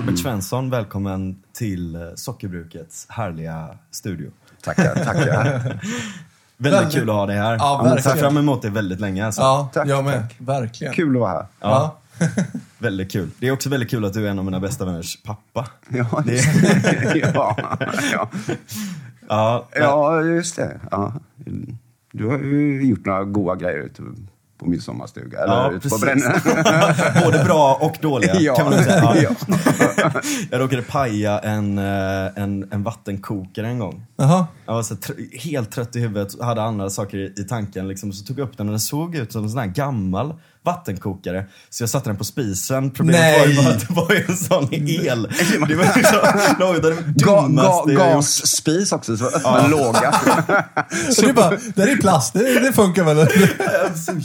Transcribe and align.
Albert 0.00 0.18
Svensson, 0.18 0.70
välkommen 0.70 1.36
till 1.52 1.94
eh, 1.96 2.00
Sockerbrukets 2.14 3.06
härliga 3.08 3.68
studio. 3.90 4.30
Tackar, 4.62 4.94
tackar. 5.04 5.80
Väldigt 6.56 6.92
kul 6.94 7.10
att 7.10 7.16
ha 7.16 7.26
dig 7.26 7.36
här. 7.36 7.56
Ja, 7.56 7.96
Jag 8.04 8.10
har 8.10 8.16
fram 8.16 8.36
emot 8.36 8.62
det 8.62 8.70
väldigt 8.70 9.00
länge. 9.00 9.26
Alltså. 9.26 9.40
Ja, 9.40 9.70
Tack, 9.72 9.88
jag 9.88 10.04
med. 10.04 10.14
tack. 10.22 10.34
Verkligen. 10.38 10.94
Kul 10.94 11.16
att 11.16 11.20
vara 11.20 11.32
här. 11.32 11.46
Ja. 11.60 11.98
Väldigt 12.78 13.12
kul. 13.12 13.30
Det 13.38 13.48
är 13.48 13.52
också 13.52 13.68
väldigt 13.68 13.90
kul 13.90 14.04
att 14.04 14.12
du 14.12 14.26
är 14.26 14.30
en 14.30 14.38
av 14.38 14.44
mina 14.44 14.60
bästa 14.60 14.84
vänners 14.84 15.22
pappa. 15.22 15.66
Ja, 15.88 16.22
Det- 16.26 17.18
ja, 17.34 17.56
ja. 18.12 18.30
Ja, 19.28 19.68
ja, 19.74 20.22
just 20.22 20.56
det. 20.56 20.80
Ja. 20.90 21.12
Du 22.12 22.26
har 22.26 22.38
ju 22.38 22.82
gjort 22.88 23.04
några 23.06 23.24
goda 23.24 23.56
grejer 23.56 23.88
på 24.60 24.66
min 24.70 24.80
sommarstuga. 24.80 25.38
Eller 25.38 25.54
Ja, 25.54 25.70
ute 25.72 25.88
på 25.88 25.98
precis. 25.98 26.00
Brännö. 26.00 27.24
Både 27.24 27.44
bra 27.44 27.78
och 27.80 27.96
dåliga 28.00 28.34
Ja. 28.40 28.54
kan 28.56 28.64
man 28.64 28.84
säga. 28.84 29.14
Ja. 29.22 29.30
Ja. 29.96 30.10
Jag 30.50 30.60
råkade 30.60 30.82
paja 30.82 31.38
en, 31.38 31.78
eh, 31.78 31.84
en, 32.42 32.68
en 32.72 32.82
vattenkokare 32.82 33.66
en 33.68 33.78
gång. 33.78 34.06
Jaha. 34.16 34.46
Jag 34.66 34.74
var 34.74 34.82
så 34.82 34.94
tr- 34.94 35.38
helt 35.38 35.70
trött 35.72 35.96
i 35.96 36.00
huvudet 36.00 36.40
hade 36.42 36.62
andra 36.62 36.90
saker 36.90 37.18
i, 37.18 37.32
i 37.36 37.44
tanken. 37.44 37.88
Liksom. 37.88 38.12
Så 38.12 38.24
tog 38.24 38.38
jag 38.38 38.44
upp 38.48 38.56
den 38.58 38.66
och 38.68 38.72
den 38.72 38.80
såg 38.80 39.14
ut 39.16 39.32
som 39.32 39.44
en 39.44 39.50
sån 39.50 39.58
här 39.60 39.66
gammal 39.66 40.34
vattenkokare. 40.64 41.44
Så 41.70 41.82
jag 41.82 41.90
satte 41.90 42.08
den 42.08 42.16
på 42.16 42.24
spisen. 42.24 42.90
Problemet 42.90 43.20
Nej. 43.20 43.38
var 43.40 43.46
ju 43.46 43.56
bara 43.56 43.74
att 43.74 43.88
det 43.88 43.94
var 43.94 44.10
ju 44.14 44.24
en 44.28 44.36
sån 44.36 44.68
el. 44.74 45.28
Det 45.68 45.74
var 45.74 45.96
liksom 45.96 46.18
något 46.58 46.76
av 46.76 46.82
det 46.82 46.90
Ga, 47.24 47.34
ga, 47.34 47.40
dummaste 47.42 47.92
jag 47.92 47.92
gjort. 47.92 48.14
gasspis 48.14 48.92
också, 48.92 49.16
så 49.16 49.30
en 49.58 49.70
låga. 49.70 50.12
Så 51.12 51.22
du 51.26 51.32
bara, 51.32 51.50
det 51.74 51.82
är 51.82 51.96
plast, 51.96 52.32
det, 52.32 52.60
det 52.60 52.72
funkar 52.72 53.04
väl? 53.04 53.28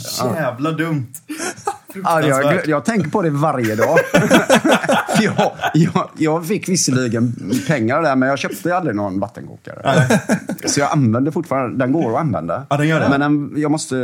Så 0.00 0.34
jävla 0.36 0.70
dumt. 0.70 1.06
Ja, 2.04 2.26
jag, 2.26 2.68
jag 2.68 2.84
tänker 2.84 3.10
på 3.10 3.22
det 3.22 3.30
varje 3.30 3.76
dag. 3.76 3.98
Jag, 5.20 5.52
jag, 5.74 6.08
jag 6.18 6.46
fick 6.46 6.68
visserligen 6.68 7.52
pengar 7.66 8.02
där, 8.02 8.16
men 8.16 8.28
jag 8.28 8.38
köpte 8.38 8.76
aldrig 8.76 8.96
någon 8.96 9.20
vattenkokare. 9.20 10.08
Så 10.66 10.80
jag 10.80 10.92
använder 10.92 11.30
fortfarande, 11.30 11.78
den 11.78 11.92
går 11.92 12.14
att 12.14 12.20
använda. 12.20 12.66
Ja, 12.70 12.76
den 12.76 12.88
gör 12.88 13.00
det. 13.00 13.08
Men 13.08 13.20
den, 13.20 13.52
jag 13.56 13.70
måste 13.70 13.96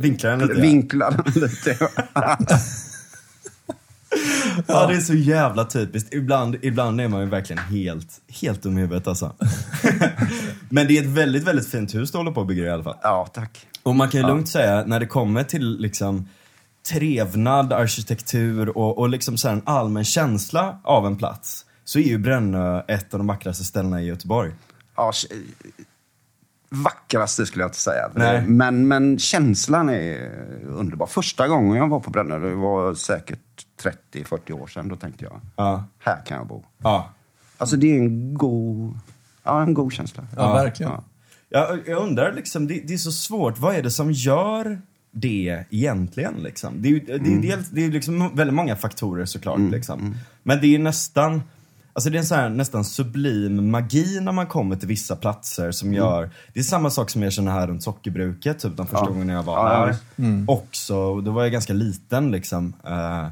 Vinkla 0.00 0.30
den 0.30 0.38
lite, 0.38 0.52
ja. 0.54 0.60
Vinkla 0.60 1.10
den 1.10 1.42
lite. 1.42 1.76
Ja, 4.66 4.86
det 4.86 4.96
är 4.96 5.00
så 5.00 5.14
jävla 5.14 5.64
typiskt. 5.64 6.14
Ibland, 6.14 6.56
ibland 6.62 7.00
är 7.00 7.08
man 7.08 7.20
ju 7.20 7.26
verkligen 7.26 7.62
helt, 7.62 8.20
helt 8.40 8.62
dum 8.62 8.78
i 8.78 8.80
huvudet 8.80 9.06
alltså. 9.06 9.32
Men 10.68 10.86
det 10.86 10.98
är 10.98 11.02
ett 11.02 11.08
väldigt, 11.08 11.44
väldigt 11.44 11.68
fint 11.68 11.94
hus 11.94 12.12
du 12.12 12.18
håller 12.18 12.32
på 12.32 12.40
att 12.40 12.46
bygga 12.46 12.64
i 12.64 12.70
alla 12.70 12.84
fall. 12.84 12.96
Ja, 13.02 13.26
tack. 13.34 13.66
Och 13.82 13.96
man 13.96 14.08
kan 14.08 14.20
ju 14.20 14.26
lugnt 14.26 14.48
säga, 14.48 14.84
när 14.86 15.00
det 15.00 15.06
kommer 15.06 15.44
till 15.44 15.78
liksom 15.78 16.28
trevnad, 16.88 17.72
arkitektur 17.72 18.78
och, 18.78 18.98
och 18.98 19.08
liksom 19.08 19.36
så 19.36 19.48
här 19.48 19.54
en 19.54 19.62
allmän 19.64 20.04
känsla 20.04 20.78
av 20.84 21.06
en 21.06 21.16
plats, 21.16 21.66
så 21.84 21.98
är 21.98 22.02
ju 22.02 22.18
Brännö 22.18 22.82
ett 22.88 23.14
av 23.14 23.20
de 23.20 23.26
vackraste 23.26 23.64
ställena 23.64 24.02
i 24.02 24.06
Göteborg. 24.06 24.52
Ja, 24.96 25.12
vackraste 26.68 27.46
skulle 27.46 27.62
jag 27.62 27.68
inte 27.68 27.78
säga. 27.78 28.10
Nej. 28.14 28.42
Men, 28.46 28.88
men 28.88 29.18
känslan 29.18 29.88
är 29.88 30.30
underbar. 30.66 31.06
Första 31.06 31.48
gången 31.48 31.76
jag 31.76 31.88
var 31.88 32.00
på 32.00 32.10
Brännö, 32.10 32.38
det 32.38 32.54
var 32.54 32.94
säkert 32.94 33.66
30-40 34.12 34.52
år 34.52 34.66
sedan, 34.66 34.88
då 34.88 34.96
tänkte 34.96 35.24
jag, 35.24 35.40
Ja. 35.56 35.84
här 35.98 36.24
kan 36.26 36.36
jag 36.36 36.46
bo. 36.46 36.64
Ja. 36.78 37.10
Alltså 37.58 37.76
det 37.76 37.86
är 37.92 37.96
en 37.98 38.34
god, 38.34 38.98
ja, 39.42 39.62
en 39.62 39.74
god 39.74 39.92
känsla. 39.92 40.26
Ja, 40.36 40.52
verkligen. 40.52 40.92
Ja. 40.92 41.04
Jag, 41.48 41.88
jag 41.88 42.02
undrar 42.02 42.32
liksom, 42.32 42.66
det, 42.66 42.80
det 42.86 42.94
är 42.94 42.98
så 42.98 43.12
svårt, 43.12 43.58
vad 43.58 43.74
är 43.74 43.82
det 43.82 43.90
som 43.90 44.12
gör 44.12 44.82
det 45.12 45.64
egentligen 45.70 46.34
liksom? 46.42 46.82
Det 46.82 46.88
är 46.88 46.90
ju 46.90 47.00
det 47.00 47.12
är, 47.12 47.18
Mm. 47.18 47.40
dels, 47.42 47.70
det 47.70 47.84
är 47.84 47.90
liksom 47.90 48.30
väldigt 48.36 48.54
många 48.54 48.76
faktorer 48.76 49.24
såklart 49.24 49.60
liksom. 49.60 50.14
Men 50.42 50.60
det 50.60 50.74
är 50.74 50.78
nästan, 50.78 51.42
alltså 51.92 52.10
det 52.10 52.16
är 52.16 52.18
en 52.20 52.26
sån 52.26 52.38
här 52.38 52.48
nästan 52.48 52.84
sublim 52.84 53.70
magi 53.70 54.20
när 54.20 54.32
man 54.32 54.46
kommer 54.46 54.76
till 54.76 54.88
vissa 54.88 55.16
platser 55.16 55.62
Mm. 55.62 55.72
som 55.72 55.94
gör, 55.94 56.30
det 56.54 56.60
är 56.60 56.64
samma 56.64 56.90
sak 56.90 57.10
som 57.10 57.22
jag 57.22 57.32
känner 57.32 57.52
här 57.52 57.66
runt 57.66 57.82
Sockerbruket, 57.82 58.58
typ 58.58 58.76
den 58.76 58.86
första 58.86 59.04
Ja. 59.04 59.10
gången 59.10 59.28
jag 59.28 59.42
var 59.42 59.56
Ja, 59.56 59.68
här. 59.68 59.86
visst. 59.88 60.48
Också, 60.48 61.20
då 61.20 61.30
var 61.30 61.42
jag 61.42 61.52
ganska 61.52 61.72
liten 61.72 62.30
liksom. 62.30 62.72
Eh, 62.86 63.28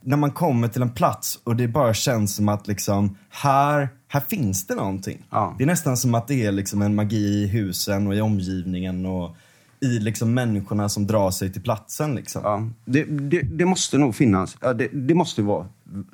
när 0.00 0.16
man 0.16 0.30
kommer 0.30 0.68
till 0.68 0.82
en 0.82 0.90
plats 0.90 1.38
och 1.44 1.56
det 1.56 1.68
bara 1.68 1.94
känns 1.94 2.36
som 2.36 2.48
att 2.48 2.66
liksom, 2.68 3.16
här, 3.30 3.88
här 4.08 4.20
finns 4.20 4.66
det 4.66 4.74
någonting. 4.74 5.22
Ja. 5.30 5.54
Det 5.58 5.64
är 5.64 5.66
nästan 5.66 5.96
som 5.96 6.14
att 6.14 6.28
det 6.28 6.46
är 6.46 6.52
liksom 6.52 6.82
en 6.82 6.94
magi 6.94 7.16
i 7.42 7.46
husen 7.46 8.06
och 8.06 8.14
i 8.14 8.20
omgivningen 8.20 9.06
och 9.06 9.36
i 9.80 9.98
liksom 9.98 10.34
människorna 10.34 10.88
som 10.88 11.06
drar 11.06 11.30
sig 11.30 11.52
till 11.52 11.62
platsen. 11.62 12.14
Liksom. 12.14 12.42
Ja, 12.44 12.68
det, 12.84 13.04
det, 13.04 13.40
det 13.42 13.64
måste 13.64 13.98
nog 13.98 14.14
finnas. 14.14 14.56
Ja, 14.60 14.72
det, 14.74 14.88
det 14.88 15.14
måste 15.14 15.42
vara 15.42 15.66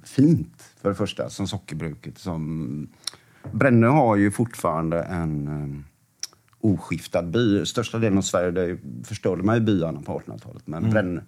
fint, 0.05 0.65
för 0.83 0.89
det 0.89 0.95
första, 0.95 1.31
som 1.31 1.49
sockerbruket. 1.49 2.19
Som... 2.19 2.89
Brännö 3.53 3.87
har 3.89 4.17
ju 4.17 4.31
fortfarande 4.31 5.03
en 5.03 5.49
um, 5.49 5.85
oskiftad 6.61 7.23
by. 7.23 7.67
Största 7.67 7.99
delen 7.99 8.19
av 8.19 8.23
Sverige 8.23 8.51
det 8.51 8.79
förstörde 9.05 9.43
man 9.43 9.55
ju 9.55 9.61
byarna 9.61 10.03
på 10.03 10.19
1800-talet. 10.27 10.63
Men 10.67 10.91
Brännö, 10.91 11.21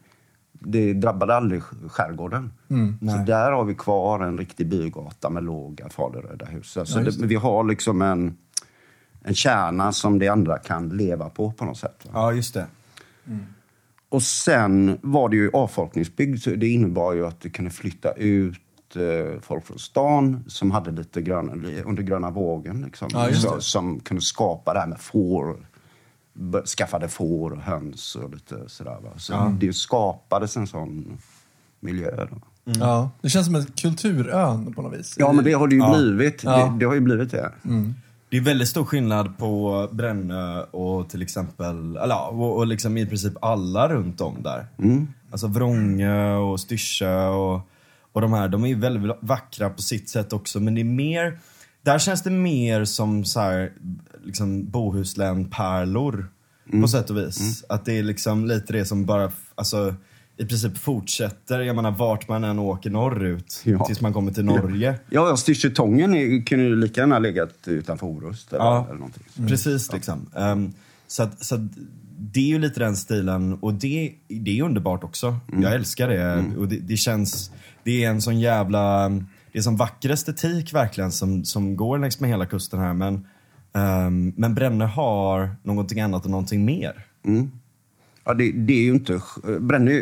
det 0.53 0.93
drabbade 0.93 1.35
aldrig 1.35 1.61
sk- 1.61 1.89
skärgården. 1.89 2.53
Så 3.01 3.17
där 3.27 3.53
har 3.53 3.65
vi 3.65 3.75
kvar 3.75 4.21
en 4.21 4.39
riktig 4.39 4.67
bygata 4.69 5.31
med 5.31 5.45
låga 5.45 5.89
faderröda 5.89 6.47
hus. 6.47 6.71
Så 6.71 6.85
Ja, 6.99 7.01
just 7.01 7.21
det, 7.21 7.27
vi 7.27 7.35
har 7.35 7.65
liksom 7.65 8.03
en, 8.03 8.37
en 9.27 9.35
kärna 9.35 9.93
som 9.93 10.19
de 10.19 10.29
andra 10.29 10.59
kan 10.59 10.89
leva 10.89 11.29
på 11.31 11.53
på 11.53 11.65
något 11.65 11.79
sätt. 11.79 12.01
Va? 12.05 12.11
Ja, 12.15 12.33
just 12.33 12.55
det. 12.55 12.67
Och 14.09 14.23
sen 14.23 14.99
var 15.03 15.29
det 15.29 15.37
ju 15.37 15.51
avfolkningsbygd, 15.53 16.43
så 16.43 16.51
det 16.51 16.69
innebar 16.69 17.13
ju 17.13 17.27
att 17.27 17.41
det 17.41 17.51
kunde 17.51 17.71
flytta 17.71 18.13
ut 18.13 18.61
eh, 18.97 19.41
folk 19.41 19.67
från 19.67 19.79
stan 19.79 20.45
som 20.47 20.71
hade 20.71 20.91
lite 20.91 21.23
gröna, 21.23 21.53
under 21.85 22.03
gröna 22.03 22.31
vågen. 22.31 22.83
Liksom, 22.83 23.09
Ja, 23.13 23.35
så, 23.35 23.55
det. 23.55 23.61
som 23.63 24.01
kunde 24.01 24.23
skapa 24.23 24.75
det 24.75 24.81
här 24.81 24.87
med 24.87 25.01
får, 25.01 25.57
skaffade 26.79 27.09
får 27.09 27.51
och 27.51 27.59
höns 27.63 28.17
och 28.17 28.35
lite 28.35 28.55
sådär. 28.67 28.97
Va? 29.03 29.11
Så 29.17 29.57
det 29.61 29.73
skapades 29.73 30.57
en 30.57 30.67
sån 30.67 31.19
miljö. 31.81 32.27
Då. 32.31 32.37
Ja, 32.73 33.11
det 33.21 33.29
känns 33.29 33.47
som 33.47 33.55
en 33.55 33.67
kulturön 33.67 34.73
på 34.75 34.83
något 34.83 34.99
vis. 34.99 35.15
Ja, 35.19 35.33
men 35.33 35.45
det 35.45 35.53
har 35.53 35.69
det 35.69 35.75
ju 35.75 35.81
Ja. 35.81 35.95
blivit. 35.97 36.45
Ja. 36.45 36.67
Det, 36.73 36.79
det 36.79 36.85
har 36.87 36.95
ju 36.95 37.01
blivit 37.01 37.31
det. 37.31 37.53
Det 38.29 38.37
är 38.37 38.41
väldigt 38.41 38.69
stor 38.69 38.85
skillnad 38.85 39.39
på 39.39 39.89
Brännö 39.93 40.63
och 40.63 41.09
till 41.09 41.23
exempel, 41.23 41.97
eller 41.97 42.15
ja, 42.15 42.29
och, 42.29 42.57
och 42.57 42.67
liksom 42.67 42.97
i 42.97 43.07
princip 43.07 43.33
alla 43.41 43.89
runt 43.89 44.21
om 44.21 44.43
där. 44.43 44.67
Alltså 45.31 45.47
Vrångö 45.47 46.35
och 46.37 46.61
Styrsö 46.61 47.27
och, 47.27 47.61
och 48.13 48.21
de 48.21 48.33
här, 48.33 48.49
de 48.49 48.65
är 48.65 48.69
ju 48.69 48.75
väldigt 48.75 49.17
vackra 49.21 49.71
på 49.71 49.83
sitt 49.83 50.09
sätt 50.09 50.33
också 50.33 50.61
men 50.61 50.75
det 50.75 50.81
är 50.81 50.85
mer, 50.85 51.39
där 51.83 51.99
känns 51.99 52.23
det 52.23 52.31
mer 52.31 52.85
som 52.85 53.25
så 53.25 53.41
här, 53.41 53.73
liksom 54.25 54.71
Bohuslän-pärlor 54.71 56.29
på 56.83 56.89
sätt 56.89 57.11
och 57.11 57.17
vis. 57.19 57.65
Att 57.69 57.85
det 57.85 57.99
är 57.99 58.03
liksom 58.03 58.47
lite 58.47 58.73
det 58.73 58.85
som 58.85 59.05
bara, 59.07 59.33
alltså 59.55 59.95
i 60.39 60.45
princip 60.47 60.79
fortsätter, 60.79 61.61
jag 61.61 61.77
menar 61.77 61.91
vart 61.91 62.29
man 62.29 62.45
än 62.45 62.59
åker 62.59 62.91
norrut 62.91 63.63
Ja. 63.65 63.85
tills 63.85 64.01
man 64.01 64.13
kommer 64.13 64.33
till 64.33 64.45
Norge. 64.45 64.91
Ja, 65.11 65.29
ja 65.29 65.37
Styrsötången 65.37 66.15
är- 66.15 66.45
kunde 66.47 66.65
ju 66.65 66.77
lika 66.77 67.01
gärna 67.01 67.19
legat 67.19 67.55
utanför 67.67 68.07
Orust 68.07 68.53
eller, 68.53 68.65
Ja. 68.65 68.85
eller 68.89 68.95
någonting. 68.99 69.23
Precis 69.49 69.93
liksom. 69.93 70.27
Ehm, 70.37 70.73
så 71.07 71.23
att, 71.23 71.45
så 71.45 71.55
att 71.55 71.61
det 72.19 72.41
är 72.41 72.47
ju 72.47 72.59
lite 72.59 72.81
den 72.81 72.97
stilen 72.97 73.55
och 73.55 73.75
det, 73.75 74.13
det 74.29 74.59
är 74.59 74.63
underbart 74.63 75.05
också. 75.05 75.37
Jag 75.63 75.75
älskar 75.75 76.09
det. 76.09 76.45
Och 76.59 76.69
det, 76.69 76.79
det 76.79 76.97
känns, 76.97 77.51
det 77.85 78.05
är 78.05 78.11
en 78.11 78.23
sån 78.23 78.41
jävla, 78.41 79.09
det 79.53 79.59
är 79.59 79.63
sån 79.63 79.77
vacker 79.77 80.11
estetik 80.11 80.75
verkligen 80.75 81.13
som, 81.13 81.45
som 81.45 81.77
går 81.77 81.99
längs 81.99 82.21
med 82.21 82.31
hela 82.31 82.47
kusten 82.47 82.81
här. 82.81 82.95
Men, 82.95 83.15
um, 83.73 84.33
men 84.37 84.55
Brännö 84.55 84.85
har 84.87 85.57
någonting 85.63 86.01
annat 86.01 86.25
och 86.25 86.31
någonting 86.31 86.65
mer. 86.65 87.05
Ja, 88.27 88.35
det, 88.35 88.53
det 88.53 88.73
är 88.73 88.83
ju 88.83 88.91
inte, 88.91 89.21
Brännö 89.61 89.93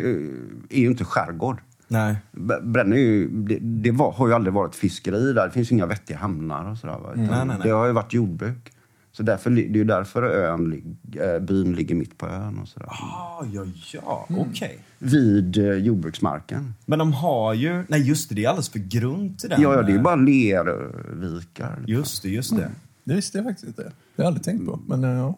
är 0.69 0.79
ju 0.79 0.87
inte 0.87 1.05
skärgård. 1.05 1.61
Nej. 1.87 2.15
Brännö 2.61 2.95
ju, 2.95 3.27
det, 3.27 3.59
det 3.59 3.91
var, 3.91 4.11
har 4.11 4.27
ju 4.27 4.33
aldrig 4.33 4.53
varit 4.53 4.75
fiskeri 4.75 5.33
där. 5.33 5.45
Det 5.45 5.51
finns 5.51 5.71
inga 5.71 5.85
vettiga 5.85 6.17
hamnar 6.17 6.71
och 6.71 6.77
sådär. 6.77 6.99
Utan 7.13 7.25
Nej, 7.25 7.27
nej, 7.29 7.45
nej. 7.47 7.57
Det 7.63 7.69
har 7.69 7.85
ju 7.85 7.91
varit 7.91 8.13
jordbruk. 8.13 8.71
Så 9.11 9.23
därför, 9.23 9.49
det 9.49 9.61
är 9.61 9.69
ju 9.69 9.83
därför 9.83 10.23
ön, 10.23 10.97
eh, 11.15 11.39
byn 11.39 11.73
ligger 11.73 11.95
mitt 11.95 12.17
på 12.17 12.27
ön 12.27 12.59
och 12.59 12.67
sådär. 12.67 12.87
Ah, 12.87 13.45
ja, 13.53 13.65
ja, 13.93 14.27
okej. 14.29 14.79
Vid 14.99 15.57
eh, 15.57 15.73
jordbruksmarken. 15.73 16.73
Men 16.85 16.99
de 16.99 17.13
har 17.13 17.53
ju, 17.53 17.83
nej 17.87 18.01
just 18.01 18.29
det, 18.29 18.35
det 18.35 18.45
är 18.45 18.49
alldeles 18.49 18.69
för 18.69 18.79
grunt 18.79 19.39
till 19.39 19.49
den. 19.49 19.61
Ja, 19.61 19.73
ja, 19.73 19.81
det 19.81 19.91
är 19.91 19.97
eh, 19.97 20.01
bara 20.01 20.15
lervikar. 20.15 21.83
Just 21.87 22.23
det, 22.23 22.29
just 22.29 22.55
det. 22.55 22.71
Det 23.03 23.13
visste 23.13 23.37
jag 23.37 23.45
faktiskt 23.45 23.67
inte. 23.67 23.81
Det 23.81 23.89
har 23.89 24.23
jag 24.23 24.27
aldrig 24.27 24.43
tänkt 24.43 24.65
på. 24.65 24.79
Men 24.87 25.03
ja. 25.03 25.35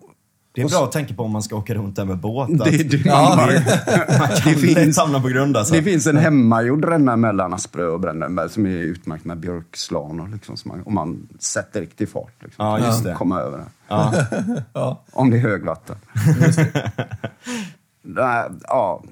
Det 0.61 0.63
är 0.63 0.69
bra 0.69 0.83
att 0.83 0.91
tänka 0.91 1.13
på 1.13 1.23
om 1.23 1.31
man 1.31 1.41
ska 1.43 1.55
åka 1.55 1.73
runt 1.73 1.95
där 1.95 2.05
med 2.05 2.17
båt. 2.17 2.49
att 2.49 2.65
Det, 2.65 2.83
det, 2.83 3.05
Ja, 3.05 3.33
man 3.37 3.47
kan 3.47 4.53
det 4.53 4.61
lätt 4.61 4.75
finns- 4.79 4.97
hamna 4.97 5.21
på 5.21 5.27
grund 5.27 5.57
alltså. 5.57 5.73
det 5.73 5.83
finns 5.83 6.07
en 6.07 6.17
hemmagjord 6.17 6.85
ränna 6.85 7.15
mellan 7.15 7.53
Asprö 7.53 7.85
och 7.87 7.99
Brännö 7.99 8.49
som 8.49 8.65
är 8.65 8.69
utmärkt 8.69 9.25
med 9.25 9.37
björkslanor. 9.37 10.27
Liksom, 10.27 10.57
som 10.57 10.69
man, 10.69 10.83
om 10.85 10.93
man 10.93 11.27
sätter 11.39 11.81
riktig 11.81 12.09
fart. 12.09 12.43
Liksom, 12.43 12.65
Ja, 12.65 12.79
just 12.79 13.03
det. 13.03 13.13
Komma 13.13 13.39
över 13.39 13.57
den. 13.57 13.67
Ja. 13.87 14.13
ja. 14.73 15.03
Om 15.11 15.29
det 15.29 15.37
är 15.37 15.41
högvatten. 15.41 15.95
Ja, 18.67 19.03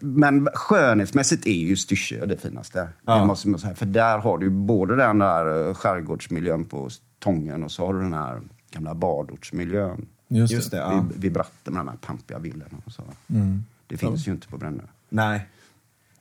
men 0.00 0.48
skönhetsmässigt 0.54 1.46
är 1.46 1.50
ju 1.52 1.76
Styrsö 1.76 2.26
det 2.26 2.36
finaste. 2.36 2.88
Ja. 3.06 3.14
Det 3.16 3.26
måste 3.26 3.48
man 3.48 3.60
säga. 3.60 3.74
För 3.74 3.86
där 3.86 4.18
har 4.18 4.38
du 4.38 4.50
både 4.50 4.96
den 4.96 5.18
där 5.18 5.68
eh, 5.68 5.74
skärgårdsmiljön 5.74 6.64
på 6.64 6.88
Tången 7.18 7.64
och 7.64 7.70
så 7.70 7.86
har 7.86 7.94
du 7.94 8.00
den 8.00 8.12
här 8.14 8.40
gamla 8.70 8.94
badortsmiljön. 8.94 10.06
Just, 10.32 10.52
Just 10.52 10.70
det. 10.70 10.76
det, 10.76 10.82
ja. 10.82 11.06
Vid, 11.10 11.20
vid 11.20 11.32
Bratten 11.32 11.74
med 11.74 11.80
de 11.80 11.88
här 11.88 11.96
pampiga 11.96 12.38
villorna 12.38 12.76
och 12.84 12.92
så. 12.92 13.02
Mm. 13.28 13.64
Det 13.86 13.96
finns 13.96 14.28
ju 14.28 14.32
inte 14.32 14.48
på 14.48 14.58
Brännö. 14.58 14.82
Nej. 15.08 15.46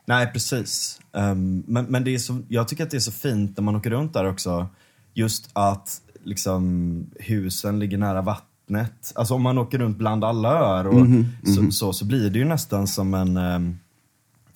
Nej, 0.06 0.28
precis. 0.34 1.00
Ehm, 1.14 1.64
men 1.68 1.86
men 1.86 2.04
det 2.04 2.16
är 2.16 2.20
så, 2.20 2.42
jag 2.48 2.68
tycker 2.68 2.84
att 2.84 2.92
det 2.92 2.98
är 2.98 3.02
så 3.02 3.12
fint 3.12 3.58
när 3.58 3.64
man 3.64 3.76
åker 3.76 3.90
runt 3.90 4.14
där 4.14 4.26
också. 4.26 4.68
Just 5.14 5.50
att 5.54 6.02
liksom, 6.24 7.06
husen 7.20 7.80
ligger 7.80 7.98
nära 7.98 8.22
vattnet. 8.22 9.14
Alltså 9.16 9.34
om 9.34 9.42
man 9.42 9.58
åker 9.58 9.78
runt 9.78 9.98
bland 9.98 10.24
alla 10.24 10.50
öar 10.50 10.88
och 10.88 11.08
Så, 11.56 11.72
så, 11.72 11.94
så 11.94 12.06
blir 12.06 12.30
det 12.30 12.40
ju 12.40 12.46
nästan 12.46 12.88
som 12.88 13.14
en... 13.14 13.38
Um, 13.38 13.80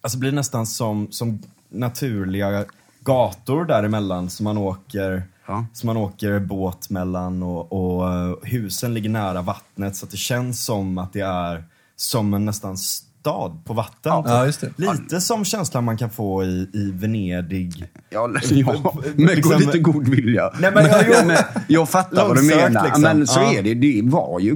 alltså 0.01 0.17
blir 0.17 0.31
det 0.31 0.35
nästan 0.35 0.67
som, 0.67 1.11
som 1.11 1.39
naturliga 1.69 2.65
gator 2.99 3.65
däremellan 3.65 4.29
som 4.29 4.43
man 4.43 4.57
åker 4.57 5.23
Ja. 5.45 5.65
Så 5.73 5.85
man 5.85 5.97
åker 5.97 6.39
båt 6.39 6.89
mellan 6.89 7.43
och, 7.43 7.73
och 7.73 8.13
eh, 8.13 8.35
husen 8.43 8.93
ligger 8.93 9.09
nära 9.09 9.41
vattnet 9.41 9.95
så 9.95 10.05
att 10.05 10.11
det 10.11 10.17
känns 10.17 10.65
som 10.65 10.97
att 10.97 11.13
det 11.13 11.21
är 11.21 11.63
som 11.95 12.33
en 12.33 12.45
nästan 12.45 12.77
stad 13.23 13.65
på 13.65 13.73
vatten. 13.73 14.11
Ja, 14.25 14.45
just 14.45 14.61
det. 14.61 14.71
Lite 14.77 15.21
som 15.21 15.45
känslan 15.45 15.83
man 15.83 15.97
kan 15.97 16.09
få 16.09 16.43
i, 16.43 16.69
i 16.73 16.91
Venedig. 16.91 17.85
Ja, 18.09 18.29
ja 18.51 18.93
med 19.15 19.35
Liksom- 19.35 19.59
lite 19.59 19.79
god 19.79 20.07
vilja. 20.07 20.51
Nej, 20.59 20.71
men 20.75 20.85
jag- 20.85 21.09
Ja, 21.09 21.25
men 21.25 21.37
jag 21.67 21.89
fattar 21.89 22.27
vad 22.27 22.37
du 22.37 22.43
menar. 22.43 22.83
liksom. 22.83 23.01
Men 23.01 23.27
så 23.27 23.39
Ja. 23.39 23.53
är 23.53 23.63
det. 23.63 23.73
det 23.73 24.01
var 24.03 24.39
ju, 24.39 24.55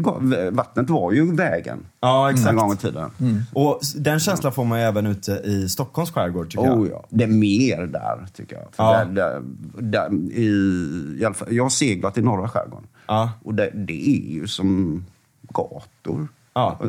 vattnet 0.51 0.89
var 0.89 1.11
ju 1.11 1.35
vägen 1.35 1.77
Ja, 1.99 2.29
en 2.29 2.35
exakt. 2.35 2.57
gång 2.57 2.73
i 2.73 2.77
tiden. 2.77 3.09
Och 3.53 3.79
s- 3.81 3.93
den 3.93 4.19
känslan 4.19 4.53
får 4.53 4.65
man 4.65 4.79
ju 4.79 4.85
även 4.85 5.05
ute 5.05 5.31
i 5.31 5.69
Stockholms 5.69 6.11
skärgård 6.11 6.49
tycker 6.51 6.65
jag. 6.65 6.79
Oh, 6.79 6.87
ja. 6.91 7.03
Det 7.09 7.23
är 7.23 7.27
mer 7.27 7.77
där, 7.85 8.27
tycker 8.33 8.55
jag. 8.55 8.65
För 8.75 8.83
Ja. 8.83 9.05
där, 9.05 9.13
där, 9.13 9.41
där, 9.81 10.13
i, 10.33 10.47
i 11.21 11.25
alla 11.25 11.35
fall, 11.35 11.47
jag 11.51 11.63
har 11.63 11.69
seglat 11.69 12.17
i 12.17 12.21
norra 12.21 12.49
skärgården. 12.49 12.87
Ja. 13.07 13.31
Och 13.43 13.53
det, 13.55 13.69
det 13.73 14.07
är 14.09 14.31
ju 14.33 14.47
som 14.47 15.05
gator. 15.53 16.27
Ja. 16.57 16.79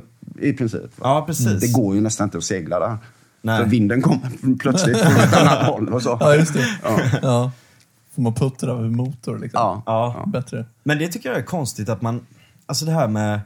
I 0.40 0.52
princip. 0.52 0.90
Ja, 1.02 1.24
precis. 1.26 1.60
Det 1.60 1.72
går 1.72 1.94
ju 1.94 2.00
nästan 2.00 2.26
inte 2.26 2.38
att 2.38 2.44
segla 2.44 2.78
där. 2.78 2.98
Nej. 3.42 3.58
För 3.58 3.70
vinden 3.70 4.02
kommer 4.02 4.58
plötsligt 4.58 4.98
från 4.98 5.16
ett 5.16 5.40
annat 5.40 5.66
håll. 5.66 5.88
Och 5.88 6.02
så. 6.02 6.16
Ja, 6.20 6.34
just 6.34 6.54
det. 6.54 6.66
Ja. 7.22 7.50
Får 8.14 8.22
man 8.22 8.34
puttra 8.34 8.72
över 8.72 8.88
motor 8.88 9.38
liksom? 9.38 9.60
Ja. 9.60 9.82
Ja. 9.86 10.24
Bättre. 10.26 10.66
Men 10.82 10.98
det 10.98 11.08
tycker 11.08 11.28
jag 11.28 11.38
är 11.38 11.42
konstigt 11.42 11.88
att 11.88 12.02
man, 12.02 12.26
alltså 12.66 12.84
det 12.84 12.92
här 12.92 13.08
med, 13.08 13.40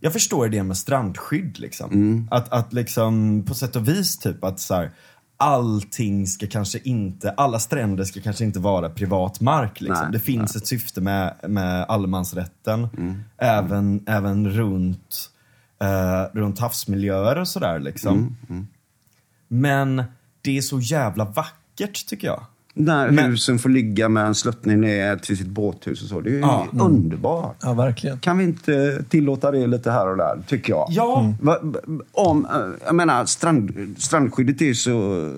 jag 0.00 0.12
förstår 0.12 0.46
idén 0.46 0.66
med 0.66 0.76
strandskydd 0.76 1.58
liksom. 1.58 1.92
Mm. 1.92 2.28
Att, 2.30 2.52
att 2.52 2.72
liksom 2.72 3.42
på 3.48 3.54
sätt 3.54 3.76
och 3.76 3.88
vis 3.88 4.18
typ 4.18 4.44
att 4.44 4.60
så 4.60 4.74
här, 4.74 4.90
allting 5.36 6.26
ska 6.26 6.46
kanske 6.46 6.78
inte, 6.78 7.30
alla 7.30 7.58
stränder 7.58 8.04
ska 8.04 8.20
kanske 8.20 8.44
inte 8.44 8.58
vara 8.58 8.90
privat 8.90 9.40
mark 9.40 9.80
liksom. 9.80 10.02
Nej, 10.02 10.12
det 10.12 10.20
finns 10.20 10.56
ett 10.56 10.66
syfte 10.66 11.00
med, 11.00 11.34
med 11.48 11.84
allemansrätten. 11.88 12.88
Mm. 12.98 13.22
Även, 13.38 14.04
även 14.06 14.50
runt, 14.50 15.30
eh, 15.78 16.38
runt 16.38 16.58
havsmiljöer 16.58 17.38
och 17.38 17.48
sådär 17.48 17.78
liksom. 17.80 18.36
Mm, 18.48 18.66
Men 19.48 20.02
det 20.42 20.56
är 20.58 20.62
så 20.62 20.80
jävla 20.80 21.24
vackert 21.24 22.06
tycker 22.06 22.26
jag. 22.26 22.44
När 22.78 23.10
Men- 23.10 23.24
husen 23.30 23.58
får 23.58 23.68
ligga 23.68 24.08
med 24.08 24.26
en 24.26 24.34
sluttning 24.34 24.80
ner 24.80 25.16
till 25.16 25.36
sitt 25.38 25.46
båthus 25.46 26.02
och 26.02 26.08
så. 26.08 26.20
Det 26.20 26.30
är 26.30 26.32
ju 26.32 26.38
Ja. 26.40 26.66
underbart. 26.80 27.56
Ja, 27.62 27.72
verkligen. 27.74 28.18
Kan 28.18 28.38
vi 28.38 28.44
inte 28.44 29.04
tillåta 29.08 29.50
det 29.50 29.66
lite 29.66 29.90
här 29.90 30.08
och 30.10 30.16
där, 30.16 30.42
tycker 30.46 30.72
jag. 30.72 30.86
Ja, 30.90 31.34
Va- 31.40 31.58
Om, 32.12 32.46
eh, 32.46 32.86
jag 32.86 32.94
menar, 32.94 33.24
strand, 33.24 33.94
strandskyddet 33.98 34.60
är 34.60 34.64
ju 34.66 34.74
så, 34.74 35.28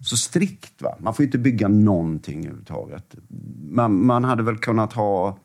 så 0.00 0.16
strikt. 0.16 0.82
Va? 0.82 0.94
Man 0.98 1.14
får 1.14 1.22
ju 1.22 1.26
inte 1.26 1.38
bygga 1.38 1.68
någonting 1.68 2.38
överhuvudtaget. 2.38 3.14
Man, 3.70 4.06
man 4.06 4.24
hade 4.24 4.42
väl 4.42 4.56
kunnat 4.56 4.92
ha 4.92 5.36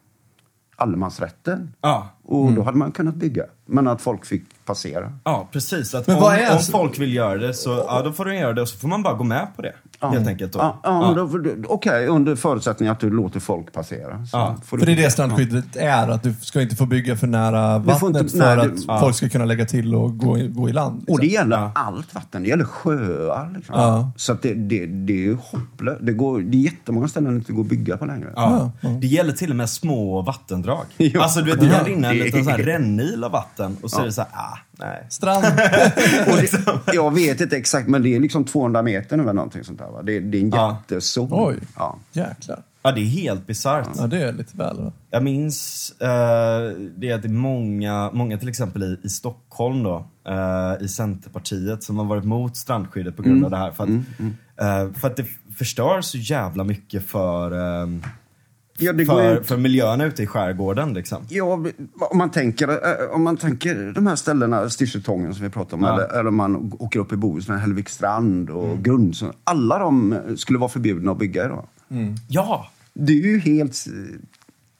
allemansrätten. 0.75 1.73
ja. 1.81 2.09
Och 2.23 2.51
då 2.53 2.63
hade 2.63 2.77
man 2.77 2.91
kunnat 2.91 3.15
bygga. 3.15 3.43
Men 3.65 3.87
att 3.87 4.01
folk 4.01 4.25
fick 4.25 4.43
passera. 4.65 5.13
Ja, 5.23 5.47
precis. 5.51 5.95
Att 5.95 6.07
Men 6.07 6.15
om, 6.15 6.21
vad 6.21 6.35
är 6.35 6.53
om 6.53 6.59
så- 6.59 6.71
folk 6.71 6.99
vill 6.99 7.13
göra 7.13 7.37
det 7.37 7.53
så 7.53 7.69
ja, 7.87 8.01
då 8.01 8.11
får 8.13 8.25
de 8.25 8.35
göra 8.35 8.53
det 8.53 8.61
och 8.61 8.69
så 8.69 8.77
får 8.77 8.87
man 8.87 9.03
bara 9.03 9.13
gå 9.13 9.23
med 9.23 9.47
på 9.55 9.61
det. 9.61 9.73
Helt 10.01 10.27
enkelt. 10.27 10.53
Då. 10.53 10.59
Ja, 10.59 10.79
ja, 10.83 11.13
men 11.15 11.15
då- 11.43 11.69
Okej, 11.73 12.07
under 12.07 12.35
förutsättning 12.35 12.89
att 12.89 12.99
du 12.99 13.09
låter 13.09 13.39
folk 13.39 13.73
passera. 13.73 14.25
Så 14.25 14.37
Ja, 14.37 14.55
får 14.65 14.77
För 14.77 14.85
du- 14.85 14.95
det 14.95 15.01
är 15.01 15.03
det 15.05 15.11
strandskyddet 15.11 15.75
är, 15.75 16.07
att 16.09 16.23
du 16.23 16.33
ska 16.41 16.61
inte 16.61 16.75
få 16.75 16.85
bygga 16.85 17.15
för 17.17 17.27
nära 17.27 17.79
Du 17.79 17.83
får 17.85 17.91
vattnet 17.91 18.21
inte- 18.21 18.37
för 18.37 18.55
nej, 18.55 18.65
att 18.65 18.75
du- 18.77 18.83
ja. 18.87 18.99
folk 18.99 19.15
ska 19.15 19.29
kunna 19.29 19.45
lägga 19.45 19.65
till 19.65 19.95
och 19.95 20.17
gå 20.17 20.37
i, 20.37 20.47
gå 20.47 20.69
i 20.69 20.73
land. 20.73 20.99
Liksom. 20.99 21.13
Och 21.13 21.19
det 21.21 21.27
gäller 21.27 21.57
Ja. 21.57 21.71
allt 21.75 22.15
vatten. 22.15 22.43
Det 22.43 22.49
gäller 22.49 22.65
sjöar. 22.65 23.53
Liksom. 23.55 23.75
Ja. 23.79 24.11
Så 24.17 24.31
att 24.31 24.41
det, 24.41 24.53
det, 24.53 24.85
det 24.85 25.13
är 25.13 25.17
ju 25.17 25.37
hopplöst. 25.51 25.99
Det, 26.01 26.13
går- 26.13 26.39
det 26.41 26.57
är 26.57 26.61
jättemånga 26.61 27.07
ställen 27.07 27.31
det 27.33 27.37
inte 27.37 27.53
går 27.53 27.61
att 27.63 27.69
bygga 27.69 27.97
på 27.97 28.05
längre. 28.05 28.29
Ja. 28.35 28.71
Det 29.01 29.07
gäller 29.07 29.33
till 29.33 29.49
och 29.49 29.55
med 29.55 29.69
små 29.69 30.21
vattendrag. 30.21 30.85
Ja. 30.97 31.23
Alltså 31.23 31.39
du 31.41 31.51
vet, 31.51 31.59
det 31.59 31.67
kan 31.69 31.75
Ja. 31.85 31.91
rinna 31.91 32.09
en 32.09 32.17
Det- 32.17 32.23
liten 32.23 32.43
sån 32.43 32.51
här 32.53 32.59
rännil 32.59 33.23
av 33.23 33.31
vatten 33.59 33.77
och 33.83 33.91
så 33.91 34.01
är 34.01 34.05
det 34.05 34.11
så 34.11 34.21
här, 34.21 34.29
ah, 34.33 34.57
nej. 34.71 35.05
Strand. 35.09 35.45
Och 36.27 36.37
det, 36.37 36.93
jag 36.93 37.13
vet 37.13 37.41
inte 37.41 37.57
exakt, 37.57 37.87
men 37.87 38.03
det 38.03 38.15
är 38.15 38.19
liksom 38.19 38.45
200 38.45 38.81
meter 38.81 39.17
eller 39.17 39.33
någonting 39.33 39.63
sånt 39.63 39.79
där. 39.79 39.87
Va? 39.91 40.01
Det, 40.01 40.19
det 40.19 40.37
är 40.37 40.41
en 40.41 40.49
Ja. 40.49 40.77
jättezon. 40.89 41.29
Oj. 41.31 41.55
Ja. 41.75 41.97
Jäklar. 42.11 42.63
Ja, 42.81 42.91
det 42.91 43.01
är 43.01 43.05
helt 43.05 43.47
bisarrt. 43.47 43.87
Ja, 43.97 44.07
det 44.07 44.21
är 44.23 44.33
lite 44.33 44.57
väl 44.57 44.77
va? 44.77 44.91
Jag 45.09 45.23
minns 45.23 45.91
eh, 46.01 46.07
det 46.97 47.11
att 47.11 47.21
det 47.21 47.27
är 47.27 47.29
många, 47.29 48.09
många 48.13 48.37
till 48.37 48.49
exempel 48.49 48.83
i, 48.83 48.97
i 49.03 49.09
Stockholm 49.09 49.83
då, 49.83 50.07
eh, 50.27 50.83
i 50.85 50.87
Centerpartiet 50.87 51.83
som 51.83 51.97
har 51.97 52.05
varit 52.05 52.23
emot 52.23 52.57
strandskyddet 52.57 53.15
på 53.15 53.21
grund 53.21 53.35
Mm. 53.37 53.45
av 53.45 53.51
det 53.51 53.57
här. 53.57 53.71
För 53.71 53.83
att, 53.83 53.89
eh, 54.89 54.93
för 54.99 55.07
att 55.07 55.15
det 55.17 55.25
förstör 55.57 56.01
så 56.01 56.17
jävla 56.17 56.63
mycket 56.63 57.03
för, 57.07 57.51
eh, 57.81 57.87
Ja, 58.77 58.93
det 58.93 59.03
går 59.05 59.15
för, 59.15 59.35
ju- 59.35 59.43
för 59.43 59.57
miljön 59.57 60.01
ute 60.01 60.23
i 60.23 60.27
skärgården 60.27 60.93
liksom. 60.93 61.23
Ja, 61.29 61.43
om 62.11 62.17
man 62.17 62.31
tänker, 62.31 62.67
eh, 62.69 63.15
om 63.15 63.23
man 63.23 63.37
tänker 63.37 63.91
de 63.95 64.07
här 64.07 64.15
ställena, 64.15 64.69
Styrsötången 64.69 65.33
som 65.35 65.43
vi 65.43 65.49
pratade 65.49 65.75
om, 65.75 65.83
Ja. 65.83 65.93
eller, 65.93 66.19
eller 66.19 66.27
om 66.27 66.35
man 66.35 66.71
åker 66.79 66.99
upp 66.99 67.11
i 67.11 67.15
Bohuslän, 67.15 67.59
Hällviksstrand 67.59 68.49
och 68.49 68.65
Mm. 68.65 68.83
Grundsund. 68.83 69.33
Alla 69.43 69.79
de 69.79 70.17
skulle 70.37 70.59
vara 70.59 70.69
förbjudna 70.69 71.11
att 71.11 71.17
bygga 71.17 71.45
idag. 71.45 71.65
Ja! 72.27 72.67
Det 72.93 73.13
är 73.13 73.17
ju 73.27 73.39
helt... 73.39 73.85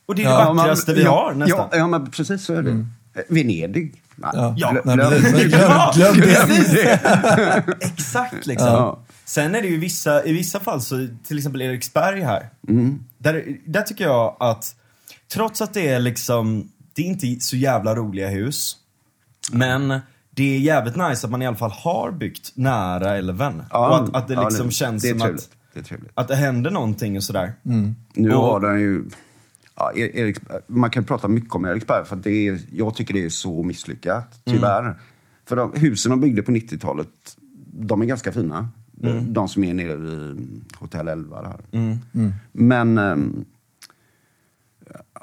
Och 0.06 0.16
det 0.16 0.24
är 0.24 0.30
Ja, 0.30 0.48
det 0.50 0.54
vackraste 0.58 0.94
vi 0.94 1.04
ja, 1.04 1.12
har 1.12 1.34
nästan. 1.34 1.68
Ja, 1.72 1.78
ja, 1.78 1.88
men 1.88 2.12
precis 2.12 2.46
så 2.46 2.54
är 2.54 2.62
det. 2.62 2.70
Mm. 2.72 2.88
Eh, 3.16 3.22
Venedig. 3.30 4.02
Nej, 4.16 4.32
Ja. 4.34 4.54
Ja, 4.58 4.72
glöm- 4.72 4.98
det, 4.98 5.44
glöm- 5.46 5.94
glöm. 5.96 7.76
Exakt 7.80 8.46
liksom. 8.46 8.68
Ja. 8.68 9.00
Sen 9.26 9.56
är 9.56 9.62
det 9.62 9.68
ju 9.68 9.78
vissa, 9.80 10.26
i 10.26 10.34
vissa 10.34 10.60
fall 10.60 10.82
så, 10.82 11.08
till 11.28 11.38
exempel 11.38 11.62
Eriksberg 11.62 12.22
här. 12.22 12.50
Mm. 12.68 13.00
Där, 13.26 13.58
där 13.66 13.82
tycker 13.82 14.04
jag 14.04 14.36
att, 14.40 14.76
trots 15.34 15.62
att 15.62 15.74
det 15.74 15.88
är 15.88 16.00
liksom, 16.00 16.72
det 16.94 17.02
är 17.02 17.06
inte 17.06 17.44
så 17.46 17.56
jävla 17.56 17.96
roliga 17.96 18.30
hus. 18.30 18.78
Men 19.52 20.00
det 20.32 20.56
är 20.56 20.60
jävligt 20.60 20.96
nice 20.96 21.28
att 21.28 21.32
man 21.32 21.42
i 21.42 21.48
alla 21.48 21.56
fall 21.58 21.72
har 21.72 22.12
byggt 22.12 22.52
nära 22.56 23.18
älven. 23.18 23.64
Ja, 23.72 23.88
och 24.00 24.04
att, 24.08 24.16
att 24.16 24.28
det 24.28 24.34
ja, 24.34 24.44
liksom 24.50 24.66
det- 24.68 24.72
känns 24.74 25.04
det 25.04 25.10
som 25.10 25.20
trevligt. 25.20 25.42
att, 25.44 25.50
Det 25.74 25.80
är 25.80 25.84
trevligt. 25.84 26.12
att 26.16 26.28
det 26.28 26.36
händer 26.36 26.72
någonting 26.72 27.18
och 27.18 27.24
sådär. 27.24 27.54
Nu 28.14 28.34
Och- 28.34 28.44
har 28.44 28.60
den 28.60 28.80
ju... 28.80 29.04
Ja, 29.76 29.92
E- 29.96 30.12
Eriksberg, 30.22 30.62
man 30.68 30.90
kan 30.90 31.04
prata 31.04 31.28
mycket 31.28 31.56
om 31.56 31.66
Eriksberg, 31.66 32.06
för 32.06 32.16
det 32.16 32.48
är, 32.48 32.60
jag 32.72 32.96
tycker 32.96 33.14
det 33.14 33.26
är 33.26 33.30
så 33.30 33.64
misslyckat, 33.64 34.40
tyvärr. 34.46 34.96
För 35.46 35.56
de, 35.56 35.72
husen 35.76 36.10
de 36.10 36.22
byggde 36.22 36.42
på 36.42 36.52
90-talet, 36.52 37.08
de 37.74 38.02
är 38.02 38.06
ganska 38.06 38.32
fina. 38.32 38.70
De, 38.98 39.34
de 39.34 39.48
som 39.48 39.64
är 39.64 39.74
nere 39.74 39.96
vid 39.96 40.64
Hotell 40.80 41.08
11 41.08 41.42
där. 41.42 41.60
Men... 42.52 42.98
ehm, 42.98 43.46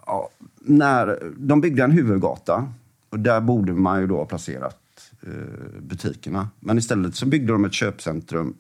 ja, 0.07 0.29
när 0.61 1.33
de 1.37 1.61
byggde 1.61 1.85
en 1.85 1.91
huvudgata, 1.91 2.73
och 3.11 3.19
där 3.19 3.41
borde 3.41 3.73
man 3.73 4.00
ju 4.00 4.07
då 4.07 4.17
ha 4.17 4.25
placerat 4.26 5.12
eh, 5.23 5.81
butikerna. 5.81 6.49
Men 6.61 6.79
istället 6.79 7.14
så 7.14 7.26
byggde 7.26 7.52
de 7.52 7.64
ett 7.64 7.73
köpcentrum 7.73 8.55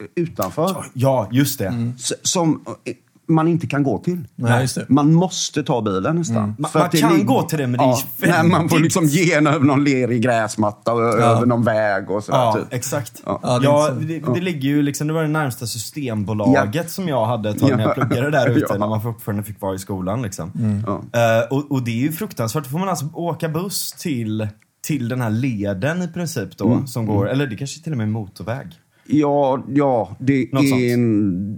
eh, 0.00 0.06
utanför. 0.14 0.86
Ja, 0.92 1.28
just 1.32 1.58
det. 1.58 1.92
Som 2.22 2.64
eh, 2.84 2.94
man 3.30 3.48
inte 3.48 3.66
kan 3.66 3.82
gå 3.82 3.98
till. 3.98 4.18
Nej, 4.36 4.60
just 4.62 4.74
det. 4.74 4.84
Man 4.88 5.14
måste 5.14 5.62
ta 5.62 5.82
bilen 5.82 6.16
nästan. 6.16 6.54
Man- 6.58 6.70
För 6.70 6.78
man 6.78 6.86
att 6.86 6.92
det 6.92 6.98
kan 6.98 7.12
ligger- 7.12 7.24
gå 7.26 7.42
till 7.42 7.58
det, 7.58 7.66
men 7.66 7.78
det 7.78 7.84
är 7.84 7.88
nej, 7.88 8.30
väldigt- 8.32 8.52
Man 8.52 8.68
får 8.68 8.78
liksom 8.78 9.04
ge 9.04 9.32
en 9.34 9.46
över 9.46 9.64
någon 9.66 9.84
lerig 9.84 10.22
gräsmatta 10.22 10.92
och 10.92 11.00
över 11.02 11.46
någon 11.46 11.62
väg 11.64 12.10
och 12.10 12.24
sådär. 12.24 12.38
Ja, 12.38 12.52
typ. 12.54 12.64
exakt. 12.74 13.22
Ja. 13.26 13.40
Ja, 13.42 13.60
Ja, 13.62 13.90
det 14.00 14.16
är 14.16 14.20
det, 14.20 14.34
det, 14.34 14.40
ligger 14.40 14.68
ju 14.68 14.82
liksom, 14.82 15.06
det 15.06 15.12
var 15.12 15.22
det 15.22 15.28
närmsta 15.28 15.66
systembolaget 15.66 16.74
Ja. 16.74 16.84
som 16.84 17.08
jag 17.08 17.26
hade 17.26 17.50
ett 17.50 17.58
tag 17.60 17.70
när 17.70 17.78
jag 17.78 17.88
Ja. 17.90 17.94
pluggade 17.94 18.30
där 18.30 18.48
ute, 18.56 18.66
Ja. 18.68 18.76
när 18.78 18.88
man 18.88 19.02
fortfarande 19.02 19.42
fick 19.42 19.60
vara 19.60 19.74
i 19.74 19.78
skolan 19.78 20.22
liksom. 20.22 20.52
Ja. 20.86 20.92
Eh, 21.20 21.46
och, 21.50 21.72
och 21.72 21.82
det 21.82 21.90
är 21.90 21.94
ju 22.02 22.12
fruktansvärt, 22.12 22.64
då 22.64 22.70
får 22.70 22.78
man 22.78 22.88
alltså 22.88 23.06
åka 23.14 23.48
buss 23.48 23.92
till, 23.92 24.48
till 24.82 25.08
den 25.08 25.20
här 25.20 25.30
leden 25.30 26.02
i 26.02 26.08
princip 26.08 26.56
då, 26.56 26.66
Mm. 26.72 26.86
som 26.86 27.06
går, 27.06 27.28
eller 27.30 27.46
det 27.46 27.56
kanske 27.56 27.82
till 27.82 27.92
och 27.92 27.98
med 27.98 28.04
är 28.06 28.10
motorväg. 28.10 28.66
Ja, 29.06 29.64
ja, 29.68 30.16
det 30.20 30.48
Något 30.52 30.68
sånt. 30.68 30.80
är 30.80 30.94
en... 30.94 31.56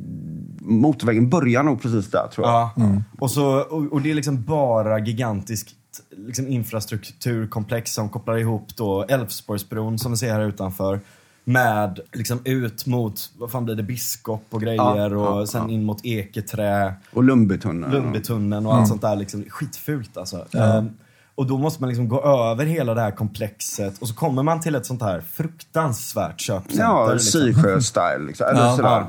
Motorvägen 0.65 1.31
börjar 1.31 1.63
nog 1.63 1.83
precis 1.83 2.11
där 2.11 2.29
tror 2.29 2.47
jag. 2.47 2.71
Ja. 2.77 3.03
Och, 3.19 3.31
så, 3.31 3.61
och, 3.61 3.93
och 3.93 4.03
det 4.03 4.11
är 4.11 4.15
liksom 4.15 4.43
bara 4.43 4.99
gigantiskt 4.99 5.77
liksom, 6.11 6.49
infrastrukturkomplex 6.49 7.95
som 7.95 8.09
kopplar 8.09 8.37
ihop 8.37 8.77
då 8.77 9.05
Älvsborgsbron 9.05 9.99
som 9.99 10.13
vi 10.13 10.17
ser 10.17 10.33
här 10.33 10.41
utanför 10.41 11.01
med 11.45 12.01
liksom 12.13 12.41
ut 12.45 12.87
mot, 12.87 13.31
vad 13.39 13.51
fan 13.51 13.65
blir 13.65 13.75
det, 13.75 13.83
Biskop 13.83 14.45
och 14.51 14.61
grejer 14.61 15.11
Ja, 15.11 15.17
och 15.17 15.41
ja, 15.41 15.47
sen 15.47 15.69
ja. 15.69 15.75
in 15.75 15.85
mot 15.85 16.05
Eketrä. 16.05 16.95
Och 17.13 17.25
Lundbytunneln. 17.25 17.93
Lundbytunneln 17.93 18.67
och 18.67 18.75
allt 18.75 18.89
sånt 18.89 19.03
där. 19.03 19.17
Liksom, 19.17 19.45
skitfult 19.49 20.17
alltså. 20.17 20.47
Ehm, 20.59 20.91
och 21.35 21.47
då 21.47 21.59
måste 21.59 21.83
man 21.83 21.89
liksom 21.89 22.09
gå 22.09 22.23
över 22.23 22.67
hela 22.67 22.95
det 22.95 23.01
här 23.01 23.11
komplexet 23.11 23.99
och 23.99 24.09
så 24.09 24.15
kommer 24.15 24.43
man 24.43 24.61
till 24.61 24.75
ett 24.75 24.87
sånt 24.87 25.03
här 25.03 25.21
fruktansvärt 25.21 26.41
köpcenter. 26.41 26.85
Ja, 26.85 27.13
liksom. 27.13 27.41
Sysjö-style. 27.41 28.27
Liksom. 28.27 28.47
Eller 28.47 28.61
Ja, 28.61 28.77
sådär. 28.77 29.07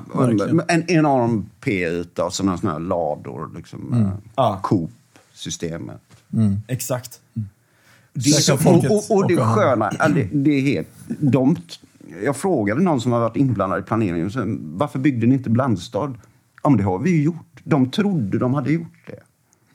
ja, 0.58 0.64
en 0.68 0.92
enorm 0.92 1.50
P-yta 1.60 2.26
och 2.26 2.34
sådana 2.34 2.58
såna 2.58 2.72
här 2.74 2.80
lador. 2.80 3.52
Liksom, 3.56 3.94
mm. 3.94 4.12
Ja. 4.36 4.60
Coop-systemet. 4.64 6.02
Exakt. 6.68 7.20
Där 8.14 8.58
kan 8.58 8.76
och, 8.76 8.86
och, 8.86 9.18
och 9.18 9.28
det 9.28 9.38
sköna, 9.38 9.90
det, 9.90 10.30
det 10.32 10.52
är 10.52 10.62
helt... 10.62 10.88
De, 11.08 11.56
jag 12.24 12.36
frågade 12.38 12.82
någon 12.82 13.02
som 13.02 13.12
har 13.12 13.20
varit 13.20 13.36
inblandad 13.36 13.80
i 13.80 13.84
planeringen, 13.84 14.32
varför 14.78 15.00
byggde 15.00 15.28
ni 15.28 15.34
inte 15.36 15.50
blandstad? 15.50 16.14
Ja, 16.64 16.70
men 16.70 16.78
det 16.78 16.84
har 16.84 17.00
vi 17.00 17.10
ju 17.10 17.24
gjort. 17.24 17.62
De 17.64 17.92
trodde 17.92 18.38
de 18.38 18.54
hade 18.54 18.72
gjort 18.72 19.08
det. 19.08 19.20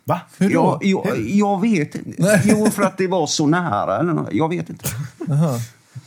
Va? 0.08 0.20
Hur 0.38 0.54
då? 0.54 0.78
Jag, 0.82 1.06
jag, 1.06 1.20
jag 1.20 1.60
vet 1.60 1.94
inte. 1.94 2.40
Jo, 2.44 2.70
för 2.70 2.82
att 2.82 2.98
det 2.98 3.06
var 3.06 3.26
så 3.26 3.46
nära. 3.46 3.98
Eller 3.98 4.12
något. 4.12 4.32
Jag 4.32 4.48
vet 4.48 4.70
inte. 4.70 4.84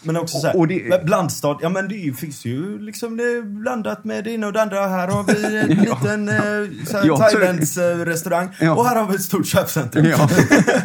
Men 0.04 0.18
också 0.18 0.38
så 0.40 0.48
här, 0.48 0.58
Och 0.58 0.68
det- 0.68 0.90
men 0.90 1.06
blandstad, 1.06 1.58
ja 1.62 1.70
men 1.70 1.88
det 1.88 2.18
finns 2.18 2.46
ju 2.46 2.80
liksom 2.80 3.18
det 3.18 3.24
är 3.24 3.42
blandat 3.42 4.04
med 4.06 4.24
det 4.24 4.32
ena 4.32 4.48
och 4.48 4.54
det 4.54 4.62
andra. 4.62 4.88
Här 4.88 5.08
har 5.08 5.24
vi 5.24 5.60
en 5.60 5.68
liten 5.84 6.30
eh, 6.30 6.36
så 6.88 6.98
här, 6.98 7.06
Jag 7.06 7.30
tror- 7.32 7.40
thailändsk 7.40 7.78
eh, 7.78 8.66
Ja. 8.68 8.76
och 8.76 8.86
här 8.86 8.96
har 8.96 9.08
vi 9.10 9.16
ett 9.16 9.22
stort 9.22 9.46
köpcentrum. 9.48 10.06
Ja. 10.10 10.30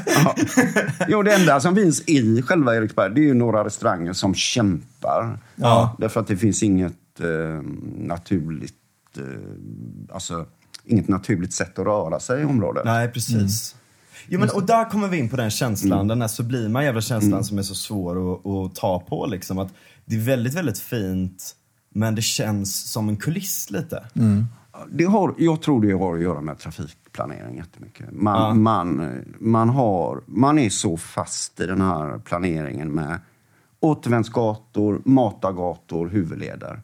ja. 0.07 0.35
Jo, 1.09 1.23
det 1.23 1.35
enda 1.35 1.61
som 1.61 1.75
finns 1.75 2.01
i 2.07 2.43
själva 2.43 2.77
Eriksberg 2.77 3.15
det 3.15 3.21
är 3.21 3.25
ju 3.25 3.35
några 3.35 3.65
restauranger 3.65 4.13
som 4.13 4.35
kämpar. 4.35 5.39
Ja. 5.57 5.97
Därför 5.99 6.21
att 6.21 6.27
det 6.27 6.37
finns 6.37 6.63
inget 6.63 7.21
eh, 7.21 7.27
naturligt 7.99 8.75
eh, 9.19 10.15
alltså, 10.15 10.47
inget 10.87 11.09
naturligt 11.09 11.53
sätt 11.53 11.79
att 11.79 11.87
röra 11.87 12.21
sig 12.21 12.43
i 12.43 12.45
området. 12.45 12.85
Nej, 12.85 13.09
precis. 13.09 13.77
Jo, 14.29 14.41
men, 14.41 14.49
och 14.51 14.67
där 14.67 14.85
kommer 14.91 15.09
vi 15.09 15.19
in 15.19 15.29
på 15.29 15.37
den 15.37 15.51
känslan, 15.51 16.09
den 16.09 16.21
här 16.21 16.29
sublima 16.29 16.85
jävla 16.85 17.01
känslan 17.01 17.45
som 17.45 17.59
är 17.59 17.63
så 17.63 17.75
svår 17.75 18.33
att, 18.35 18.47
att 18.47 18.75
ta 18.75 19.01
på. 19.01 19.27
Liksom. 19.27 19.59
Att 19.59 19.69
det 20.05 20.17
är 20.17 20.21
väldigt, 20.21 20.55
väldigt 20.55 20.79
fint, 20.79 21.57
men 21.95 22.15
det 22.15 22.23
känns 22.23 22.93
som 22.93 23.09
en 23.09 23.17
kuliss 23.17 23.71
lite. 23.71 24.05
Det 24.91 25.05
har, 25.05 25.35
jag 25.39 25.63
tror 25.63 25.83
det 25.83 25.93
har 25.93 26.15
att 26.15 26.23
göra 26.23 26.41
med 26.41 26.59
trafikplanering 26.59 27.57
jättemycket. 27.57 28.07
Man, 28.13 28.41
Ja. 28.49 28.55
man, 28.55 29.11
man, 29.39 29.69
har, 29.69 30.21
man 30.27 30.59
är 30.59 30.71
så 30.71 30.97
fast 30.97 31.61
i 31.61 31.67
den 31.67 31.81
här 31.81 32.19
planeringen 32.19 32.93
med 32.93 33.21
återvändsgator, 33.81 35.03
matargator, 35.05 36.09
huvudleder. 36.09 36.83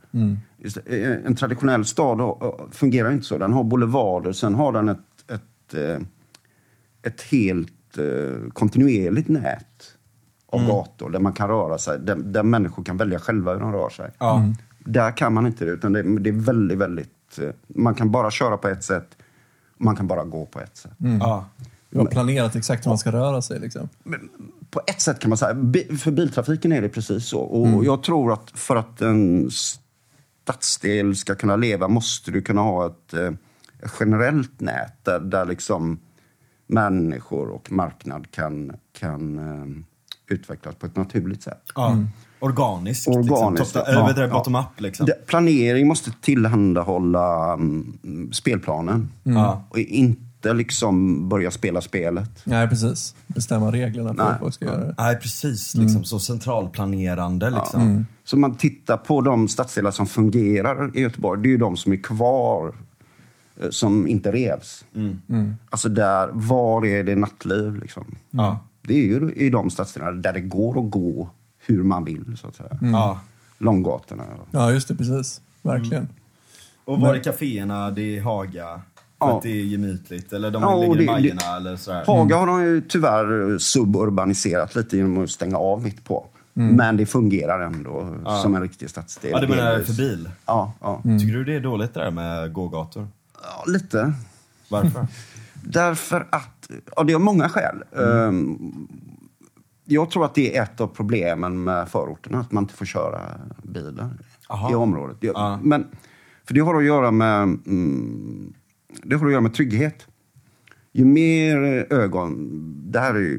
Det, 0.62 0.86
eh, 1.04 1.26
En 1.26 1.34
traditionell 1.34 1.84
stad 1.84 2.20
har- 2.20 2.68
fungerar 2.70 3.12
inte 3.12 3.24
så. 3.26 3.38
Den 3.38 3.52
har 3.52 3.64
boulevarder, 3.64 4.32
sen 4.32 4.54
har 4.54 4.72
den 4.72 4.88
ett, 4.88 4.98
ett, 5.30 5.74
eh, 5.74 5.98
ett 7.02 7.22
helt 7.22 7.98
eh, 7.98 8.50
kontinuerligt 8.52 9.28
nät 9.28 9.66
av 10.46 10.66
gator 10.66 11.10
där 11.10 11.18
man 11.20 11.32
kan 11.32 11.48
röra 11.48 11.78
sig, 11.78 11.98
där, 11.98 12.16
där 12.16 12.42
människor 12.42 12.84
kan 12.84 12.96
välja 12.96 13.18
själva 13.18 13.52
hur 13.52 13.60
de 13.60 13.72
rör 13.72 13.90
sig. 13.90 14.10
Ja. 14.18 14.44
Där 14.78 15.16
kan 15.16 15.32
man 15.34 15.46
inte 15.46 15.64
det, 15.64 15.70
utan 15.70 15.92
det, 15.92 16.02
det 16.18 16.30
är 16.30 16.34
väldigt, 16.34 16.78
väldigt... 16.78 17.38
eh, 17.38 17.48
Man 17.66 17.94
kan 17.94 18.10
bara 18.10 18.30
köra 18.30 18.56
på 18.56 18.68
ett 18.68 18.84
sätt, 18.84 19.16
man 19.76 19.96
kan 19.96 20.06
bara 20.06 20.24
gå 20.24 20.46
på 20.46 20.60
ett 20.60 20.76
sätt. 20.76 20.92
Ja. 21.20 21.44
Du 21.90 21.98
har 21.98 22.06
planerat 22.06 22.56
exakt 22.56 22.86
hur 22.86 22.90
man 22.90 22.98
ska 22.98 23.12
röra 23.12 23.42
sig. 23.42 23.60
Liksom. 23.60 23.88
På 24.70 24.80
ett 24.86 25.00
sätt 25.00 25.18
kan 25.18 25.28
man 25.28 25.38
säga, 25.38 25.54
för 25.98 26.10
biltrafiken 26.10 26.72
är 26.72 26.82
det 26.82 26.88
precis 26.88 27.24
så. 27.26 27.40
Och 27.40 27.84
jag 27.84 28.02
tror 28.02 28.32
att 28.32 28.50
för 28.54 28.76
att 28.76 29.00
en 29.00 29.50
stadsdel 30.42 31.16
ska 31.16 31.34
kunna 31.34 31.56
leva 31.56 31.88
måste 31.88 32.30
du 32.30 32.42
kunna 32.42 32.60
ha 32.60 32.86
ett, 32.86 33.14
eh, 33.14 33.30
generellt 34.00 34.60
nät 34.60 35.04
där, 35.04 35.20
där 35.20 35.44
liksom 35.44 35.98
människor 36.66 37.48
och 37.48 37.72
marknad 37.72 38.30
kan, 38.30 38.72
kan 38.98 39.38
eh, 39.38 39.84
utvecklas 40.34 40.74
på 40.74 40.86
ett 40.86 40.96
naturligt 40.96 41.42
sätt. 41.42 41.62
Ja. 41.74 41.96
Organiskt. 42.40 43.08
Organiskt, 43.08 43.30
Liksom. 43.30 43.56
Top, 43.56 43.68
ja. 43.74 43.82
Eller 43.92 44.06
vet 44.06 44.16
du, 44.16 44.22
Ja. 44.22 44.28
bottom 44.28 44.54
up 44.54 44.80
liksom. 44.80 45.08
Planering 45.26 45.88
måste 45.88 46.10
tillhandahålla 46.20 47.52
mm, 47.52 48.32
spelplanen. 48.32 49.08
Ja. 49.22 49.64
Och 49.70 49.78
inte 49.78 50.52
liksom 50.54 51.28
börja 51.28 51.50
spela 51.50 51.80
spelet. 51.80 52.30
Nej, 52.44 52.68
precis. 52.68 53.14
Bestämma 53.26 53.72
reglerna 53.72 54.08
för 54.08 54.16
Nej. 54.24 54.32
hur 54.32 54.38
folk 54.38 54.54
ska 54.54 54.64
göra 54.64 54.84
det. 54.84 54.94
Nej, 54.98 55.16
precis. 55.16 55.74
Liksom, 55.74 56.04
Så 56.04 56.18
centralplanerande 56.20 57.50
liksom. 57.50 58.06
Så 58.32 58.38
man 58.38 58.54
tittar 58.54 58.96
på 58.96 59.20
de 59.20 59.48
stadsdelar 59.48 59.90
som 59.90 60.06
fungerar 60.06 60.90
i 60.96 61.00
Göteborg. 61.00 61.42
Det 61.42 61.48
är 61.48 61.50
ju 61.50 61.56
de 61.56 61.76
som 61.76 61.92
är 61.92 61.96
kvar, 61.96 62.74
eh, 63.62 63.70
som 63.70 64.06
inte 64.06 64.32
revs. 64.32 64.84
Alltså 65.70 65.88
där, 65.88 66.28
var 66.32 66.86
är 66.86 67.04
det 67.04 67.16
nattliv 67.16 67.76
liksom? 67.76 68.04
Ja. 68.30 68.58
Det 68.82 68.94
är 68.94 69.02
ju 69.04 69.32
i 69.36 69.50
de 69.50 69.70
stadsdelarna 69.70 70.12
där 70.12 70.32
det 70.32 70.40
går 70.40 70.84
att 70.84 70.90
gå 70.90 71.30
hur 71.66 71.82
man 71.82 72.04
vill, 72.04 72.36
så 72.40 72.48
att 72.48 72.54
säga. 72.56 72.78
Ja. 72.82 73.20
Långgatorna. 73.58 74.22
Ja, 74.50 74.72
just 74.72 74.88
det. 74.88 74.94
Precis. 74.94 75.40
Verkligen. 75.62 76.08
Och 76.84 77.00
var 77.00 77.14
är 77.14 77.18
kaféerna? 77.22 77.90
Det 77.90 78.16
är 78.18 78.22
Haga. 78.22 78.80
För 79.18 79.28
Ja. 79.28 79.36
att 79.36 79.42
det 79.42 79.48
är 79.50 79.64
gemytligt. 79.64 80.32
Eller 80.32 80.50
de 80.50 80.62
Ja, 80.62 80.80
ligger 80.80 80.96
i 81.00 81.06
det- 81.06 81.12
Majorna 81.12 81.56
eller 81.56 81.76
sådär. 81.76 82.04
Haga 82.06 82.36
har 82.36 82.46
de 82.46 82.62
ju 82.64 82.80
tyvärr 82.88 83.58
suburbaniserat 83.58 84.74
lite 84.74 84.96
genom 84.96 85.24
att 85.24 85.30
stänga 85.30 85.56
av 85.58 85.82
mitt 85.82 86.04
på. 86.04 86.26
Men 86.54 86.96
det 86.96 87.06
fungerar 87.06 87.60
ändå 87.60 88.14
som 88.42 88.54
en 88.54 88.62
riktig 88.62 88.90
stadsdel. 88.90 89.30
Ja, 89.30 89.40
du 89.40 89.48
menar 89.48 89.78
för 89.80 89.92
bil? 89.96 90.30
Ja, 90.46 90.72
ja. 90.80 91.02
Tycker 91.02 91.34
du 91.34 91.44
det 91.44 91.54
är 91.54 91.60
dåligt 91.60 91.94
det 91.94 92.00
där 92.00 92.10
med 92.10 92.52
gågator? 92.52 93.08
ja, 93.42 93.64
lite. 93.72 94.12
Varför? 94.68 95.06
Därför 95.64 96.26
att, 96.30 96.70
ja 96.96 97.02
det 97.04 97.12
har 97.12 97.20
många 97.20 97.48
skäl. 97.48 97.82
Ehm, 97.96 98.58
Jag 99.84 100.10
tror 100.10 100.24
att 100.24 100.34
det 100.34 100.56
är 100.56 100.62
ett 100.62 100.80
av 100.80 100.86
problemen 100.86 101.64
med 101.64 101.88
förorterna, 101.88 102.38
att 102.40 102.52
man 102.52 102.64
inte 102.64 102.74
får 102.74 102.84
köra 102.86 103.20
bilar 103.62 104.10
Aha. 104.48 104.72
i 104.72 104.74
området. 104.74 105.16
Det- 105.20 105.26
Ja. 105.26 105.58
Men, 105.62 105.86
för 106.44 106.54
det 106.54 106.60
har 106.60 106.74
att 106.74 106.84
göra 106.84 107.10
med, 107.10 107.42
mm, 107.42 108.52
det 109.02 109.16
har 109.16 109.26
att 109.26 109.32
göra 109.32 109.40
med 109.40 109.54
trygghet. 109.54 110.06
Ju 110.92 111.04
mer 111.04 111.86
ögon, 111.92 112.50
det 112.92 113.00
här 113.00 113.14
är, 113.14 113.38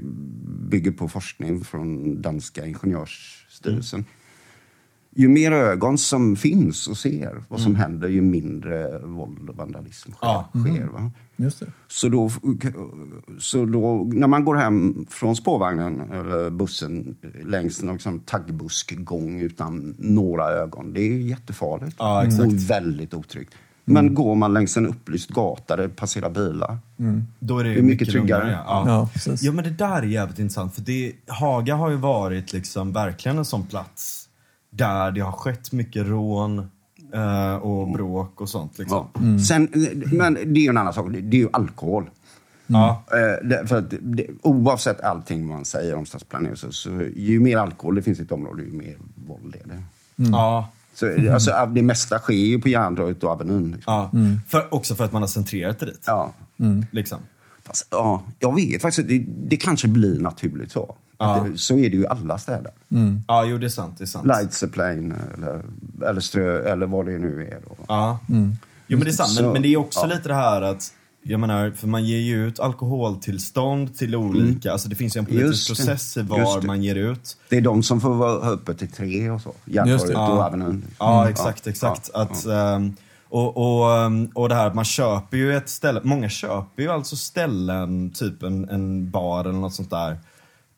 bygger 0.73 0.91
på 0.91 1.07
forskning 1.07 1.63
från 1.63 2.21
danska 2.21 2.65
ingenjörsstyrelsen. 2.65 4.05
Ju 5.15 5.27
mer 5.27 5.51
ögon 5.51 5.97
som 5.97 6.35
finns 6.35 6.87
och 6.87 6.97
ser 6.97 7.43
vad 7.47 7.59
som 7.59 7.75
händer, 7.75 8.09
ju 8.09 8.21
mindre 8.21 8.99
våld 8.99 9.49
och 9.49 9.55
vandalism 9.55 10.11
sker. 10.11 10.27
Ja. 10.27 10.49
sker 10.53 10.85
va? 10.85 11.11
Det. 11.35 11.67
Så 11.87 12.09
då, 12.09 12.29
så 13.39 13.65
då, 13.65 14.09
när 14.13 14.27
man 14.27 14.45
går 14.45 14.55
hem 14.55 15.05
från 15.09 15.35
spårvagnen 15.35 16.01
eller 16.11 16.49
bussen 16.49 17.15
längs 17.43 17.83
en 17.83 17.91
liksom, 17.93 18.19
taggbuskgång 18.19 19.41
utan 19.41 19.95
några 19.99 20.45
ögon, 20.45 20.93
det 20.93 21.01
är 21.01 21.17
jättefarligt. 21.17 21.95
Ja. 21.99 22.25
Och 22.25 22.69
väldigt 22.69 23.13
otryggt. 23.13 23.53
Men 23.85 24.13
går 24.13 24.35
man 24.35 24.53
längs 24.53 24.77
en 24.77 24.87
upplyst 24.87 25.29
gata 25.29 25.75
där 25.75 25.83
det 25.83 25.89
passerar 25.89 26.29
bilar, 26.29 26.77
Då 27.39 27.59
är 27.59 27.63
det, 27.63 27.73
Det 27.73 27.79
är 27.79 27.83
mycket 27.83 28.13
lugnare, 28.13 28.41
tryggare. 28.41 28.63
Ja. 28.65 28.83
Ja, 28.87 29.09
precis. 29.13 29.43
Ja 29.43 29.51
men 29.51 29.63
det 29.63 29.69
där 29.69 29.97
är 29.97 30.03
jävligt 30.03 30.39
intressant 30.39 30.75
för 30.75 30.81
det, 30.81 31.13
Haga 31.27 31.75
har 31.75 31.89
ju 31.89 31.95
varit 31.95 32.53
liksom 32.53 32.93
verkligen 32.93 33.37
en 33.37 33.45
sån 33.45 33.65
plats 33.67 34.29
där 34.69 35.11
det 35.11 35.21
har 35.21 35.31
skett 35.31 35.71
mycket 35.71 36.07
rån 36.07 36.59
eh, 37.13 37.55
och 37.55 37.91
bråk 37.91 38.41
och 38.41 38.49
sånt 38.49 38.79
liksom. 38.79 39.07
Ja. 39.13 39.39
Sen, 39.47 39.69
men 40.11 40.33
det 40.33 40.59
är 40.59 40.63
ju 40.63 40.69
en 40.69 40.77
annan 40.77 40.93
sak, 40.93 41.07
det 41.11 41.37
är 41.37 41.41
ju 41.41 41.49
alkohol. 41.53 42.09
Ja. 42.67 43.03
Eh, 43.11 43.67
för 43.67 43.77
att 43.77 43.93
det, 44.01 44.27
oavsett 44.41 45.01
allting 45.01 45.47
man 45.47 45.65
säger 45.65 45.95
om 45.95 46.05
stadsplanering, 46.05 46.55
så, 46.55 46.71
så 46.71 46.89
ju 47.15 47.39
mer 47.39 47.57
alkohol 47.57 47.95
det 47.95 48.01
finns 48.01 48.19
i 48.19 48.21
ett 48.21 48.31
område, 48.31 48.63
ju 48.63 48.71
mer 48.71 48.95
våld 49.27 49.55
är 49.63 49.67
det. 49.67 49.83
Ja. 50.15 50.69
Så, 50.93 51.33
alltså, 51.33 51.69
det 51.73 51.81
mesta 51.81 52.19
sker 52.19 52.33
ju 52.33 52.59
på 52.59 52.69
Järntorget 52.69 53.23
och 53.23 53.31
Avenyn. 53.31 53.71
Liksom. 53.71 53.93
ja. 53.93 54.11
För, 54.47 54.73
också 54.73 54.95
för 54.95 55.05
att 55.05 55.11
man 55.11 55.21
har 55.21 55.27
centrerat 55.27 55.79
det 55.79 55.85
dit. 55.85 56.03
Ja. 56.07 56.33
Liksom. 56.91 57.19
Fast, 57.63 57.87
ja, 57.91 58.23
jag 58.39 58.55
vet 58.55 58.81
faktiskt, 58.81 59.07
det, 59.07 59.25
det 59.27 59.57
kanske 59.57 59.87
blir 59.87 60.19
naturligt 60.19 60.71
så. 60.71 60.95
Ja. 61.17 61.47
Det, 61.51 61.57
så 61.57 61.73
är 61.73 61.89
det 61.89 61.95
ju 61.97 62.01
i 62.01 62.07
alla 62.07 62.37
städer. 62.37 62.71
Ja, 63.27 63.45
jo 63.45 63.57
det 63.57 63.65
är 63.65 63.69
sant. 63.69 63.97
Det 63.97 64.03
är 64.03 64.05
sant. 64.05 64.27
Lights 64.27 64.63
a 64.63 64.67
plane 64.71 65.15
eller, 65.37 65.61
eller 66.05 66.21
strö 66.21 66.71
eller 66.71 66.85
vad 66.85 67.05
det 67.05 67.19
nu 67.19 67.47
är. 67.47 67.59
Då. 67.69 67.75
Ja. 67.87 68.19
Jo 68.87 68.97
men 68.97 68.99
det 68.99 69.09
är 69.09 69.11
sant. 69.11 69.41
Men, 69.41 69.53
men 69.53 69.61
det 69.61 69.67
är 69.67 69.77
också 69.77 69.99
ja. 69.99 70.05
lite 70.05 70.27
det 70.27 70.35
här 70.35 70.61
att 70.61 70.93
jag 71.23 71.39
menar, 71.39 71.71
för 71.71 71.87
man 71.87 72.05
ger 72.05 72.17
ju 72.19 72.47
ut 72.47 72.59
alkoholtillstånd 72.59 73.95
till 73.97 74.15
olika, 74.15 74.71
alltså 74.71 74.89
det 74.89 74.95
finns 74.95 75.15
ju 75.15 75.19
en 75.19 75.25
politisk 75.25 75.69
Mm. 75.69 75.75
Process 75.87 76.17
i 76.17 76.21
var 76.21 76.61
man 76.61 76.83
ger 76.83 76.95
ut. 76.95 77.37
Det 77.49 77.57
är 77.57 77.61
de 77.61 77.83
som 77.83 78.01
får 78.01 78.13
vara 78.13 78.31
öppet 78.49 78.77
till 78.79 78.91
tre 78.91 79.29
och 79.29 79.41
så. 79.41 79.53
Järntorget 79.65 80.07
det. 80.07 80.13
och 80.13 80.19
Ja. 80.21 80.45
Avenyn. 80.45 80.83
Ja, 80.99 81.19
Mm. 81.21 81.31
exakt, 81.31 81.65
Ja, 81.65 81.69
exakt. 81.71 82.09
ja, 82.13 82.21
Att, 82.21 82.45
ehm, 82.45 82.95
Och, 83.29 83.57
och, 83.57 83.89
um, 83.89 84.25
och 84.35 84.49
det 84.49 84.55
här 84.55 84.67
att 84.67 84.75
man 84.75 84.85
köper 84.85 85.37
ju 85.37 85.57
ett 85.57 85.69
ställe, 85.69 86.01
många 86.03 86.29
köper 86.29 86.83
ju 86.83 86.89
alltså 86.89 87.15
ställen, 87.15 88.11
typ 88.11 88.43
en, 88.43 88.69
en 88.69 89.11
bar 89.11 89.39
eller 89.41 89.59
något 89.59 89.73
sånt 89.73 89.89
där. 89.89 90.11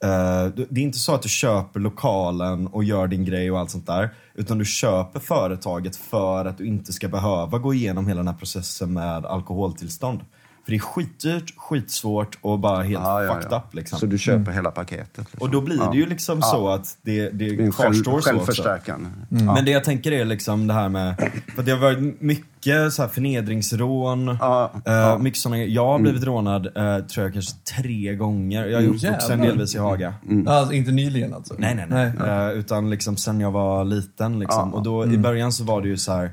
Eh, 0.03 0.45
det 0.69 0.79
är 0.81 0.83
inte 0.83 0.97
så 0.99 1.13
att 1.15 1.21
du 1.21 1.29
köper 1.29 1.79
lokalen 1.79 2.67
och 2.67 2.83
gör 2.83 3.07
din 3.07 3.25
grej 3.25 3.51
och 3.51 3.59
allt 3.59 3.71
sånt 3.71 3.87
där. 3.87 4.09
Utan 4.35 4.57
du 4.57 4.65
köper 4.65 5.19
företaget 5.19 5.95
för 5.95 6.45
att 6.45 6.57
du 6.57 6.65
inte 6.67 6.93
ska 6.93 7.07
behöva 7.07 7.57
gå 7.57 7.73
igenom 7.73 8.07
hela 8.07 8.17
den 8.17 8.27
här 8.27 8.35
processen 8.35 8.93
med 8.93 9.25
alkoholtillstånd. 9.25 10.19
För 10.65 10.71
det 10.71 10.77
är 10.77 10.79
skitdyrt, 10.79 11.53
skitsvårt 11.57 12.37
och 12.41 12.59
bara 12.59 12.83
helt 12.83 13.03
Ja, 13.03 13.23
ja, 13.23 13.33
fucked 13.33 13.47
ja. 13.51 13.57
up 13.69 13.73
liksom. 13.75 13.99
Så 13.99 14.05
du 14.05 14.17
köper 14.17 14.51
hela 14.51 14.71
paketet. 14.71 15.17
Liksom. 15.17 15.39
Och 15.41 15.49
då 15.49 15.61
blir 15.61 15.91
det 15.91 15.97
ju 15.97 16.05
liksom 16.05 16.41
så 16.41 16.69
att 16.69 16.97
det, 17.01 17.29
det, 17.29 17.45
en 17.49 17.57
själv, 17.57 17.71
kvarstår 17.71 18.11
så 18.11 18.17
också. 18.17 18.29
självförstärkande. 18.29 19.09
Men 19.29 19.65
det 19.65 19.71
jag 19.71 19.83
tänker 19.83 20.11
är 20.11 20.25
liksom 20.25 20.67
det 20.67 20.73
här 20.73 20.89
med, 20.89 21.31
för 21.55 21.63
det 21.63 21.71
har 21.71 21.79
varit 21.79 22.21
mycket 22.21 22.93
så 22.93 23.01
här 23.01 23.09
förnedringsrån, 23.09 24.37
Ja, 24.39 24.71
ja. 24.85 24.91
Mm. 25.11 25.23
mycket 25.23 25.39
sådana 25.39 25.63
Jag 25.63 25.85
har 25.87 25.99
blivit 25.99 26.23
rånad, 26.23 26.65
eh, 26.65 26.97
tror 27.05 27.25
jag 27.25 27.33
kanske 27.33 27.55
tre 27.75 28.15
gånger. 28.15 28.65
Jag 28.65 28.83
är 28.83 28.87
uppvuxen 28.87 29.13
Jävlar. 29.29 29.45
delvis 29.45 29.75
i 29.75 29.77
Haga. 29.77 30.13
Mm. 30.29 30.47
Alltså, 30.47 30.73
inte 30.73 30.91
nyligen 30.91 31.33
alltså? 31.33 31.53
Nej, 31.57 31.75
nej, 31.75 32.11
nej. 32.19 32.29
Eh, 32.29 32.49
utan 32.49 32.89
liksom 32.89 33.17
sen 33.17 33.39
jag 33.39 33.51
var 33.51 33.83
liten 33.85 34.39
liksom. 34.39 34.69
Ja. 34.73 34.77
Och 34.77 34.83
då 34.83 35.01
Mm. 35.03 35.15
i 35.15 35.17
början 35.17 35.51
så 35.51 35.63
var 35.63 35.81
det 35.81 35.87
ju 35.87 35.97
så 35.97 36.11
här. 36.13 36.31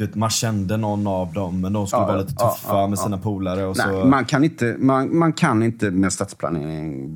Vet, 0.00 0.14
man 0.14 0.30
kände 0.30 0.76
någon 0.76 1.06
av 1.06 1.32
dem, 1.32 1.60
men 1.60 1.72
de 1.72 1.86
skulle 1.86 2.02
Ja, 2.02 2.06
vara 2.06 2.16
lite 2.18 2.32
tuffa 2.34 2.68
ja, 2.76 2.86
med 2.86 2.98
ja. 2.98 3.02
sina 3.02 3.18
polare 3.18 3.64
och 3.64 3.76
Nej, 3.76 3.86
så. 4.02 4.04
man, 4.08 4.24
kan 4.24 4.44
inte, 4.44 4.76
man, 4.78 5.18
man 5.18 5.32
kan 5.32 5.62
inte 5.62 5.90
med 5.90 6.12
stadsplanering 6.12 7.08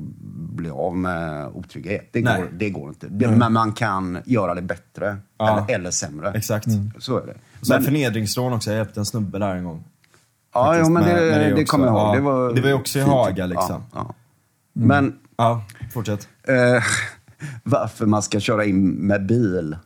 bli 0.55 0.69
av 0.69 0.97
med 0.97 1.47
otrygghet. 1.47 2.09
Det 2.11 2.21
Nej. 2.21 2.41
går, 2.41 2.47
det 2.53 2.69
går 2.69 2.89
inte. 2.89 3.07
Det, 3.07 3.27
Men 3.27 3.53
man 3.53 3.71
kan 3.73 4.17
göra 4.25 4.55
det 4.55 4.61
bättre 4.61 5.17
eller, 5.39 5.65
eller 5.75 5.91
sämre. 5.91 6.31
Exakt. 6.31 6.67
Så 6.99 7.17
är 7.17 7.25
det. 7.27 7.33
Så 7.61 7.73
här 7.73 7.79
Men, 7.79 7.85
förnedringsrån 7.85 8.53
också, 8.53 8.69
jag 8.69 8.77
hjälpte 8.77 8.99
en 8.99 9.05
snubbe 9.05 9.39
där 9.39 9.55
en 9.55 9.63
gång. 9.63 9.83
ja, 10.53 10.65
faktiskt, 10.65 10.87
ja, 10.87 10.93
men 10.93 11.03
det, 11.03 11.13
med- 11.13 11.23
med 11.31 11.49
det 11.51 11.55
det, 11.55 11.65
kommer 11.65 11.85
jag 11.85 11.95
ihåg. 11.95 12.15
Det 12.15 12.21
var, 12.21 12.53
det 12.53 12.61
var 12.61 12.67
ju 12.67 12.73
också 12.73 12.99
i. 12.99 13.01
Haga, 13.01 13.45
liksom. 13.45 13.83
Ja. 13.93 14.13
Men 14.73 15.15
Ja, 15.37 15.63
fortsätt. 15.93 16.27
eh, 16.47 16.83
varför 17.63 18.05
man 18.05 18.21
ska 18.21 18.39
köra 18.39 18.65
in 18.65 18.89
med 18.89 19.25
bil. 19.25 19.77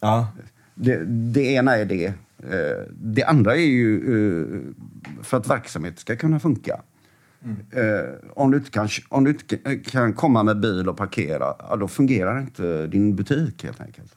Ja, 0.00 0.26
Det, 0.74 1.04
det 1.04 1.42
ena 1.42 1.76
är 1.76 1.84
det. 1.84 2.06
Eh, 2.06 2.82
det 2.90 3.24
andra 3.24 3.56
är 3.56 3.60
ju 3.66 3.96
eh, 3.96 5.22
för 5.22 5.36
att 5.36 5.50
verksamhet 5.50 5.98
ska 5.98 6.16
kunna 6.16 6.40
funka. 6.40 6.80
Eh, 7.70 7.82
om, 8.34 8.50
du 8.50 8.58
inte 8.58 8.70
kan, 8.70 8.88
om 9.08 9.24
du 9.24 9.30
inte 9.30 9.56
kan- 9.90 10.12
komma 10.12 10.42
med 10.42 10.60
bil 10.60 10.88
och 10.88 10.96
parkera, 10.96 11.76
då 11.76 11.88
fungerar 11.88 12.40
inte 12.40 12.86
din 12.86 13.16
butik 13.16 13.64
helt 13.64 13.80
enkelt. 13.80 14.14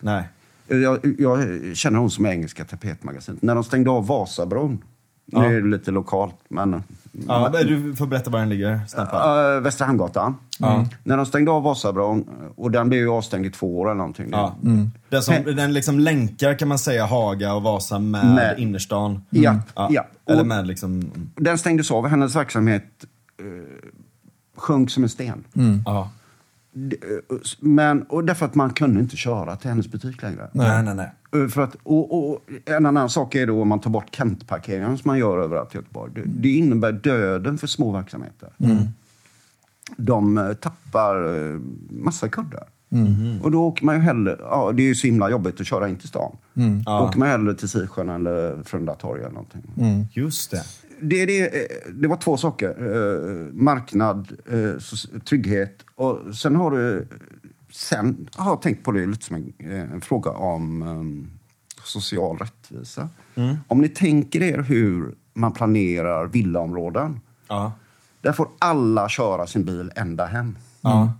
nej. 0.00 0.28
Eh, 0.68 0.78
Jag, 0.78 0.98
jag 1.18 1.60
känner 1.76 1.98
hon 1.98 2.10
som 2.10 2.26
är 2.26 2.30
engelska 2.30 2.64
tapetmagasinet. 2.64 3.42
När 3.42 3.54
de 3.54 3.64
stängde 3.64 3.90
av 3.90 4.06
Vasabron, 4.06 4.84
Ja. 5.32 5.40
det 5.40 5.46
är 5.46 5.62
lite 5.62 5.90
lokalt, 5.90 6.34
men... 6.48 6.82
Ja, 7.28 7.50
men 7.52 7.66
du 7.66 7.94
får 7.96 8.06
berätta 8.06 8.30
var 8.30 8.38
den 8.40 8.48
ligger. 8.48 8.72
Uh, 8.74 9.60
Västra 9.60 9.86
Hamngatan. 9.86 10.36
När 11.04 11.16
de 11.16 11.26
stängde 11.26 11.50
av 11.50 11.62
Vasabron, 11.62 12.24
och 12.56 12.70
den 12.70 12.88
blev 12.88 13.00
ju 13.00 13.08
avstängd 13.10 13.46
i 13.46 13.50
två 13.50 13.80
år 13.80 13.86
eller 13.86 13.94
någonting. 13.98 14.28
Ja. 14.32 14.56
Den, 15.08 15.22
som, 15.22 15.34
den 15.44 15.72
liksom 15.72 16.00
länkar 16.00 16.58
kan 16.58 16.68
man 16.68 16.78
säga 16.78 17.06
Haga 17.06 17.54
och 17.54 17.62
Vasa 17.62 17.98
med, 17.98 18.34
Med- 18.34 18.58
innerstan. 18.58 19.22
Ja, 19.30 19.56
ja. 19.90 20.06
Eller 20.26 20.40
Och- 20.40 20.46
med 20.46 20.66
liksom... 20.66 21.10
Den 21.36 21.58
stängdes 21.58 21.90
av. 21.90 22.06
Hennes 22.06 22.36
verksamhet 22.36 22.84
eh, 23.40 23.46
sjönk 24.56 24.90
som 24.90 25.02
en 25.02 25.08
sten. 25.08 25.44
Ja. 25.86 26.10
D- 26.72 26.96
eh, 27.02 27.36
Men, 27.60 28.02
och 28.02 28.24
därför 28.24 28.46
att 28.46 28.54
man 28.54 28.70
kunde 28.72 29.00
inte 29.00 29.16
köra 29.16 29.56
till 29.56 29.68
hennes 29.70 29.88
butik 29.88 30.22
längre. 30.22 30.48
Nej, 30.52 30.82
nej, 30.82 30.94
nej. 30.94 31.12
Eh, 31.34 31.48
För 31.48 31.62
att, 31.62 31.76
och, 31.82 32.28
och, 32.32 32.40
en 32.64 32.86
annan 32.86 33.10
sak 33.10 33.34
är 33.34 33.46
då 33.46 33.62
om 33.62 33.68
man 33.68 33.80
tar 33.80 33.90
bort 33.90 34.14
Kentparkeringen 34.14 34.98
som 34.98 35.08
man 35.08 35.18
gör 35.18 35.38
överallt 35.38 35.74
i 35.74 35.78
Göteborg. 35.78 36.12
Det, 36.14 36.22
det 36.26 36.48
innebär 36.48 36.92
döden 36.92 37.58
för 37.58 37.66
små 37.66 37.92
verksamheter. 37.92 38.48
De 39.96 40.38
eh, 40.38 40.52
tappar 40.52 41.36
eh, 41.52 41.60
massa 41.90 42.28
kunder. 42.28 42.62
Och 43.42 43.50
då 43.50 43.64
åker 43.66 43.84
man 43.84 43.94
ju 43.94 44.00
hellre, 44.00 44.36
ja 44.40 44.72
det 44.72 44.82
är 44.82 44.86
ju 44.86 44.94
så 44.94 45.06
himla 45.06 45.30
jobbigt 45.30 45.60
att 45.60 45.66
köra 45.66 45.88
in 45.88 45.96
till 45.96 46.08
stan. 46.08 46.36
Då 46.54 46.62
Ja. 46.86 47.02
åker 47.08 47.18
man 47.18 47.28
hellre 47.28 47.54
till 47.54 47.68
Sisjön 47.68 48.08
eller 48.08 48.62
Frölunda 48.62 48.94
torg 48.94 49.20
eller 49.20 49.30
någonting. 49.32 49.62
Just 50.12 50.50
det. 50.50 50.62
Det, 51.00 51.26
det, 51.26 51.50
det 51.94 52.08
var 52.08 52.16
två 52.16 52.36
saker. 52.36 52.68
Eh, 52.68 53.52
marknad, 53.52 54.32
eh, 54.50 55.18
trygghet 55.24 55.82
och 55.94 56.18
sen 56.36 56.56
har 56.56 56.70
du... 56.70 57.06
Sen 57.72 58.28
har 58.34 58.50
jag 58.50 58.62
tänkt 58.62 58.84
på 58.84 58.92
det 58.92 59.06
lite 59.06 59.24
som 59.24 59.36
en, 59.36 59.52
eh, 59.58 59.80
en 59.92 60.00
fråga 60.00 60.30
om 60.30 60.82
eh, 60.82 61.84
social 61.84 62.38
rättvisa. 62.38 63.08
Om 63.68 63.80
ni 63.80 63.88
tänker 63.88 64.42
er 64.42 64.62
hur 64.62 65.14
man 65.34 65.52
planerar 65.52 66.26
villaområden. 66.26 67.20
Ja. 67.48 67.72
Där 68.20 68.32
får 68.32 68.48
alla 68.58 69.08
köra 69.08 69.46
sin 69.46 69.64
bil 69.64 69.92
ända 69.96 70.26
hem. 70.26 70.56
Ja. 70.80 71.12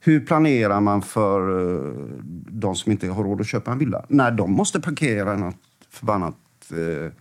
Hur 0.00 0.26
planerar 0.26 0.80
man 0.80 1.02
för 1.02 1.40
eh, 1.76 1.92
de 2.50 2.74
som 2.76 2.92
inte 2.92 3.08
har 3.08 3.24
råd 3.24 3.40
att 3.40 3.46
köpa 3.46 3.72
en 3.72 3.78
villa? 3.78 4.04
När 4.08 4.30
de 4.30 4.52
måste 4.52 4.80
parkera 4.80 5.34
i 5.34 5.36
något 5.36 5.56
förbannat 5.90 6.34
eh, 6.70 7.12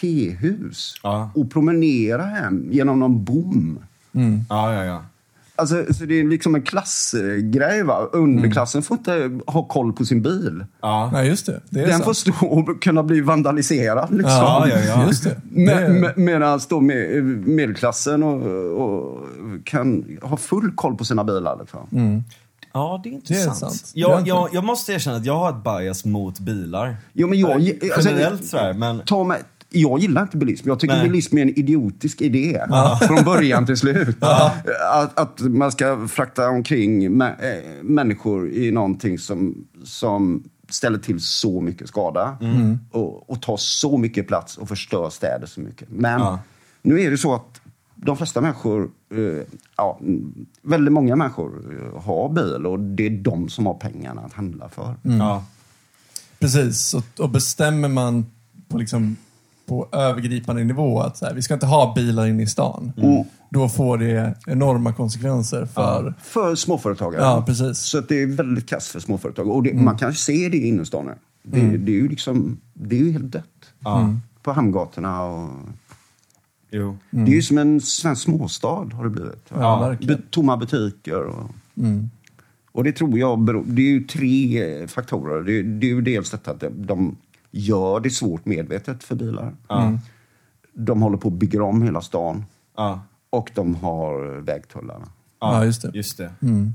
p-hus 0.00 1.00
Ja. 1.02 1.30
och 1.34 1.50
promenera 1.50 2.22
hem 2.22 2.68
genom 2.70 2.98
någon 3.00 3.24
bom. 3.24 3.78
Ja, 4.48 4.74
ja, 4.74 4.84
ja. 4.84 5.04
Alltså, 5.58 5.94
så 5.94 6.04
det 6.04 6.20
är 6.20 6.24
liksom 6.24 6.54
en 6.54 6.62
klassgrej. 6.62 7.82
Va? 7.82 8.08
Underklassen 8.12 8.82
får 8.82 8.96
inte 8.98 9.40
ha 9.46 9.62
koll 9.62 9.92
på 9.92 10.04
sin 10.04 10.22
bil. 10.22 10.64
Ja. 10.82 11.10
Nej, 11.12 11.28
just 11.28 11.46
det. 11.46 11.60
Det 11.70 11.80
är 11.80 11.84
Den 11.86 11.92
sant. 11.92 12.04
får 12.04 12.12
stå 12.12 12.32
och 12.46 12.82
kunna 12.82 13.02
bli 13.02 13.20
vandaliserad. 13.20 14.10
Liksom. 14.10 14.30
Ja, 14.32 14.66
ja, 14.68 14.78
ja. 14.86 15.06
Just 15.06 15.24
det. 15.24 15.40
det 15.50 15.60
Med, 15.66 15.90
med, 15.94 16.18
Medan 16.18 16.60
då 16.68 16.80
med, 16.80 17.22
medelklassen 17.48 18.22
och, 18.22 18.42
och 18.82 19.18
kan 19.64 20.18
ha 20.22 20.36
full 20.36 20.72
koll 20.74 20.96
på 20.96 21.04
sina 21.04 21.24
bilar. 21.24 21.56
Liksom. 21.60 22.22
Ja, 22.72 23.00
det 23.04 23.08
är 23.08 23.12
intressant. 23.12 23.56
sant. 23.58 23.90
Det 23.94 24.00
är 24.00 24.08
Jag, 24.08 24.18
inte- 24.18 24.28
jag, 24.28 24.48
jag 24.52 24.64
måste 24.64 24.92
erkänna 24.92 25.16
att 25.16 25.24
jag 25.26 25.34
har 25.38 25.50
ett 25.50 25.64
bias 25.64 26.04
mot 26.04 26.38
bilar. 26.40 26.96
Jo, 27.12 27.28
men 27.28 27.38
jag, 27.38 27.50
alltså, 27.52 28.10
Generellt 28.10 28.44
sådär, 28.46 28.72
men... 28.72 29.00
ta 29.06 29.24
mig, 29.24 29.40
jag 29.70 29.98
gillar 29.98 30.22
inte 30.22 30.36
bilism. 30.36 30.68
Jag 30.68 30.80
tycker 30.80 30.94
Nej. 30.94 31.08
bilism 31.08 31.38
är 31.38 31.42
en 31.42 31.58
idiotisk 31.58 32.20
idé. 32.22 32.60
Från 33.06 33.24
början 33.24 33.66
till 33.66 33.76
slut. 33.76 34.16
Att, 34.92 35.18
att 35.18 35.40
man 35.40 35.72
ska 35.72 36.08
frakta 36.08 36.48
omkring 36.48 37.04
äh, 37.22 37.30
människor 37.82 38.50
i 38.50 38.70
någonting 38.70 39.18
som, 39.18 39.66
som 39.84 40.42
ställer 40.68 40.98
till 40.98 41.20
så 41.20 41.60
mycket 41.60 41.88
skada. 41.88 42.36
Mm. 42.40 42.78
Och, 42.90 43.30
och 43.30 43.42
tar 43.42 43.56
så 43.56 43.98
mycket 43.98 44.28
plats 44.28 44.56
och 44.58 44.68
förstör 44.68 45.10
städer 45.10 45.46
så 45.46 45.60
mycket. 45.60 45.88
Men 45.90 46.20
Ja. 46.20 46.38
nu 46.82 47.00
är 47.00 47.10
det 47.10 47.18
så 47.18 47.34
att 47.34 47.60
de 47.94 48.16
flesta 48.16 48.40
människor, 48.40 48.90
eh, 49.14 49.44
ja, 49.76 49.98
mm, 50.00 50.46
väldigt 50.62 50.92
många 50.92 51.16
människor 51.16 51.52
eh, 51.94 52.02
har 52.02 52.28
bil 52.28 52.66
och 52.66 52.80
det 52.80 53.06
är 53.06 53.10
de 53.10 53.48
som 53.48 53.66
har 53.66 53.74
pengarna 53.74 54.20
att 54.20 54.32
handla 54.32 54.68
för. 54.68 54.94
Ja. 55.02 55.44
Precis, 56.38 56.94
och, 56.94 57.04
och 57.18 57.30
bestämmer 57.30 57.88
man 57.88 58.26
på, 58.68 58.78
liksom, 58.78 59.16
på 59.68 59.88
övergripande 59.92 60.64
nivå 60.64 61.00
att 61.00 61.16
så 61.16 61.26
här, 61.26 61.34
vi 61.34 61.42
ska 61.42 61.54
inte 61.54 61.66
ha 61.66 61.94
bilar 61.94 62.26
inne 62.26 62.42
i 62.42 62.46
stan. 62.46 62.92
Mm. 62.96 63.24
Då 63.50 63.68
får 63.68 63.98
det 63.98 64.34
enorma 64.46 64.92
konsekvenser 64.92 65.66
för... 65.66 66.14
För 66.22 66.54
småföretagare. 66.54 67.22
Ja, 67.22 67.42
precis. 67.46 67.78
Så 67.78 67.98
att 67.98 68.08
det 68.08 68.22
är 68.22 68.26
väldigt 68.26 68.68
kass 68.68 68.88
för 68.88 69.00
småföretag. 69.00 69.48
Och 69.48 69.62
det, 69.62 69.74
man 69.74 69.98
kan 69.98 70.14
se 70.14 70.48
det 70.48 70.56
i 70.56 70.68
innerstan. 70.68 71.06
nu. 71.06 71.12
Det, 71.42 71.76
det 71.76 71.92
är 71.92 71.96
ju 71.96 72.08
liksom, 72.08 72.58
det 72.74 72.96
är 72.96 73.00
ju 73.00 73.12
helt 73.12 73.32
dött. 73.32 73.44
Ja. 73.80 74.14
På 74.42 74.52
hamngatorna 74.52 75.22
och... 75.24 75.50
Jo. 76.70 76.96
Det 77.10 77.30
är 77.30 77.34
ju 77.36 77.42
som 77.42 77.58
en 77.58 77.80
svensk 77.80 78.22
småstad 78.22 78.68
har 78.94 79.04
det 79.04 79.10
blivit. 79.10 79.44
Ja, 79.48 79.80
verkligen. 79.80 80.18
Bu- 80.18 80.22
Tomma 80.30 80.56
butiker 80.56 81.22
och... 81.22 81.50
Och 82.72 82.84
det 82.84 82.92
tror 82.92 83.18
jag 83.18 83.38
beror, 83.38 83.64
Det 83.66 83.82
är 83.82 83.90
ju 83.90 84.04
tre 84.04 84.86
faktorer. 84.88 85.42
Det, 85.42 85.62
det 85.62 85.86
är 85.86 85.90
ju 85.90 86.00
dels 86.00 86.30
detta 86.30 86.50
att 86.50 86.64
de 86.74 87.16
gör 87.50 88.00
det 88.00 88.10
svårt 88.10 88.44
medvetet 88.46 89.04
för 89.04 89.14
bilar. 89.14 89.54
De 90.72 91.02
håller 91.02 91.16
på 91.16 91.28
att 91.28 91.34
bygga 91.34 91.62
om 91.62 91.82
hela 91.82 92.00
stan. 92.00 92.44
Ja. 92.76 93.00
Och 93.30 93.50
de 93.54 93.74
har 93.74 94.40
vägtullarna. 94.40 95.08
Ja, 95.40 95.64
just 95.64 95.82
det. 95.82 95.90
Just 95.94 96.18
det. 96.18 96.32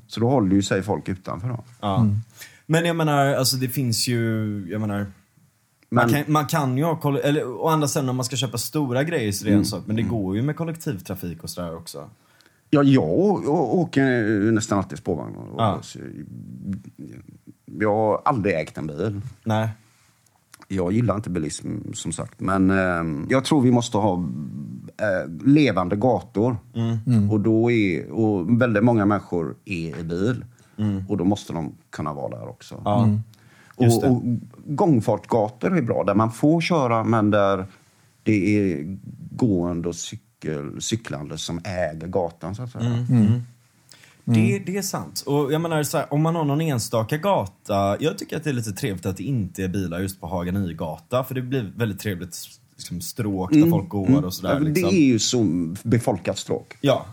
Så 0.07 0.19
då 0.19 0.29
håller 0.29 0.55
ju 0.55 0.61
sig 0.61 0.83
folk 0.83 1.09
utanför. 1.09 1.47
Då. 1.49 1.63
Ja. 1.81 2.05
Men 2.65 2.85
jag 2.85 2.95
menar, 2.95 3.25
alltså 3.33 3.55
det 3.57 3.69
finns 3.69 4.07
ju, 4.07 4.67
jag 4.71 4.81
menar, 4.81 4.97
man, 5.89 6.05
Men- 6.11 6.23
kan, 6.23 6.33
man 6.33 6.45
kan 6.45 6.77
ju 6.77 6.83
ha, 6.83 6.95
koll- 6.95 7.17
eller 7.23 7.47
å 7.61 7.67
andra 7.67 7.87
sidan 7.87 8.09
om 8.09 8.15
man 8.15 8.25
ska 8.25 8.35
köpa 8.35 8.57
stora 8.57 9.03
grejer 9.03 9.31
så 9.31 9.45
är 9.45 9.49
det 9.49 9.55
en 9.57 9.65
sak. 9.65 9.83
Men 9.85 9.95
det 9.95 10.01
går 10.01 10.35
ju 10.35 10.41
med 10.41 10.55
kollektivtrafik 10.55 11.43
och 11.43 11.49
sådär 11.49 11.75
också. 11.77 12.09
Ja, 12.69 12.83
jag 12.83 13.09
åker 13.49 14.51
nästan 14.51 14.77
alltid 14.77 14.97
spårvagn. 14.97 15.35
Ja. 15.57 15.81
Jag 17.79 17.95
har 17.95 18.21
aldrig 18.25 18.55
ägt 18.55 18.77
en 18.77 18.87
bil. 18.87 19.21
Nej. 19.43 19.69
Jag 20.75 20.91
gillar 20.91 21.15
inte 21.15 21.29
bilism, 21.29 21.77
som 21.93 22.11
sagt. 22.11 22.39
Men 22.39 22.71
eh, 22.71 23.25
jag 23.29 23.45
tror 23.45 23.61
vi 23.61 23.71
måste 23.71 23.97
ha 23.97 24.13
eh, 24.97 25.45
levande 25.45 25.95
gator. 25.95 26.57
Och, 27.31 27.39
då 27.39 27.71
är, 27.71 28.11
och 28.11 28.61
väldigt 28.61 28.83
många 28.83 29.05
människor 29.05 29.55
är 29.65 29.99
i 29.99 30.03
bil. 30.03 30.45
Och 31.09 31.17
då 31.17 31.23
måste 31.23 31.53
de 31.53 31.75
kunna 31.89 32.13
vara 32.13 32.39
där 32.39 32.49
också. 32.49 32.81
Ja. 32.85 33.09
Just 33.79 34.03
Och, 34.03 34.11
och 34.11 34.21
gångfartgator 34.65 35.77
är 35.77 35.81
bra, 35.81 36.03
där 36.03 36.15
man 36.15 36.31
får 36.31 36.61
köra 36.61 37.03
men 37.03 37.31
där 37.31 37.65
det 38.23 38.57
är 38.57 38.97
gående 39.31 39.89
och 39.89 39.95
cykel, 39.95 40.81
cyklande 40.81 41.37
som 41.37 41.59
äger 41.63 42.07
gatan. 42.07 42.55
Så 42.55 42.63
att 42.63 42.71
säga. 42.71 43.05
Mm. 44.27 44.41
Det, 44.47 44.59
det 44.71 44.77
är 44.77 44.81
sant. 44.81 45.23
Och 45.25 45.53
jag 45.53 45.61
menar 45.61 45.83
så 45.83 45.97
här, 45.97 46.13
om 46.13 46.21
man 46.21 46.35
har 46.35 46.43
någon 46.45 46.61
enstaka 46.61 47.17
gata. 47.17 47.97
Jag 47.99 48.17
tycker 48.17 48.37
att 48.37 48.43
det 48.43 48.49
är 48.49 48.53
lite 48.53 48.71
trevligt 48.71 49.05
att 49.05 49.17
det 49.17 49.23
inte 49.23 49.63
är 49.63 49.67
bilar 49.67 49.99
just 49.99 50.21
på 50.21 50.27
Haga 50.27 50.51
Nygata. 50.51 51.23
För 51.23 51.35
det 51.35 51.41
blir 51.41 51.71
väldigt 51.75 51.99
trevligt 51.99 52.37
liksom, 52.77 53.01
stråk 53.01 53.51
där 53.53 53.69
folk 53.69 53.89
går 53.89 54.25
och 54.25 54.33
sådär. 54.33 54.59
Liksom. 54.59 54.89
Det 54.89 54.95
är 54.95 55.05
ju 55.05 55.19
så 55.19 55.43
befolkat 55.83 56.37
stråk. 56.37 56.77
Ja. 56.81 57.05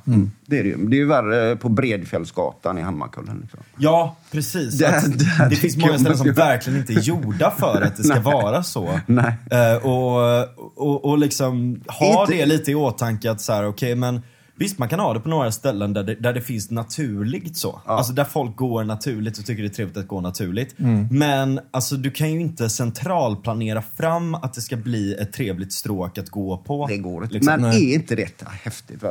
Det 0.46 0.58
är 0.58 0.62
det 0.62 0.68
ju. 0.68 0.76
Det 0.88 0.96
är 0.96 0.98
ju 0.98 1.06
värre 1.06 1.56
på 1.56 1.68
Bredfjällsgatan 1.68 2.78
i 2.78 2.80
Hammarkullen. 2.80 3.38
Liksom. 3.42 3.60
ja, 3.78 4.16
precis. 4.30 4.78
Där- 4.78 4.96
Att 4.96 5.18
där 5.18 5.50
det 5.50 5.56
finns 5.56 5.76
många 5.76 5.92
ställen 5.98 6.06
jag- 6.12 6.18
som 6.18 6.32
verkligen 6.32 6.78
inte 6.80 6.92
är 6.92 7.00
gjorda 7.00 7.50
för 7.50 7.82
att 7.82 7.96
det 7.96 8.04
ska 8.04 8.20
vara 8.24 8.62
så. 8.62 9.00
Nej. 9.06 9.34
Eh, 9.50 9.86
och, 9.86 10.40
och, 10.76 11.04
och 11.04 11.18
liksom 11.18 11.80
ha 12.00 12.20
Inte- 12.22 12.32
det 12.34 12.46
lite 12.46 12.70
i 12.70 12.74
åtanke 12.74 13.30
att 13.30 13.40
så 13.40 13.52
här, 13.52 13.66
okej 13.66 13.94
men 13.94 14.20
Visst, 14.60 14.78
man 14.78 14.88
kan 14.88 15.00
ha 15.00 15.14
det 15.14 15.20
på 15.20 15.28
några 15.28 15.52
ställen 15.52 15.92
där 15.92 16.02
det, 16.02 16.14
där 16.14 16.32
det 16.32 16.40
finns 16.40 16.70
naturligt 16.70 17.56
så. 17.56 17.80
Alltså 17.84 18.12
där 18.12 18.24
folk 18.24 18.56
går 18.56 18.84
naturligt 18.84 19.38
och 19.38 19.46
tycker 19.46 19.62
det 19.62 19.68
är 19.68 19.72
trevligt 19.74 19.96
att 19.96 20.08
gå 20.08 20.20
naturligt. 20.20 20.74
Men 21.10 21.60
alltså 21.70 21.96
du 21.96 22.10
kan 22.10 22.32
ju 22.32 22.40
inte 22.40 22.68
centralplanera 22.68 23.82
fram 23.82 24.34
att 24.34 24.54
det 24.54 24.60
ska 24.60 24.76
bli 24.76 25.14
ett 25.14 25.32
trevligt 25.32 25.72
stråk 25.72 26.18
att 26.18 26.30
gå 26.30 26.56
på. 26.56 26.86
Det 26.86 26.96
går 26.96 27.22
inte. 27.22 27.34
Liksom. 27.34 27.60
Men 27.60 27.70
Nej. 27.70 27.90
är 27.90 27.94
inte 27.94 28.14
detta 28.14 28.46
häftigt? 28.48 29.02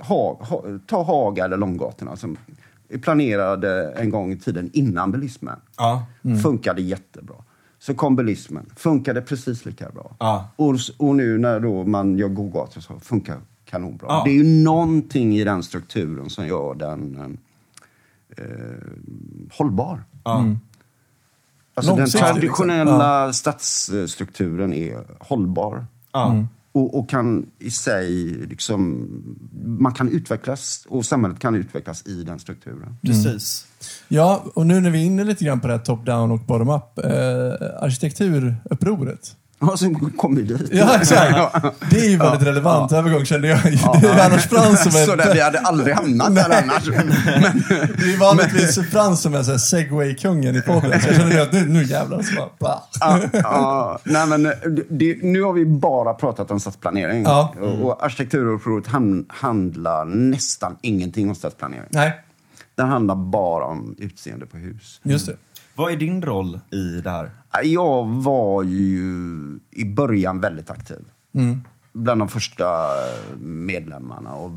Ha, 0.00 0.38
ha, 0.40 0.64
ta 0.86 1.02
Haga 1.02 1.44
eller 1.44 1.56
Långgatorna 1.56 2.16
som 2.16 2.36
planerade 3.02 3.92
en 3.92 4.10
gång 4.10 4.32
i 4.32 4.38
tiden 4.38 4.70
innan 4.72 5.12
bilismen. 5.12 5.58
Ja. 5.76 6.06
Funkade 6.42 6.82
jättebra. 6.82 7.36
Så 7.78 7.94
kom 7.94 8.16
bilismen. 8.16 8.66
Funkade 8.76 9.22
precis 9.22 9.64
lika 9.64 9.90
bra. 9.90 10.16
Ja. 10.18 10.48
Och, 10.56 10.74
och 10.98 11.16
nu 11.16 11.38
när 11.38 11.60
då 11.60 11.84
man 11.84 12.18
gör 12.18 12.28
gågator 12.28 12.80
så 12.80 13.00
funkar 13.00 13.36
kanonbra. 13.72 14.06
Ja. 14.08 14.22
Det 14.24 14.30
är 14.30 14.34
ju 14.34 14.62
någonting 14.64 15.36
i 15.36 15.44
den 15.44 15.62
strukturen 15.62 16.30
som 16.30 16.46
gör 16.46 16.74
den 16.74 17.38
eh, 18.36 18.44
hållbar. 19.52 20.04
Ja. 20.24 20.44
Alltså 21.74 21.94
den 21.94 22.04
liksom. 22.04 22.20
traditionella 22.20 23.32
stadsstrukturen 23.32 24.72
är 24.72 25.04
hållbar. 25.18 25.86
Ja. 26.12 26.46
Och, 26.72 26.98
och 26.98 27.08
kan 27.08 27.46
i 27.58 27.70
sig, 27.70 28.10
liksom, 28.28 29.08
man 29.78 29.94
kan 29.94 30.08
utvecklas 30.08 30.86
och 30.88 31.04
samhället 31.04 31.38
kan 31.38 31.54
utvecklas 31.54 32.06
i 32.06 32.22
den 32.22 32.38
strukturen. 32.38 32.96
Precis. 33.02 33.66
Ja, 34.08 34.44
och 34.54 34.66
nu 34.66 34.80
när 34.80 34.90
vi 34.90 35.02
är 35.02 35.06
inne 35.06 35.24
lite 35.24 35.44
grann 35.44 35.60
på 35.60 35.66
det 35.66 35.72
här 35.72 35.84
top-down 35.84 36.32
och 36.32 36.40
bottom-up. 36.40 36.98
Eh, 36.98 37.82
arkitekturupproret. 37.84 39.36
Och 39.62 39.78
så 39.78 39.94
kom 40.16 40.34
vi 40.34 40.42
dit. 40.42 40.68
Ja, 40.72 40.96
exakt. 40.96 41.54
Det 41.90 41.98
är 42.00 42.10
ju 42.10 42.16
väldigt 42.16 42.48
relevant 42.48 42.92
övergång 42.92 43.24
kände 43.24 43.48
jag. 43.48 43.58
Det 44.02 44.08
är 44.08 44.24
Anders 44.24 44.46
Frans 44.46 44.82
som 44.82 44.92
Så 44.92 45.16
där, 45.16 45.34
vi 45.34 45.40
är... 45.40 45.44
hade 45.44 45.58
aldrig 45.60 45.94
hamnat 45.94 46.34
där 46.34 46.62
annars. 46.62 46.84
Det 46.84 48.12
är 48.12 48.18
vanligtvis 48.18 48.78
Frans 48.90 49.20
som 49.22 49.34
är 49.34 49.42
så 49.42 49.58
segway-kungen 49.58 50.56
i 50.56 50.62
podden. 50.62 51.00
Så 51.00 51.08
jag 51.08 51.16
känner 51.16 51.40
att 51.40 51.52
nu, 51.52 51.66
nu 51.68 51.84
jävlar 51.84 52.22
så 52.22 52.48
bara... 52.58 52.78
Ja, 53.00 53.20
ja, 53.32 53.98
nej 54.04 54.26
men, 54.26 54.42
det- 54.42 54.84
det, 54.88 55.22
nu 55.22 55.42
har 55.42 55.52
vi 55.52 55.66
bara 55.66 56.14
pratat 56.14 56.50
om 56.50 56.60
stadsplanering. 56.60 57.22
Ja. 57.22 57.54
Och, 57.60 57.86
och 57.86 58.04
arkitekturupproret 58.04 58.86
han, 58.86 59.24
handlar 59.28 60.04
nästan 60.04 60.76
ingenting 60.82 61.28
om 61.28 61.34
stadsplanering. 61.34 61.86
Nej, 61.90 62.12
Den 62.74 62.88
handlar 62.88 63.14
bara 63.14 63.64
om 63.64 63.94
utseende 63.98 64.46
på 64.46 64.56
hus. 64.56 65.00
just 65.02 65.26
det. 65.26 65.36
Vad 65.74 65.92
är 65.92 65.96
din 65.96 66.22
roll 66.22 66.60
i 66.70 67.00
det 67.04 67.10
här? 67.10 67.30
Jag 67.62 68.04
var 68.06 68.62
ju 68.62 69.04
i 69.70 69.84
början 69.84 70.40
väldigt 70.40 70.70
aktiv. 70.70 70.98
Mm. 71.34 71.60
Bland 71.94 72.20
de 72.20 72.28
första 72.28 72.66
medlemmarna 73.40 74.34
och 74.34 74.50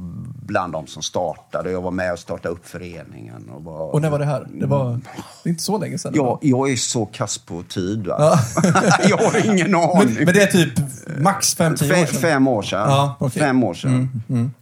bland 0.45 0.73
de 0.73 0.87
som 0.87 1.03
startade. 1.03 1.71
Jag 1.71 1.81
var 1.81 1.91
med 1.91 2.13
och 2.13 2.19
startade 2.19 2.53
upp 2.55 2.67
föreningen. 2.67 3.49
Och, 3.49 3.63
var, 3.63 3.93
Och 3.93 4.01
när 4.01 4.09
var 4.09 4.19
det 4.19 4.25
här? 4.25 4.47
Det 4.53 4.65
var 4.65 4.99
det 5.43 5.49
är 5.49 5.51
inte 5.51 5.63
så 5.63 5.77
länge 5.77 5.97
sedan. 5.97 6.11
jag, 6.15 6.39
jag 6.41 6.71
är 6.71 6.75
så 6.75 7.05
kass 7.05 7.37
på 7.37 7.63
tid. 7.63 8.05
Ja. 8.07 8.39
jag 9.09 9.17
har 9.17 9.45
ingen 9.53 9.75
aning. 9.75 10.13
Men, 10.15 10.25
men 10.25 10.33
det 10.33 10.41
är 10.41 10.47
typ 10.47 10.73
max 11.21 11.57
5-10 11.57 11.71
år 11.73 11.75
Fem, 11.87 12.07
sedan? 12.07 12.21
fem 12.21 12.47
år 12.47 12.61
sedan. 12.61 12.89
Ja, 12.89 13.15
okej. 13.19 13.41
Fem 13.41 13.63
år 13.63 13.73
sedan. 13.73 14.09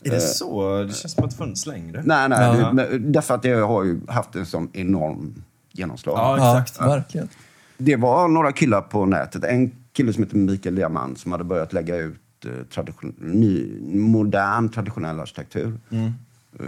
Är 0.03 0.09
det 0.09 0.19
så? 0.21 0.83
Det 0.83 0.93
känns 0.93 1.13
som 1.13 1.23
att 1.23 1.31
det 1.31 1.37
funnits 1.37 1.65
längre. 1.65 2.01
Nej, 2.05 2.29
nej. 2.29 2.57
Ja. 2.59 2.73
men 2.73 3.11
Därför 3.11 3.35
att 3.35 3.43
jag 3.45 3.67
har 3.67 3.83
ju 3.83 4.01
haft 4.07 4.35
en 4.35 4.45
sån 4.45 4.69
enorm 4.73 5.43
genomslag. 5.71 6.17
Ja, 6.17 6.37
Ja, 6.37 6.61
exakt. 6.61 6.81
verkligen. 6.81 7.29
Det 7.77 7.95
var 7.95 8.27
några 8.27 8.51
killar 8.51 8.81
på 8.81 9.05
nätet. 9.05 9.43
En 9.43 9.71
kille 9.93 10.13
som 10.13 10.23
heter 10.23 10.37
Mikael 10.37 10.75
Diamant 10.75 11.19
som 11.19 11.31
hade 11.31 11.43
börjat 11.43 11.73
lägga 11.73 11.97
ut 11.97 12.45
eh, 12.45 12.51
tradition, 12.73 13.15
ny, 13.17 13.79
modern 13.93 14.69
traditionell 14.69 15.19
arkitektur. 15.19 15.79
Mm. 15.89 16.13
Eh, 16.59 16.65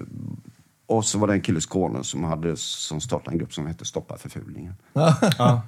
och 0.85 1.05
så 1.05 1.19
var 1.19 1.27
det 1.27 1.33
en 1.33 1.41
kille 1.41 1.57
i 1.57 1.61
Skåne 1.61 2.03
som, 2.03 2.23
hade, 2.23 2.57
som 2.57 3.01
startade 3.01 3.31
en 3.31 3.37
grupp 3.37 3.53
som 3.53 3.67
hette 3.67 3.85
Stoppa 3.85 4.17
förfulningen. 4.17 4.73
Ja. 5.37 5.61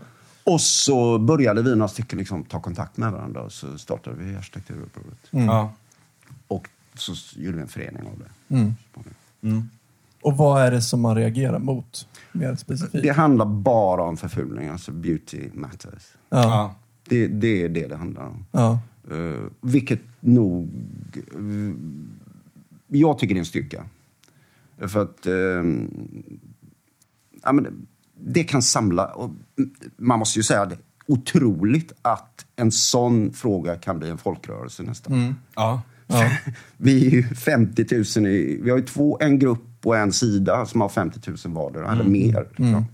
Och 0.44 0.62
så 0.62 1.20
började 1.20 1.62
vi 1.62 1.76
några 1.76 1.88
stycken 1.88 2.20
liksom 2.20 2.44
ta 2.44 2.60
kontakt 2.60 2.98
med 2.98 3.12
varandra 3.12 3.42
och 3.42 3.52
så 3.52 3.78
startade 3.78 4.16
vi 4.20 4.36
arkitekturupproret. 4.36 5.18
Ja. 5.30 5.74
Och 6.48 6.70
så 6.94 7.14
gjorde 7.36 7.58
vi 7.58 7.62
en 7.62 7.68
förening 7.68 8.02
av 8.02 8.20
det. 8.20 8.56
Mm. 9.42 9.70
Och 10.22 10.38
vad 10.38 10.62
är 10.62 10.72
det 10.72 10.82
som 10.82 11.02
man 11.02 11.16
reagerar 11.16 11.60
mot? 11.60 12.08
Mer 12.32 12.56
specifikt. 12.56 13.04
Det 13.04 13.10
handlar 13.10 13.46
bara 13.46 14.04
om 14.04 14.18
förfulning, 14.18 14.70
alltså 14.70 14.92
beauty 14.92 15.50
matters. 15.54 16.04
Ja. 16.30 16.38
Ja. 16.44 16.76
Det, 17.10 17.28
det 17.28 17.64
är 17.64 17.70
det 17.70 17.88
det 17.88 17.96
handlar 17.96 18.26
om. 18.26 18.46
Ja. 18.52 18.80
Uh, 19.12 19.48
vilket 19.62 20.02
nog... 20.20 20.70
eh, 21.16 21.76
jag 22.88 23.20
tycker 23.20 23.36
det 23.36 23.38
är 23.38 23.40
en 23.40 23.46
styrka. 23.46 23.86
För 24.80 25.02
att... 25.02 25.26
ehm, 25.26 25.92
ja, 27.44 27.52
men 27.52 27.64
det, 27.64 27.72
det 28.20 28.44
kan 28.44 28.62
samla... 28.62 29.06
Och, 29.06 29.32
mm, 29.58 29.74
man 29.98 30.20
måste 30.20 30.40
ju 30.40 30.44
säga 30.44 30.66
det. 30.66 30.78
Otroligt 31.08 31.92
att 32.02 32.46
en 32.56 32.72
sån 32.72 33.34
fråga 33.34 33.76
kan 33.76 34.00
bli 34.00 34.10
en 34.10 34.18
folkrörelse 34.18 34.84
nästan. 34.84 35.36
Ja. 35.56 35.82
Ja. 36.08 36.32
Vi 36.78 37.08
är 37.08 37.12
ju 37.12 37.24
50 37.24 38.20
000 38.20 38.28
i... 38.28 38.60
Vi 38.64 38.70
har 38.70 38.78
ju 38.78 38.84
två, 38.84 39.18
en 39.22 39.40
grupp 39.40 39.67
och 39.88 39.98
en 39.98 40.14
sida 40.14 40.66
som 40.66 40.82
har 40.82 40.90
50 40.90 41.20
000 41.30 41.38
vardera, 41.46 41.92
eller 41.92 42.04
mer. 42.04 42.48
Liksom. 42.56 42.86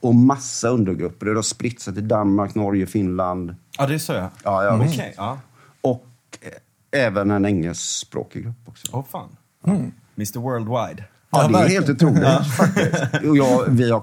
Och 0.00 0.14
massa 0.14 0.68
undergrupper. 0.68 1.26
Det 1.26 1.34
har 1.34 1.42
spritt 1.42 1.80
sig 1.80 1.94
till 1.94 2.08
Danmark, 2.08 2.54
Norge, 2.54 2.86
Finland. 2.86 3.54
ja, 3.78 3.86
det 3.86 3.94
är 3.94 3.98
så 3.98 4.12
ja. 4.12 4.30
Ja, 4.44 4.64
ja, 4.64 4.76
visst. 4.76 4.94
Okej, 4.94 5.14
ja. 5.16 5.38
Och 5.80 6.06
eh, 6.40 7.00
även 7.06 7.30
en 7.30 7.46
engelskspråkig 7.46 8.44
grupp 8.44 8.68
också. 8.68 8.86
Åh 8.92 9.04
fan. 9.10 9.36
Mr 10.16 10.38
Worldwide. 10.38 11.04
Ja, 11.30 11.48
det 11.48 11.58
är 11.58 11.68
helt 11.68 11.88
otroligt 11.88 12.46
faktiskt. 12.56 13.24
Och 13.28 13.36
jag, 13.36 13.64
vi 13.68 13.90
har 13.90 14.00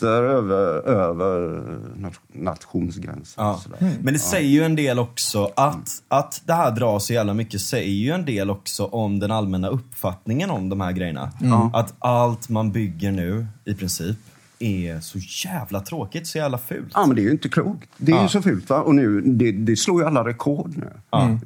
kontakter 0.00 0.22
över, 0.22 0.88
över 0.88 1.62
nat- 1.96 2.20
nationsgränser. 2.32 3.42
Ja. 3.42 3.60
sådär. 3.62 3.92
Men 4.02 4.14
det 4.14 4.20
säger 4.20 4.48
ju 4.48 4.62
en 4.64 4.76
del 4.76 4.98
också 4.98 5.52
att, 5.56 6.02
att 6.08 6.42
det 6.46 6.52
här 6.52 6.70
drar 6.70 6.98
så 6.98 7.12
jävla 7.12 7.34
mycket 7.34 7.60
säger 7.60 7.92
ju 7.92 8.10
en 8.10 8.24
del 8.24 8.50
också 8.50 8.84
om 8.84 9.18
den 9.18 9.30
allmänna 9.30 9.68
uppfattningen 9.68 10.50
om 10.50 10.68
de 10.68 10.80
här 10.80 10.92
grejerna. 10.92 11.32
Att 11.72 11.94
allt 11.98 12.48
man 12.48 12.72
bygger 12.72 13.12
nu, 13.12 13.46
i 13.64 13.74
princip, 13.74 14.16
är 14.58 15.00
så 15.00 15.18
jävla 15.48 15.80
tråkigt, 15.80 16.26
så 16.26 16.38
jävla 16.38 16.58
fult. 16.58 16.90
Ja, 16.94 17.06
men 17.06 17.16
det 17.16 17.22
är 17.22 17.24
ju 17.24 17.30
inte 17.30 17.48
klokt. 17.48 17.88
Det 17.96 18.12
är 18.12 18.16
Ja. 18.16 18.22
ju 18.22 18.28
så 18.28 18.42
fult. 18.42 18.68
Va? 18.70 18.80
Och 18.82 18.94
nu, 18.94 19.20
det, 19.20 19.52
det 19.52 19.76
slår 19.76 20.00
ju 20.00 20.06
alla 20.06 20.24
rekord 20.24 20.74
nu. 20.76 20.88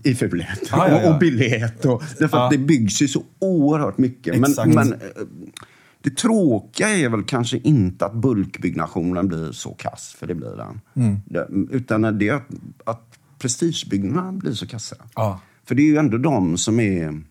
I 0.03 0.15
fulhet 0.15 0.49
Ja, 0.71 0.89
ja, 0.89 1.01
ja. 1.03 1.09
Och, 1.09 1.15
och 1.15 1.19
billighet. 1.19 1.85
Och, 1.85 2.03
därför 2.19 2.39
Ja. 2.39 2.45
att 2.45 2.51
det 2.51 2.59
byggs 2.59 3.03
ju 3.03 3.09
så 3.09 3.23
oerhört 3.39 3.99
mycket. 3.99 4.41
Men, 4.41 4.51
Exakt. 4.51 4.75
men 4.75 4.93
eh, 4.93 4.99
det 6.03 6.17
tråkiga 6.17 6.89
är 6.89 7.09
väl 7.09 7.23
kanske 7.23 7.59
inte 7.59 8.07
att 8.07 8.15
bulkbyggnationen 8.15 9.29
blir 9.29 9.53
så 9.53 9.75
kass, 9.75 10.17
för 10.19 10.27
det 10.27 10.35
blir 10.35 10.57
den. 10.57 10.81
Det, 11.25 11.49
utan 11.71 12.19
det 12.19 12.29
är 12.29 12.35
att, 12.35 12.49
att 12.85 13.19
prestigebyggnaderna 13.39 14.33
blir 14.33 14.53
så 14.53 14.67
kassa. 14.67 14.97
Ja. 15.15 15.41
För 15.65 15.75
det 15.75 15.83
är 15.83 15.87
ju 15.87 15.97
ändå 15.97 16.19
de 16.19 16.59
som 16.59 16.81
är 16.81 17.23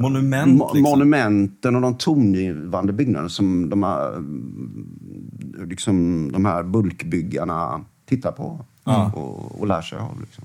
Monument 0.00 0.60
mo- 0.60 0.74
liksom. 0.74 0.82
monumenten 0.82 1.76
och 1.76 1.82
de 1.82 1.94
tongivande 1.98 2.92
byggnaderna 2.92 3.28
som 3.28 3.70
de 3.70 3.82
här, 3.82 4.16
mm, 4.16 4.86
liksom, 5.68 6.28
de 6.32 6.44
här 6.44 6.62
bulkbyggarna 6.62 7.84
tittar 8.06 8.32
på 8.32 8.64
och, 9.14 9.60
och 9.60 9.66
lär 9.66 9.82
sig 9.82 9.98
av. 9.98 10.20
Liksom. 10.20 10.44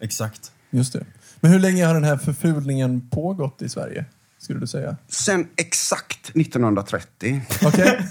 Exakt. 0.00 0.52
Just 0.70 0.92
det. 0.92 1.04
Men 1.40 1.50
hur 1.50 1.58
länge 1.58 1.86
har 1.86 1.94
den 1.94 2.04
här 2.04 2.16
förfulningen 2.16 3.08
pågått 3.10 3.62
i 3.62 3.68
Sverige? 3.68 4.04
Skulle 4.42 4.60
du 4.60 4.66
säga? 4.66 4.96
Sen 5.08 5.48
exakt 5.56 6.28
1930 6.36 7.40
Okej? 7.66 7.98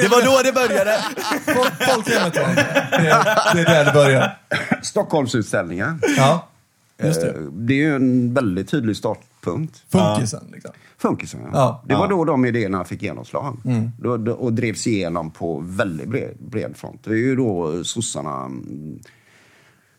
Det 0.00 0.08
var 0.08 0.24
då 0.24 0.40
det 0.44 0.52
började! 0.52 0.98
Folk- 1.46 1.82
Folkhemmet? 1.92 2.34
Det 2.34 2.40
är, 2.40 3.54
det 3.54 3.60
är 3.60 3.64
där 3.64 3.84
det 3.84 3.92
börjar. 3.92 4.38
Stockholmsutställningen. 4.82 6.00
Ja, 6.16 6.48
just 7.02 7.20
det. 7.20 7.28
Eh, 7.30 7.34
Det 7.42 7.72
är 7.74 7.78
ju 7.78 7.96
en 7.96 8.34
väldigt 8.34 8.68
tydlig 8.70 8.96
startpunkt 8.96 9.32
punkt. 9.40 9.82
Funkisen 9.88 10.44
liksom. 10.52 10.70
Funkisen, 10.98 11.40
ja. 11.44 11.50
Ja. 11.52 11.82
Det 11.88 11.94
var 11.94 12.08
då 12.08 12.24
de 12.24 12.44
idéerna 12.44 12.84
fick 12.84 13.02
genomslag. 13.02 13.58
Då, 14.00 14.16
då, 14.16 14.32
och 14.32 14.52
drevs 14.52 14.86
igenom 14.86 15.30
på 15.30 15.60
väldigt 15.66 16.08
bred, 16.08 16.34
bred 16.38 16.76
front. 16.76 17.00
Det 17.04 17.10
är 17.10 17.14
ju 17.14 17.36
då 17.36 17.84
sossarna... 17.84 18.50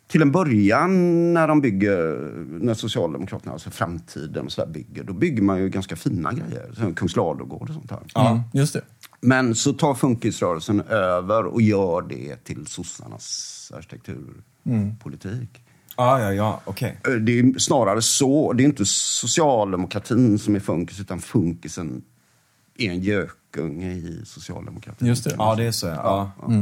mm, 0.08 0.12
Till 0.12 0.22
en 0.22 0.32
början 0.32 1.34
när 1.34 1.48
de 1.48 1.62
bygger, 1.62 2.32
när 2.60 2.74
Socialdemokraterna, 2.74 3.54
alltså 3.54 3.70
framtiden 3.70 4.46
och 4.46 4.52
så 4.52 4.66
där 4.66 4.72
bygger, 4.72 5.04
då 5.04 5.14
bygger 5.14 5.42
man 5.42 5.60
ju 5.60 5.70
ganska 5.70 5.96
fina 5.96 6.34
grejer. 6.34 6.74
Som 6.74 6.96
Kungsladugård 6.96 7.70
och 7.70 7.76
sånt 7.76 7.92
här. 7.92 8.32
Mm, 8.32 8.42
just 8.54 8.74
det. 8.74 8.82
Men 9.22 9.56
så 9.56 9.74
tar 9.74 9.94
funkisrörelsen 9.94 10.82
över 10.82 11.46
och 11.46 11.62
gör 11.62 12.02
det 12.02 12.36
till 12.44 12.68
sossarnas 12.68 13.72
arkitekturpolitik. 13.76 15.64
Ja, 15.98 16.22
ja, 16.22 16.34
ja, 16.34 16.62
okej. 16.66 17.00
Eh, 17.08 17.14
Det 17.14 17.40
är 17.40 17.60
snarare 17.60 18.02
så. 18.02 18.54
Det 18.54 18.64
är 18.64 18.66
inte 18.66 18.86
socialdemokratin 18.86 20.40
som 20.40 20.56
är 20.56 20.60
funkis, 20.60 21.00
utan 21.00 21.20
funkisen 21.20 22.02
är 22.78 22.90
en 22.92 23.02
gökunge 23.02 23.92
i 23.92 24.22
socialdemokratin. 24.26 25.08
Just 25.08 25.24
det. 25.24 25.36
Ja, 25.38 25.56
det 25.56 25.64
är 25.64 25.72
så 25.72 25.88
ja. 25.88 26.32
ja. 26.42 26.54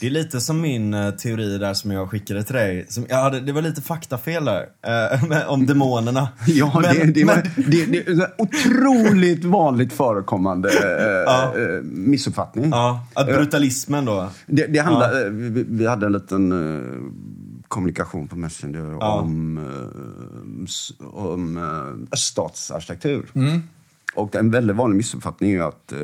Det 0.00 0.06
är 0.06 0.10
lite 0.10 0.40
som 0.40 0.60
min 0.60 0.94
eh, 0.94 1.10
teori 1.10 1.58
där 1.58 1.74
som 1.74 1.90
jag 1.90 2.10
skickade 2.10 2.42
till 2.42 2.54
dig. 2.54 2.86
Som, 2.88 3.06
jag 3.08 3.16
hade, 3.22 3.40
det 3.40 3.52
var 3.52 3.62
lite 3.62 3.82
faktafel 3.82 4.44
där. 4.44 4.66
eh, 5.32 5.48
om 5.52 5.66
demonerna. 5.66 6.28
Ja, 6.46 6.80
Men- 6.82 6.94
det, 7.06 7.12
det, 7.12 7.24
men- 7.24 7.42
det, 7.70 7.86
det 7.86 7.98
är 8.08 8.10
en 8.10 8.22
otroligt 8.38 9.44
vanligt 9.44 9.92
förekommande 9.92 10.68
eh, 10.68 11.62
eh, 11.62 11.82
missuppfattning. 11.82 12.70
Ja, 12.70 13.06
att 13.14 13.26
brutalismen 13.26 14.04
då. 14.04 14.28
Det, 14.46 14.66
det 14.66 14.78
handlar, 14.78 15.24
eh, 15.26 15.30
vi, 15.30 15.64
vi 15.68 15.86
hade 15.86 16.06
en 16.06 16.12
liten 16.12 16.52
eh, 16.52 17.12
kommunikation 17.68 18.28
på 18.28 18.36
Messenger 18.36 18.96
Ja. 19.00 19.20
om, 19.20 19.58
eh, 19.58 21.24
om 21.24 21.56
eh, 21.56 22.12
öststatsarkitektur. 22.12 23.26
Mm. 23.34 23.62
Och 24.14 24.36
en 24.36 24.50
väldigt 24.50 24.76
vanlig 24.76 24.96
missuppfattning 24.96 25.50
är 25.50 25.54
ju 25.54 25.62
att 25.62 25.92
eh, 25.92 25.98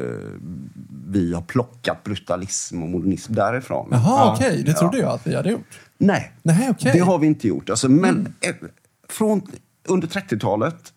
vi 1.09 1.35
har 1.35 1.43
plockat 1.43 2.05
brutalism 2.05 2.83
och 2.83 2.89
modernism 2.89 3.35
därifrån. 3.35 3.89
Jaha, 3.91 4.35
okej. 4.35 4.63
Det 4.67 4.73
trodde 4.73 4.99
jag 4.99 5.11
att 5.11 5.27
vi 5.27 5.35
hade 5.35 5.51
gjort. 5.51 5.81
Nej, 5.99 6.33
Nej, 6.43 6.71
okej. 6.71 6.93
det 6.93 6.99
har 6.99 7.19
vi 7.19 7.27
inte 7.27 7.49
gjort. 7.49 7.71
Alltså, 7.71 7.89
men 7.89 8.35
eh, 8.41 8.55
från, 9.09 9.43
under 9.89 10.09
30-talet, 10.09 10.93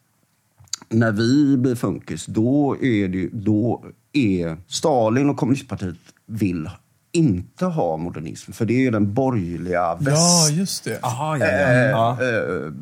när 0.89 1.11
vi 1.11 1.57
blir 1.57 1.75
funkis, 1.75 2.25
då 2.25 2.77
är, 2.81 3.07
det, 3.07 3.29
då 3.31 3.85
är 4.13 4.57
Stalin 4.67 5.29
och 5.29 5.37
kommunistpartiet 5.37 5.95
vill 6.25 6.69
inte 7.11 7.65
ha 7.65 7.97
modernism. 7.97 8.51
För 8.51 8.65
det 8.65 8.85
är 8.85 8.91
den 8.91 9.13
borgerliga 9.13 9.95
väst. 9.95 10.17
Ja, 10.17 10.49
just 10.49 10.83
det. 10.83 10.99
Jaha, 11.01 11.37
ja, 11.37 11.47
ja. 11.47 11.89
ja. 11.89 12.17
Eh, 12.23 12.73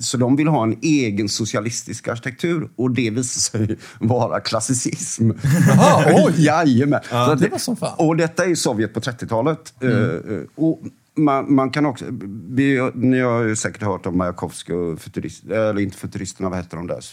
Så 0.00 0.16
de 0.16 0.36
vill 0.36 0.48
ha 0.48 0.62
en 0.62 0.78
egen 0.82 1.28
socialistisk 1.28 2.08
arkitektur 2.08 2.68
och 2.76 2.90
det 2.90 3.10
visar 3.10 3.40
sig 3.40 3.76
vara 4.00 4.40
klassicism. 4.40 5.30
Jaha, 5.68 6.04
oj. 6.26 6.32
Jajamän. 6.44 7.00
Att 7.10 7.40
det 7.40 7.48
var 7.48 7.58
som 7.58 7.76
fan. 7.76 7.94
Och 7.98 8.16
detta 8.16 8.44
är 8.44 8.54
Sovjet 8.54 8.94
på 8.94 9.00
30-talet. 9.00 9.74
Eh, 9.80 9.90
eh, 9.90 10.42
Och 10.54 10.80
man, 11.16 11.54
man 11.54 11.70
kan 11.70 11.86
också, 11.86 12.04
vi, 12.48 12.90
ni 12.94 13.20
har 13.20 13.42
ju 13.42 13.56
säkert 13.56 13.82
hört 13.82 14.06
om 14.06 14.18
Majakovskij 14.18 14.74
och 14.76 15.00
futurist, 15.00 15.44
eller 15.44 15.80
inte 15.80 15.96
futuristerna, 15.96 16.48
vad 16.48 16.58
heter 16.58 16.76
de 16.76 16.86
där? 16.86 17.04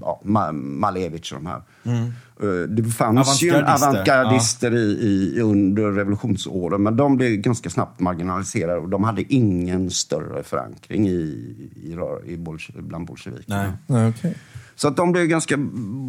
Ja, 0.00 0.20
Ma, 0.24 0.52
Malevich 0.52 1.32
och 1.32 1.42
de 1.42 1.46
här. 1.46 1.62
Eh, 2.42 2.68
Det 2.68 2.84
fanns 2.84 3.42
ju 3.42 3.50
Avantgardister, 3.50 3.86
avantgardister 3.86 4.74
i, 4.74 4.98
i, 5.00 5.40
under 5.40 5.92
revolutionsåren, 5.92 6.82
men 6.82 6.96
de 6.96 7.16
blev 7.16 7.36
ganska 7.36 7.70
snabbt 7.70 8.00
marginaliserade 8.00 8.80
och 8.80 8.88
de 8.88 9.04
hade 9.04 9.34
ingen 9.34 9.90
större 9.90 10.42
förankring 10.42 11.08
i, 11.08 11.10
i, 11.82 11.96
i 12.26 12.36
bland 12.74 13.06
bolsjevikerna. 13.06 13.62
Nej. 13.62 13.72
Nej, 13.86 14.08
okej. 14.08 14.34
Så 14.74 14.88
att 14.88 14.96
de 14.96 15.12
blev 15.12 15.26
ganska 15.26 15.56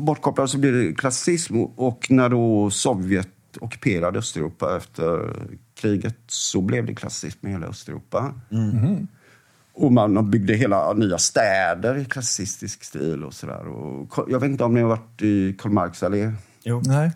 bortkopplade, 0.05 0.47
så 0.47 0.57
blev 0.57 0.73
det 0.73 0.93
klassism. 0.93 1.55
Och 1.61 2.07
när 2.09 2.29
då 2.29 2.69
Sovjet 2.69 3.27
ockuperade 3.59 4.19
Östeuropa 4.19 4.77
efter 4.77 5.35
kriget 5.81 6.15
så 6.27 6.61
blev 6.61 6.85
det 6.85 6.95
klassism 6.95 7.47
i 7.47 7.51
hela 7.51 7.67
Östeuropa. 7.67 8.33
Och 9.73 9.91
man 9.91 10.31
byggde 10.31 10.53
hela 10.53 10.93
nya 10.93 11.17
städer 11.17 11.97
i 11.97 12.05
klassicistisk 12.05 12.83
stil 12.83 13.23
och 13.23 13.33
sådär. 13.33 13.67
Och 13.67 14.25
Jag 14.29 14.39
vet 14.39 14.49
inte 14.51 14.63
om 14.63 14.73
ni 14.73 14.81
har 14.81 14.89
varit 14.89 15.21
i 15.21 15.53
Karl 15.59 15.71
Marx 15.71 16.03
allé 16.03 16.33
Jo. 16.63 16.81
Nej, 16.85 17.11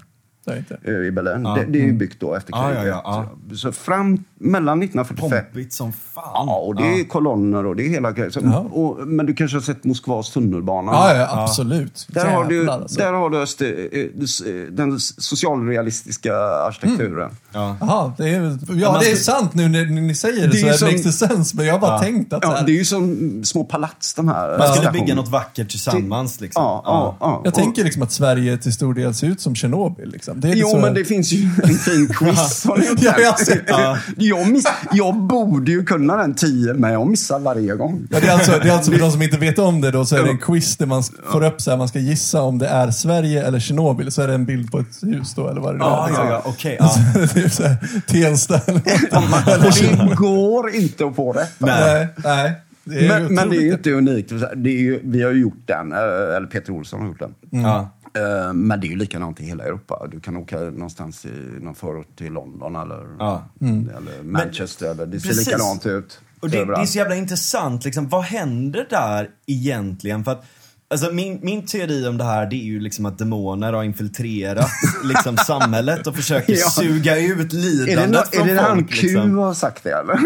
det 0.46 0.52
är 0.52 0.58
inte. 0.58 0.78
eh, 0.84 0.94
i 0.94 1.12
Berlin. 1.12 1.44
Ja. 1.44 1.56
Det, 1.56 1.66
det 1.72 1.80
är 1.80 1.84
ju 1.86 1.94
byggt 1.94 2.20
då 2.20 2.36
efter 2.36 2.54
kriget. 2.54 2.88
ja, 2.88 3.30
ja, 3.50 3.56
Så 3.56 3.72
fram 3.72 4.24
mellan 4.40 4.84
1945 4.84 5.30
Pompigt 5.54 5.74
som 5.74 5.94
fan. 5.94 6.24
Ja, 6.34 6.56
och 6.58 6.76
det 6.76 7.00
är 7.00 7.04
kolonner 7.04 7.66
och 7.66 7.76
det 7.76 7.86
är 7.86 7.90
hela 7.90 8.12
grejen. 8.12 8.32
Ja. 8.44 8.58
Och, 8.60 9.08
men 9.08 9.26
du 9.26 9.34
kanske 9.34 9.58
har 9.58 9.62
sett 9.62 9.84
Moskvas 9.84 10.32
tunnelbana? 10.32 10.92
Ja, 10.92 11.16
ja, 11.16 11.44
absolut. 11.44 12.06
Där 12.10 12.26
har, 12.26 12.46
du, 12.46 12.70
alltså. 12.72 13.00
där 13.00 13.14
har 13.14 13.30
du 13.30 13.38
öster, 13.42 13.90
eh, 13.92 14.02
eh, 14.02 14.62
den 14.72 15.00
socialrealistiska 15.00 16.36
arkitekturen. 16.38 17.32
Ja. 17.54 17.78
Jaha, 17.80 18.14
det 18.18 18.30
är, 18.30 18.58
ja, 18.76 18.98
det 19.02 19.12
är 19.12 19.16
ska- 19.16 19.32
sant 19.32 19.54
nu 19.54 19.70
när 19.70 19.86
ni 19.86 20.16
säger 20.16 20.42
det, 20.48 20.54
Det 20.54 20.58
är 20.58 20.62
så 20.62 20.68
är 20.68 20.74
som- 20.74 20.88
det 20.88 20.98
makes 20.98 21.20
sens. 21.20 21.54
Men 21.54 21.66
jag 21.66 21.74
har 21.74 21.80
bara 21.80 21.92
Ja. 21.92 22.00
tänkt 22.00 22.34
att 22.34 22.44
Ja, 22.44 22.50
här, 22.52 22.66
det 22.66 22.72
är 22.72 22.76
ju 22.78 22.86
som 22.86 23.42
små 23.44 23.64
palats 23.64 24.14
de 24.14 24.28
här 24.28 24.58
Man 24.58 24.74
skulle 24.76 24.92
bygga 24.92 25.16
något 25.16 25.30
vackert 25.30 25.70
tillsammans 25.70 26.42
liksom. 26.42 26.64
Ja, 26.64 26.82
ja, 26.86 27.18
ja. 27.20 27.42
Jag 27.44 27.52
Och- 27.54 27.60
tänker 27.60 27.84
liksom 27.84 28.02
att 28.02 28.12
Sverige 28.12 28.58
till 28.58 28.74
stor 28.74 28.94
del 28.94 29.14
ser 29.14 29.28
ut 29.28 29.42
som 29.42 29.56
Tjernobyl. 29.56 30.10
Liksom. 30.10 30.40
Det 30.42 30.50
är 30.50 30.56
Jo, 30.56 30.68
så... 30.68 30.78
men 30.78 30.94
det 30.94 31.06
finns 31.06 31.32
ju 31.32 31.50
en 31.64 31.74
fin 31.76 32.08
quiz. 32.14 32.66
Ja, 32.98 33.16
jag 33.20 33.32
har 33.32 33.38
sett 33.46 33.64
Ja. 33.68 33.98
Jag, 34.30 34.52
miss, 34.52 34.66
jag 34.92 35.16
borde 35.16 35.72
ju 35.72 35.84
kunna 35.86 36.18
den 36.18 36.36
10, 36.36 36.74
men 36.74 36.94
jag 36.94 37.08
missar 37.08 37.40
varje 37.40 37.76
gång. 37.76 38.08
Ja, 38.10 38.20
det 38.20 38.28
är 38.28 38.32
alltså, 38.34 38.52
det 38.52 38.70
är 38.70 38.74
alltså 38.74 38.92
för 38.92 39.00
de 39.00 39.12
som 39.12 39.22
inte 39.22 39.38
vet 39.38 39.60
om 39.60 39.82
det 39.82 39.92
då, 39.92 40.06
så 40.06 40.16
är 40.16 40.24
det 40.24 40.30
en 40.30 40.38
quiz 40.38 40.78
där 40.78 40.86
man 40.86 41.04
får 41.32 41.44
upp 41.46 41.62
så 41.62 41.70
här, 41.72 41.78
man 41.78 41.88
ska 41.88 42.00
gissa 42.00 42.42
om 42.42 42.58
det 42.58 42.68
är 42.68 42.92
Sverige 42.92 43.48
eller 43.48 43.60
Tjernobyl. 43.60 44.12
Så 44.12 44.22
är 44.22 44.28
det 44.28 44.34
en 44.34 44.46
bild 44.46 44.72
på 44.72 44.80
ett 44.80 44.98
hus 45.02 45.34
då, 45.36 45.48
eller 45.50 45.62
vad 45.62 45.74
det 45.74 45.78
nu 45.78 45.84
Ja, 45.84 46.08
är. 46.10 46.14
ja, 46.14 46.30
ja, 46.30 46.42
okej. 46.46 46.78
ja. 46.80 46.92
det 47.14 47.40
är 47.40 47.68
här, 47.68 47.78
Tensta 48.08 48.62
eller 48.68 48.74
något. 48.80 49.48
eller 49.48 50.08
det 50.10 50.16
går 50.16 50.76
inte 50.76 51.06
att 51.06 51.16
få 51.16 51.32
rätt. 51.34 51.54
Nej, 51.58 52.08
nej. 52.24 52.54
Det 52.88 53.08
Men, 53.08 53.36
men 53.36 53.50
det 53.50 53.56
är 53.58 53.62
ju 53.62 53.72
inte 53.74 53.92
unikt. 53.92 54.30
Det 54.56 54.70
är 54.70 54.80
ju, 54.80 55.00
vi 55.04 55.24
har 55.24 55.32
ju 55.32 55.42
gjort 55.42 55.64
den, 55.66 55.92
eh, 55.92 55.98
eller 56.36 56.48
Peter 56.48 56.74
Olsson 56.74 57.00
har 57.00 57.08
gjort 57.08 57.20
den. 57.20 57.34
Ja. 57.64 57.90
Eh, 58.16 58.54
Men 58.54 58.80
det 58.80 58.88
är 58.88 58.90
ju 58.90 58.96
likadant 58.96 59.40
i 59.40 59.44
hela 59.46 59.64
Europa. 59.64 60.08
Du 60.12 60.20
kan 60.20 60.38
åka 60.38 60.60
någonstans 60.60 61.26
i 61.26 61.30
någon 61.62 61.76
förort 61.76 62.16
till 62.18 62.34
London 62.34 62.76
eller, 62.76 63.08
Ja. 63.20 63.44
eller 63.62 64.24
Manchester. 64.24 64.92
eller, 64.92 65.06
det 65.06 65.20
ser 65.20 65.28
Precis. 65.30 65.48
likadant 65.48 65.86
ut. 65.86 66.20
Och 66.40 66.50
det, 66.50 66.66
det 66.66 66.74
är 66.82 66.86
så 66.86 66.98
jävla 66.98 67.16
intressant, 67.16 67.86
liksom, 67.86 68.10
vad 68.10 68.24
händer 68.24 68.88
där 68.90 69.30
egentligen? 69.46 70.24
För 70.24 70.32
att, 70.32 70.46
alltså, 70.92 71.12
min, 71.12 71.40
min 71.44 71.66
teori 71.66 72.08
om 72.08 72.18
det 72.18 72.24
här 72.24 72.46
det 72.46 72.56
är 72.56 72.64
ju 72.66 72.80
liksom 72.80 73.06
att 73.06 73.18
demoner 73.18 73.74
har 73.74 73.84
infiltrerat 73.84 74.70
liksom, 75.04 75.38
samhället 75.38 76.08
och 76.08 76.16
försöker 76.16 76.54
Ja. 76.60 76.70
suga 76.70 77.18
ut 77.18 77.40
Är 77.40 77.44
det, 77.46 77.56
lidandet 77.56 78.34
nå- 78.34 78.42
är 78.42 78.46
det 78.56 78.62
han 78.62 78.76
folk. 78.78 78.94
Q 78.94 79.08
liksom. 79.08 79.38
har 79.38 79.54
sagt 79.54 79.84
det 79.84 79.92
eller? 79.92 80.20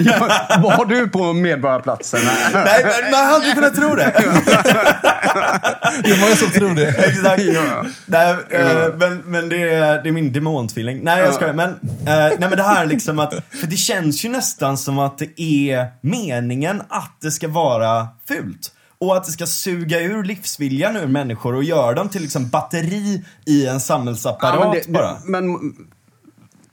ja, 0.00 0.58
var 0.78 0.84
du 0.84 1.08
på 1.08 1.32
Medborgarplatsen? 1.32 2.20
Nej, 2.54 2.84
men 2.84 3.10
man 3.10 3.26
hade 3.26 3.52
kunnat 3.54 3.74
tro 3.74 3.94
det. 3.94 4.12
Det 6.04 6.10
är 6.10 6.20
många 6.20 6.36
som 6.36 6.50
tror 6.50 6.74
det. 6.74 6.88
Exakt. 6.88 7.42
Ja. 7.42 7.84
Nej, 8.06 8.36
eh, 8.50 8.94
men, 8.98 9.18
men 9.18 9.48
det, 9.48 9.62
är, 9.74 10.02
det 10.02 10.08
är 10.08 10.12
min 10.12 10.32
demontvilling. 10.32 11.00
Nej, 11.02 11.20
jag 11.20 11.34
skojar. 11.34 11.52
Men, 11.54 11.68
eh, 11.70 11.74
nej, 12.06 12.36
men 12.40 12.50
det 12.56 12.62
här 12.62 12.86
liksom 12.86 13.18
att, 13.18 13.34
för 13.60 13.66
det 13.66 13.76
känns 13.76 14.24
ju 14.24 14.28
nästan 14.28 14.78
som 14.78 14.98
att 14.98 15.18
det 15.18 15.40
är 15.42 15.86
meningen 16.00 16.82
att 16.88 17.16
det 17.22 17.30
ska 17.30 17.48
vara 17.48 18.08
fult. 18.28 18.72
Och 18.98 19.16
att 19.16 19.24
det 19.24 19.32
ska 19.32 19.46
suga 19.46 20.00
ur 20.00 20.24
livsviljan 20.24 20.96
ur 20.96 21.06
människor 21.06 21.54
och 21.54 21.64
göra 21.64 21.94
dem 21.94 22.08
till 22.08 22.22
liksom 22.22 22.48
batteri 22.48 23.24
i 23.44 23.66
en 23.66 23.80
samhällsapparat 23.80 24.54
Ja, 24.60 24.72
men, 24.72 24.80
det, 24.86 24.92
bara. 24.92 25.12
det, 25.12 25.18
men 25.24 25.58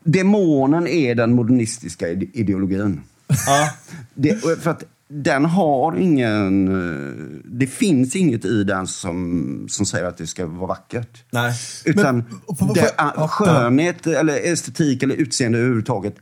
demonen 0.04 0.88
är 0.88 1.16
den 1.16 1.36
modernistiska 1.36 2.10
ide- 2.10 2.30
ideologin. 2.34 3.02
Ja. 3.48 3.70
Det, 4.16 4.62
för 4.64 4.72
att 4.72 4.84
den 5.08 5.46
har 5.46 5.96
ingen... 5.98 6.68
eh, 6.68 7.14
Det 7.46 7.68
finns 7.68 8.16
inget 8.16 8.46
i 8.46 8.64
den 8.64 8.88
som, 8.88 9.66
som 9.70 9.86
säger 9.86 10.06
att 10.06 10.18
det 10.18 10.28
ska 10.28 10.46
vara 10.46 10.68
vackert. 10.68 11.24
Nej. 11.32 11.54
Utan 11.86 12.18
Men- 12.18 12.40
vad- 12.48 12.76
det, 12.76 12.82
vad- 12.98 13.14
ah, 13.18 13.28
skönhet 13.28 14.08
eller 14.08 14.52
estetik 14.54 15.04
eller 15.04 15.16
utseende 15.16 15.58
överhuvudtaget 15.58 16.16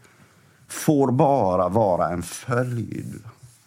får 0.68 1.12
bara 1.12 1.70
vara 1.70 2.10
en 2.10 2.24
följd. 2.24 3.20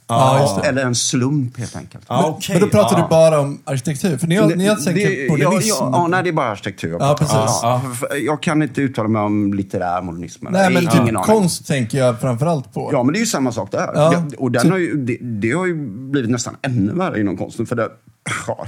Ja, 0.07 0.41
just 0.41 0.63
det. 0.63 0.69
Eller 0.69 0.83
en 0.85 0.95
slump 0.95 1.59
helt 1.59 1.77
enkelt. 1.77 2.05
Ja, 2.09 2.27
okej. 2.39 2.55
Men 2.55 2.63
då 2.63 2.69
pratar 2.69 2.99
ja. 2.99 3.03
du 3.05 3.09
bara 3.11 3.41
om 3.41 3.59
arkitektur? 3.65 4.17
För 4.19 4.27
ni 4.27 4.37
har, 4.37 4.47
ni 4.57 4.67
har 4.67 4.77
Det- 4.77 4.83
säkert 4.83 5.09
det- 5.09 5.31
modernism. 5.31 5.69
Ja, 5.69 5.89
ja, 5.93 5.99
ja, 5.99 6.07
nej, 6.09 6.23
det 6.23 6.29
är 6.29 6.33
bara 6.33 6.47
arkitektur. 6.51 6.91
jag 6.91 7.01
Ja, 7.03 7.17
precis. 7.19 7.35
Ja, 7.63 7.83
Jag 8.27 8.43
kan 8.43 8.63
inte 8.63 8.81
uttala 8.81 9.09
mig 9.09 9.23
om 9.23 9.55
litterär 9.55 10.03
modernism. 10.03 10.47
Nej, 10.51 10.73
men 10.73 10.85
Det 10.85 10.89
är 10.89 10.93
typ 10.93 11.01
aning. 11.01 11.15
konst 11.15 11.67
tänker 11.67 11.99
jag 11.99 12.21
framförallt 12.21 12.73
på. 12.75 12.91
Ja, 12.93 13.03
men 13.03 13.13
det 13.13 13.19
är 13.19 13.21
ju 13.21 13.27
samma 13.27 13.53
sak 13.53 13.71
där. 13.73 13.91
Ja, 13.95 14.25
Det- 14.31 14.37
och 14.37 14.51
den 14.51 14.63
typ- 14.63 14.71
har 14.73 14.79
ju, 14.79 14.97
det, 15.05 15.17
det 15.21 15.51
har 15.53 15.67
ju 15.67 15.75
blivit 16.11 16.31
nästan 16.31 16.57
ännu 16.63 16.93
värre 16.93 17.21
inom 17.21 17.37
konsten. 17.37 17.67
För 17.67 17.77
det, 17.77 17.89
ja, 18.47 18.67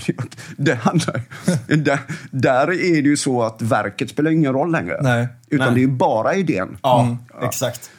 det 0.57 0.75
handlar, 0.75 1.22
där, 1.77 1.99
där 2.31 2.62
är 2.72 3.03
det 3.03 3.09
ju 3.09 3.16
så 3.16 3.42
att 3.42 3.62
verket 3.62 4.11
spelar 4.11 4.31
ingen 4.31 4.53
roll 4.53 4.72
längre. 4.72 4.99
Nej. 5.03 5.29
Utan 5.51 5.66
Nej. 5.66 5.75
det 5.75 5.81
är 5.81 5.83
ju 5.90 5.96
bara 5.96 6.35
idén. 6.35 6.79
Ja, 6.83 7.16
exakt. 7.42 7.90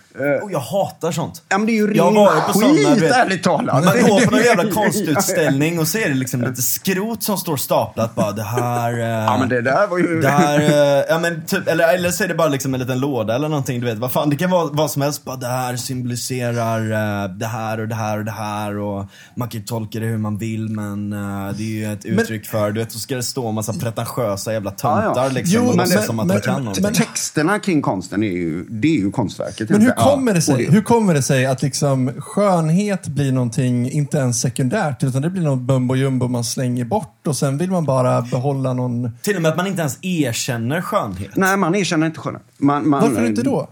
Och 0.43 0.51
jag 0.51 0.60
hatar 0.60 1.12
sånt. 1.12 1.41
Ja, 1.49 1.58
men 1.58 1.67
det 1.67 1.71
är 1.71 1.88
ju 1.88 1.93
Jag 1.95 2.03
har 2.03 2.12
ren 2.12 2.15
varit 2.25 2.45
på 2.47 2.53
sådana, 2.53 2.73
du 2.73 2.86
skit, 2.86 3.03
vet. 3.03 3.12
ärligt 3.12 3.43
talat. 3.43 3.86
Man 3.86 3.93
går 4.01 4.25
på 4.25 4.32
någon 4.32 4.43
jävla 4.43 4.71
konstutställning 4.84 5.80
och 5.80 5.88
så 5.88 5.97
är 5.97 6.10
det 6.10 6.15
liksom 6.15 6.41
lite 6.41 6.62
skrot 6.62 7.23
som 7.23 7.38
står 7.38 7.58
staplat 7.58 8.15
bara 8.15 8.32
det 8.32 8.43
här... 8.43 8.93
eh, 8.99 9.06
Ja, 9.08 9.38
men 9.39 9.49
det 9.49 9.62
där 9.62 9.88
var 9.88 9.97
ju... 9.97 10.21
Det 10.21 10.30
här, 10.30 10.60
eh, 10.60 11.06
ja 11.10 11.19
men 11.19 11.45
typ, 11.45 11.67
eller, 11.67 11.93
eller 11.95 12.12
så 12.12 12.23
är 12.23 12.27
det 12.27 12.36
bara 12.36 12.47
liksom 12.47 12.73
en 12.73 12.80
liten 12.80 12.99
låda 12.99 13.36
eller 13.36 13.49
någonting, 13.49 13.80
du 13.80 13.86
vet. 13.86 13.97
Vad 13.97 14.12
fan, 14.12 14.30
det 14.30 14.36
kan 14.36 14.49
vara 14.49 14.69
vad 14.71 14.91
som 14.91 15.01
helst. 15.01 15.23
Bara 15.25 15.36
det 15.36 15.47
här 15.47 15.75
symboliserar 15.77 16.82
eh, 17.23 17.30
det 17.30 17.45
här 17.45 17.80
och 17.80 17.88
det 17.88 17.95
här 17.95 18.17
och 18.19 18.25
det 18.25 18.32
här 18.32 18.77
och 18.77 19.06
man 19.36 19.49
kan 19.49 19.60
ju 19.62 19.65
tolka 19.65 19.99
det 19.99 20.06
hur 20.06 20.17
man 20.17 20.38
vill 20.38 20.69
men 20.69 21.13
eh, 21.13 21.53
det 21.58 21.63
är 21.63 21.67
ju 21.88 21.93
ett 21.93 22.06
uttryck 22.06 22.45
för, 22.45 22.71
du 22.71 22.80
vet, 22.80 22.91
så 22.91 22.99
ska 22.99 23.15
det 23.15 23.23
stå 23.23 23.47
en 23.49 23.56
massa 23.56 23.73
pretentiösa 23.73 24.53
jävla 24.53 24.71
töntar 24.71 25.03
Ja, 25.15 25.23
ja. 25.23 25.30
liksom. 25.30 25.56
Jo, 25.63 25.69
och 25.69 25.75
men- 25.75 25.88
som 25.88 26.19
att 26.19 26.27
men- 26.27 26.41
kan 26.41 26.60
någonting. 26.60 26.84
men- 26.84 26.93
Texterna 26.93 27.60
kring 27.60 27.82
konsten 27.82 28.23
är 28.23 28.27
ju, 28.27 28.63
det 28.69 28.88
är 28.88 28.99
ju 28.99 29.12
konstverket. 29.12 29.69
Men 29.69 29.82
hur. 29.82 29.91
Kommer 30.12 30.34
det 30.34 30.41
sig, 30.41 30.72
hur 30.72 30.82
kommer 30.82 31.13
det 31.13 31.22
sig 31.22 31.46
att 31.46 31.62
liksom 31.62 32.12
skönhet 32.17 33.08
blir 33.08 33.32
någonting, 33.32 33.89
inte 33.91 34.17
ens 34.17 34.41
sekundärt, 34.41 35.04
utan 35.04 35.22
det 35.22 35.30
blir 35.30 35.41
något 35.43 35.60
bumbo 35.60 35.96
jumbo 35.96 36.28
man 36.28 36.43
slänger 36.43 36.86
bort 36.86 37.28
och 37.28 37.36
sen 37.38 37.58
vill 37.58 37.72
man 37.72 37.86
bara 37.86 38.22
behålla 38.22 38.74
någon... 38.74 39.12
Till 39.22 39.36
och 39.36 39.41
med 39.41 39.52
att 39.52 39.58
man 39.58 39.67
inte 39.67 39.80
ens 39.80 39.98
erkänner 40.02 40.82
skönhet. 40.82 41.36
Nej, 41.36 41.58
man 41.58 41.76
erkänner 41.76 42.08
inte 42.08 42.20
skönhet. 42.20 42.43
Man, 42.58 42.89
man, 42.89 43.02
Varför 43.02 43.26
inte 43.26 43.41
då? 43.43 43.70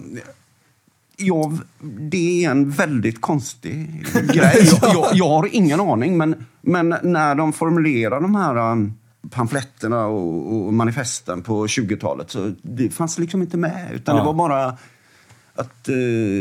Ja, 1.18 1.52
det 2.00 2.46
är 2.46 2.52
en 2.52 2.70
väldigt 2.70 3.22
konstig 3.22 4.06
grej. 4.34 4.70
Jag, 4.82 4.94
jag, 4.96 5.08
jag 5.14 5.30
har 5.30 5.50
ingen 5.52 5.80
aning, 5.80 6.18
men, 6.18 6.46
men 6.62 6.96
när 7.04 7.36
de 7.36 7.54
formulerar 7.54 8.22
de 8.22 8.36
här 8.36 8.72
um, 8.72 8.94
pamfletterna 9.32 10.06
och, 10.06 10.66
och 10.66 10.74
manifesten 10.74 11.42
på 11.42 11.66
20-talet 11.66 12.32
så 12.32 12.54
det 12.62 12.90
fanns 12.90 13.20
liksom 13.20 13.42
inte 13.42 13.58
med. 13.58 13.90
Utan 13.94 14.16
Ja. 14.16 14.22
det 14.22 14.26
var 14.26 14.34
bara 14.34 14.78
att 15.56 15.90
eh, 15.90 15.96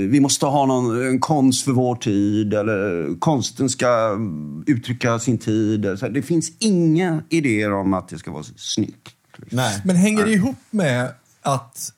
vi 0.09 0.20
måste 0.20 0.46
ha 0.46 0.66
någon, 0.66 1.07
en 1.07 1.20
konst 1.20 1.64
för 1.64 1.72
vår 1.72 1.96
tid 1.96 2.55
eller 2.55 3.09
konsten 3.18 3.70
ska 3.70 4.18
uttrycka 4.66 5.18
sin 5.18 5.38
tid. 5.38 5.98
Så 5.98 6.09
det 6.09 6.22
finns 6.22 6.53
inga 6.59 7.22
idéer 7.29 7.72
om 7.72 7.94
att 7.94 8.09
det 8.09 8.18
ska 8.18 8.31
vara 8.31 8.44
snyggt. 8.57 9.09
Liksom. 9.37 9.57
Nej. 9.57 9.83
Men 9.85 9.96
hänger 9.96 10.24
det 10.24 10.33
ihop 10.33 10.57
med 10.70 11.09
att 11.42 11.92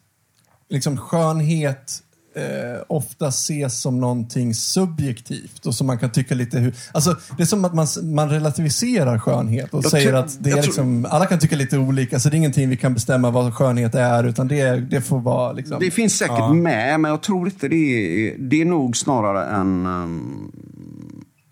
liksom 0.69 0.97
skönhet 0.97 2.03
eh, 2.37 2.83
ofta 2.89 3.29
ses 3.29 3.81
som 3.81 4.01
någonting 4.01 4.55
subjektivt 4.55 5.67
och 5.67 5.75
som 5.75 5.87
man 5.87 5.99
kan 5.99 6.11
tycka 6.11 6.35
lite 6.35 6.59
hur... 6.59 6.75
Alltså, 6.93 7.17
det 7.37 7.43
är 7.43 7.47
som 7.47 7.65
att 7.65 7.75
man, 7.75 7.87
man 8.03 8.31
relativiserar 8.31 9.19
skönhet 9.19 9.75
och 9.75 9.85
Jag 9.85 9.91
säger 9.91 10.13
att 10.13 10.37
det 10.41 10.51
är 10.51 10.55
tror- 10.55 10.63
liksom, 10.63 11.07
alla 11.11 11.27
kan 11.27 11.39
tycka 11.39 11.57
lite 11.57 11.79
olika, 11.79 12.19
så 12.21 12.29
det 12.29 12.35
är 12.35 12.39
ingenting 12.39 12.69
vi 12.69 12.77
kan 12.77 12.95
bestämma 12.95 13.31
vad 13.31 13.55
skönhet 13.55 13.95
är, 13.95 14.25
utan 14.25 14.49
det, 14.49 14.81
det 14.81 15.01
får 15.01 15.21
vara 15.21 15.53
liksom... 15.53 15.81
Det 15.81 15.91
finns 15.91 16.19
säkert 16.19 16.39
Ja. 16.39 16.53
med, 16.53 17.01
men 17.01 17.11
jag 17.11 17.23
tror 17.23 17.47
inte 17.49 17.69
det 17.69 17.77
är... 17.77 18.35
Det 18.39 18.61
är 18.61 18.65
nog 18.65 18.97
snarare 18.97 19.45
en, 19.47 19.87
um, 19.87 20.53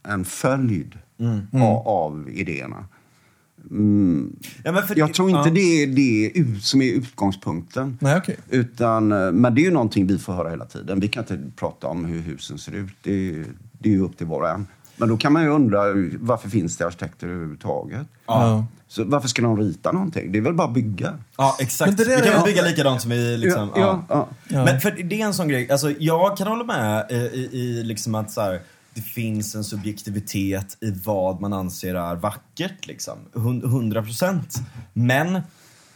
en 0.09 0.25
följd 0.25 0.99
Av, 1.53 1.89
av 1.89 2.29
idéerna. 2.33 2.85
Mm. 3.71 4.37
Ja, 4.65 4.73
men 4.73 4.83
för- 4.83 4.99
Jag 4.99 5.15
tror 5.15 5.31
inte 5.31 5.49
ja. 5.49 5.55
det 5.55 5.83
är 5.83 5.87
det 5.87 6.63
som 6.63 6.83
är 6.83 6.93
utgångspunkten. 6.93 7.99
Nej, 8.01 8.17
okej. 8.17 8.37
Utan, 8.51 9.13
eh, 9.13 9.33
men 9.33 9.55
det 9.55 9.61
är 9.61 9.65
ju 9.65 9.71
någonting 9.71 10.07
vi 10.07 10.19
får 10.19 10.33
höra 10.33 10.51
hela 10.51 10.65
tiden. 10.65 11.01
Vi 11.01 11.09
kan 11.09 11.23
inte 11.23 11.51
prata 11.57 11.87
om 11.87 12.05
hur 12.05 12.21
husen 12.21 12.59
ser 12.59 12.73
ut. 12.73 12.93
Det 13.03 13.29
är, 13.31 13.45
det 13.79 13.89
är 13.89 13.93
ju 13.93 14.01
upp 14.01 14.17
till 14.19 14.27
var 14.27 14.41
och 14.41 14.49
en. 14.49 14.67
Men 14.97 15.09
då 15.09 15.17
kan 15.17 15.33
man 15.33 15.43
ju 15.43 15.49
undra 15.49 15.83
varför 16.21 16.49
finns 16.49 16.77
det 16.77 16.87
arkitekter 16.87 17.27
överhuvudtaget? 17.27 18.07
Ja. 18.27 18.67
Så 18.89 19.05
varför 19.05 19.29
ska 19.29 19.43
de 19.43 19.59
rita 19.59 19.93
någonting? 19.93 20.33
Det 20.33 20.39
är 20.39 20.43
väl 20.43 20.55
bara 20.55 20.69
att 20.69 20.75
bygga? 20.75 21.19
Ja, 21.37 21.57
exakt. 21.61 21.89
Men 21.89 21.97
det 21.97 22.05
där 22.05 22.17
vi 22.17 22.23
kan 22.23 22.33
väl 22.33 22.45
bygga 22.45 22.63
likadant 22.63 23.01
som 23.03 23.11
vi 23.11 23.37
liksom... 23.37 23.71
Ja, 23.75 23.81
ja, 23.81 24.05
ja. 24.09 24.29
Ja. 24.49 24.65
Men 24.65 24.81
för 24.81 24.91
det 24.91 25.21
är 25.21 25.27
en 25.27 25.35
sån 25.35 25.49
grej, 25.49 25.71
alltså 25.71 25.91
jag 25.99 26.37
kan 26.37 26.47
hålla 26.47 26.65
med 26.65 27.07
i, 27.11 27.15
i, 27.15 27.49
i 27.53 27.83
liksom 27.83 28.15
att 28.15 28.31
så 28.31 28.41
här, 28.41 28.61
det 28.95 29.01
finns 29.01 29.55
en 29.55 29.65
subjektivitet 29.65 30.77
i 30.81 30.91
vad 31.05 31.41
man 31.41 31.53
anser 31.53 31.95
är 31.95 32.15
vackert 32.15 32.87
liksom. 32.87 33.19
Hun- 33.33 33.65
100 33.65 34.03
procent. 34.03 34.55
Men 34.93 35.41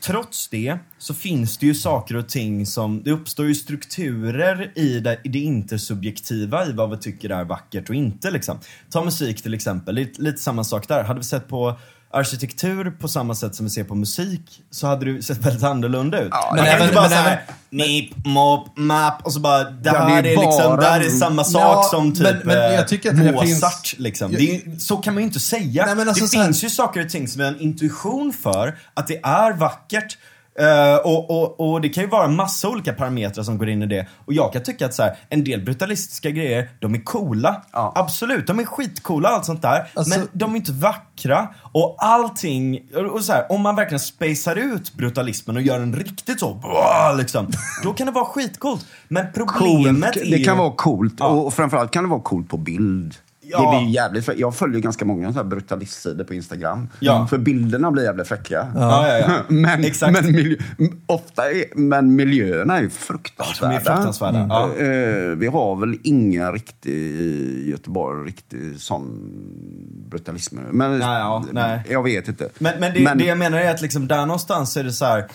trots 0.01 0.49
det 0.49 0.79
så 0.99 1.15
finns 1.15 1.59
det 1.59 1.67
ju 1.67 1.75
saker 1.75 2.17
och 2.17 2.29
ting 2.29 2.67
som, 2.67 3.03
det 3.03 3.11
uppstår 3.11 3.47
ju 3.47 3.55
strukturer 3.55 4.73
i 4.79 5.01
det, 5.01 5.21
i 5.25 5.29
det 5.29 5.39
inte 5.39 5.79
subjektiva 5.79 6.67
i 6.67 6.73
vad 6.73 6.91
vi 6.91 6.97
tycker 6.99 7.31
är 7.31 7.45
vackert 7.45 7.89
och 7.89 7.95
inte 7.95 8.31
liksom. 8.31 8.59
Ta 8.91 9.05
musik 9.05 9.43
till 9.43 9.55
exempel, 9.55 9.95
lite, 9.95 10.23
lite 10.23 10.39
samma 10.39 10.65
sak 10.65 10.89
där. 10.89 11.05
Hade 11.05 11.21
vi 11.21 11.25
sett 11.25 11.49
på 11.49 11.79
arkitektur 12.11 12.91
på 12.91 13.09
samma 13.09 13.35
sätt 13.35 13.55
som 13.55 13.67
vi 13.67 13.71
ser 13.71 13.85
på 13.85 13.95
musik 13.95 14.63
så 14.71 14.87
hade 14.87 15.13
det 15.13 15.23
sett 15.23 15.39
väldigt 15.47 15.63
annorlunda 15.63 16.21
ut. 16.23 16.29
Ja, 16.31 16.53
men 16.57 16.65
även- 16.65 16.95
men 16.95 17.13
även- 17.13 17.39
nip, 17.71 18.13
mop, 18.27 18.77
map 18.77 19.27
och 19.27 19.33
så 19.33 19.41
bara, 19.41 19.65
det 19.65 19.81
Ja, 19.85 19.93
det 19.93 19.99
här 19.99 20.23
är 20.23 20.27
är, 20.27 20.37
liksom, 20.47 20.77
det 20.77 20.85
här 20.87 21.01
är 21.01 21.11
samma 21.11 21.45
sak 21.45 21.63
Ja, 21.63 21.89
som 21.91 22.15
typ 22.15 22.23
men- 22.23 22.41
men 22.45 22.57
jag 22.57 22.75
eh, 22.75 22.85
tycker 22.87 23.11
att 23.11 23.17
Mozart 23.35 23.87
finns- 23.87 23.95
liksom. 23.99 24.33
Jag- 24.33 24.41
är, 24.43 24.79
så 24.79 24.97
kan 24.97 25.15
man 25.15 25.23
ju 25.23 25.27
inte 25.27 25.41
säga. 25.41 25.95
Nej, 25.95 26.09
alltså 26.09 26.25
det 26.25 26.29
så 26.31 26.39
här- 26.39 26.45
finns 26.45 26.65
ju 26.65 26.71
saker 26.71 27.05
och 27.05 27.11
ting 27.11 27.29
som 27.29 27.41
har 27.41 27.49
en 27.49 27.61
intuition 27.61 28.33
för 28.43 28.79
att 28.95 29.07
det 29.07 29.17
är 29.23 29.53
vackert. 29.53 30.19
Eh, 30.59 30.97
och, 30.97 31.31
och, 31.31 31.61
och 31.73 31.81
det 31.81 31.89
kan 31.89 32.05
ju 32.05 32.11
vara 32.11 32.25
en 32.25 32.37
massa 32.37 32.69
olika 32.69 32.93
parametrar 32.93 33.45
som 33.45 33.59
går 33.59 33.69
in 33.69 33.83
i 33.83 33.87
det. 33.87 34.07
Och 34.25 34.33
jag 34.33 34.53
kan 34.53 34.63
tycka 34.63 34.87
att 34.87 34.95
så 34.95 35.03
här, 35.03 35.17
en 35.29 35.45
del 35.45 35.61
brutalistiska 35.65 36.31
grejer, 36.31 36.71
de 36.81 36.95
är 36.95 36.99
coola. 37.05 37.63
Ja. 37.73 37.93
Absolut, 37.95 38.47
de 38.47 38.59
är 38.61 38.65
skitcoola 38.65 39.29
och 39.29 39.35
allt 39.35 39.45
sånt 39.45 39.63
där. 39.63 39.91
Alltså- 39.95 40.19
men 40.19 40.29
de 40.33 40.53
är 40.53 40.57
inte 40.57 40.73
vackra. 40.73 41.49
Och 41.73 41.97
allting, 41.99 42.81
och- 43.15 43.25
så 43.25 43.33
här, 43.33 43.53
om 43.53 43.61
man 43.63 43.77
verkligen 43.77 44.01
spacear 44.01 44.57
ut 44.57 44.95
brutalismen 44.95 45.57
och 45.57 45.63
gör 45.63 45.79
den 45.79 45.97
riktigt 45.97 46.41
så, 46.41 46.61
liksom, 47.19 47.51
då 47.83 47.93
kan 47.93 48.07
det 48.07 48.13
vara 48.13 48.25
skitcoolt. 48.25 48.87
Men 49.09 49.27
problemet 49.35 50.15
Coolt. 50.15 50.27
är 50.27 50.31
Det 50.31 50.37
ju... 50.37 50.45
kan 50.45 50.59
vara 50.59 50.73
coolt. 50.73 51.15
Ja. 51.19 51.27
Och 51.29 51.55
framförallt 51.55 51.91
kan 51.91 52.05
det 52.05 52.11
vara 52.11 52.21
coolt 52.21 52.49
på 52.49 52.57
bild. 52.57 53.15
Ja. 53.51 53.61
Det 53.61 53.79
blir 53.79 53.95
jävligt 53.95 54.29
Jag 54.37 54.55
följer 54.55 54.81
ganska 54.81 55.05
många 55.05 55.33
så 55.33 55.39
här 55.39 55.45
brutalistsidor 55.45 56.25
på 56.25 56.35
Instagram. 56.35 56.89
Ja. 57.01 57.27
För 57.27 57.39
bilderna 57.39 57.91
blir 57.91 58.05
jävligt 58.05 58.29
fräcka. 58.29 58.67
Ja, 58.75 59.09
ja, 59.09 59.19
ja. 59.19 59.29
men, 59.49 59.85
Exakt. 59.85 60.13
men, 60.13 60.33
miljö, 60.33 60.57
ofta 61.07 61.51
är, 61.51 61.65
men 61.79 62.17
miljöerna 62.17 62.79
är 62.79 62.83
ju 62.83 62.91
fruktansvärda. 62.91 63.75
Ja, 63.75 63.81
de 63.85 63.91
är 63.91 63.95
fruktansvärda. 63.95 64.47
Ja. 64.49 64.85
Eh, 64.85 65.37
vi 65.37 65.47
har 65.47 65.77
väl 65.77 65.99
inga 66.05 66.53
riktig 66.53 66.93
i 66.93 67.71
Göteborg, 67.71 68.27
riktig 68.27 68.81
sån 68.81 69.33
brutalism. 70.11 70.59
Men 70.71 70.99
Nej, 70.99 71.01
ja, 71.01 71.45
nej. 71.53 71.83
jag 71.91 72.03
vet 72.03 72.29
inte. 72.29 72.49
Men, 72.59 72.81
men, 72.81 72.95
det, 72.95 73.15
det 73.15 73.25
jag 73.25 73.39
menar 73.39 73.59
är 73.59 73.71
att 73.71 73.83
liksom 73.83 74.09
där 74.09 74.27
någonstans 74.27 74.77
är 74.77 74.85
det 74.85 74.93
så 74.93 75.05
här. 75.05 75.29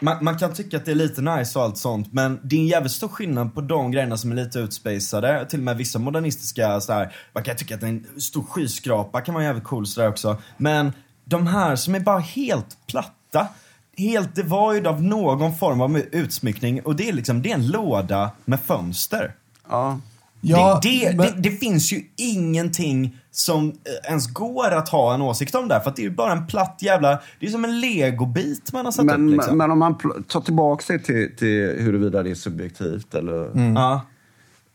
Man, 0.00 0.24
man 0.24 0.38
kan 0.38 0.54
tycka 0.54 0.76
att 0.76 0.84
det 0.84 0.90
är 0.90 0.94
lite 0.94 1.22
nice 1.22 1.58
och 1.58 1.64
allt 1.64 1.78
sånt, 1.78 2.12
men 2.12 2.40
det 2.42 2.56
är 2.56 2.60
en 2.60 2.66
jävligt 2.66 2.92
stor 2.92 3.08
skillnad 3.08 3.54
på 3.54 3.60
de 3.60 3.90
grejerna 3.90 4.16
som 4.16 4.32
är 4.32 4.36
lite 4.36 4.58
utspacade. 4.58 5.46
Till 5.50 5.58
och 5.60 5.64
med 5.64 5.76
vissa 5.76 5.98
modernistiska 5.98 6.80
sådär, 6.80 7.16
man 7.32 7.44
kan 7.44 7.56
tycka 7.56 7.74
att 7.74 7.82
en 7.82 8.06
stor 8.20 8.42
skyskrapa 8.42 9.20
kan 9.20 9.34
vara 9.34 9.44
jävligt 9.44 9.64
cool 9.64 9.86
sådär 9.86 10.08
också. 10.08 10.36
Men 10.56 10.92
de 11.24 11.46
här 11.46 11.76
som 11.76 11.94
är 11.94 12.00
bara 12.00 12.18
helt 12.18 12.76
platta, 12.86 13.48
helt 13.96 14.34
devoid 14.34 14.86
av 14.86 15.02
någon 15.02 15.56
form 15.56 15.80
av 15.80 15.98
utsmyckning 15.98 16.82
och 16.82 16.96
det 16.96 17.08
är 17.08 17.12
liksom, 17.12 17.42
det 17.42 17.50
är 17.50 17.54
en 17.54 17.68
låda 17.68 18.30
med 18.44 18.60
fönster. 18.60 19.34
Ja. 19.68 20.00
Ja, 20.40 20.80
det, 20.82 20.88
det, 21.08 21.16
men- 21.16 21.26
det, 21.26 21.50
det 21.50 21.56
finns 21.56 21.92
ju 21.92 22.02
ingenting 22.16 23.18
som 23.30 23.68
eh, 23.68 24.10
ens 24.10 24.26
går 24.26 24.70
att 24.70 24.88
ha 24.88 25.14
en 25.14 25.22
åsikt 25.22 25.54
om 25.54 25.68
där. 25.68 25.80
För 25.80 25.92
det 25.96 26.02
är 26.02 26.04
ju 26.04 26.10
bara 26.10 26.32
en 26.32 26.46
platt 26.46 26.78
jävla... 26.80 27.20
Det 27.40 27.46
är 27.46 27.50
som 27.50 27.64
en 27.64 27.80
legobit 27.80 28.72
man 28.72 28.84
har 28.84 28.92
satt 28.92 29.04
Men, 29.04 29.28
upp 29.28 29.36
liksom. 29.36 29.58
men 29.58 29.70
om 29.70 29.78
man 29.78 29.98
tar 30.28 30.40
tillbaka 30.40 30.82
sig 30.84 31.02
till, 31.02 31.36
till 31.36 31.74
huruvida 31.78 32.22
det 32.22 32.30
är 32.30 32.34
subjektivt 32.34 33.14
eller... 33.14 33.50
ja. 33.74 34.06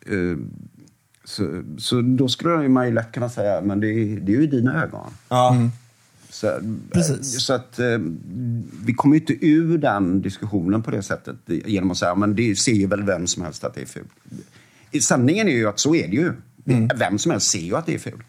Eh, 0.05 0.37
så, 1.25 1.63
så 1.77 2.01
då 2.01 2.27
skulle 2.27 2.69
man 2.69 2.85
ju 2.87 2.93
lätt 2.93 3.11
kunna 3.11 3.29
säga, 3.29 3.61
men 3.61 3.79
det 3.79 3.87
är, 3.87 4.19
det 4.19 4.31
är 4.35 4.41
ju 4.41 4.47
dina 4.47 4.83
ögon. 4.83 5.09
Ja. 5.29 5.55
Så, 6.29 6.59
Precis. 6.91 7.41
så 7.45 7.53
att 7.53 7.79
eh, 7.79 7.97
vi 8.85 8.93
kommer 8.93 9.15
ju 9.15 9.21
inte 9.21 9.45
ur 9.45 9.77
den 9.77 10.21
diskussionen 10.21 10.83
på 10.83 10.91
det 10.91 11.03
sättet 11.03 11.35
genom 11.45 11.91
att 11.91 11.97
säga, 11.97 12.15
men 12.15 12.35
det 12.35 12.55
ser 12.55 12.71
ju 12.71 12.87
väl 12.87 13.03
vem 13.03 13.27
som 13.27 13.43
helst 13.43 13.63
att 13.63 13.73
det 13.73 13.81
är 13.81 13.85
fult. 13.85 14.07
I 14.93 15.01
Sanningen 15.01 15.47
är 15.47 15.51
ju 15.51 15.69
att 15.69 15.79
så 15.79 15.95
är 15.95 16.07
det 16.07 16.15
ju. 16.15 16.33
Vem 16.95 17.19
som 17.19 17.31
helst 17.31 17.51
ser 17.51 17.59
ju 17.59 17.75
att 17.75 17.85
det 17.85 17.93
är 17.93 17.99
fult. 17.99 18.25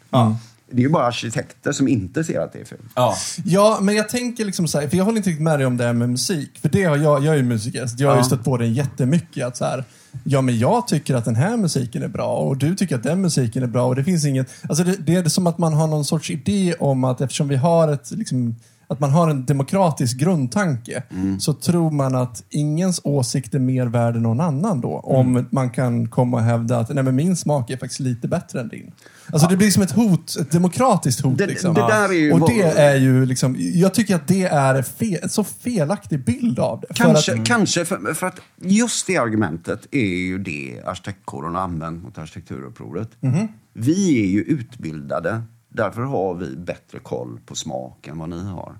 Det 0.69 0.77
är 0.77 0.81
ju 0.81 0.89
bara 0.89 1.05
arkitekter 1.05 1.71
som 1.71 1.87
inte 1.87 2.23
ser 2.23 2.39
att 2.39 2.53
det 2.53 2.59
är 2.59 2.65
fult. 2.65 2.81
Ja. 2.95 3.15
Ja, 3.45 3.79
men 3.81 3.95
jag 3.95 4.09
tänker 4.09 4.45
liksom 4.45 4.67
så 4.67 4.79
här, 4.79 4.87
för 4.87 4.97
jag 4.97 5.05
håller 5.05 5.17
inte 5.17 5.29
riktigt 5.29 5.43
med 5.43 5.59
dig 5.59 5.65
om 5.65 5.77
det 5.77 5.83
här 5.83 5.93
med 5.93 6.09
musik. 6.09 6.59
För 6.61 6.69
det 6.69 6.83
har 6.83 6.97
jag, 6.97 7.23
jag 7.23 7.33
är 7.33 7.37
ju 7.37 7.43
musiker, 7.43 7.87
så 7.87 7.95
jag 8.03 8.09
har 8.09 8.17
ju 8.17 8.23
stött 8.23 8.43
på 8.43 8.57
det 8.57 8.67
jättemycket. 8.67 9.45
Att 9.45 9.57
så 9.57 9.65
här, 9.65 9.83
ja, 10.23 10.41
men 10.41 10.59
jag 10.59 10.87
tycker 10.87 11.15
att 11.15 11.25
den 11.25 11.35
här 11.35 11.57
musiken 11.57 12.03
är 12.03 12.07
bra 12.07 12.35
och 12.37 12.57
du 12.57 12.75
tycker 12.75 12.95
att 12.95 13.03
den 13.03 13.21
musiken 13.21 13.63
är 13.63 13.67
bra 13.67 13.85
och 13.85 13.95
det 13.95 14.03
finns 14.03 14.25
inget... 14.25 14.49
Alltså 14.69 14.83
det, 14.83 14.97
det 14.97 15.15
är 15.15 15.29
som 15.29 15.47
att 15.47 15.57
man 15.57 15.73
har 15.73 15.87
någon 15.87 16.05
sorts 16.05 16.31
idé 16.31 16.75
om 16.79 17.03
att 17.03 17.21
eftersom 17.21 17.47
vi 17.47 17.55
har 17.55 17.87
ett, 17.87 18.11
liksom, 18.11 18.55
att 18.87 18.99
man 18.99 19.09
har 19.11 19.29
en 19.29 19.45
demokratisk 19.45 20.17
grundtanke, 20.17 21.03
Mm. 21.11 21.39
så 21.39 21.53
tror 21.53 21.91
man 21.91 22.15
att 22.15 22.43
ingens 22.49 23.01
åsikt 23.03 23.53
är 23.53 23.59
mer 23.59 23.85
värd 23.85 24.15
än 24.15 24.23
någon 24.23 24.39
annan 24.39 24.81
då. 24.81 24.89
Om 24.99 25.47
man 25.51 25.69
kan 25.69 26.07
komma 26.09 26.37
och 26.37 26.43
hävda 26.43 26.79
att 26.79 26.89
Nej, 26.93 27.03
men 27.03 27.15
min 27.15 27.35
smak 27.35 27.69
är 27.69 27.77
faktiskt 27.77 27.99
lite 27.99 28.27
bättre 28.27 28.61
än 28.61 28.67
din. 28.67 28.91
Alltså 29.31 29.47
det 29.47 29.57
blir 29.57 29.71
som 29.71 29.83
ett 29.83 29.91
hot, 29.91 30.35
ett 30.41 30.51
demokratiskt 30.51 31.21
hot. 31.21 31.37
Det- 31.37 31.47
liksom. 31.47 31.73
det 31.73 31.81
där 31.81 32.09
är 32.09 32.13
ju 32.13 32.31
och 32.33 32.49
det 32.49 32.61
är 32.61 32.95
ju 32.95 33.25
liksom, 33.25 33.55
jag 33.59 33.93
tycker 33.93 34.15
att 34.15 34.27
det 34.27 34.43
är 34.43 34.81
fe, 34.81 35.19
en 35.23 35.29
så 35.29 35.43
felaktig 35.43 36.25
bild 36.25 36.59
av 36.59 36.81
det. 36.81 36.87
För 36.87 37.03
Kanske, 37.03 37.33
att, 37.33 37.45
kanske 37.45 37.85
för, 37.85 38.13
för 38.13 38.27
att 38.27 38.39
just 38.61 39.07
det 39.07 39.17
argumentet 39.17 39.87
är 39.91 39.99
ju 40.05 40.37
det 40.37 40.81
arkitektkåren 40.85 41.55
har 41.55 41.61
använt 41.61 42.03
mot 42.03 42.17
arkitekturupproret. 42.17 43.09
Mhm. 43.19 43.47
Vi 43.73 44.21
är 44.23 44.25
ju 44.27 44.41
utbildade, 44.41 45.41
därför 45.75 46.01
har 46.01 46.33
vi 46.33 46.55
bättre 46.55 46.99
koll 46.99 47.39
på 47.45 47.55
smak 47.55 48.07
än 48.07 48.17
vad 48.19 48.29
ni 48.29 48.43
har. 48.43 48.79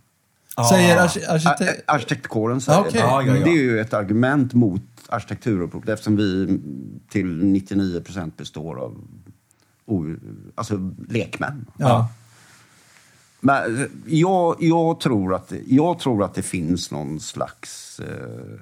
Säger 0.69 0.97
arki- 0.97 1.27
Ar- 1.29 1.33
arkitekt... 1.35 1.83
Arkitektkåren 1.87 2.61
säger 2.61 2.79
Okej. 2.79 2.91
det. 2.93 2.99
Ja, 2.99 3.21
ja, 3.21 3.35
ja. 3.37 3.43
Det 3.45 3.49
är 3.51 3.61
ju 3.61 3.79
ett 3.79 3.93
argument 3.93 4.53
mot 4.53 4.81
arkitekturupproret 5.09 5.89
eftersom 5.89 6.15
vi 6.15 6.59
till 7.09 7.43
99 7.45 8.01
procent 8.01 8.37
består 8.37 8.79
av 8.79 9.01
alltså 10.55 10.91
lekmän. 11.09 11.65
Ja. 11.77 12.09
Men 13.39 13.77
eh, 13.81 13.87
jag, 14.05 14.55
jag, 14.59 14.99
tror 14.99 15.35
att, 15.35 15.47
det- 15.47 15.61
jag 15.67 15.99
tror 15.99 16.23
att 16.23 16.33
det 16.33 16.41
finns 16.41 16.91
någon 16.91 17.19
slags 17.19 17.99
eh, 17.99 18.59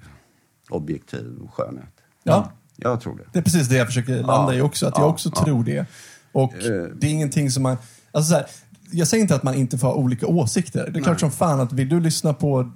objektiv 0.69 1.39
skönhet. 1.53 1.93
Ja. 2.23 2.51
Jag 2.75 3.01
tror 3.01 3.17
det. 3.17 3.23
Det 3.33 3.39
är 3.39 3.43
precis 3.43 3.67
det 3.69 3.75
jag 3.75 3.87
försöker 3.87 4.15
landa 4.23 4.53
Ja. 4.53 4.59
i 4.59 4.61
också. 4.61 4.87
Att 4.87 4.93
Ja, 4.97 5.01
jag 5.03 5.09
också 5.09 5.31
ja. 5.35 5.43
tror 5.43 5.63
det. 5.63 5.85
Och 6.31 6.53
Eh. 6.53 6.83
det 6.95 7.07
är 7.07 7.11
ingenting 7.11 7.51
som 7.51 7.63
man... 7.63 7.77
Alltså 8.13 8.29
så 8.29 8.35
här, 8.35 8.45
jag 8.91 9.07
säger 9.07 9.21
inte 9.21 9.35
att 9.35 9.43
man 9.43 9.55
inte 9.55 9.77
får 9.77 9.87
ha 9.87 9.95
olika 9.95 10.27
åsikter. 10.27 10.89
Det 10.93 10.99
är 10.99 11.03
klart 11.03 11.19
som 11.19 11.31
fan 11.31 11.59
att 11.59 11.73
vill 11.73 11.89
du 11.89 11.99
lyssna 11.99 12.33
på 12.33 12.71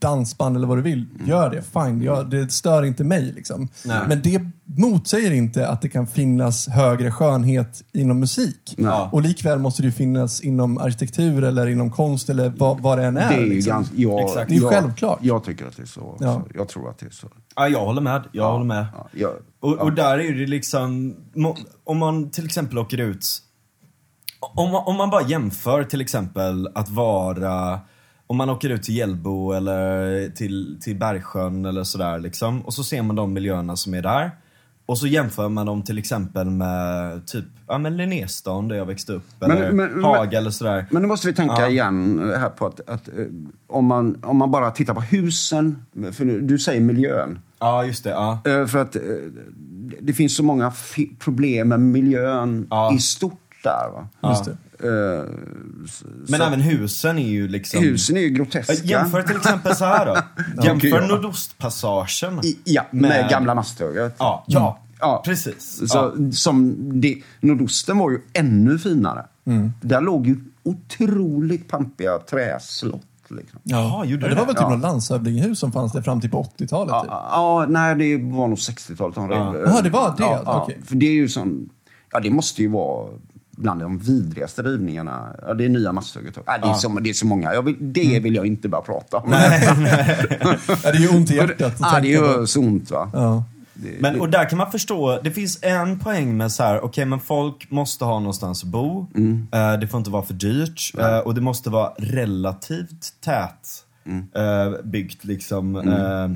dansband 0.00 0.56
eller 0.56 0.66
vad 0.66 0.78
du 0.78 0.82
vill, 0.82 1.06
Mm. 1.14 1.28
gör 1.28 1.50
det. 1.50 1.62
Fine, 1.62 2.02
jag, 2.02 2.30
det 2.30 2.52
stör 2.52 2.82
inte 2.84 3.04
mig. 3.04 3.32
Liksom. 3.36 3.68
Nej. 3.84 4.00
Men 4.08 4.22
det 4.22 4.40
motsäger 4.64 5.30
inte 5.32 5.68
att 5.68 5.82
det 5.82 5.88
kan 5.88 6.06
finnas 6.06 6.68
högre 6.68 7.10
skönhet 7.12 7.82
inom 7.92 8.20
musik. 8.20 8.74
Nej. 8.78 9.08
Och 9.12 9.22
likväl 9.22 9.58
måste 9.58 9.82
det 9.82 9.86
ju 9.86 9.92
finnas 9.92 10.40
inom 10.40 10.78
arkitektur 10.78 11.44
eller 11.44 11.66
inom 11.66 11.90
konst 11.90 12.30
eller 12.30 12.48
vad, 12.56 12.80
vad 12.80 12.98
det 12.98 13.04
än 13.04 13.16
är. 13.16 13.28
Det 13.28 13.34
är 13.34 13.40
ju 13.40 13.54
liksom. 13.54 13.72
ganska, 13.72 13.94
jag, 13.96 14.20
Exakt. 14.20 14.48
Det 14.48 14.54
är 14.54 14.56
ju 14.58 14.62
jag, 14.62 14.72
självklart. 14.72 15.18
Jag 15.22 15.44
tycker 15.44 15.66
att 15.66 15.76
det 15.76 15.82
är 15.82 15.86
så. 15.86 16.16
Ja. 16.20 16.42
Jag 16.54 16.68
tror 16.68 16.90
att 16.90 16.98
det 16.98 17.06
är 17.06 17.10
så. 17.10 17.28
Ja, 17.56 17.68
jag 17.68 17.84
håller 17.84 18.00
med. 18.00 18.22
Jag 18.32 18.52
håller 18.52 18.64
med. 18.64 18.86
Ja, 18.96 19.08
jag, 19.12 19.30
Och, 19.60 19.72
och 19.78 19.88
ja. 19.88 19.94
där 19.94 20.18
är 20.18 20.32
det 20.32 20.46
liksom, 20.46 21.14
om 21.84 21.98
man 21.98 22.30
till 22.30 22.44
exempel 22.44 22.78
åker 22.78 22.98
ut, 22.98 23.26
om 24.40 24.70
man, 24.72 24.82
om 24.86 24.96
man 24.96 25.10
bara 25.10 25.22
jämför 25.22 25.84
till 25.84 26.00
exempel 26.00 26.68
att 26.74 26.88
vara, 26.88 27.80
om 28.26 28.36
man 28.36 28.50
åker 28.50 28.70
ut 28.70 28.82
till 28.82 28.96
Hjällbo 28.96 29.52
eller 29.52 30.28
till, 30.30 30.78
till 30.80 30.96
Bergsjön 30.96 31.64
eller 31.64 31.84
sådär 31.84 32.18
liksom, 32.18 32.60
och 32.62 32.74
så 32.74 32.84
ser 32.84 33.02
man 33.02 33.16
de 33.16 33.32
miljöerna 33.32 33.76
som 33.76 33.94
är 33.94 34.02
där. 34.02 34.30
Och 34.86 34.98
så 34.98 35.06
jämför 35.06 35.48
man 35.48 35.66
dem 35.66 35.82
till 35.82 35.98
exempel 35.98 36.50
med 36.50 37.26
typ, 37.26 37.44
ja 37.66 37.78
men 37.78 37.96
Linnéstan 37.96 38.68
där 38.68 38.76
jag 38.76 38.86
växte 38.86 39.12
upp, 39.12 39.24
Men- 39.40 39.50
eller 39.50 39.72
men- 39.72 40.04
Haga 40.04 40.38
eller 40.38 40.50
sådär. 40.50 40.86
Men 40.90 41.02
nu 41.02 41.08
måste 41.08 41.26
vi 41.26 41.34
tänka 41.34 41.54
Ja. 41.60 41.68
igen 41.68 42.32
här 42.36 42.48
på 42.50 42.66
att, 42.66 42.88
att 42.90 43.08
eh, 43.08 43.14
om, 43.66 43.86
man, 43.86 44.18
om 44.24 44.36
man 44.36 44.50
bara 44.50 44.70
tittar 44.70 44.94
på 44.94 45.00
husen, 45.00 45.84
för 46.12 46.24
nu- 46.24 46.40
du 46.40 46.58
säger 46.58 46.80
miljön. 46.80 47.38
Ja, 47.58 47.84
just 47.84 48.04
det. 48.04 48.10
Ja. 48.10 48.38
Eh, 48.44 48.66
För 48.66 48.78
att 48.78 48.96
eh, 48.96 49.02
det 50.00 50.12
finns 50.12 50.36
så 50.36 50.42
många 50.42 50.72
problem 51.18 51.68
med 51.68 51.80
miljön 51.80 52.66
Ja. 52.70 52.94
i 52.94 52.98
stort 52.98 53.47
där. 53.62 53.88
Va? 53.92 54.08
Just 54.30 54.44
det. 54.44 54.50
Eh, 54.88 55.24
s- 55.84 56.02
Men 56.28 56.40
så- 56.40 56.46
även 56.46 56.60
husen 56.60 57.18
är 57.18 57.28
ju 57.28 57.48
liksom... 57.48 57.80
Husen 57.82 58.16
är 58.16 58.20
ju 58.20 58.28
groteska. 58.28 58.72
Ja, 58.74 58.80
Jämför 58.84 59.22
till 59.22 59.36
exempel 59.36 59.76
så 59.76 59.84
här 59.84 60.06
då. 60.06 60.16
Jämför 60.64 60.88
ja. 60.88 61.06
Nordostpassagen. 61.06 62.40
I, 62.44 62.58
ja, 62.64 62.82
med, 62.90 63.02
med- 63.02 63.30
Gamla 63.30 63.54
Masthugget. 63.54 64.14
Ja, 64.18 64.44
ja, 64.46 64.78
Ja. 65.00 65.22
precis. 65.24 65.88
Så, 65.90 66.14
Som 66.32 66.76
det, 67.00 67.22
Nordosten 67.40 67.98
var 67.98 68.10
ju 68.10 68.20
ännu 68.32 68.78
finare. 68.78 69.26
Mm. 69.46 69.72
Där 69.80 70.00
låg 70.00 70.26
ju 70.26 70.36
otroligt 70.62 71.68
pampiga 71.68 72.18
träslott. 72.18 73.02
Liksom. 73.30 73.60
Jaha, 73.62 74.04
gjorde 74.04 74.26
Ja, 74.26 74.28
det 74.28 74.34
var 74.34 74.42
det? 74.42 74.46
väl 74.46 74.54
typ 74.54 74.62
Ja. 74.62 74.68
något 74.70 74.80
landshövdingehus 74.80 75.58
som 75.58 75.72
fanns 75.72 75.92
där 75.92 76.02
fram 76.02 76.20
till 76.20 76.30
på 76.30 76.42
80-talet? 76.42 76.90
Ja, 76.92 77.00
Typ. 77.02 77.10
ja, 77.10 77.66
nej, 77.68 77.94
det 77.94 78.16
var 78.36 78.48
nog 78.48 78.58
60-talet 78.58 79.14
de 79.14 79.30
Ja. 79.30 79.56
Jaha, 79.58 79.82
det 79.82 79.90
var 79.90 80.08
det? 80.16 80.22
Ja, 80.22 80.42
ja, 80.46 80.62
Okej. 80.62 80.78
För 80.84 80.94
det 80.96 81.06
är 81.06 81.12
ju 81.12 81.28
som... 81.28 81.68
Ja, 82.12 82.20
det 82.20 82.30
måste 82.30 82.62
ju 82.62 82.68
vara 82.68 83.08
bland 83.58 83.80
de 83.80 83.98
vidrigaste 83.98 84.62
rivningarna. 84.62 85.28
Ja, 85.46 85.54
det 85.54 85.64
är 85.64 85.68
nya 85.68 85.92
Masthugget. 85.92 86.38
Ja, 86.46 86.58
det, 86.58 86.68
är 86.68 86.74
så, 86.74 86.88
det 86.88 87.10
är 87.10 87.14
så 87.14 87.26
många. 87.26 87.54
Jag 87.54 87.62
vill, 87.62 87.76
det 87.80 88.20
vill 88.20 88.34
jag 88.34 88.46
inte 88.46 88.68
bara 88.68 88.82
prata 88.82 89.16
om. 89.16 89.32
Ja, 90.82 90.92
det 90.92 90.98
är 90.98 91.00
ju 91.00 91.08
ont 91.08 91.30
i 91.30 91.36
hjärtat 91.36 91.72
ja, 91.80 92.00
det 92.02 92.08
gör 92.08 92.46
så 92.46 92.60
ont 92.60 92.90
va. 92.90 93.10
Ja. 93.12 93.44
Det, 93.74 94.00
Men, 94.00 94.14
det, 94.14 94.20
och 94.20 94.28
där 94.30 94.48
kan 94.48 94.58
man 94.58 94.70
förstå, 94.70 95.20
det 95.24 95.30
finns 95.30 95.58
en 95.62 95.98
poäng 95.98 96.36
med 96.36 96.52
så 96.52 96.62
här, 96.62 96.80
okej 96.84 97.04
men 97.04 97.20
folk 97.20 97.70
måste 97.70 98.04
ha 98.04 98.18
någonstans 98.18 98.62
att 98.62 98.68
bo. 98.68 99.06
Eh, 99.52 99.72
det 99.80 99.86
får 99.86 99.98
inte 99.98 100.10
vara 100.10 100.22
för 100.22 100.34
dyrt. 100.34 100.92
eh, 100.98 101.18
och 101.18 101.34
det 101.34 101.40
måste 101.40 101.70
vara 101.70 101.92
relativt 101.98 103.12
tät 103.24 103.84
eh, 104.34 104.84
byggt 104.84 105.24
liksom. 105.24 105.76
eh, 105.76 106.28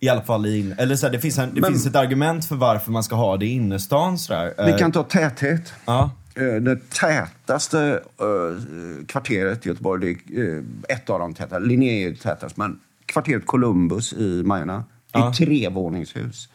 I 0.00 0.08
alla 0.08 0.22
fall 0.22 0.46
i, 0.46 0.58
in- 0.58 0.74
eller 0.78 0.96
så 0.96 1.06
här, 1.06 1.12
det, 1.12 1.18
finns 1.18 1.38
en, 1.38 1.54
det 1.54 1.60
Men- 1.60 1.72
finns 1.72 1.86
ett 1.86 1.96
argument 1.96 2.44
för 2.44 2.56
varför 2.56 2.90
man 2.92 3.02
ska 3.02 3.16
ha 3.16 3.36
det 3.36 3.46
i 3.46 3.50
innerstan 3.52 4.18
sådär. 4.18 4.54
vi 4.58 4.70
Eh, 4.72 4.76
kan 4.78 4.92
ta 4.92 5.02
täthet. 5.02 5.72
Ja. 5.86 6.10
Eh, 6.34 6.54
Det 6.62 6.90
tätaste 6.90 8.00
eh, 8.20 9.06
kvarteret 9.06 9.66
i 9.66 9.68
Göteborg, 9.68 10.18
det 10.26 10.40
är 10.40 10.56
eh, 10.56 10.62
ett 10.88 11.10
av 11.10 11.20
de 11.20 11.34
täta. 11.34 11.58
Linné 11.58 12.04
är 12.04 12.08
ju 12.08 12.16
tätast, 12.16 12.56
men 12.56 12.80
kvarteret 13.06 13.46
Columbus 13.46 14.12
i 14.12 14.42
Majorna, 14.46 14.84
det 15.12 15.18
är 15.18 15.22
Ja. 15.22 15.32
trevåningshus. 15.32 16.48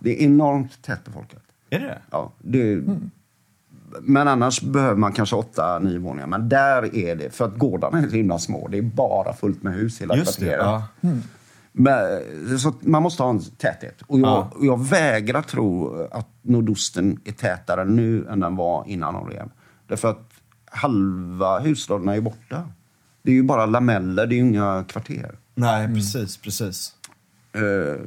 Det 0.00 0.22
är 0.22 0.24
enormt 0.26 0.82
tättbefolkat. 0.82 1.42
är 1.70 1.78
det 1.80 1.86
det? 1.86 1.98
Ja, 2.10 2.32
det, 2.38 2.82
Men 4.00 4.28
annars 4.28 4.60
behöver 4.62 4.96
man 4.96 5.12
kanske 5.12 5.36
åtta, 5.36 5.78
nio 5.78 5.98
våningar. 5.98 6.26
Men 6.26 6.48
där 6.48 6.96
är 6.96 7.16
det, 7.16 7.30
för 7.34 7.44
att 7.44 7.58
gårdarna 7.58 7.98
är 7.98 8.08
så 8.08 8.16
himla 8.16 8.38
små. 8.38 8.68
Det 8.68 8.78
är 8.78 8.82
bara 8.82 9.32
fullt 9.32 9.62
med 9.62 9.74
hus 9.74 10.00
hela 10.00 10.16
Just 10.16 10.38
det, 10.40 10.44
kvarteret. 10.46 10.64
ja. 11.00 11.10
Men, 11.72 12.58
så 12.58 12.72
man 12.80 13.02
måste 13.02 13.22
ha 13.22 13.30
en 13.30 13.40
täthet. 13.40 14.02
Och 14.06 14.18
jag, 14.20 14.28
Ja. 14.28 14.52
jag 14.60 14.84
vägrar 14.84 15.42
tro 15.42 15.94
att 16.12 16.28
nordosten 16.42 17.20
är 17.24 17.32
tätare 17.32 17.84
nu 17.84 18.26
än 18.30 18.40
den 18.40 18.56
var 18.56 18.84
innan 18.86 19.14
de 19.14 19.28
rev. 19.30 19.48
Därför 19.86 20.08
att 20.10 20.30
halva 20.64 21.58
huslådorna 21.58 22.16
är 22.16 22.20
borta. 22.20 22.68
Det 23.22 23.30
är 23.30 23.34
ju 23.34 23.42
bara 23.42 23.66
lameller, 23.66 24.26
det 24.26 24.34
är 24.34 24.36
ju 24.36 24.42
inga 24.48 24.84
kvarter. 24.88 25.38
Nej, 25.54 25.94
precis, 25.94 26.36
precis. 26.36 26.94
Eh, 27.52 28.00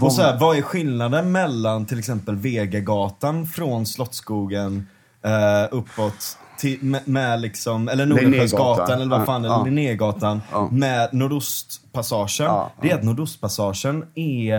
Och 0.00 0.12
så 0.12 0.22
här, 0.22 0.40
vad 0.40 0.56
är 0.56 0.62
skillnaden 0.62 1.32
mellan 1.32 1.86
till 1.86 1.98
exempel 1.98 2.36
Vegagatan 2.36 3.46
från 3.46 3.86
Slottsskogen 3.86 4.86
eh, 5.22 5.68
uppåt 5.70 6.38
till, 6.58 6.78
med, 6.84 7.08
med 7.08 7.40
liksom, 7.40 7.88
eller 7.88 8.06
Nordenskiöldsgatan 8.06 9.00
eller 9.00 9.16
vad 9.18 9.26
fan, 9.26 9.44
Ja, 9.44 9.54
eller. 9.54 9.64
Linnégatan 9.70 10.40
Ja. 10.52 10.68
med 10.72 11.08
Nordostpassagen. 11.12 12.46
Ja, 12.46 12.72
Det 12.82 12.90
är 12.90 12.94
att 12.94 13.04
Nordostpassagen 13.04 14.04
är, 14.14 14.54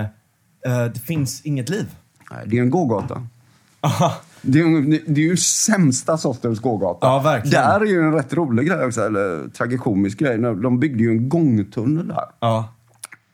eh, 0.66 0.86
det 0.94 1.00
finns 1.00 1.42
inget 1.46 1.70
liv. 1.70 1.86
det 2.46 2.58
är 2.58 2.62
en 2.62 2.70
gågata. 2.70 3.28
Det 4.42 4.60
är, 4.60 5.12
det 5.14 5.22
är 5.22 5.26
ju 5.26 5.38
sämsta 5.38 6.18
sortens 6.18 6.60
gågata. 6.60 7.08
Ja, 7.08 7.20
verkligen. 7.20 7.64
Där 7.64 7.82
är 7.82 7.86
ju 7.86 8.00
en 8.02 8.14
rätt 8.14 8.34
rolig 8.34 8.68
grej 8.68 8.86
också, 8.86 9.02
eller 9.02 9.48
tragikomisk 9.50 10.20
grej. 10.20 10.38
De 10.38 10.80
byggde 10.80 11.04
ju 11.04 11.10
en 11.10 11.30
gångtunnel 11.30 12.08
där. 12.08 12.24
Ja, 12.40 12.74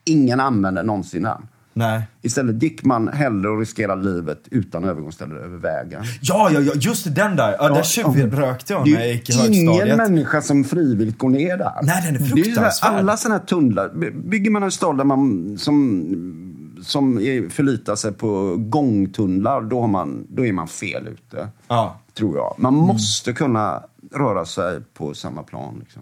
Ingen 0.05 0.39
använde 0.39 0.83
någonsin 0.83 1.23
den. 1.23 1.47
Nej. 1.73 2.01
Istället 2.21 2.63
gick 2.63 2.83
man 2.83 3.07
hellre 3.07 3.49
och 3.49 3.59
riskerade 3.59 4.03
livet 4.03 4.39
utan 4.51 4.83
övergångsställe 4.83 5.35
över 5.35 5.57
vägen. 5.57 6.03
Ja, 6.21 6.49
ja, 6.53 6.59
ja, 6.59 6.71
just 6.75 7.03
det, 7.03 7.09
den 7.09 7.35
där. 7.35 7.55
Ja, 7.59 7.75
Ja, 7.77 7.83
tjuvrökte 7.83 8.73
jag 8.73 8.85
Det 8.85 8.91
när 8.91 8.99
jag 8.99 9.09
är 9.09 9.13
gick 9.13 9.29
i 9.29 9.33
ju 9.33 9.47
ingen 9.47 9.67
högstadiet. 9.67 9.97
människa 9.97 10.41
som 10.41 10.63
frivilligt 10.63 11.17
går 11.17 11.29
ner 11.29 11.57
där. 11.57 11.71
Nej, 11.83 12.03
den 12.05 12.15
är 12.15 12.19
Det 12.19 12.25
fruktansvärd. 12.25 12.93
Alla 12.93 13.17
sådana 13.17 13.37
här 13.39 13.45
tunnlar. 13.45 13.89
By- 13.89 14.11
Bygger 14.11 14.51
man 14.51 14.63
en 14.63 14.71
stad 14.71 14.97
där 14.97 15.03
man 15.03 15.55
som, 15.57 16.05
som 16.83 17.17
är, 17.19 17.49
förlitar 17.49 17.95
sig 17.95 18.11
på 18.13 18.55
gångtunnlar, 18.57 19.61
då, 19.61 19.81
har 19.81 19.87
man, 19.87 20.25
då 20.29 20.45
är 20.45 20.53
man 20.53 20.67
fel 20.67 21.07
ute. 21.07 21.47
Ja. 21.67 21.97
Tror 22.17 22.37
jag. 22.37 22.55
Man 22.57 22.73
måste 22.73 23.33
kunna 23.33 23.83
röra 24.13 24.45
sig 24.45 24.79
på 24.93 25.13
samma 25.13 25.43
plan. 25.43 25.77
Liksom. 25.79 26.01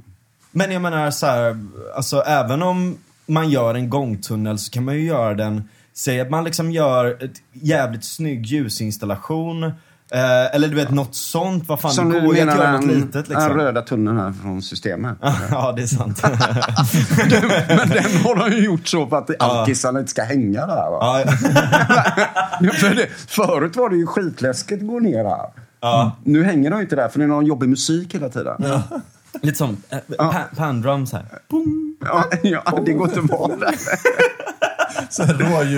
Men 0.52 0.72
jag 0.72 0.82
menar 0.82 1.12
så 1.12 1.26
här, 1.26 1.60
alltså 1.96 2.18
även 2.22 2.62
om 2.64 2.96
man 3.30 3.50
gör 3.50 3.76
en 3.76 3.90
gångtunnel 3.90 4.60
så 4.60 4.72
kan 4.72 4.86
man 4.86 4.96
ju 4.96 5.02
göra 5.02 5.34
den, 5.34 5.70
säg 5.94 6.22
att 6.22 6.30
man 6.30 6.44
liksom 6.44 6.72
gör 6.72 7.24
ett 7.24 7.38
jävligt 7.54 8.04
snygg 8.04 8.46
ljusinstallation. 8.46 9.72
Eh, 10.12 10.56
eller 10.56 10.68
du 10.68 10.76
vet 10.76 10.92
något 10.92 11.16
sånt, 11.16 11.68
vad 11.68 11.80
fan, 11.80 11.92
Som 11.92 12.12
det 12.12 12.20
går 12.20 12.36
ju 12.36 12.42
att 12.42 12.58
göra 12.58 12.72
något 12.72 12.82
den, 12.82 12.90
litet 12.90 13.14
den 13.14 13.24
liksom. 13.24 13.58
röda 13.58 13.82
tunneln 13.82 14.18
här 14.18 14.34
från 14.42 14.62
systemet. 14.62 15.18
ja, 15.52 15.72
det 15.72 15.82
är 15.82 15.88
sant. 15.88 16.22
Men 17.68 17.90
den 17.90 18.22
har 18.24 18.50
de 18.50 18.56
ju 18.56 18.66
gjort 18.66 18.88
så 18.88 19.08
för 19.08 19.18
att 19.18 19.42
alkisarna 19.42 20.00
inte 20.00 20.12
ska 20.12 20.24
hänga 20.24 20.66
där. 20.66 20.90
Va? 20.92 21.24
ja, 22.60 22.72
För 22.74 22.96
det, 22.96 23.08
förut 23.28 23.76
var 23.76 23.90
det 23.90 23.96
ju 23.96 24.08
skitläskigt 24.08 24.82
att 24.82 24.88
gå 24.88 25.00
ner 25.00 25.24
här. 25.24 25.50
ja. 25.82 26.18
Nu 26.24 26.44
hänger 26.44 26.72
de 26.72 26.82
inte 26.82 26.96
där 26.96 27.10
för 27.10 27.20
det 27.20 27.26
är 27.26 27.28
någon 27.28 27.46
jobbig 27.46 27.70
musik 27.70 28.16
hela 28.16 28.30
tiden. 28.30 28.66
Lite 29.42 29.58
som 29.58 29.78
äh, 29.90 30.00
pa 30.18 30.44
pandrums 30.58 31.14
här. 31.14 31.26
Ja, 32.00 32.26
ja, 32.44 32.80
det 32.86 32.94
går 32.94 33.08
inte 33.08 33.20
att 33.20 33.30
vara. 33.30 33.72
Så. 35.10 35.26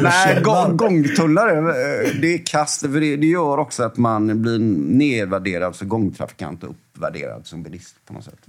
Nej, 0.03 0.41
gång, 0.43 0.77
gångtullar 0.77 1.47
är, 1.47 2.21
det 2.21 2.33
är 2.33 2.45
kast. 2.45 2.81
För 2.81 2.99
det, 3.01 3.15
det 3.15 3.27
gör 3.27 3.57
också 3.57 3.83
att 3.83 3.97
man 3.97 4.41
blir 4.41 4.59
nedvärderad 4.97 5.75
som 5.75 5.89
gångtrafikant 5.89 6.63
och 6.63 6.69
uppvärderad 6.95 7.41
som 7.47 7.63
bilist 7.63 7.95
på 8.07 8.13
något 8.13 8.23
sätt. 8.23 8.39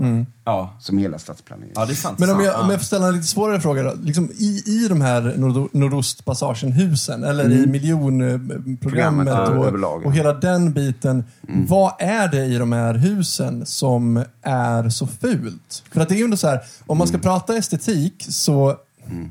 Ja. 0.45 0.77
Som 0.81 0.99
hela 0.99 1.19
stadsplaneringen. 1.19 1.75
ja, 1.77 1.87
det 1.87 1.93
är 1.93 1.95
sant. 1.95 2.19
Men 2.19 2.31
om 2.31 2.41
jag, 2.45 2.55
Ja. 2.55 2.63
om 2.63 2.71
jag 2.71 2.81
får 2.81 2.85
ställa 2.85 3.07
en 3.09 3.15
lite 3.15 3.27
svårare 3.27 3.61
fråga 3.61 3.83
då. 3.83 3.93
Liksom 4.03 4.31
i, 4.39 4.63
I 4.67 4.89
de 4.89 5.01
här 5.01 5.35
Nord- 5.37 5.69
Nordostpassagen-husen, 5.73 7.25
eller 7.25 7.51
i 7.51 7.67
miljonprogrammet 7.67 9.29
ja, 9.29 9.51
och, 9.51 9.67
överlag, 9.67 10.07
och 10.07 10.13
hela 10.13 10.33
den 10.35 10.73
biten. 10.73 11.25
Vad 11.69 11.93
är 11.99 12.29
det 12.29 12.45
i 12.45 12.59
de 12.59 12.73
här 12.73 12.95
husen 12.95 13.67
som 13.67 14.25
är 14.43 14.89
så 14.89 15.07
fult? 15.07 15.83
För 15.93 16.01
att 16.01 16.09
det 16.09 16.15
är 16.15 16.19
ju 16.19 16.25
ändå 16.25 16.37
så 16.37 16.49
här, 16.49 16.61
om 16.87 16.99
man 16.99 17.07
ska 17.09 17.19
prata 17.19 17.57
estetik 17.57 18.27
så 18.29 18.77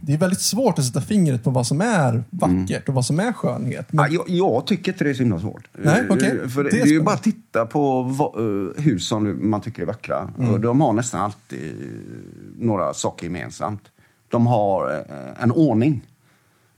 det 0.01 0.13
är 0.13 0.17
väldigt 0.17 0.41
svårt 0.41 0.79
att 0.79 0.85
sätta 0.85 1.01
fingret 1.01 1.43
på 1.43 1.49
vad 1.49 1.67
som 1.67 1.81
är 1.81 2.23
vackert 2.29 2.89
och 2.89 2.95
vad 2.95 3.05
som 3.05 3.19
är 3.19 3.33
skönhet. 3.33 3.93
Men, 3.93 4.13
Ja, 4.13 4.23
jag, 4.27 4.29
jag 4.29 4.67
tycker 4.67 4.91
inte 4.91 5.03
det 5.03 5.09
är 5.09 5.13
så 5.13 5.23
himla 5.23 5.39
svårt. 5.39 5.67
Nej. 5.71 5.99
Eh, 5.99 6.07
För 6.07 6.63
det, 6.63 6.69
Det 6.69 6.79
är 6.79 6.83
det 6.85 6.89
är 6.89 6.93
ju 6.93 7.01
bara 7.01 7.15
att 7.15 7.23
titta 7.23 7.65
på 7.65 8.01
va, 8.01 8.33
eh, 8.37 8.83
hus 8.83 9.07
som 9.07 9.49
man 9.49 9.61
tycker 9.61 9.81
är 9.81 9.85
vackra. 9.85 10.29
Mm. 10.37 10.53
Och 10.53 10.59
de 10.59 10.81
har 10.81 10.93
nästan 10.93 11.21
alltid 11.21 11.73
några 12.57 12.93
saker 12.93 13.25
gemensamt. 13.25 13.81
De 14.27 14.47
har 14.47 14.91
eh, 14.93 15.43
en 15.43 15.51
ordning. 15.51 16.07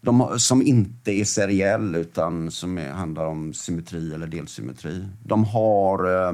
De 0.01 0.29
som 0.37 0.61
inte 0.61 1.11
är 1.11 1.25
seriell 1.25 1.95
utan 1.95 2.51
som 2.51 2.77
är, 2.77 2.89
handlar 2.91 3.25
om 3.25 3.53
symmetri 3.53 4.13
eller 4.13 4.27
delsymmetri. 4.27 5.05
De 5.23 5.45
har 5.45 6.27
eh, 6.27 6.33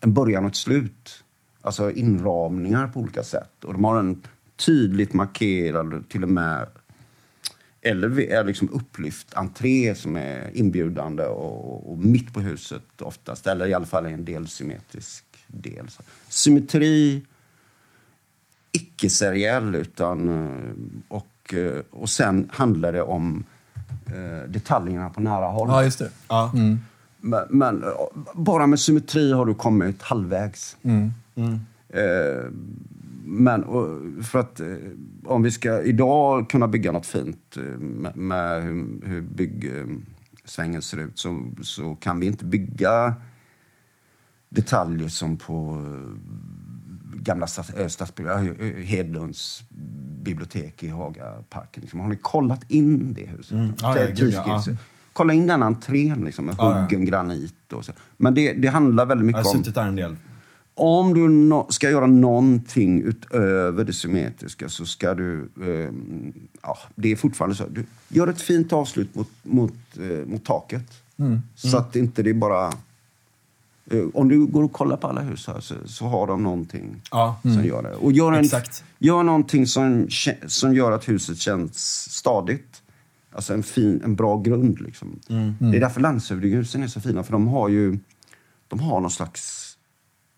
en 0.00 0.14
början 0.14 0.44
och 0.44 0.50
ett 0.50 0.56
slut. 0.56 1.24
Alltså 1.62 1.90
inramningar 1.90 2.86
på 2.86 3.00
olika 3.00 3.22
sätt. 3.22 3.64
Och 3.64 3.72
de 3.72 3.84
har 3.84 3.98
en 3.98 4.22
tydligt 4.66 5.12
markerad, 5.12 6.08
till 6.08 6.22
och 6.22 6.28
med 6.28 6.66
eller 7.82 8.44
liksom 8.44 8.68
upplyft 8.72 9.34
entré 9.34 9.94
som 9.94 10.16
är 10.16 10.50
inbjudande 10.56 11.24
och, 11.24 11.92
och 11.92 11.98
mitt 11.98 12.34
på 12.34 12.40
huset 12.40 13.02
oftast. 13.02 13.46
Eller 13.46 13.66
i 13.66 13.74
alla 13.74 13.86
fall 13.86 14.06
en 14.06 14.24
del 14.24 14.48
symmetrisk 14.48 15.24
del. 15.46 15.88
Så. 15.88 16.02
Symmetri, 16.28 17.22
icke-seriell 18.72 19.74
utan... 19.74 20.28
eh, 20.28 20.74
Och, 21.08 21.54
eh, 21.54 21.82
och 21.90 22.08
sen 22.10 22.50
handlar 22.52 22.92
det 22.92 23.02
om 23.02 23.44
eh, 24.06 24.48
detaljerna 24.50 25.10
på 25.10 25.20
nära 25.20 25.46
håll. 25.46 25.68
ja, 25.68 25.84
just 25.84 25.98
det. 25.98 26.10
Ja. 26.28 26.52
Men, 27.20 27.46
men 27.50 27.82
eh, 27.82 27.88
bara 28.34 28.66
med 28.66 28.80
symmetri 28.80 29.32
har 29.32 29.46
du 29.46 29.54
kommit 29.54 30.02
halvvägs. 30.02 30.76
Eh, 31.92 32.50
men 33.24 33.64
för 34.22 34.38
att 34.38 34.60
eh, 34.60 34.66
om 35.24 35.42
vi 35.42 35.50
ska 35.50 35.82
idag 35.82 36.50
kunna 36.50 36.68
bygga 36.68 36.92
något 36.92 37.06
fint 37.06 37.56
eh, 37.56 37.62
med, 37.62 38.16
med 38.16 38.62
hur, 38.62 39.06
hur 39.06 39.20
byggsvängen 39.20 40.82
ser 40.82 40.98
ut 40.98 41.18
så, 41.18 41.50
så 41.62 41.94
kan 41.94 42.20
vi 42.20 42.26
inte 42.26 42.44
bygga 42.44 43.14
detaljer 44.48 45.08
som 45.08 45.36
på 45.36 45.84
eh, 45.86 46.16
gamla 47.14 47.46
stads, 47.46 47.94
stadsbibliotek, 47.94 48.84
Hedlunds 48.84 49.62
bibliotek 50.22 50.82
i 50.82 50.88
Hagaparken. 50.88 51.80
Liksom. 51.80 52.00
Har 52.00 52.08
ni 52.08 52.16
kollat 52.16 52.70
in 52.70 53.14
det 53.14 53.26
huset? 53.26 53.52
Mm. 53.52 53.72
Ja, 53.80 53.98
ja, 53.98 54.06
gud, 54.14 54.32
ja. 54.32 54.62
Kolla 55.12 55.32
in 55.32 55.46
den 55.46 55.62
entrén 55.62 56.24
liksom, 56.24 56.44
med 56.46 56.54
Ja, 56.58 56.76
ja. 56.76 56.82
huggen 56.82 57.04
granit 57.04 57.72
och 57.72 57.84
så. 57.84 57.92
Men 58.16 58.34
det, 58.34 58.52
det 58.52 58.68
handlar 58.68 59.06
väldigt 59.06 59.22
Jag 59.22 59.26
mycket 59.26 59.46
har 59.46 59.58
om... 59.58 59.58
suttit 59.58 59.74
där 59.74 59.86
en 59.86 59.96
del. 59.96 60.16
Om 60.82 61.14
du 61.14 61.28
no 61.28 61.66
ska 61.70 61.90
göra 61.90 62.06
någonting 62.06 63.02
utöver 63.02 63.84
det 63.84 63.92
symmetriska 63.92 64.68
så 64.68 64.86
ska 64.86 65.14
du... 65.14 65.48
Eh, 65.62 65.90
ja, 66.62 66.78
det 66.94 67.12
är 67.12 67.16
fortfarande 67.16 67.56
så. 67.56 67.64
Du 67.68 67.84
gör 68.08 68.28
ett 68.28 68.40
fint 68.40 68.72
avslut 68.72 69.14
mot, 69.14 69.28
mot, 69.42 69.72
eh, 70.00 70.26
mot 70.26 70.44
taket. 70.44 71.02
Så 71.54 71.76
att 71.76 71.96
inte 71.96 72.22
det 72.22 72.34
bara... 72.34 72.66
Eh, 73.90 74.04
om 74.14 74.28
du 74.28 74.46
går 74.46 74.62
och 74.62 74.72
kollar 74.72 74.96
på 74.96 75.06
alla 75.06 75.20
hus 75.20 75.46
här 75.46 75.60
så, 75.60 75.74
så 75.86 76.04
har 76.06 76.26
de 76.26 76.42
någonting 76.42 77.02
Ja. 77.10 77.40
som 77.42 77.64
gör 77.64 77.82
det. 77.82 77.94
Och 77.94 78.12
gör, 78.12 78.32
en, 78.32 78.44
Exakt. 78.44 78.84
gör 78.98 79.22
någonting 79.22 79.66
som, 79.66 80.06
som 80.46 80.74
gör 80.74 80.92
att 80.92 81.08
huset 81.08 81.38
känns 81.38 81.78
stadigt. 82.12 82.82
Alltså 83.32 83.54
en, 83.54 83.62
fin, 83.62 84.00
en 84.04 84.16
bra 84.16 84.40
grund. 84.40 84.80
Liksom. 84.80 85.18
Det 85.58 85.76
är 85.76 85.80
därför 85.80 86.00
landshövdingehusen 86.00 86.82
är 86.82 86.88
så 86.88 87.00
fina. 87.00 87.22
För 87.22 87.32
de 87.32 87.48
har 87.48 87.68
ju 87.68 87.98
de 88.68 88.80
har 88.80 89.00
någon 89.00 89.10
slags 89.10 89.69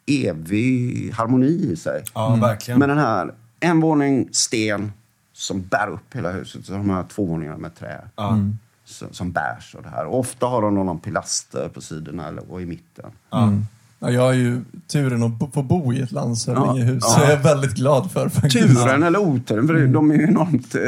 evig 0.06 1.10
harmoni 1.12 1.72
i 1.72 1.76
sig. 1.76 2.04
Ja, 2.14 2.34
verkligen. 2.34 2.78
Men 2.78 2.88
den 2.88 2.98
här, 2.98 3.34
en 3.60 3.80
våning 3.80 4.28
sten 4.32 4.92
som 5.32 5.62
bär 5.62 5.88
upp 5.88 6.14
hela 6.14 6.30
huset. 6.30 6.66
Så 6.66 6.72
de 6.72 6.90
här 6.90 7.04
två 7.04 7.24
våningarna 7.24 7.58
med 7.58 7.74
trä. 7.74 8.00
Ja. 8.16 8.38
Som, 8.84 9.12
som 9.12 9.32
bärs 9.32 9.74
av 9.74 9.82
det 9.82 9.88
här. 9.88 10.04
Och 10.04 10.18
ofta 10.18 10.46
har 10.46 10.62
de 10.62 10.74
någon 10.74 11.00
pilaster 11.00 11.68
på 11.68 11.80
sidorna 11.80 12.28
eller, 12.28 12.52
och 12.52 12.62
i 12.62 12.66
mitten. 12.66 13.10
Ja. 13.30 13.52
Ja, 14.04 14.10
jag 14.10 14.22
har 14.22 14.32
ju 14.32 14.60
turen 14.92 15.22
att 15.22 15.54
få 15.54 15.62
bo 15.62 15.92
i 15.92 16.00
ett 16.02 16.12
landshövdingehus. 16.12 17.04
Ja. 17.06 17.14
Så 17.14 17.20
jag 17.20 17.30
är 17.32 17.36
väldigt 17.42 17.74
glad 17.74 18.10
för 18.10 18.28
faktiskt. 18.28 18.54
Turen 18.82 19.02
eller 19.02 19.18
oturen, 19.18 19.66
för 19.66 19.86
de 19.86 20.10
är 20.10 20.14
ju 20.14 20.22
enormt 20.24 20.74
eh, 20.74 20.80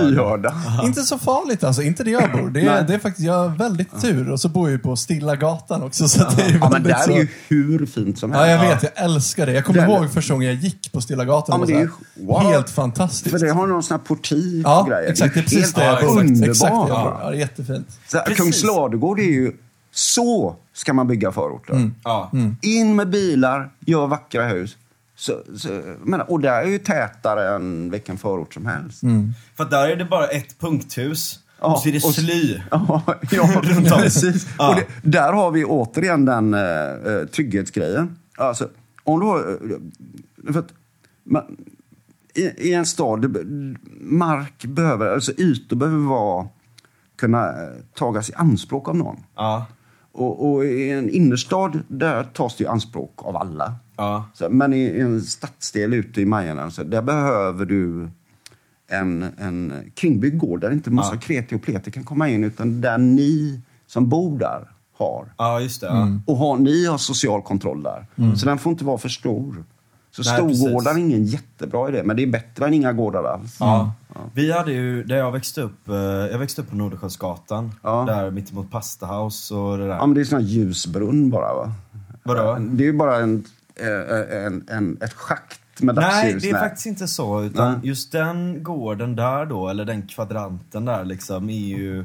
Lyhörda. 0.00 0.54
Inte 0.84 1.02
så 1.02 1.18
farligt 1.18 1.64
alltså, 1.64 1.82
inte 1.82 2.04
det 2.04 2.10
jag 2.10 2.32
bor. 2.32 2.50
Det 2.50 2.60
är, 2.66 2.82
det 2.82 2.94
är 2.94 2.98
faktiskt, 2.98 3.26
jag 3.26 3.34
har 3.34 3.48
väldigt 3.48 4.00
tur. 4.02 4.30
Och 4.30 4.40
så 4.40 4.48
bor 4.48 4.68
jag 4.68 4.72
ju 4.72 4.78
på 4.78 4.96
Stilla 4.96 5.36
gatan 5.36 5.82
också. 5.82 6.08
Så 6.08 6.18
det 6.36 6.42
är 6.42 6.48
ju 6.50 6.58
Ja, 6.58 6.68
men 6.72 6.82
där 6.82 6.94
så... 6.98 7.10
är 7.12 7.16
ju 7.16 7.28
hur 7.48 7.86
fint 7.86 8.18
som 8.18 8.32
Ja, 8.32 8.38
helst. 8.38 8.64
jag 8.64 8.74
vet. 8.74 8.92
Jag 8.96 9.04
älskar 9.04 9.46
det. 9.46 9.52
Jag 9.52 9.64
kommer 9.64 9.80
Den- 9.80 9.90
ihåg 9.90 10.10
första 10.12 10.34
gången 10.34 10.46
jag 10.48 10.56
gick 10.56 10.92
på 10.92 11.00
Stilla 11.00 11.24
gatan. 11.24 11.60
Ja, 11.60 11.66
det 11.66 11.72
är 11.72 11.76
så 11.76 11.92
ju- 12.20 12.26
wow. 12.26 12.40
Helt 12.42 12.70
fantastiskt. 12.70 13.30
För 13.30 13.46
det 13.46 13.52
har 13.52 13.66
någon 13.66 13.82
sån 13.82 13.98
här 13.98 14.04
portik 14.04 14.62
ja, 14.64 14.80
och 14.80 14.88
grejer. 14.88 15.10
exakt. 15.10 15.34
Det 15.34 15.40
är 15.40 15.42
precis 15.42 15.58
helt 15.60 15.76
det 15.76 15.84
jag 15.84 16.00
bor. 16.04 16.20
underbart. 16.20 16.48
Exakt 16.48 16.70
det 16.72 16.76
jag 16.78 16.86
bor. 16.88 16.90
Ja. 16.96 17.20
Ja, 17.22 17.30
det 17.30 17.36
är 17.36 17.40
jättefint. 17.40 17.86
Så. 18.08 18.18
Kungsladugård 18.36 19.18
är 19.20 19.22
ju... 19.24 19.52
Så 19.94 20.56
ska 20.76 20.92
man 20.92 21.06
bygga 21.06 21.32
förorter. 21.32 21.90
Ja. 22.04 22.30
In 22.62 22.96
med 22.96 23.10
bilar, 23.10 23.70
gör 23.80 24.06
vackra 24.06 24.44
hus. 24.48 24.76
Så, 25.16 25.42
så, 25.56 25.82
men, 26.02 26.20
och 26.20 26.40
där 26.40 26.62
är 26.62 26.66
ju 26.66 26.78
tätare 26.78 27.54
än 27.54 27.90
vilken 27.90 28.18
förort 28.18 28.54
som 28.54 28.66
helst. 28.66 29.00
För 29.56 29.64
att 29.64 29.70
där 29.70 29.88
är 29.88 29.96
det 29.96 30.04
bara 30.04 30.26
ett 30.26 30.58
punkthus. 30.58 31.38
Ja, 31.60 31.72
och 31.74 31.80
så 31.80 31.88
är 31.88 31.92
det 31.92 32.04
och- 32.04 32.14
sly. 32.14 32.60
Ja, 32.70 33.02
ja 33.30 33.46
Runt 33.62 33.92
om. 33.92 33.98
precis. 34.02 34.46
Ja. 34.58 34.68
Och 34.70 34.74
det, 35.02 35.10
där 35.10 35.32
har 35.32 35.50
vi 35.50 35.64
återigen 35.64 36.24
den 36.24 36.54
eh, 36.54 37.26
trygghetsgrejen. 37.32 38.16
Alltså, 38.36 38.68
om 39.04 39.20
du 39.20 39.26
har... 39.26 39.38
eh, 39.38 40.52
För 40.52 40.60
att, 40.60 40.72
man, 41.24 41.56
i, 42.34 42.42
I 42.70 42.72
en 42.74 42.86
stad, 42.86 43.36
mark 44.00 44.64
behöver, 44.64 45.06
alltså 45.14 45.32
ytor 45.38 45.76
behöver 45.76 45.98
vara, 46.08 46.48
kunna 47.16 47.52
tagas 47.94 48.30
i 48.30 48.34
anspråk 48.34 48.88
av 48.88 48.96
någon. 48.96 49.16
Ja. 49.36 49.66
Och, 50.16 50.52
och 50.52 50.64
i 50.64 50.90
en 50.90 51.10
innerstad, 51.10 51.80
där 51.88 52.24
tas 52.24 52.56
det 52.56 52.64
i 52.64 52.66
anspråk 52.66 53.12
av 53.16 53.36
alla. 53.36 53.74
Ja. 53.96 54.24
Så, 54.34 54.48
men 54.50 54.72
i, 54.72 54.78
i 54.80 55.00
en 55.00 55.22
stadsdel 55.22 55.94
ute 55.94 56.20
i 56.20 56.24
Majorna, 56.24 56.70
så 56.70 56.82
där 56.82 57.02
behöver 57.02 57.64
du 57.64 58.08
en, 58.88 59.22
en 59.38 59.72
kringbyggd 59.94 60.38
gård 60.38 60.60
där 60.60 60.72
inte 60.72 60.90
massa 60.90 61.14
Ja. 61.14 61.20
kreti 61.20 61.54
och 61.56 61.62
pleti 61.62 61.90
kan 61.90 62.04
komma 62.04 62.28
in, 62.28 62.44
utan 62.44 62.80
där 62.80 62.98
ni 62.98 63.60
som 63.86 64.08
bor 64.08 64.38
där 64.38 64.70
har. 64.98 65.24
Ja, 65.38 65.60
just 65.60 65.80
det. 65.80 65.86
Ja. 65.86 66.08
Och 66.26 66.36
har, 66.36 66.56
ni 66.56 66.86
har 66.86 66.98
social 66.98 67.42
kontroll 67.42 67.82
där. 67.82 68.06
Så 68.36 68.46
den 68.46 68.58
får 68.58 68.70
inte 68.72 68.84
vara 68.84 68.98
för 68.98 69.08
stor. 69.08 69.64
Så 70.10 70.22
Nej, 70.22 70.54
storgårdar 70.54 70.90
är 70.90 70.94
precis. 70.94 71.10
ingen 71.10 71.24
jättebra 71.24 71.88
idé, 71.88 72.02
men 72.04 72.16
det 72.16 72.22
är 72.22 72.26
bättre 72.26 72.66
än 72.66 72.74
inga 72.74 72.92
gårdar 72.92 73.24
alls. 73.24 73.56
Ja. 73.60 73.92
Vi 74.34 74.52
hade 74.52 74.72
ju, 74.72 75.04
där 75.04 75.16
jag 75.16 75.32
växte 75.32 75.62
upp, 75.62 75.88
eh, 75.88 75.94
jag 75.96 76.38
växte 76.38 76.60
upp 76.60 76.70
på 76.70 76.76
Nordersjösgatan. 76.76 77.72
Ja. 77.82 78.04
Där 78.08 78.30
mittemot 78.30 78.70
Pasta 78.70 79.06
House 79.06 79.54
och 79.54 79.78
det 79.78 79.84
där. 79.86 79.94
Ja, 79.94 80.06
men 80.06 80.14
det 80.14 80.20
är 80.20 80.24
sån 80.24 80.40
här 80.40 80.46
ljusbrunn 80.46 81.30
bara 81.30 81.54
va? 81.54 81.72
Vadå? 82.22 82.56
Det 82.60 82.82
är 82.84 82.86
ju 82.86 82.92
bara 82.92 83.16
en, 83.16 83.44
eh, 83.74 84.44
en, 84.46 84.64
en, 84.68 84.98
ett 85.02 85.12
schakt 85.12 85.60
med 85.80 85.94
Nej, 85.94 86.34
det 86.40 86.50
är 86.50 86.58
faktiskt 86.60 86.86
inte 86.86 87.08
så. 87.08 87.42
Utan 87.42 87.72
Nej. 87.72 87.80
just 87.88 88.12
den 88.12 88.62
gården 88.62 89.16
där 89.16 89.46
då, 89.46 89.68
eller 89.68 89.84
den 89.84 90.02
kvadranten 90.02 90.84
där 90.84 91.04
liksom, 91.04 91.50
är 91.50 91.66
ju... 91.76 92.00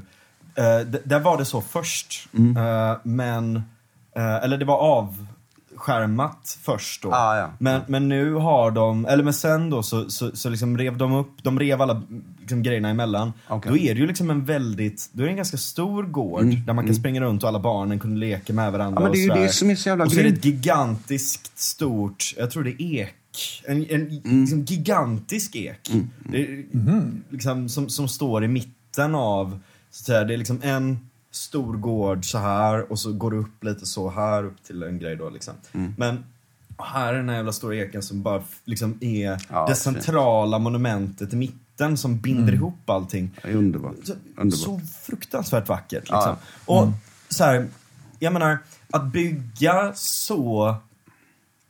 Eh, 0.55 0.79
d- 0.87 0.99
där 1.03 1.19
var 1.19 1.37
det 1.37 1.45
så 1.45 1.61
först. 1.61 2.29
Mm. 2.37 2.57
Eh, 2.57 2.97
men... 3.03 3.55
Eh, 4.15 4.35
eller 4.43 4.57
det 4.57 4.65
var 4.65 4.77
avskärmat 5.81 6.57
först 6.61 7.03
då. 7.03 7.11
Ah, 7.13 7.37
ja. 7.37 7.49
men, 7.59 7.81
men 7.87 8.09
nu 8.09 8.33
har 8.33 8.71
de, 8.71 9.05
eller 9.05 9.23
men 9.23 9.33
sen 9.33 9.69
då 9.69 9.83
så, 9.83 10.09
så, 10.09 10.35
så 10.35 10.49
liksom 10.49 10.77
rev 10.77 10.97
de 10.97 11.13
upp, 11.13 11.43
de 11.43 11.59
rev 11.59 11.81
alla 11.81 12.01
liksom, 12.39 12.63
grejerna 12.63 12.89
emellan. 12.89 13.33
Okej. 13.47 13.71
Då 13.71 13.77
är 13.77 13.93
det 13.93 13.99
ju 14.01 14.07
liksom 14.07 14.29
en 14.29 14.45
väldigt, 14.45 15.09
då 15.13 15.23
är 15.23 15.25
det 15.27 15.31
en 15.31 15.37
ganska 15.37 15.57
stor 15.57 16.03
gård 16.03 16.45
där 16.65 16.73
man 16.73 16.85
kan 16.85 16.95
springa 16.95 17.21
runt 17.21 17.43
och 17.43 17.49
alla 17.49 17.59
barnen 17.59 17.99
kunde 17.99 18.19
leka 18.19 18.53
med 18.53 18.71
varandra 18.71 19.01
Mm. 19.01 19.03
Ja, 19.03 19.09
men 19.09 19.11
det 19.11 19.23
är 19.25 19.29
och 19.29 19.35
sådär. 19.35 19.47
det 19.47 19.53
som 19.53 19.69
är 19.69 19.75
så 19.75 19.89
jävla 19.89 20.05
Och 20.05 20.11
så 20.11 20.19
är 20.19 20.23
det 20.23 20.29
ett 20.29 20.45
gigantiskt 20.45 21.59
stort, 21.59 22.33
jag 22.37 22.51
tror 22.51 22.63
det 22.63 22.83
är 22.83 23.01
ek. 23.01 23.13
En, 23.67 23.85
en 23.89 24.01
Mm. 24.25 24.41
liksom 24.41 24.61
gigantisk 24.61 25.55
ek. 25.55 25.91
Det 26.29 26.41
är, 26.41 26.63
liksom, 27.29 27.69
som, 27.69 27.89
som 27.89 28.07
står 28.07 28.43
i 28.43 28.47
mitten 28.47 29.15
av, 29.15 29.59
så 29.91 30.01
att 30.01 30.05
säga, 30.05 30.23
det 30.23 30.33
är 30.33 30.37
liksom 30.37 30.59
en 30.63 30.99
stor 31.31 31.77
gård 31.77 32.25
så 32.25 32.37
här 32.37 32.91
och 32.91 32.99
så 32.99 33.13
går 33.13 33.31
det 33.31 33.37
upp 33.37 33.63
lite 33.63 33.85
så 33.85 34.09
här 34.09 34.43
upp 34.43 34.63
till 34.63 34.83
en 34.83 34.99
grej 34.99 35.15
då 35.15 35.29
liksom. 35.29 35.53
Mm. 35.71 35.93
Men 35.97 36.23
här 36.77 37.13
är 37.13 37.17
den 37.17 37.29
här 37.29 37.35
jävla 37.35 37.51
stora 37.51 37.75
eken 37.75 38.01
som 38.01 38.21
bara 38.21 38.43
liksom 38.65 38.97
är 39.01 39.41
Ja, 39.49 39.61
det 39.67 39.67
fint. 39.67 39.77
centrala 39.77 40.59
monumentet 40.59 41.33
i 41.33 41.35
mitten 41.35 41.97
som 41.97 42.17
binder 42.17 42.53
ihop 42.53 42.89
allting. 42.89 43.31
Är 43.43 43.55
underbart. 43.55 43.95
Så, 44.03 44.13
underbart. 44.37 44.59
så 44.59 44.81
fruktansvärt 45.01 45.67
vackert. 45.69 46.01
Liksom. 46.03 46.17
Ja. 46.17 46.37
Och 46.65 46.87
så 47.29 47.43
här, 47.43 47.67
jag 48.19 48.33
menar, 48.33 48.57
att 48.91 49.05
bygga 49.05 49.91
så... 49.95 50.75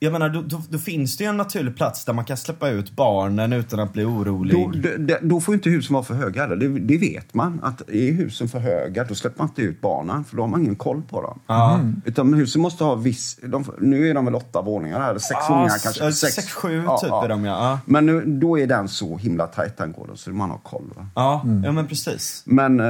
Jag 0.04 0.14
menar, 0.14 0.30
då, 0.30 0.41
då, 0.41 0.62
då 0.70 0.78
finns 0.78 1.18
det 1.18 1.24
ju 1.24 1.30
en 1.30 1.38
naturlig 1.38 1.76
plats 1.76 2.06
där 2.06 2.14
man 2.14 2.26
kan 2.26 2.38
släppa 2.38 2.70
ut 2.70 2.91
barnen 2.91 3.54
utan 3.54 3.80
att 3.80 3.93
bli 3.93 4.04
orolig. 4.06 4.56
Då, 4.56 4.72
d- 4.72 4.97
d- 4.97 5.18
då 5.22 5.41
får 5.41 5.54
inte 5.54 5.70
husen 5.70 5.93
vara 5.93 6.04
för 6.04 6.14
höga 6.14 6.41
heller. 6.41 6.56
Det, 6.56 6.68
det 6.80 6.97
vet 6.97 7.34
man. 7.34 7.60
Att 7.64 7.89
är 7.89 8.12
husen 8.12 8.49
för 8.49 8.60
höga, 8.60 9.04
då 9.04 9.16
släpper 9.16 9.39
man 9.39 9.47
inte 9.47 9.62
ut 9.62 9.82
barnen. 9.82 10.24
För 10.24 10.38
då 10.38 10.43
har 10.43 10.47
man 10.47 10.62
ingen 10.62 10.76
koll 10.76 11.02
på 11.10 11.22
dem. 11.22 11.39
Ja. 11.47 11.80
Utan 12.06 12.34
husen 12.34 12.62
måste 12.62 12.84
ha 12.84 12.95
viss... 12.95 13.39
De, 13.43 13.66
nu 13.80 14.10
är 14.10 14.14
de 14.14 14.26
väl 14.26 14.36
åtta 14.36 14.62
våningar 14.62 14.99
här, 14.99 15.10
eller 15.10 15.20
sex 15.20 15.39
Ja, 15.49 15.54
våningar 15.56 15.78
kanske. 15.84 16.04
ja, 16.04 16.12
sex, 16.12 16.52
sju 16.54 16.82
typ 17.02 17.12
är 17.12 17.28
de, 17.30 17.45
ja. 17.45 17.52
Ja. 17.70 17.80
Men 17.86 18.06
nu, 18.06 18.24
då 18.26 18.60
är 18.60 18.68
den 18.68 18.88
så 18.88 19.18
himla 19.18 19.47
tajt 19.47 19.78
den 19.78 19.91
gården, 19.91 20.18
så 20.18 20.30
man 20.30 20.49
har 20.49 20.58
koll. 20.58 20.89
Va? 20.95 21.06
Ja, 21.16 21.41
ja 21.66 21.72
men 21.72 21.88
precis. 21.88 22.43
Men... 22.45 22.80
Eh, 22.80 22.86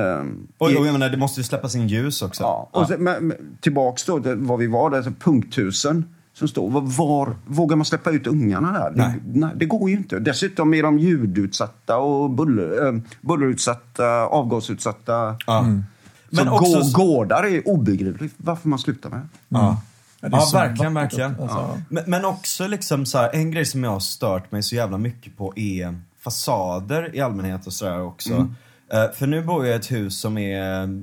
Och, 0.57 0.68
och 0.68 0.72
jag 0.72 0.84
menar, 0.93 1.09
det 1.09 1.18
måste 1.18 1.39
ju 1.39 1.43
släppas 1.43 1.76
in 1.76 1.88
ljus 1.88 2.22
också. 2.22 2.43
Ja, 2.43 2.70
och 2.74 2.88
sen, 2.88 3.03
men, 3.03 3.28
men, 3.28 3.38
tillbaks 3.62 4.05
då 4.05 4.20
till 4.20 4.36
vad 4.36 4.59
vi 4.59 4.68
var 4.68 4.89
där, 4.89 5.01
så 5.01 5.12
punkthusen 5.12 6.05
som 6.42 6.48
står. 6.48 6.70
Var, 6.70 6.82
var 6.82 7.36
vågar 7.48 7.76
man 7.76 7.86
släppa 7.86 8.12
ut 8.12 8.28
ungarna 8.28 8.72
där? 8.72 8.92
Nej. 8.96 9.20
Det, 9.26 9.39
nej, 9.39 9.50
det 9.56 9.66
går 9.66 9.89
ju 9.89 9.96
inte. 9.98 10.20
Dessutom 10.20 10.74
är 10.74 10.84
de 10.84 11.00
ljudutsatta 11.00 11.98
och 11.98 12.30
buller, 12.30 12.88
äh, 12.88 13.00
bullerutsatta, 13.22 14.06
avgasutsatta. 14.26 15.36
Ja. 15.48 15.66
Så 16.30 16.36
Men 16.36 16.48
gå, 16.48 16.56
också- 16.56 16.98
gårdar 16.98 17.44
är 17.44 17.68
obegripligt 17.68 18.34
varför 18.38 18.70
man 18.70 18.80
slutar 18.80 19.10
med. 19.10 19.22
Ja. 19.50 19.82
Ja, 20.20 20.30
det 20.30 20.36
är 20.36 20.39
Ja, 20.39 20.46
så 20.46 20.58
verkligen, 20.58 20.94
vackert. 20.94 21.20
verkligen. 21.20 21.42
Alltså, 21.50 21.82
Men, 21.89 22.04
men 22.08 22.26
också 22.26 22.68
liksom 22.68 23.06
så 23.06 23.18
här, 23.18 23.30
en 23.34 23.52
grej 23.52 23.66
som 23.66 23.84
jag 23.84 23.92
har 23.92 24.00
stört 24.00 24.52
mig 24.52 24.64
så 24.64 24.76
jävla 24.76 24.98
mycket 24.98 25.38
på 25.38 25.54
är 25.56 26.00
fasader 26.20 27.16
i 27.16 27.22
allmänhet 27.22 27.68
och 27.68 27.74
sådär 27.74 28.02
också. 28.02 28.34
Mm. 28.34 28.56
Eh, 28.94 29.12
för 29.16 29.28
nu 29.28 29.44
bor 29.44 29.66
jag 29.66 29.76
i 29.76 29.80
ett 29.80 29.92
hus 29.92 30.20
som 30.20 30.38
är 30.38 31.02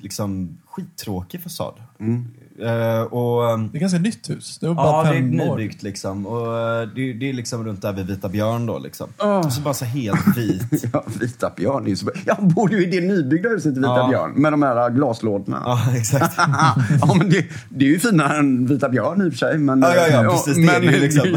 liksom 0.00 0.58
skittråkig 0.66 1.42
fasad. 1.42 1.74
Mm. 2.00 2.28
Eh, 2.62 3.00
och 3.02 3.50
ehm, 3.50 3.68
Det 3.72 3.78
är 3.78 3.80
ganska 3.80 3.98
nytt 3.98 4.30
hus. 4.30 4.58
Det 4.58 4.66
var 4.68 4.74
bara 4.74 5.06
Ja, 5.06 5.12
det 5.12 5.18
är 5.18 5.22
år. 5.50 5.56
nybyggt 5.56 5.82
liksom. 5.82 6.26
Och 6.26 6.58
eh, 6.58 6.88
det, 6.94 7.12
det 7.12 7.28
är 7.28 7.32
liksom 7.32 7.64
runt 7.64 7.82
där 7.82 7.92
vid 7.92 8.06
Vita 8.06 8.28
Björn 8.28 8.66
då 8.66 8.78
liksom. 8.78 9.08
Och 9.44 9.52
så 9.52 9.60
bara 9.60 9.74
så 9.74 9.84
helt 9.84 10.36
vit. 10.36 10.84
Ja, 10.92 11.04
Vita 11.20 11.50
Björn 11.56 11.84
är 11.84 11.88
ju 11.88 11.96
så... 11.96 12.10
Jag 12.26 12.36
bor 12.42 12.72
ju 12.72 12.82
i 12.86 12.90
det 12.90 13.00
nybyggda 13.00 13.48
huset 13.48 13.76
Vita 13.76 13.88
Ja. 13.88 14.08
Björn 14.08 14.32
med 14.32 14.52
de 14.52 14.62
här 14.62 14.90
glaslådorna. 14.90 15.62
ja, 15.64 15.80
exakt. 15.96 16.34
ja, 17.00 17.14
men 17.18 17.30
det, 17.30 17.44
det 17.68 17.84
är 17.84 17.88
ju 17.88 17.98
finare 17.98 18.38
än 18.38 18.66
Vita 18.66 18.88
Björn 18.88 19.22
i 19.26 19.28
och 19.28 19.32
för 19.32 19.38
sig. 19.38 19.58
Men, 19.58 19.82
Ja, 19.82 19.94
ja, 19.96 20.22
ja, 20.22 20.30
precis, 20.30 20.66
det 20.66 20.74
är 20.76 20.80
det 20.80 20.86
ju 20.86 21.00
liksom. 21.00 21.28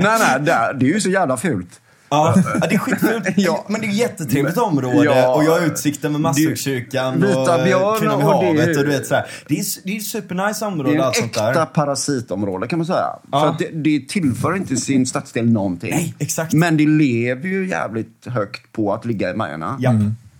nej, 0.00 0.18
nej, 0.20 0.40
det, 0.40 0.52
är- 0.52 0.74
det 0.74 0.86
är 0.86 0.94
ju 0.94 1.00
så 1.00 1.10
jävla 1.10 1.36
fult. 1.36 1.80
Ja, 2.14 2.34
ja, 2.60 2.66
det 2.68 2.74
är 2.74 2.78
skitfult. 2.78 3.24
Ja. 3.36 3.64
Men 3.68 3.80
det 3.80 3.86
är 3.86 3.88
ett 3.90 3.94
jättetrevligt 3.96 4.56
område 4.58 5.04
Ja. 5.04 5.34
och 5.34 5.44
jag 5.44 5.52
har 5.52 5.60
utsikten 5.66 6.12
med 6.12 6.20
Masthugskyrkan 6.20 7.14
och 7.14 7.20
Kvinnan 7.20 7.64
vid 7.64 7.74
och 7.74 8.00
det 8.00 8.06
är- 8.06 8.22
havet 8.22 8.76
och 8.76 8.84
du 8.84 8.90
vet 8.90 9.06
sådär. 9.06 9.26
Det 9.48 9.58
är, 9.58 9.64
det 9.84 9.92
är 9.92 9.96
ett 9.96 10.04
supernice 10.06 10.60
Det 10.64 10.66
område 10.66 10.94
är 10.96 11.00
allt 11.00 11.16
sånt 11.16 11.26
äkta 11.30 11.52
där. 11.52 11.66
parasitområde 11.66 12.66
kan 12.66 12.78
man 12.78 12.86
säga. 12.86 13.06
Ja. 13.32 13.40
För 13.40 13.48
att 13.48 13.58
det, 13.58 13.68
det 13.72 14.08
tillför 14.08 14.56
inte 14.56 14.76
sin 14.76 15.06
stadsdel 15.06 15.52
någonting. 15.52 15.90
Nej, 15.90 16.14
exakt. 16.18 16.52
Men 16.52 16.76
det 16.76 16.86
lever 16.86 17.48
ju 17.48 17.68
jävligt 17.68 18.26
högt 18.26 18.72
på 18.72 18.92
att 18.94 19.04
ligga 19.04 19.30
i 19.30 19.34
Majerna. 19.34 19.76
Ja. 19.78 19.92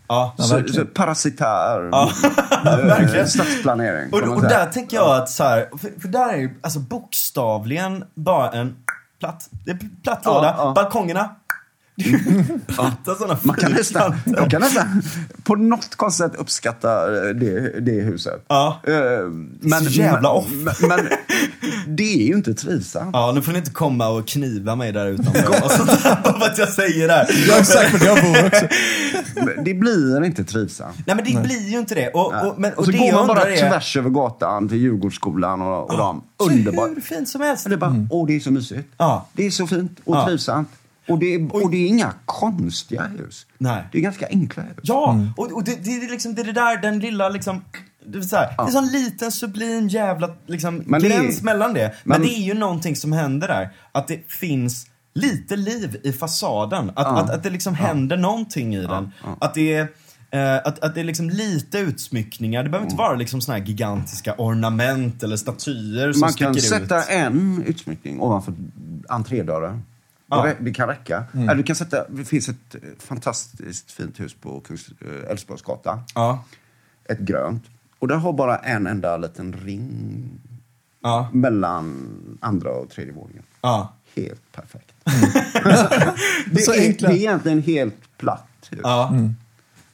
Ja. 0.08 0.34
Så, 0.38 0.62
så 0.72 0.84
parasitär 0.84 1.88
Ja. 1.92 2.10
eh, 2.66 2.76
Verkligen. 2.86 3.28
stadsplanering. 3.28 4.12
Och, 4.12 4.18
och 4.36 4.42
där 4.42 4.66
tänker 4.66 4.96
jag 4.96 5.16
att 5.22 5.30
så 5.30 5.44
här, 5.44 5.68
för, 5.78 6.00
för 6.00 6.08
där 6.08 6.28
är 6.32 6.36
ju 6.36 6.50
alltså 6.60 6.78
bokstavligen 6.80 8.04
bara 8.14 8.50
en 8.52 8.74
platt, 9.20 9.48
det 9.64 9.70
är 9.70 9.78
platt 10.02 10.20
Ja, 10.24 10.34
låda, 10.34 10.54
ja. 10.58 10.72
balkongerna. 10.76 11.30
Platta 12.66 13.14
sådana 13.14 13.38
Man 13.42 13.57
kan 13.57 13.72
nästan, 13.72 14.14
man 14.38 14.51
kan 14.51 14.61
nästan 14.61 15.03
på 15.42 15.55
något 15.55 15.95
konstigt 15.97 16.26
sätt 16.26 16.40
uppskatta 16.40 17.16
eh, 17.28 17.34
det, 17.34 17.80
det 17.80 17.92
huset. 18.01 18.45
Ja. 18.49 18.80
Eh, 18.86 18.92
Men, 19.61 19.84
så 19.84 19.90
jävla 19.90 20.30
off. 20.30 20.49
Men, 20.53 20.88
men 20.88 21.09
det 21.86 22.14
är 22.22 22.26
ju 22.26 22.34
inte 22.34 22.55
trivsamt. 22.55 23.11
Ja, 23.12 23.32
nu 23.34 23.42
får 23.42 23.53
ni 23.53 23.59
inte 23.59 23.70
komma 23.70 24.09
och 24.09 24.28
kniva 24.28 24.76
mig 24.76 24.92
där 24.92 25.07
utanför. 25.07 25.64
och 25.64 25.70
sånt 25.70 26.03
där, 26.03 26.18
bara 26.24 26.38
för 26.40 26.47
att 26.47 26.59
jag 26.59 26.68
säger 26.68 27.09
det. 27.09 27.26
Ja, 27.49 27.57
exakt. 27.59 27.92
Men 27.92 28.03
jag 28.03 28.22
bor 28.22 28.47
också. 28.47 28.66
Det 29.64 29.74
blir 29.74 30.24
inte 30.24 30.45
trivsamt. 30.45 30.97
Nej 31.07 31.16
men 31.16 31.24
det 31.24 31.42
blir 31.42 31.70
ju 31.70 31.78
inte 31.78 31.95
det. 31.95 32.09
Och, 32.11 32.26
och, 32.47 32.55
men, 32.61 32.72
och, 32.72 32.78
Och 32.78 32.84
så 32.84 32.90
det 32.90 32.99
går 32.99 33.12
man 33.12 33.26
bara 33.26 33.42
är... 33.51 33.68
tvärs 33.70 33.97
över 33.97 34.11
gatan 34.11 34.68
till 34.68 34.78
Djurgårdsskolan 34.78 35.62
och, 35.62 35.90
och 35.90 35.99
de. 35.99 36.22
så 36.40 36.51
Underbart. 36.51 36.90
hur 36.90 37.01
fint 37.01 37.28
som 37.28 37.40
helst. 37.40 37.64
Och 37.66 37.70
det 37.70 37.76
är 37.76 37.78
bara, 37.78 38.07
åh 38.11 38.26
det 38.26 38.36
är 38.36 38.40
så 38.40 38.51
mysigt. 38.51 38.88
Ja. 38.97 39.28
Det 39.32 39.47
är 39.47 39.51
så 39.51 39.66
fint 39.66 40.01
och 40.05 40.16
Ja. 40.16 40.26
trivsamt. 40.26 40.68
Och 41.09 41.18
det, 41.18 41.34
är, 41.34 41.55
och 41.55 41.70
det 41.70 41.76
är 41.76 41.86
inga 41.86 42.12
konstiga 42.24 43.02
hus. 43.18 43.46
Nej. 43.59 43.84
Det 43.92 43.98
är 43.98 44.02
ganska 44.02 44.26
enkla 44.28 44.62
hus. 44.62 44.72
Ja, 44.82 45.18
och, 45.36 45.52
och 45.52 45.64
det, 45.64 45.84
det, 45.84 45.90
är 45.90 46.11
liksom, 46.11 46.34
det 46.34 46.42
är 46.42 46.46
det 46.46 46.52
där, 46.52 46.76
den 46.82 46.98
lilla 46.98 47.28
liksom... 47.28 47.64
Det 48.07 48.18
är, 48.18 48.22
så 48.22 48.36
här, 48.36 48.55
det 48.66 48.72
är 48.72 48.78
en 48.78 48.92
liten 48.92 49.32
sublim 49.32 49.88
jävla 49.88 50.30
liksom, 50.46 50.82
Men 50.86 51.02
det 51.02 51.07
är- 51.14 51.22
gräns 51.22 51.42
mellan 51.42 51.74
det. 51.74 51.94
Men, 52.05 52.20
men- 52.20 52.28
det 52.28 52.34
är 52.34 52.42
ju 52.42 52.55
någonting 52.55 52.96
som 52.96 53.12
händer 53.12 53.48
där. 53.48 53.70
Att 53.92 54.09
det 54.09 54.30
finns 54.32 54.86
lite 55.14 55.57
liv 55.57 56.00
i 56.05 56.12
fasaden. 56.12 56.88
Att, 56.90 56.94
Ja. 56.96 57.20
att, 57.20 57.30
att 57.30 57.42
det 57.42 57.50
liksom 57.50 57.74
händer 57.74 58.16
någonting 58.16 58.74
i 58.74 58.80
den. 58.86 59.11
Att 59.40 59.55
det 59.55 59.74
är... 59.74 59.88
eh, 60.30 60.57
att, 60.57 60.78
att 60.84 60.94
det 60.94 61.00
är 61.00 61.05
liksom 61.05 61.30
lite 61.30 61.78
utsmyckningar. 61.78 62.62
Det 62.62 62.68
behöver 62.70 62.86
inte 62.86 62.94
Mm. 62.94 63.07
vara 63.07 63.16
liksom 63.16 63.40
såna 63.40 63.59
här 63.59 63.64
gigantiska 63.64 64.34
ornament 64.38 65.22
eller 65.22 65.36
statyer 65.36 66.12
som 66.12 66.20
Man 66.20 66.32
kan 66.32 66.55
sticker 66.55 66.68
sätta 66.78 66.98
ut. 67.00 67.05
en 67.09 67.62
utsmyckning 67.66 68.20
ovanför 68.20 68.55
entrédörren. 69.09 69.82
Ja. 70.30 70.42
Det, 70.42 70.56
det 70.60 70.74
kan 70.74 70.88
räcka. 70.88 71.24
Eller 71.34 71.54
du 71.54 71.62
kan 71.62 71.76
sätta, 71.76 72.08
det 72.08 72.24
finns 72.24 72.48
ett 72.48 72.74
eh, 72.74 72.80
fantastiskt 72.98 73.90
fint 73.92 74.20
hus 74.20 74.34
på 74.40 74.62
eh, 75.00 75.30
Älvsborgsgatan. 75.30 76.00
Ja. 76.14 76.44
Ett 77.08 77.18
grönt. 77.18 77.64
Och 77.98 78.08
det 78.08 78.14
har 78.14 78.32
bara 78.32 78.56
en 78.58 78.86
enda 78.86 79.16
liten 79.16 79.52
ring 79.52 80.30
Ja. 81.02 81.28
mellan 81.32 82.38
andra 82.40 82.70
och 82.70 82.90
tredje 82.90 83.12
våningen. 83.12 83.42
Ja. 83.60 83.92
Helt 84.16 84.52
perfekt. 84.52 84.92
det, 86.50 86.62
Så 86.62 86.72
är, 86.72 86.80
enkla. 86.80 87.08
det 87.08 87.14
är 87.14 87.18
egentligen 87.18 87.62
helt 87.62 88.18
platt 88.18 88.46
hus. 88.70 88.80
ja. 88.82 89.14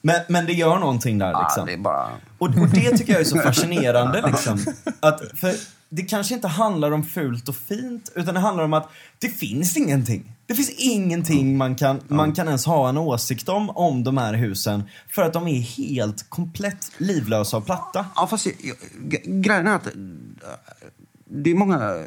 Men, 0.03 0.21
men 0.29 0.47
det 0.47 0.53
gör 0.53 0.79
någonting 0.79 1.19
där 1.19 1.43
liksom. 1.43 1.67
det 1.67 1.73
är 1.73 1.79
bara... 1.79 2.09
Och, 2.39 2.47
och 2.49 2.69
det 2.69 2.97
tycker 2.99 3.13
jag 3.13 3.21
är 3.21 3.25
så 3.25 3.39
fascinerande 3.39 4.23
liksom. 4.27 4.59
Att, 5.01 5.21
för 5.35 5.55
det 5.93 6.03
kanske 6.03 6.35
inte 6.35 6.49
handlar 6.49 6.91
om 6.91 7.05
fult 7.05 7.49
och 7.49 7.57
fint, 7.57 8.13
utan 8.15 8.35
det 8.35 8.41
handlar 8.41 8.65
om 8.65 8.73
att 8.73 8.89
det 9.19 9.29
finns 9.29 9.77
ingenting. 9.77 10.33
Det 10.47 10.55
finns 10.55 10.71
ingenting 10.71 11.57
man 11.57 11.77
kan, 11.77 12.01
man 12.09 12.33
kan 12.33 12.47
ens 12.47 12.67
ha 12.67 12.89
en 12.89 12.99
åsikt 12.99 13.49
om, 13.49 13.71
om 13.71 14.05
de 14.05 14.17
här 14.17 14.35
husen. 14.35 14.83
För 15.09 15.23
att 15.23 15.33
de 15.33 15.49
är 15.49 15.61
helt 15.61 16.31
komplett 16.31 16.93
livlösa 16.99 17.57
och 17.57 17.67
platta. 17.67 18.07
Ja, 18.17 18.27
fast 18.27 18.47
jag, 18.47 18.55
jag, 18.61 19.43
grejen 19.43 19.67
är 19.67 19.75
att 19.75 19.87
eh, 19.87 19.93
det 21.25 21.51
är 21.51 21.55
många, 21.55 22.05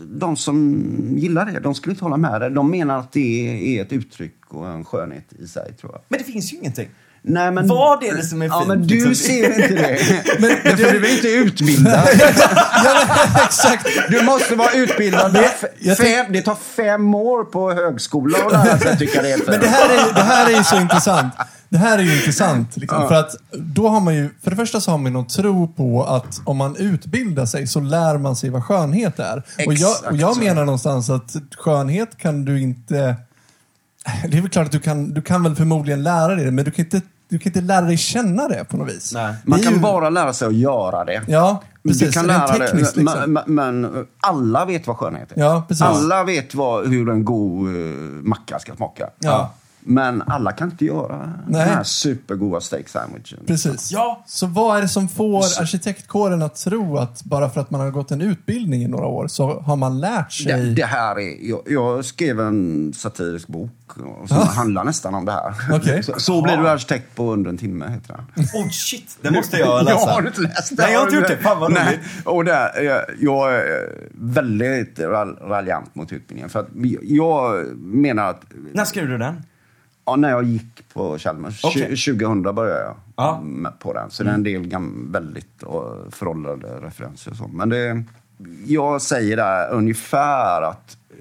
de 0.00 0.36
som 0.36 0.84
gillar 1.16 1.46
det, 1.46 1.60
de 1.60 1.74
skulle 1.74 1.92
inte 1.92 2.04
hålla 2.04 2.16
med 2.16 2.40
det. 2.40 2.48
De 2.50 2.70
menar 2.70 2.98
att 2.98 3.12
det 3.12 3.78
är 3.78 3.82
ett 3.82 3.92
uttryck 3.92 4.36
och 4.48 4.68
en 4.68 4.84
skönhet 4.84 5.32
i 5.32 5.48
sig, 5.48 5.74
tror 5.80 5.92
jag. 5.92 6.00
Men 6.08 6.18
det 6.18 6.24
finns 6.24 6.52
ju 6.52 6.56
ingenting. 6.56 6.88
Nej, 7.22 7.50
men, 7.50 7.68
Vad 7.68 8.04
är 8.04 8.14
det 8.16 8.22
som 8.22 8.42
är 8.42 8.46
Ja, 8.46 8.58
fint, 8.58 8.68
men 8.68 8.86
du 8.86 8.94
liksom? 8.94 9.14
ser 9.14 9.62
inte 9.62 9.74
det. 9.74 9.98
men, 10.38 10.50
Därför 10.64 10.92
du 10.92 11.06
är 11.06 11.16
inte 11.16 11.28
utbildad. 11.28 12.08
Exakt. 13.44 13.86
Du 14.08 14.22
måste 14.22 14.54
vara 14.54 14.72
utbildad. 14.72 15.32
Det, 15.32 15.96
fem, 15.96 16.26
det 16.32 16.42
tar 16.42 16.54
fem 16.76 17.14
år 17.14 17.44
på 17.44 17.72
högskola 17.72 18.38
att 18.38 18.52
lära 18.52 18.78
sig 18.78 18.98
tycka 18.98 19.22
det 19.22 19.32
är 19.32 19.38
Men 19.46 19.60
det 19.60 19.68
här 19.68 19.88
är, 19.88 20.14
det 20.14 20.22
här 20.22 20.52
är 20.52 20.56
ju 20.56 20.64
så 20.64 20.76
intressant. 20.76 21.34
Det 21.68 21.78
här 21.78 21.98
är 21.98 22.02
ju 22.02 22.16
intressant. 22.16 22.76
Liksom, 22.76 23.08
För 23.08 23.14
att 23.14 23.34
då 23.52 23.88
har 23.88 24.00
man 24.00 24.14
ju, 24.14 24.30
för 24.42 24.50
det 24.50 24.56
första 24.56 24.80
så 24.80 24.90
har 24.90 24.98
man 24.98 25.06
ju 25.06 25.12
någon 25.12 25.26
tro 25.26 25.68
på 25.68 26.04
att 26.04 26.40
om 26.44 26.56
man 26.56 26.76
utbildar 26.76 27.46
sig 27.46 27.66
så 27.66 27.80
lär 27.80 28.18
man 28.18 28.36
sig 28.36 28.50
vad 28.50 28.64
skönhet 28.64 29.18
är. 29.18 29.42
Och 29.66 29.74
jag, 29.74 29.90
och 30.10 30.16
jag 30.16 30.30
Exakt 30.30 30.44
menar 30.44 30.64
någonstans 30.64 31.10
att 31.10 31.36
skönhet 31.56 32.18
kan 32.18 32.44
du 32.44 32.60
inte... 32.60 33.16
Det 34.30 34.36
är 34.36 34.40
väl 34.40 34.50
klart 34.50 34.66
att 34.66 34.72
du 34.72 34.80
kan, 34.80 35.10
du 35.14 35.22
kan 35.22 35.42
väl 35.42 35.56
förmodligen 35.56 36.02
lära 36.02 36.34
dig 36.34 36.44
det, 36.44 36.50
men 36.50 36.64
du 36.64 36.70
kan 36.70 36.84
inte, 36.84 37.00
du 37.28 37.38
kan 37.38 37.50
inte 37.50 37.60
lära 37.60 37.80
dig 37.86 37.96
känna 37.96 38.48
det 38.48 38.64
på 38.64 38.76
något 38.76 38.88
vis. 38.88 39.12
Nej. 39.14 39.34
Man 39.44 39.58
Det 39.58 39.64
kan 39.64 39.74
ju- 39.74 39.80
bara 39.80 40.10
lära 40.10 40.32
sig 40.32 40.48
att 40.48 40.54
göra 40.54 41.04
det. 41.04 41.22
Ja, 41.28 41.62
precis. 41.84 42.02
du 42.02 42.12
kan 42.12 42.26
Rent 42.26 42.48
lära 42.48 42.66
tekniskt, 42.66 42.96
liksom. 42.96 43.32
men, 43.32 43.54
men, 43.54 43.80
men 43.80 44.06
alla 44.20 44.64
vet 44.64 44.86
vad 44.86 44.96
skönhet 44.96 45.32
är. 45.32 45.40
Ja, 45.40 45.64
precis. 45.68 45.82
Alla 45.82 46.24
vet 46.24 46.54
vad, 46.54 46.86
hur 46.88 47.10
en 47.10 47.24
god 47.24 47.68
uh, 47.68 47.74
macka 48.22 48.58
ska 48.58 48.74
smaka. 48.76 49.08
Ja. 49.18 49.50
Men 49.90 50.22
alla 50.26 50.52
kan 50.52 50.70
inte 50.70 50.84
göra 50.84 51.16
Nej. 51.46 51.66
den 51.66 51.74
här 51.74 51.82
supergoda 51.82 52.60
steak 52.60 52.88
sandwichen. 52.88 53.38
Precis. 53.46 53.92
Ja. 53.92 54.24
Så 54.26 54.46
vad 54.46 54.78
är 54.78 54.82
det 54.82 54.88
som 54.88 55.08
får 55.08 55.38
arkitektkåren 55.38 56.42
att 56.42 56.56
tro 56.56 56.98
att 56.98 57.24
bara 57.24 57.50
för 57.50 57.60
att 57.60 57.70
man 57.70 57.80
har 57.80 57.90
gått 57.90 58.10
en 58.10 58.20
utbildning 58.20 58.82
i 58.82 58.88
några 58.88 59.06
år 59.06 59.28
så 59.28 59.60
har 59.60 59.76
man 59.76 60.00
lärt 60.00 60.32
sig? 60.32 60.52
Det, 60.52 60.74
det 60.74 60.84
här 60.84 61.18
är, 61.18 61.48
jag, 61.48 61.62
jag 61.66 62.04
skrev 62.04 62.40
en 62.40 62.92
satirisk 62.92 63.48
bok 63.48 63.70
som 64.26 64.36
handlar 64.36 64.84
nästan 64.84 65.14
om 65.14 65.24
det 65.24 65.32
här. 65.32 65.54
Okej. 65.72 66.02
Så, 66.02 66.14
så 66.18 66.42
blir 66.42 66.56
du 66.56 66.68
arkitekt 66.68 67.16
på 67.16 67.32
under 67.32 67.50
en 67.50 67.58
timme, 67.58 67.88
heter 67.88 68.16
den. 68.34 68.44
Oh 68.54 68.68
shit, 68.70 69.18
det 69.22 69.30
måste 69.30 69.56
jag 69.56 69.84
läsa. 69.84 69.98
Jag 70.00 70.06
har 70.06 70.26
inte 70.26 70.40
läst 70.40 70.76
det. 70.76 70.82
Nej, 70.82 70.92
jag 70.92 71.00
har 71.00 71.06
inte 71.06 71.16
gjort 71.16 71.28
det. 71.28 71.36
Fan 71.36 71.60
vad 71.60 71.72
Nej. 71.72 71.86
roligt. 71.86 72.26
Och 72.26 72.44
där, 72.44 72.82
jag, 72.82 73.02
jag 73.20 73.54
är 73.54 74.08
väldigt 74.12 74.98
ral- 74.98 75.48
raljant 75.48 75.94
mot 75.94 76.12
utbildningen. 76.12 76.50
För 76.50 76.60
att 76.60 76.68
jag 77.02 77.66
menar 77.76 78.30
att 78.30 78.42
När 78.72 78.84
skrev 78.84 79.08
du 79.08 79.18
den? 79.18 79.42
Ja, 80.10 80.16
när 80.16 80.30
jag 80.30 80.44
gick 80.44 80.88
på 80.94 81.18
Chalmers, 81.18 81.64
tju- 81.64 82.16
2000 82.18 82.42
började 82.54 82.80
jag 82.80 82.96
Ja. 83.16 83.42
på 83.78 83.92
den. 83.92 84.10
Så 84.10 84.22
det 84.24 84.30
är 84.30 84.34
en 84.34 84.42
del 84.42 84.66
gam, 84.66 85.12
väldigt 85.12 85.62
uh, 85.62 86.10
föråldrade 86.10 86.68
referenser 86.68 87.30
och 87.30 87.36
så. 87.36 87.48
Men 87.48 87.68
det, 87.68 88.02
jag 88.66 89.02
säger 89.02 89.36
där 89.36 89.70
ungefär 89.70 90.62
att 90.62 90.96
eh, 91.10 91.16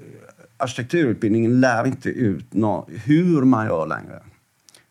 arkitekturutbildningen 0.57 1.59
lär 1.59 1.87
inte 1.87 2.09
ut 2.09 2.53
nå, 2.53 2.87
hur 3.03 3.41
man 3.41 3.65
gör 3.65 3.85
längre. 3.87 4.19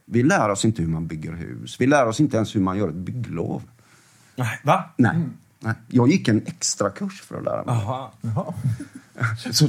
Vi 0.05 0.23
lär 0.23 0.49
oss 0.49 0.65
inte 0.65 0.83
hur 0.83 0.89
man 0.89 1.07
bygger 1.07 1.33
hus. 1.33 1.77
Vi 1.81 1.87
lär 1.87 2.07
oss 2.07 2.21
inte 2.21 2.37
ens 2.37 2.57
hur 2.57 2.61
man 2.61 2.79
gör 2.79 2.89
ett 2.89 2.95
bygglov. 2.95 3.63
Nej, 4.37 4.61
Va? 4.65 4.85
Nej. 4.97 5.17
Nej. 5.61 5.75
Jag 5.89 6.09
gick 6.09 6.29
en 6.29 6.43
extra 6.47 6.91
kurs 6.91 7.21
för 7.23 7.39
att 7.39 7.45
lära 7.45 7.65
mig. 7.65 7.75
Jaha. 7.85 8.11
Så, 9.53 9.69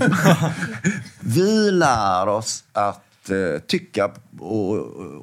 vi 1.20 1.72
lär 1.72 2.28
oss 2.28 2.64
att 2.74 3.07
eh, 3.30 3.60
tycka 3.68 4.12
och, 4.40 4.76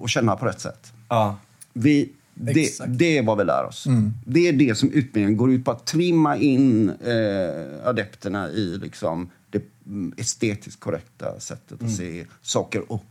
och 0.03 0.09
känna 0.09 0.37
på 0.37 0.47
rätt 0.47 0.61
sätt. 0.61 0.93
Ja. 1.09 1.37
Vi, 1.73 2.13
det, 2.35 2.71
det 2.89 3.19
är 3.19 3.23
vad 3.23 3.39
vi 3.39 3.45
lär 3.45 3.65
oss. 3.65 3.87
Det 4.27 4.49
är 4.49 4.53
det 4.53 4.75
som 4.75 4.91
utbildningen 4.93 5.37
går 5.37 5.53
ut 5.53 5.65
på. 5.65 5.71
Att 5.71 5.87
trimma 5.87 6.37
in 6.37 6.91
eh, 6.91 7.89
adepterna 7.89 8.51
i 8.51 8.79
liksom, 8.79 9.31
det 9.51 9.63
mm, 9.87 10.13
estetiskt 10.17 10.81
korrekta 10.81 11.41
sättet 11.41 11.83
att 11.83 11.91
se 11.91 12.25
saker 12.43 12.93
och 12.93 13.05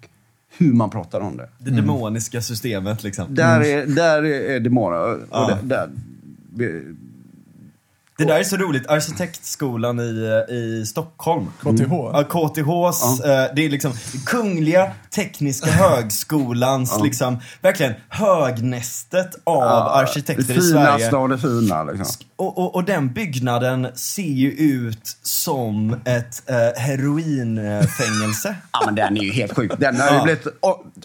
hur 0.58 0.74
man 0.74 0.90
pratar 0.90 1.20
om 1.20 1.38
det. 1.38 1.50
Det 1.58 1.72
demoniska 1.72 2.42
systemet 2.42 3.04
liksom. 3.04 3.36
Där 3.36 3.62
är, 3.62 3.86
där 3.88 4.24
är 4.24 4.60
demoner. 4.60 5.14
Och 5.14 5.20
Ja. 5.32 5.48
där, 5.62 5.68
där, 5.68 5.90
vi- 6.56 6.96
Det 8.18 8.26
där 8.26 8.40
är 8.40 8.44
så 8.44 8.58
roligt. 8.58 8.88
Arkitektskolan 8.90 10.00
i, 10.00 10.44
i 10.50 10.86
Stockholm. 10.86 11.46
KTH. 11.60 11.92
Ja, 11.92 12.24
KTHs, 12.30 13.20
eh, 13.20 13.56
det 13.56 13.66
är 13.66 13.70
liksom 13.70 13.92
Kungliga 14.26 14.92
Tekniska 15.16 15.72
Högskolans, 15.72 17.00
liksom, 17.04 17.40
verkligen 17.62 17.94
högnästet 18.10 19.30
av 19.44 19.64
arkitekter 19.88 20.54
det 20.54 20.60
i 20.60 20.62
Sverige. 20.62 20.86
finaste 20.98 21.16
av 21.16 21.30
det 21.30 21.38
fina. 21.38 21.84
Liksom. 21.84 22.26
Och, 22.36 22.58
och, 22.58 22.76
och 22.76 22.84
den 22.84 23.14
byggnaden 23.14 23.88
ser 23.96 24.22
ju 24.24 24.52
ut 24.52 25.18
som 25.24 25.94
ett 26.06 26.50
eh, 26.50 26.82
heroinfängelse. 26.82 28.56
Ja, 28.74 28.82
men 28.86 28.96
den 28.96 29.18
är 29.18 29.22
ju 29.22 29.32
helt 29.32 29.54
sjuk. 29.56 29.72
Den 29.78 30.00
har 30.00 30.10
ju 30.12 30.16
Ja. 30.16 30.24
blivit 30.24 30.48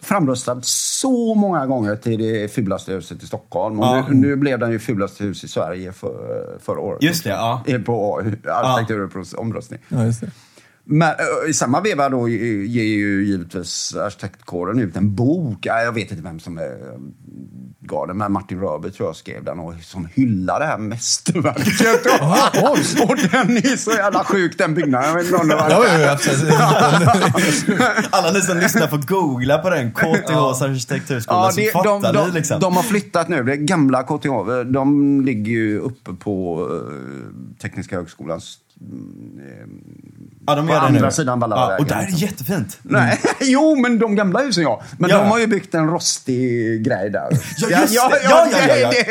framröstad 0.03 0.61
så 0.63 1.35
många 1.35 1.67
gånger 1.67 1.97
till 1.97 2.19
det 2.19 2.55
fulaste 2.55 2.93
huset 2.93 3.23
i 3.23 3.27
Stockholm. 3.27 3.81
Och 3.81 3.87
Ja. 3.87 4.07
nu, 4.09 4.15
nu 4.15 4.37
blev 4.37 4.59
den 4.59 4.71
ju 4.71 4.79
fulaste 4.79 5.25
hus 5.25 5.45
i 5.45 5.49
Sverige 5.49 5.93
för, 5.93 6.45
förra 6.63 6.81
året. 6.81 6.98
Just 7.01 7.25
det, 7.25 7.31
ja. 7.31 7.63
På 7.87 8.23
arkitekturens 8.49 9.35
omröstning. 9.35 9.81
Ja, 9.89 10.05
just 10.05 10.21
det. 10.21 10.31
Men 10.91 11.15
i 11.49 11.53
samma 11.53 11.81
veva 11.81 12.09
då 12.09 12.29
ge- 12.29 12.65
ger 12.67 12.83
ju 12.85 13.25
givetvis 13.27 13.95
arkitektkåren 13.97 14.79
ut 14.81 14.97
en 14.97 15.15
bok. 15.15 15.59
Ja, 15.67 15.83
Jag 15.83 15.93
vet 15.93 16.11
inte 16.11 16.23
vem 16.23 16.41
som 16.41 16.59
är, 16.59 16.77
gav 17.81 18.07
den, 18.07 18.17
men 18.19 18.33
Martin 18.33 18.61
Röbe 18.61 18.91
tror 18.91 19.09
jag 19.09 19.17
skrev 19.17 19.45
den 19.45 19.59
och 19.59 19.75
som 19.83 20.09
hyllar 20.15 20.61
det 20.61 20.67
här 20.67 20.79
mästerverket. 20.79 22.07
och, 22.63 23.09
och 23.11 23.17
den 23.33 23.57
är 23.57 23.77
så 23.77 23.91
jävla 23.91 24.25
sjuk 24.25 24.59
den 24.59 24.75
byggnaden. 24.75 25.09
Jag 25.09 25.15
vet 25.17 25.25
inte 25.25 25.37
om 25.37 25.49
det 25.49 25.55
var- 25.55 25.71
Ja, 25.71 25.85
ja, 25.87 25.99
ja, 26.01 26.13
absolut. 26.13 26.53
Alla 28.11 28.33
ni 28.33 28.41
som 28.41 28.59
lyssnar 28.59 28.87
får 28.87 28.99
googla 29.07 29.59
på 29.59 29.71
den, 29.71 29.93
KTHs 29.93 30.63
arkitekturskola, 30.63 31.39
Ja, 31.45 31.51
så 31.53 31.61
det, 31.61 31.73
fattar 31.73 32.13
de, 32.13 32.19
ni 32.27 32.31
de, 32.33 32.35
liksom. 32.35 32.61
de 32.61 32.77
har 32.77 32.83
flyttat 32.83 33.29
nu. 33.29 33.43
Det 33.45 33.57
gamla 33.57 34.03
KTH, 34.03 34.63
de 34.73 35.21
ligger 35.21 35.53
ju 35.53 35.79
uppe 35.79 36.13
på 36.13 36.67
eh, 36.71 37.59
Tekniska 37.63 37.97
högskolans... 37.97 38.59
mm, 38.81 39.81
ja, 40.47 40.55
de 40.55 40.67
på 40.67 40.75
andra 40.75 41.07
nu. 41.07 41.11
sidan 41.13 41.41
ja, 41.41 41.47
Vallavägen, 41.49 41.81
Och 41.85 41.89
där 41.89 41.97
är 41.97 42.01
liksom. 42.01 42.19
jättefint. 42.19 42.79
Nej, 42.83 43.21
jo 43.41 43.77
men 43.77 43.99
de 43.99 44.15
gamla 44.17 44.41
husen 44.41 44.63
ja. 44.63 44.83
Men 44.99 45.11
Ja. 45.11 45.19
de 45.19 45.29
har 45.31 45.39
ju 45.39 45.47
byggt 45.47 45.75
en 45.75 45.87
rostig 45.91 46.37
grej 46.85 47.11
där. 47.11 47.29
Ja, 47.59 47.81
just 47.81 47.93
det. 47.93 47.95
Ja, 47.95 48.11
ja, 48.23 48.47
ja, 48.69 48.77
ja. 48.77 48.91
Det, 48.91 49.07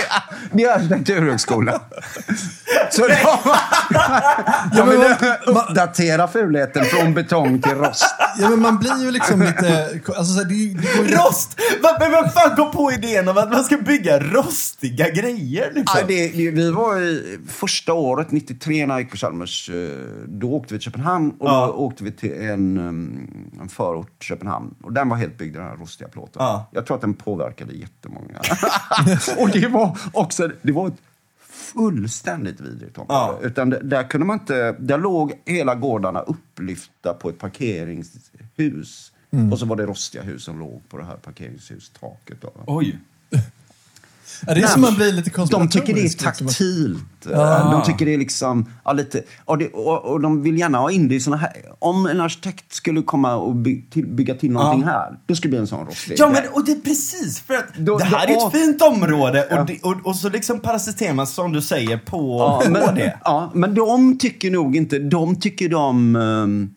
det 0.51 0.63
är 0.63 0.76
arkitekturhögskolan. 0.76 1.80
Så 2.91 3.07
de, 3.07 3.15
de 4.78 4.89
vill 4.89 4.99
uppdatera 5.45 6.28
fulheten 6.28 6.86
från 6.86 7.13
betong 7.13 7.61
till 7.61 7.72
rost. 7.72 8.05
Ja, 8.39 8.49
men 8.49 8.59
man 8.61 8.80
blir 8.80 9.03
ju 9.03 9.11
liksom 9.11 9.41
lite... 9.41 9.89
Alltså, 10.07 10.34
så 10.34 10.39
här, 10.39 10.45
det, 10.45 10.82
det 10.82 10.97
går 10.97 11.05
ju... 11.07 11.15
Rost! 11.15 11.59
Men 11.99 12.11
vem 12.11 12.30
fan 12.30 12.55
kom 12.55 12.72
på 12.72 12.91
idén 12.91 13.28
om 13.28 13.38
att 13.38 13.51
man 13.51 13.63
ska 13.63 13.78
bygga 13.78 14.20
rostiga 14.20 15.09
grejer 15.09 15.72
liksom? 15.76 15.99
Ja, 16.01 16.05
det, 16.07 16.28
det, 16.28 16.51
vi 16.51 16.72
var 16.72 17.01
i 17.01 17.38
första 17.47 17.93
året, 17.93 18.32
93, 18.32 18.86
när 18.86 18.93
jag 18.93 19.01
gick 19.01 19.11
på 19.11 19.18
Chalmers. 19.18 19.57
Eh, 19.70 20.28
Då 20.28 20.51
åkte 20.53 20.74
vi 20.74 20.80
till 20.80 20.86
Köpenhamn 20.86 21.32
och 21.32 21.47
Ja. 21.49 21.68
då 21.68 21.74
åkte 21.74 22.03
vi 22.03 22.12
till 22.12 22.34
en, 22.41 22.78
um, 22.78 23.51
en 23.62 23.70
förort 23.70 24.20
till 24.20 24.28
Köpenhamn. 24.28 24.76
Och 24.84 24.93
den 24.93 25.10
var 25.10 25.18
helt 25.18 25.38
byggd 25.38 25.55
i 25.55 25.58
den 25.58 25.68
här 25.68 25.76
rostiga 25.78 26.08
plåten. 26.08 26.34
Ja. 26.39 26.70
Jag 26.72 26.86
tror 26.86 26.95
att 26.95 27.01
den 27.01 27.14
påverkade 27.14 27.74
jättemånga. 27.74 28.39
och 29.39 29.49
det 29.49 29.68
var 29.68 29.97
också, 30.14 30.51
det 30.62 30.72
var 30.72 30.88
ett 30.88 31.01
fullständigt 31.49 32.60
vidrigt 32.62 32.97
område. 32.97 33.38
Ja. 33.41 33.47
Utan 33.47 33.70
där 33.70 34.03
kunde 34.10 34.28
man 34.28 34.39
inte, 34.39 34.72
där 34.80 34.97
låg 34.97 35.34
hela 35.45 35.76
gårdarna 35.76 36.20
upplyfta 36.20 37.14
på 37.14 37.30
ett 37.30 37.39
parkeringshus. 37.39 39.12
Mm. 39.32 39.51
Och 39.53 39.60
så 39.60 39.66
var 39.66 39.76
det 39.76 39.86
rostiga 39.86 40.22
hus 40.24 40.43
som 40.43 40.60
låg 40.60 40.82
på 40.89 40.97
det 40.97 41.03
här 41.03 41.16
parkeringshus-taket. 41.18 42.41
Då. 42.41 42.51
Oj. 42.68 42.99
Ja, 44.47 44.53
det 44.53 44.61
är 44.61 44.67
som 44.67 44.82
man 44.82 44.95
blir 44.95 45.11
lite 45.11 45.32
De 45.51 45.69
tycker 45.69 45.93
det 45.93 45.99
är 45.99 46.03
liksom. 46.03 46.25
taktilt. 46.47 47.03
Ah. 47.36 47.71
De 47.71 47.84
tycker 47.84 48.05
det 48.05 48.13
är 48.13 48.17
liksom, 48.17 48.71
ja, 48.86 48.93
lite, 48.93 49.23
och, 49.45 49.57
det, 49.57 49.67
och, 49.69 50.05
och 50.05 50.21
de 50.21 50.41
vill 50.43 50.57
gärna 50.59 50.78
ha 50.78 50.91
in 50.91 51.07
det 51.07 51.15
i 51.15 51.19
såna 51.19 51.38
här, 51.38 51.51
om 51.80 52.05
en 52.05 52.21
arkitekt 52.21 52.73
skulle 52.73 53.01
komma 53.01 53.36
och 53.36 53.55
by, 53.55 53.82
till, 53.89 54.07
bygga 54.07 54.36
till 54.36 54.51
någonting 54.51 54.82
Ja. 54.86 54.91
här, 54.91 55.11
då 55.25 55.36
skulle 55.36 55.49
det 55.49 55.51
bli 55.51 55.59
en 55.59 55.67
sån 55.67 55.86
rostig 55.86 56.15
Ja 56.19 56.30
men 56.30 56.41
och 56.53 56.65
det 56.65 56.71
är 56.71 56.80
precis 56.80 57.39
för 57.39 57.53
att 57.53 57.65
Då- 57.78 57.97
det 57.97 58.03
här 58.03 58.28
då- 58.28 58.34
är 58.34 58.47
ett 58.47 58.53
fint 58.53 58.82
område 58.82 59.43
och, 59.45 59.51
Ja. 59.57 59.63
det, 59.63 59.80
och, 59.84 59.95
och 60.07 60.15
så 60.15 60.30
liksom 60.30 60.59
parasiterar 60.59 61.13
man 61.13 61.28
som 61.28 61.53
du 61.53 61.61
säger 61.61 61.97
på, 61.97 62.38
Ja, 62.39 62.61
på 62.65 62.71
men, 62.71 62.95
det. 62.95 63.17
ja, 63.23 63.51
men 63.55 63.73
de 63.75 64.17
tycker 64.17 64.51
nog 64.51 64.75
inte, 64.75 64.99
de 64.99 65.39
tycker 65.39 65.69
de, 65.69 66.15
ehm, 66.15 66.69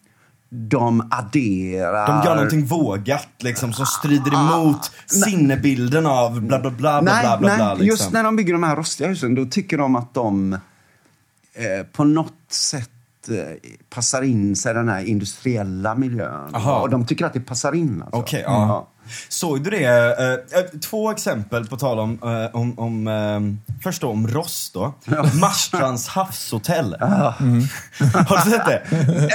de 0.51 1.09
adderar. 1.11 2.07
De 2.07 2.27
gör 2.27 2.35
någonting 2.35 2.67
vågat 2.67 3.29
liksom 3.39 3.73
som 3.73 3.87
strider 3.87 4.35
emot 4.35 4.91
sinnebilden 5.07 6.07
av 6.07 6.41
bla 6.41 6.59
bla 6.59 6.71
bla 6.71 7.01
nej, 7.01 7.23
bla 7.23 7.39
bla, 7.39 7.49
nej, 7.49 7.57
bla 7.57 7.75
liksom. 7.75 7.87
just 7.87 8.13
när 8.13 8.25
de 8.25 8.37
bygger 8.37 8.53
de 8.53 8.63
här 8.63 8.77
rostiga 8.77 9.09
husen, 9.09 9.35
då 9.35 9.45
tycker 9.45 9.79
de 9.79 9.97
att 9.97 10.15
de 10.15 10.53
eh, 10.53 11.87
på 11.93 12.05
något 12.05 12.33
sätt 12.49 12.91
eh, 13.29 13.71
passar 13.91 14.23
in 14.23 14.57
sig 14.57 14.71
i 14.71 14.75
den 14.75 14.89
här 14.89 15.05
industriella 15.05 15.95
miljön. 15.95 16.55
Aha. 16.55 16.81
Och 16.81 16.91
de 16.91 17.07
tycker 17.07 17.27
att 17.27 17.33
det 17.33 17.41
passar 17.41 17.75
in. 17.75 18.03
Alltså. 18.03 18.21
Okej, 18.21 18.43
ja. 18.47 18.89
Såg 19.29 19.63
du 19.65 19.71
det? 19.71 19.85
eh, 19.85 20.59
eh, 20.61 20.65
två 20.81 21.11
exempel 21.11 21.67
på 21.67 21.77
tal 21.77 21.99
om, 21.99 22.19
eh, 22.23 22.57
om, 22.57 22.79
om 22.79 23.09
eh, 23.09 23.41
först 23.83 24.01
då 24.03 24.09
om 24.09 24.29
rost 24.29 24.75
då. 24.75 24.95
Marstrands 25.41 26.09
havshotell. 26.09 26.97
Har 27.01 28.45
du 28.45 28.51
sett 28.51 28.67
det? 28.67 28.83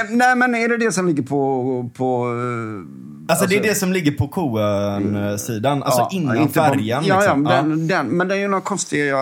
Eh, 0.00 0.04
Nej, 0.10 0.36
men 0.36 0.54
är 0.54 0.68
det 0.68 0.76
det 0.76 0.92
som 0.92 1.06
ligger 1.08 1.22
på... 1.22 1.90
på 1.96 2.26
eh, 2.26 3.06
Alltså, 3.28 3.46
det 3.46 3.56
är 3.56 3.62
det 3.62 3.74
som 3.74 3.92
ligger 3.92 4.12
på 4.12 4.28
Koön-sidan, 4.28 5.82
alltså 5.82 6.00
ja, 6.00 6.08
innan 6.12 6.36
inte 6.36 6.60
på- 6.60 6.64
färjan. 6.64 7.04
Ja, 7.06 7.20
liksom. 7.20 7.44
ja, 7.46 7.52
Ja. 7.56 7.62
den, 7.62 7.86
den, 7.88 8.06
men 8.06 8.28
det 8.28 8.34
är 8.34 8.38
ju 8.38 8.48
några 8.48 8.60
konstiga... 8.62 9.16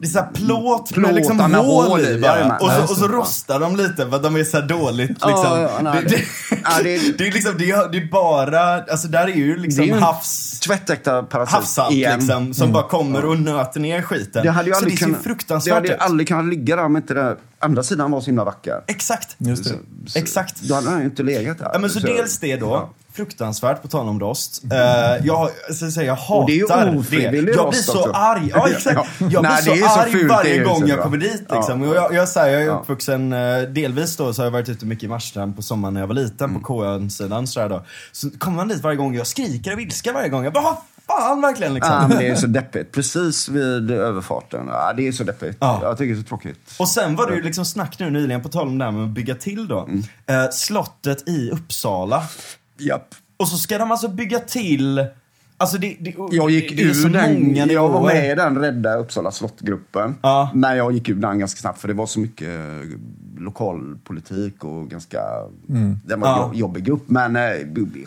Det 0.00 0.06
är 0.06 0.10
såhär 0.10 0.30
plåt, 0.34 0.92
Plåt, 0.92 1.06
med 1.06 1.14
liksom 1.14 1.36
med 1.36 1.50
hål 1.50 1.86
hål 1.86 2.00
i 2.00 2.20
bara. 2.20 2.56
Och 2.58 2.68
Ja, 2.68 2.86
så, 2.86 2.92
och 2.92 2.98
så 2.98 3.06
det. 3.06 3.14
rostar 3.14 3.60
de 3.60 3.76
lite 3.76 4.08
för 4.08 4.16
att 4.16 4.22
de 4.22 4.36
är 4.36 4.44
så 4.44 4.56
här 4.60 4.66
dåligt 4.68 5.08
liksom. 5.08 5.30
Ja, 5.30 5.60
ja, 5.60 5.78
nej, 5.82 6.02
det, 6.02 6.08
det- 6.08 6.16
det, 6.16 6.58
ja, 6.64 6.70
det- 6.82 7.18
det 7.18 7.26
är 7.28 7.32
liksom, 7.32 7.54
det 7.58 7.70
är, 7.70 7.88
det 7.92 7.98
är 7.98 8.08
bara, 8.10 8.60
alltså 8.82 9.08
där 9.08 9.22
är 9.24 9.28
ju 9.34 9.56
liksom 9.58 9.84
Det 9.86 9.90
är 9.92 9.94
ju 9.94 10.00
havs... 10.00 10.60
Tvättäkta 10.60 11.22
parasit 11.22 11.54
Havssalt 11.54 11.92
igen. 11.92 12.18
liksom, 12.18 12.54
som 12.54 12.72
bara 12.72 12.88
kommer 12.88 13.24
och 13.24 13.40
nöter 13.40 13.80
ner 13.80 14.02
skiten. 14.02 14.42
Det 14.42 14.50
hade 14.50 14.68
ju 14.68 14.72
så 14.74 14.78
aldrig 14.78 14.94
det 14.94 14.98
ser 14.98 15.06
ju 15.06 15.12
kunnat, 15.12 15.24
det 15.24 15.28
fruktansvärt 15.28 15.74
hade 15.74 15.88
ju 15.88 15.94
ut. 15.94 16.00
aldrig 16.00 16.28
kunnat 16.28 16.44
ligga 16.46 16.76
där 16.76 16.84
om 16.84 16.96
inte 16.96 17.14
den 17.14 17.36
andra 17.58 17.82
sidan 17.82 18.10
var 18.10 18.20
så 18.20 18.26
himla 18.26 18.44
vacker. 18.44 18.84
Exakt. 18.86 19.34
Just 19.38 19.64
det. 19.64 19.70
Så- 20.06 20.18
Exakt. 20.18 20.60
Då 20.60 20.74
hade 20.74 20.90
den 20.90 20.98
ju 20.98 21.04
inte 21.04 21.22
legat 21.22 21.58
där. 21.58 21.70
Ja, 21.72 21.78
men 21.78 21.90
så 21.90 21.98
dels 22.00 22.38
det 22.38 22.56
då. 22.56 22.90
Fruktansvärt 23.16 23.82
på 23.82 23.88
tal 23.88 24.08
om 24.08 24.20
rost. 24.20 24.62
Uh, 24.64 25.26
jag, 25.26 25.50
så 25.72 25.90
säga, 25.90 26.06
jag 26.06 26.14
hatar 26.16 26.34
Och 26.40 26.46
det 26.46 26.60
är 26.60 26.98
ofrivillig 26.98 27.54
Jag 27.54 27.70
blir 27.70 27.80
så 27.80 27.98
också. 27.98 28.10
arg. 28.12 28.50
Ja, 28.54 28.68
exakt. 28.76 29.10
Jag 29.18 29.42
Nej, 29.42 29.62
blir 29.62 29.72
det 29.82 29.88
så 29.88 30.00
arg 30.00 30.10
fult 30.12 30.30
varje 30.30 30.64
gång 30.64 30.88
jag 30.88 31.00
kommer 31.02 31.16
dit. 31.18 31.44
Liksom. 31.52 31.82
Ja. 31.82 31.88
Och 31.90 31.96
jag, 31.96 32.14
jag, 32.14 32.28
så 32.28 32.40
här, 32.40 32.48
jag 32.48 32.62
är 32.62 32.68
uppvuxen, 32.80 33.32
eh, 33.32 33.60
delvis 33.62 34.16
då 34.16 34.32
så 34.34 34.40
har 34.42 34.46
jag 34.46 34.50
varit 34.52 34.68
ute 34.68 34.86
mycket 34.86 35.04
i 35.04 35.08
Marstrand 35.08 35.56
på 35.56 35.62
sommaren 35.62 35.94
när 35.94 36.00
jag 36.00 36.08
var 36.08 36.14
liten 36.14 36.50
Mm. 36.50 36.62
på 36.62 36.82
KN-sidan. 36.98 37.46
Så, 37.46 37.68
då. 37.68 37.84
så 38.12 38.30
kommer 38.30 38.56
man 38.56 38.68
dit 38.68 38.82
varje 38.82 38.96
gång 38.96 39.14
jag 39.14 39.26
skriker 39.26 39.74
och 39.74 39.80
ilska 39.80 40.12
varje 40.12 40.28
gång. 40.28 40.44
Jag 40.44 40.52
bara, 40.52 40.76
fan 41.06 41.40
verkligen 41.40 41.74
liksom. 41.74 41.92
Ja, 41.94 42.08
men 42.08 42.18
det 42.18 42.28
är 42.28 42.34
så 42.34 42.46
deppigt. 42.60 42.92
Precis 42.92 43.48
vid 43.48 43.90
överfarten. 43.90 44.66
Ja, 44.68 44.92
det 44.96 45.08
är 45.08 45.12
så 45.12 45.24
deppigt. 45.24 45.56
Ja. 45.60 45.78
Jag 45.82 45.98
tycker 45.98 46.14
det 46.14 46.18
är 46.20 46.22
så 46.22 46.28
tråkigt. 46.28 46.74
Och 46.78 46.88
sen 46.88 47.16
var 47.16 47.26
det 47.30 47.36
ju 47.36 47.42
liksom 47.42 47.64
snack 47.64 47.98
nu 47.98 48.10
nyligen, 48.10 48.42
på 48.42 48.48
tal 48.48 48.68
om 48.68 48.78
det 48.78 48.84
här 48.84 48.92
med 48.92 49.02
att 49.04 49.10
bygga 49.10 49.34
till 49.34 49.68
då. 49.68 49.80
Mm. 49.80 50.02
Eh, 50.26 50.50
slottet 50.50 51.28
i 51.28 51.50
Uppsala. 51.50 52.22
Japp. 52.78 53.14
Och 53.36 53.48
så 53.48 53.56
ska 53.56 53.78
de 53.78 53.90
alltså 53.90 54.08
bygga 54.08 54.38
till... 54.38 55.06
Alltså 55.58 55.78
det, 55.78 55.96
det, 56.00 56.14
Jag 56.30 56.50
gick 56.50 56.76
det 56.76 56.82
är 56.82 56.92
så 56.92 57.08
ur 57.08 57.12
den, 57.12 57.56
jag 57.56 57.66
var 57.88 57.88
nivåer. 58.00 58.14
med 58.14 58.30
i 58.32 58.34
den 58.34 58.58
Rädda 58.58 58.94
Uppsala 58.96 59.30
slottgruppen. 59.30 60.14
Ja. 60.22 60.50
Men 60.54 60.76
jag 60.76 60.92
gick 60.92 61.08
ur 61.08 61.14
den 61.14 61.38
ganska 61.38 61.60
snabbt 61.60 61.80
för 61.80 61.88
det 61.88 61.94
var 61.94 62.06
så 62.06 62.20
mycket 62.20 62.48
eh, 62.48 62.98
lokalpolitik 63.38 64.64
och 64.64 64.90
ganska... 64.90 65.20
Det 66.04 66.16
var 66.16 66.28
en 66.28 66.34
Ja. 66.34 66.50
jo- 66.52 66.58
jobbig 66.58 66.84
grupp. 66.84 67.02
Men 67.06 67.36
eh, 67.36 67.42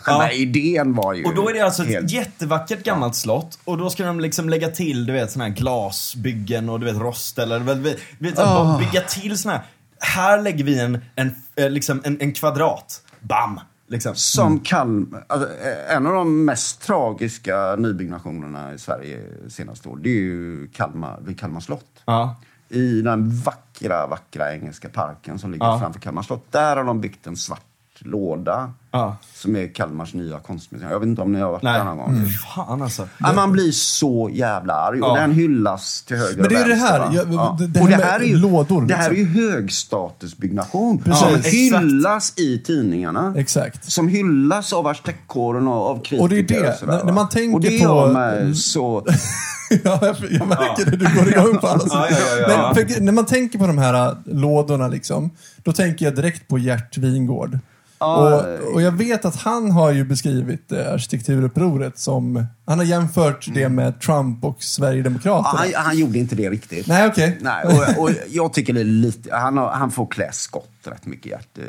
Ja. 0.06 0.30
idén 0.32 0.94
var 0.94 1.14
ju 1.14 1.24
Och 1.24 1.34
då 1.34 1.48
är 1.50 1.54
det 1.54 1.60
alltså 1.60 1.82
helt... 1.82 2.04
ett 2.04 2.12
jättevackert 2.12 2.82
gammalt 2.84 3.14
slott 3.16 3.58
och 3.64 3.78
då 3.78 3.90
ska 3.90 4.04
de 4.06 4.20
liksom 4.20 4.48
lägga 4.48 4.68
till 4.68 5.06
du 5.06 5.12
vet 5.12 5.30
såna 5.32 5.44
här 5.44 5.52
glasbyggen 5.52 6.68
och 6.68 6.80
du 6.80 6.86
vet 6.86 6.96
rost 6.96 7.38
eller 7.38 7.58
du 7.58 7.64
vet, 7.64 7.98
du 8.18 8.26
vet, 8.26 8.34
bara 8.36 8.78
bygga 8.78 9.00
till 9.00 9.38
såna 9.38 9.54
här. 9.54 9.62
Här 10.00 10.42
lägger 10.42 10.64
vi 10.64 10.78
en, 10.80 10.98
en, 11.16 11.34
eh, 11.56 11.70
liksom 11.70 12.00
en, 12.04 12.20
en 12.20 12.32
kvadrat. 12.32 13.02
Bam! 13.20 13.60
Liksom. 13.90 14.14
Som 14.14 14.60
Kalmar, 14.60 15.24
alltså, 15.28 15.48
eh, 15.48 15.96
en 15.96 16.06
av 16.06 16.14
de 16.14 16.44
mest 16.44 16.82
tragiska 16.82 17.76
nybyggnationerna 17.76 18.74
i 18.74 18.78
Sverige 18.78 19.20
senaste 19.48 19.88
år, 19.88 19.96
det 19.96 20.08
är 20.10 20.14
ju 20.14 20.68
Kalmar, 20.72 21.18
vid 21.26 21.40
Kalmar 21.40 21.60
slott. 21.60 22.02
Ja. 22.04 22.36
I 22.68 23.00
den 23.02 23.30
vackra, 23.30 24.06
vackra 24.06 24.54
engelska 24.54 24.88
parken 24.88 25.38
som 25.38 25.50
ligger 25.52 25.64
Ja. 25.66 25.78
framför 25.80 26.00
Kalmar 26.00 26.22
slott. 26.22 26.52
Där 26.52 26.76
har 26.76 26.84
de 26.84 27.00
byggt 27.00 27.26
en 27.26 27.36
svart 27.36 27.69
låda 28.04 28.72
Ja. 28.92 29.16
som 29.34 29.56
är 29.56 29.74
Kalmars 29.74 30.14
nya 30.14 30.38
konstmuseum. 30.38 30.90
Jag 30.92 31.00
vet 31.00 31.06
inte 31.06 31.22
om 31.22 31.32
ni 31.32 31.40
har 31.40 31.50
varit 31.50 31.62
Nej. 31.62 31.78
där 31.78 31.84
någon 31.84 31.96
gång. 31.98 32.08
Mm. 32.16 32.28
Fan 32.28 32.82
alltså. 32.82 33.08
Ja, 33.18 33.32
man 33.32 33.52
blir 33.52 33.70
så 33.72 34.30
jävla 34.32 34.74
arg 34.74 35.00
och 35.02 35.08
Ja. 35.08 35.20
den 35.20 35.32
hyllas 35.32 36.02
till 36.02 36.16
höger 36.16 36.36
Men 36.40 36.48
det 36.48 36.54
är 36.56 36.62
och 36.62 36.68
det 36.68 36.74
här, 36.74 36.98
jag- 37.12 37.58
det- 37.58 37.66
det 37.66 37.80
och 37.80 37.88
här 37.88 37.98
det 37.98 38.04
här 38.04 38.20
är 38.20 38.24
ju, 38.24 38.36
lådor, 38.36 38.82
Det 38.82 38.94
här 38.94 39.10
är 39.10 39.14
ju 39.14 39.24
liksom. 39.24 39.42
högstatusbyggnation 39.42 40.98
Precis. 41.02 41.70
som 41.70 41.80
hyllas 41.80 42.32
i 42.38 42.58
tidningarna. 42.58 43.34
Exakt. 43.36 43.92
Som 43.92 44.08
hyllas 44.08 44.72
av 44.72 44.86
arkitektkåren 44.86 45.68
och 45.68 45.90
av 45.90 45.96
kritiker. 45.96 46.22
Och 46.22 46.28
det 46.28 46.38
är 46.38 46.42
det, 46.62 46.76
sådär, 46.78 47.04
när- 47.04 47.12
man 47.12 47.28
tänker 47.28 47.54
och 47.54 47.60
det 47.60 47.68
på- 47.68 47.74
gör 47.84 48.12
mig 48.12 48.54
så... 48.54 49.06
ja, 49.84 49.98
jag, 50.02 50.16
jag 50.30 50.48
märker 50.48 50.84
det, 50.90 50.96
du 50.96 51.14
går 51.18 51.28
igång 51.28 51.58
på 51.58 51.66
alla 51.66 51.84
Ja, 51.88 52.08
ja, 52.10 52.16
ja, 52.40 52.48
ja. 52.52 52.72
Men 52.76 52.88
för, 52.88 53.00
när 53.00 53.12
man 53.12 53.26
tänker 53.26 53.58
på 53.58 53.66
de 53.66 53.78
här 53.78 54.06
äh, 54.08 54.12
lådorna, 54.24 54.88
liksom, 54.88 55.30
då 55.62 55.72
tänker 55.72 56.04
jag 56.04 56.14
direkt 56.16 56.48
på 56.48 56.58
Gert 56.58 56.98
Wingård. 56.98 57.58
Ja. 58.00 58.42
Och, 58.42 58.74
och 58.74 58.82
jag 58.82 58.92
vet 58.92 59.24
att 59.24 59.36
han 59.36 59.70
har 59.70 59.90
ju 59.92 60.04
beskrivit 60.04 60.72
eh, 60.72 60.92
arkitekturupproret 60.92 61.98
som... 61.98 62.46
Han 62.66 62.78
har 62.78 62.86
jämfört 62.86 63.48
det 63.54 63.68
med 63.68 64.00
Trump 64.00 64.44
och 64.44 64.56
Ja, 64.58 64.62
Sverigedemokraterna. 64.62 65.58
han, 65.58 65.84
han 65.84 65.98
gjorde 65.98 66.18
inte 66.18 66.34
det 66.34 66.50
riktigt. 66.50 66.86
Nej, 66.86 67.08
okej. 67.08 67.38
Nej, 67.40 67.64
och, 67.66 68.02
och 68.02 68.10
jag 68.28 68.52
tycker 68.52 68.72
det 68.72 68.80
är 68.80 68.84
lite... 68.84 69.34
Han, 69.36 69.56
har, 69.56 69.70
han 69.70 69.90
får 69.90 70.06
klä 70.06 70.32
skott 70.32 70.70
rätt 70.84 71.06
mycket, 71.06 71.26
Gert. 71.26 71.58
eh, 71.58 71.64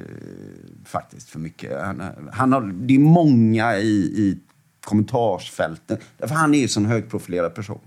Faktiskt, 0.86 1.30
för 1.30 1.40
mycket. 1.40 1.82
Han, 1.82 2.04
han 2.34 2.52
har, 2.54 2.62
det 2.62 2.96
är 2.96 3.00
många 3.00 3.78
i, 3.78 3.90
i 3.98 4.40
kommentarsfälten. 4.86 5.98
Därför 6.18 6.36
han 6.36 6.54
är 6.54 6.58
ju 6.58 6.64
en 6.64 6.70
sån 6.70 6.86
högprofilerad 6.86 7.56
person. 7.56 7.80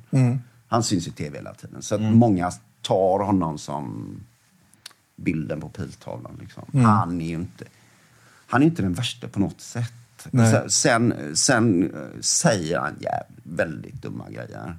Han 0.68 0.82
syns 0.82 1.08
i 1.08 1.10
tv 1.10 1.38
hela 1.38 1.54
tiden. 1.54 1.82
Så 1.82 1.94
att 1.94 2.00
många 2.00 2.50
tar 2.82 3.18
honom 3.24 3.58
som 3.58 4.16
bilden 5.16 5.60
på 5.60 5.68
piltavlan. 5.68 6.38
Liksom. 6.40 6.84
Han 6.84 7.20
är 7.20 7.26
ju 7.26 7.34
inte... 7.34 7.64
Han 8.54 8.62
är 8.62 8.66
inte 8.66 8.82
den 8.82 8.92
värsta 8.92 9.28
på 9.28 9.40
något 9.40 9.60
sätt. 9.60 9.92
Nej. 10.30 10.70
Sen, 10.70 11.14
sen, 11.34 11.82
eh, 11.82 12.20
säger 12.20 12.78
han 12.78 12.94
jävligt, 13.00 13.38
väldigt 13.42 14.02
dumma 14.02 14.30
grejer. 14.30 14.78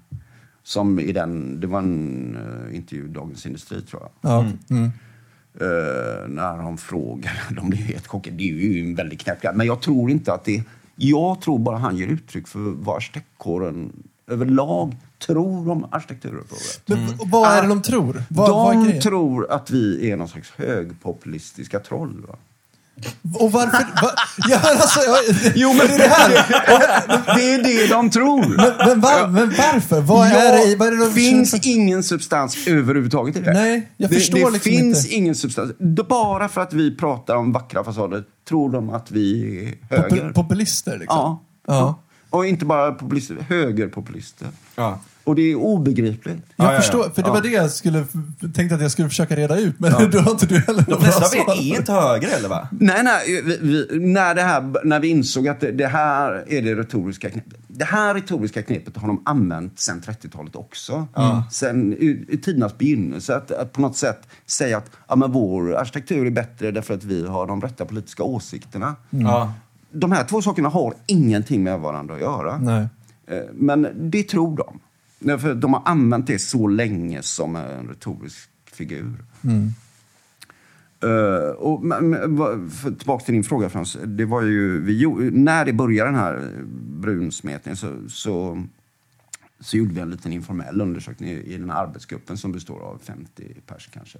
Som 0.64 1.00
i 1.00 1.12
den, 1.12 1.60
det 1.60 1.68
var 1.68 1.80
en 1.80 2.38
uh, 2.68 2.76
intervju 2.76 3.06
i 3.06 3.08
Dagens 3.08 3.46
Industri 3.46 3.82
tror 3.82 4.02
jag. 4.02 4.32
Ja, 4.32 4.46
mm. 4.70 4.84
Eh, 5.60 6.28
när 6.28 6.58
de 6.58 6.78
frågar, 6.78 7.42
de 7.56 7.70
blir 7.70 7.80
helt 7.80 8.08
chockade. 8.08 8.36
Det 8.38 8.44
är 8.44 8.54
ju 8.54 8.90
en 8.90 8.96
väldigt 8.96 9.20
knäpp 9.20 9.42
grej. 9.42 9.52
Men 9.56 9.68
jag 9.68 9.82
tror 9.82 10.12
inte 10.12 10.34
att 10.34 10.46
det... 10.46 10.64
Jag 10.96 11.42
tror 11.42 11.60
bara 11.60 11.78
han 11.78 11.98
ger 11.98 12.08
uttryck 12.08 12.48
för 12.48 12.60
vad 12.60 12.96
arkitektkåren 12.96 14.04
överlag 14.28 14.96
tror 15.26 15.70
om 15.70 15.88
arkitekturupproret. 15.92 16.82
Men 16.86 17.08
v- 17.08 17.14
vad 17.26 17.52
är 17.52 17.62
det 17.62 17.68
de 17.68 17.82
tror? 17.82 18.24
Vad, 18.30 18.50
vad 18.50 18.74
de 18.76 18.86
grejen? 18.86 19.02
tror 19.02 19.52
att 19.52 19.72
vi 19.72 20.12
är 20.12 20.18
någon 20.18 20.28
slags 20.28 20.52
högpopulistiska 20.52 21.80
troll. 21.80 22.26
Va? 22.28 22.36
Och 23.34 23.52
varför? 23.52 23.78
Va? 24.02 24.10
Ja, 24.50 24.60
men 24.64 24.72
alltså, 24.78 25.00
jag, 25.00 25.18
Jo, 25.56 25.70
men 25.74 25.88
det 25.88 25.94
är 25.94 25.98
det 25.98 26.08
här. 26.08 27.36
Det 27.36 27.54
är 27.54 27.64
det 27.64 27.88
de 27.88 28.10
tror. 28.10 28.40
Men, 28.58 28.74
men, 28.88 29.02
var, 29.02 29.28
men 29.28 29.50
varför? 29.50 30.02
Vad 30.02 30.28
Ja, 30.28 30.32
är 30.36 30.70
det? 30.70 30.76
Vad 30.76 30.88
är 30.88 30.92
det 30.92 30.98
de 31.06 31.12
finns 31.14 31.52
känner- 31.52 31.68
ingen 31.76 32.04
substans 32.04 32.68
överhuvudtaget 32.68 33.36
i 33.38 33.40
det. 33.40 33.54
Nej, 33.54 33.90
jag 33.98 34.10
det, 34.10 34.16
förstår 34.16 34.38
det 34.38 34.52
liksom 34.52 34.72
finns 34.72 34.98
inte. 35.06 35.16
ingen 35.16 35.36
substans. 35.36 35.72
Det- 35.80 36.04
Bara 36.04 36.50
för 36.50 36.62
att 36.62 36.74
vi 36.74 36.96
pratar 36.98 37.36
om 37.36 37.52
vackra 37.52 37.84
fasader 37.84 38.24
tror 38.50 38.72
de 38.72 38.90
att 38.90 39.12
vi 39.12 39.58
är 39.90 39.96
höger. 39.96 40.16
Popu- 40.24 40.34
populister 40.34 40.92
liksom? 41.00 41.18
ja. 41.18 41.44
ja. 41.68 42.02
Och 42.30 42.46
inte 42.46 42.66
bara 42.66 42.92
populister, 42.92 43.38
högerpopulister. 43.50 44.48
Ja. 44.76 45.00
Och 45.26 45.36
det 45.36 45.42
är 45.52 45.56
obegripligt. 45.56 46.38
Jag 46.56 46.66
Ja, 46.66 46.70
ja, 46.70 46.74
ja. 46.74 46.80
förstår, 46.80 47.04
för 47.04 47.22
det 47.22 47.28
Ja. 47.28 47.34
var 47.34 47.42
det 47.42 47.50
jag 47.50 47.72
skulle, 47.72 48.06
tänkte 48.54 48.76
att 48.76 48.82
jag 48.82 48.92
skulle 48.92 49.10
försöka 49.10 49.36
reda 49.36 49.58
ut, 49.60 49.80
men 49.80 49.92
då 50.12 50.20
har 50.20 50.32
inte 50.32 50.46
du 50.46 50.60
heller 50.60 50.82
De 50.88 50.92
något 50.92 51.04
flesta 51.04 51.26
av 51.26 51.50
er 51.58 51.62
är 51.62 51.78
inte 51.80 51.92
höger 51.92 52.30
eller 52.38 52.50
va? 52.50 52.68
Nej, 52.72 53.04
nej. 53.04 53.42
Vi, 53.46 53.58
vi, 53.62 54.00
när, 54.00 54.36
det 54.36 54.42
här, 54.42 54.86
när 54.86 55.00
vi 55.00 55.08
insåg 55.08 55.48
att 55.48 55.60
det, 55.60 55.72
det 55.72 55.88
här 55.88 56.44
är 56.48 56.62
det 56.62 56.76
retoriska 56.76 57.30
knepet. 57.30 57.60
Det 57.68 57.86
här 57.86 58.14
retoriska 58.14 58.62
knepet 58.64 58.98
har 58.98 59.08
de 59.08 59.22
använt 59.26 59.80
sedan 59.80 60.02
30-talet 60.06 60.56
också. 60.56 61.08
Sen 61.52 61.94
i, 61.94 62.26
i 62.30 62.38
tidernas 62.38 62.78
begynnelse. 62.78 63.36
Att, 63.36 63.52
att 63.52 63.72
på 63.74 63.82
något 63.82 63.98
sätt 63.98 64.28
säga 64.46 64.78
att 64.78 64.92
ja, 65.08 65.16
men 65.16 65.32
vår 65.32 65.76
arkitektur 65.76 66.26
är 66.26 66.32
bättre 66.32 66.72
därför 66.72 66.94
att 66.94 67.04
vi 67.04 67.28
har 67.28 67.48
de 67.48 67.62
rätta 67.62 67.86
politiska 67.86 68.24
åsikterna. 68.24 68.96
Ja. 69.10 69.54
De 69.92 70.12
här 70.12 70.24
två 70.24 70.42
sakerna 70.42 70.70
har 70.70 70.94
ingenting 71.08 71.64
med 71.64 71.80
varandra 71.80 72.16
att 72.16 72.22
göra. 72.22 72.58
Nej. 72.58 72.88
Eh, 73.28 73.38
Men 73.54 73.88
det 73.96 74.24
tror 74.24 74.58
de. 74.58 74.80
Att 75.30 75.62
de 75.62 75.74
har 75.74 75.82
använt 75.86 76.28
det 76.28 76.40
så 76.40 76.68
länge 76.68 77.22
som 77.22 77.56
en 77.56 77.88
retorisk 77.88 78.50
figur. 78.72 79.24
Eh, 81.04 81.50
och, 81.50 81.84
men, 81.84 82.14
för, 82.70 82.92
tillbaka 82.92 83.26
till 83.26 83.34
din 83.34 83.44
fråga 83.44 83.70
Frans. 83.70 83.98
Det 84.06 84.26
var 84.26 84.42
ju, 84.42 84.82
vi, 84.82 85.06
när 85.32 85.66
det 85.66 85.74
började 85.74 86.10
den 86.12 86.20
här 86.20 86.50
brunsmetningen 87.02 87.78
så, 87.78 88.10
så, 88.10 88.64
så 89.60 89.78
gjorde 89.78 89.94
vi 89.94 90.00
en 90.00 90.10
liten 90.10 90.34
informell 90.34 90.82
undersökning 90.82 91.30
i, 91.30 91.54
i 91.54 91.58
den 91.58 91.70
här 91.70 91.84
arbetsgruppen 91.84 92.38
som 92.38 92.52
består 92.52 92.80
av 92.80 93.00
50 93.04 93.44
pers 93.66 93.90
kanske. 93.94 94.18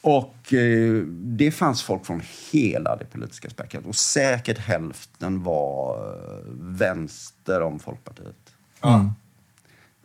Och 0.00 0.54
eh, 0.54 1.02
det 1.10 1.50
fanns 1.50 1.82
folk 1.82 2.06
från 2.06 2.22
hela 2.52 2.96
det 2.96 3.04
politiska 3.04 3.50
spektrat 3.50 3.86
och 3.86 3.96
säkert 3.96 4.58
hälften 4.58 5.42
var 5.42 5.96
eh, 5.96 6.52
vänster 6.58 7.62
om 7.62 7.78
Folkpartiet. 7.78 8.54
Ja. 8.80 9.10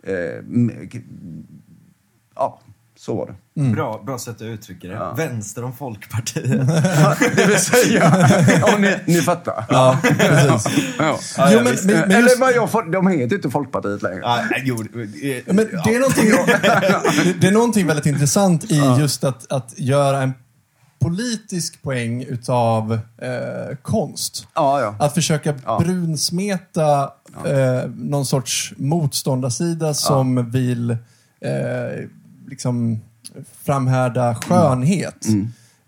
Eh, 0.02 0.14
ja, 2.36 2.60
så 2.98 3.14
var 3.16 3.26
det. 3.26 3.34
Bra, 3.72 4.02
bra 4.06 4.18
sätt 4.18 4.36
att 4.36 4.42
uttrycka 4.42 4.88
det. 4.88 4.94
Ja. 4.94 5.14
Vänster 5.14 5.64
om 5.64 5.72
Folkpartiet. 5.76 6.44
det 7.36 7.46
vill 7.46 7.58
säga, 7.58 8.28
ja, 8.60 8.76
ni, 8.78 8.96
ni 9.06 9.20
fattar. 9.22 9.64
Ja, 9.68 9.98
precis. 10.02 10.78
Ja. 10.98 11.18
Ja, 11.36 11.52
Jo, 11.52 11.58
ja, 11.58 11.62
men, 11.64 11.74
men, 11.84 12.00
men 12.00 12.10
Eller 12.10 12.40
vad 12.40 12.52
jag 12.52 12.92
de 12.92 13.06
heter 13.06 13.36
inte 13.36 13.50
Folkpartiet 13.50 14.02
längre. 14.02 14.20
Ja, 14.22 14.40
jo, 14.64 14.76
det- 14.76 15.46
men 15.46 15.56
det, 15.84 15.94
är 15.94 15.98
någonting, 16.00 16.30
det 17.40 17.46
är 17.46 17.52
någonting 17.52 17.86
väldigt 17.86 18.06
intressant 18.06 18.64
i 18.64 18.80
just 18.98 19.24
att, 19.24 19.52
att 19.52 19.74
göra 19.76 20.22
en 20.22 20.32
politisk 21.02 21.82
poäng 21.82 22.22
utav 22.22 22.92
eh, 23.18 23.76
konst. 23.82 24.46
Ja, 24.54 24.80
ja. 24.80 24.96
Att 25.06 25.14
försöka 25.14 25.54
Ja. 25.64 25.78
brunsmeta 25.84 27.02
eh, 27.46 27.90
någon 27.96 28.26
sorts 28.26 28.74
motståndarsida 28.76 29.94
som 29.94 30.50
vill 30.50 30.90
eh, 30.90 32.08
liksom 32.48 33.00
framhärda 33.62 34.34
skönhet. 34.34 35.26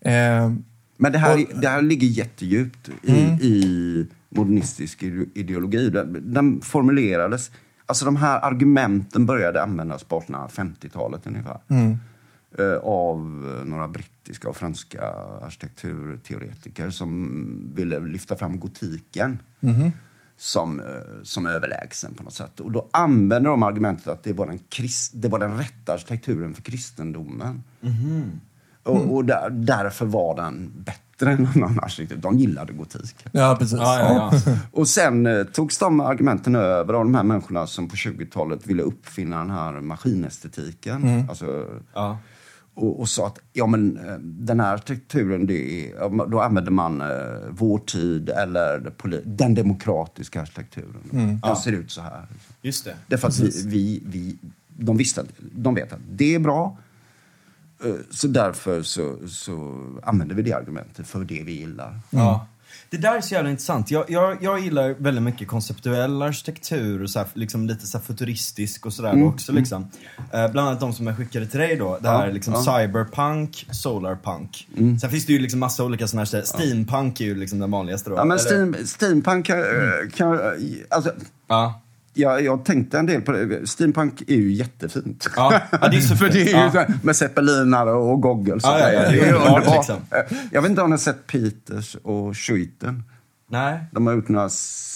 Eh, 0.01 0.53
Men 0.97 1.13
det 1.13 1.19
här, 1.19 1.35
Och- 1.35 1.61
det 1.61 1.69
här 1.69 1.83
ligger 1.83 2.07
jättedjupt 2.09 2.89
i, 3.03 3.13
i 3.41 4.07
modernistisk 4.31 5.03
ide- 5.03 5.27
ideologi. 5.35 5.91
Den, 5.91 6.33
den 6.35 6.61
formulerades... 6.61 7.51
Alltså 7.87 8.05
de 8.05 8.17
här 8.17 8.41
argumenten 8.45 9.27
började 9.27 9.63
användas 9.63 10.05
på 10.05 10.21
1850-talet 10.21 11.27
ungefär. 11.27 11.59
eh, 11.69 11.97
av 12.83 13.19
eh, 13.59 13.65
några 13.65 13.89
brittiska 13.89 14.49
och 14.49 14.57
franska 14.57 15.03
arkitekturteoretiker 15.43 16.91
som 16.91 17.31
ville 17.75 18.01
lyfta 18.01 18.37
fram 18.37 18.61
gotiken 18.61 19.39
som, 20.37 20.81
eh, 20.81 20.87
som 21.23 21.47
överlägsen 21.47 22.15
på 22.15 22.23
något 22.23 22.35
sätt. 22.35 22.61
Och 22.61 22.73
då 22.73 22.89
använder 22.91 23.51
de 23.51 23.63
argumentet 23.63 24.07
att 24.07 24.23
det 24.23 24.33
var 24.33 24.47
den, 24.47 24.59
krist, 24.69 25.13
det 25.15 25.29
var 25.29 25.39
den 25.39 25.59
rätta 25.59 25.93
arkitekturen 25.93 26.55
för 26.55 26.63
kristendomen. 26.63 27.63
Och, 28.83 29.15
och 29.15 29.25
där, 29.25 29.51
därför 29.51 30.07
var 30.07 30.37
den 30.37 30.73
bättre 30.77 31.33
än 31.33 31.43
någon 31.43 31.65
annan 31.65 31.85
arkitektur. 31.85 32.17
De 32.17 32.39
gillade 32.39 32.73
gotik. 32.73 33.27
Ja, 33.33 33.57
precis. 33.59 33.79
Ja, 33.79 33.99
ja, 33.99 34.33
ja. 34.47 34.57
Och 34.73 34.89
sen 34.89 35.27
eh, 35.27 35.45
togs 35.45 35.79
de 35.79 36.01
argumenten 36.01 36.55
över 36.55 36.95
av 36.95 37.05
de 37.05 37.15
här 37.15 37.23
människorna 37.23 37.67
som 37.67 37.89
på 37.89 37.97
20-talet 37.97 38.67
ville 38.67 38.83
uppfinna 38.83 39.39
den 39.39 39.51
här 39.51 39.81
maskinestetiken. 39.81 41.27
Alltså, 41.29 41.67
Ja. 41.95 42.19
Och, 42.75 43.01
och 43.01 43.09
sa 43.09 43.27
att 43.27 43.39
ja, 43.53 43.67
men, 43.67 43.97
eh, 43.97 44.19
den 44.21 44.61
här 44.61 44.73
arkitekturen, 44.75 45.47
det 45.47 45.87
är, 45.87 45.95
ja, 45.95 46.27
då 46.29 46.41
använder 46.41 46.71
man 46.71 47.01
eh, 47.01 47.07
vår 47.51 47.79
tid 47.79 48.29
eller 48.29 48.93
den 49.25 49.55
demokratiska 49.55 50.41
arkitekturen. 50.43 51.41
Den 51.43 51.57
ser 51.57 51.73
ut 51.73 51.91
så 51.91 52.01
här. 52.01 52.27
Just 52.63 52.85
det. 52.85 52.97
Därför 53.07 53.29
att 53.29 53.39
vi, 53.41 53.63
vi, 53.67 54.03
vi, 54.07 54.37
de, 54.77 54.97
visste 54.97 55.21
att, 55.21 55.29
de 55.39 55.75
vet 55.75 55.93
att 55.93 56.01
det 56.11 56.35
är 56.35 56.39
bra. 56.39 56.77
Eh, 57.85 57.95
Så 58.11 58.29
därför 58.29 58.83
så, 58.83 59.29
så 59.29 59.87
använder 60.03 60.35
vi 60.35 60.43
det 60.43 60.53
argumentet 60.53 61.07
för 61.07 61.25
det 61.25 61.43
vi 61.43 61.53
gillar. 61.53 62.01
Ja. 62.11 62.47
Det 62.97 63.01
där 63.01 63.17
är 63.17 63.21
så 63.21 63.35
jävla 63.35 63.51
intressant. 63.51 63.91
Jag, 63.91 64.05
jag, 64.11 64.37
jag 64.41 64.61
gillar 64.61 64.95
väldigt 64.99 65.23
mycket 65.25 65.49
konceptuell 65.49 66.23
arkitektur 66.23 67.03
och 67.03 67.11
så 67.11 67.19
här, 67.19 67.29
liksom 67.35 67.67
lite 67.67 67.87
så 67.87 67.99
futuristisk 68.01 68.87
och 68.87 68.93
sådär 68.93 69.13
Mm. 69.13 69.27
också. 69.27 69.53
Liksom. 69.53 69.89
Eh, 70.33 70.51
bland 70.53 70.69
annat 70.69 70.81
de 70.81 70.93
som 70.93 71.07
jag 71.07 71.17
skickade 71.17 71.47
till 71.47 71.61
dig 71.61 71.77
då. 71.77 71.99
Det 72.01 72.09
här 72.09 72.33
liksom 72.33 72.55
cyberpunk, 72.65 73.67
solarpunk. 73.71 74.69
Mm. 74.79 74.99
Sen 74.99 75.11
finns 75.11 75.27
det 75.27 75.33
ju 75.33 75.39
liksom 75.39 75.61
massa 75.61 75.85
olika 75.85 76.07
sådana 76.09 76.27
här, 76.33 76.43
steampunk 76.43 77.21
är 77.21 77.25
ju 77.25 77.35
liksom 77.35 77.59
den 77.59 77.71
vanligaste 77.71 78.11
då. 78.11 78.17
Ja, 78.17 78.25
men 78.25 78.39
steam, 78.39 78.77
steampunk 78.87 79.47
kan, 79.47 79.59
Mm. 79.59 80.11
kan 80.11 80.39
alltså, 80.91 81.13
Ja. 81.49 81.81
Jag, 82.15 82.43
jag 82.45 82.65
tänkte 82.65 82.99
en 82.99 83.07
del 83.07 83.21
på 83.21 83.33
det. 83.33 83.67
Steampunk 83.69 84.21
är 84.27 84.35
ju 84.35 84.53
jättefint. 84.53 85.29
Ja, 85.37 85.61
ja, 85.71 85.89
det 85.89 85.97
är 85.97 86.01
så 86.01 86.17
För 86.25 86.29
det 86.29 86.43
är 86.43 86.45
ju 86.73 86.79
Ja. 86.81 86.87
med 87.03 87.17
zeppelinare 87.17 87.93
och 87.93 88.21
goggles. 88.21 88.63
Ja, 88.65 88.79
ja, 88.79 88.93
ja, 88.93 89.01
det 89.01 89.07
är 89.07 89.13
det 89.13 89.21
är 89.29 89.35
underbart. 89.35 89.75
liksom. 89.77 89.97
Jag 90.53 90.63
vet 90.63 90.71
inte 90.71 90.83
om 90.83 90.91
ni 90.91 90.93
har 90.93 90.99
sett 90.99 91.27
Peters 91.27 91.97
och 92.03 92.37
Schuiten. 92.37 93.03
Nej. 93.51 93.79
De 93.93 94.07
har 94.07 94.15
gjort 94.15 94.29
några 94.29 94.49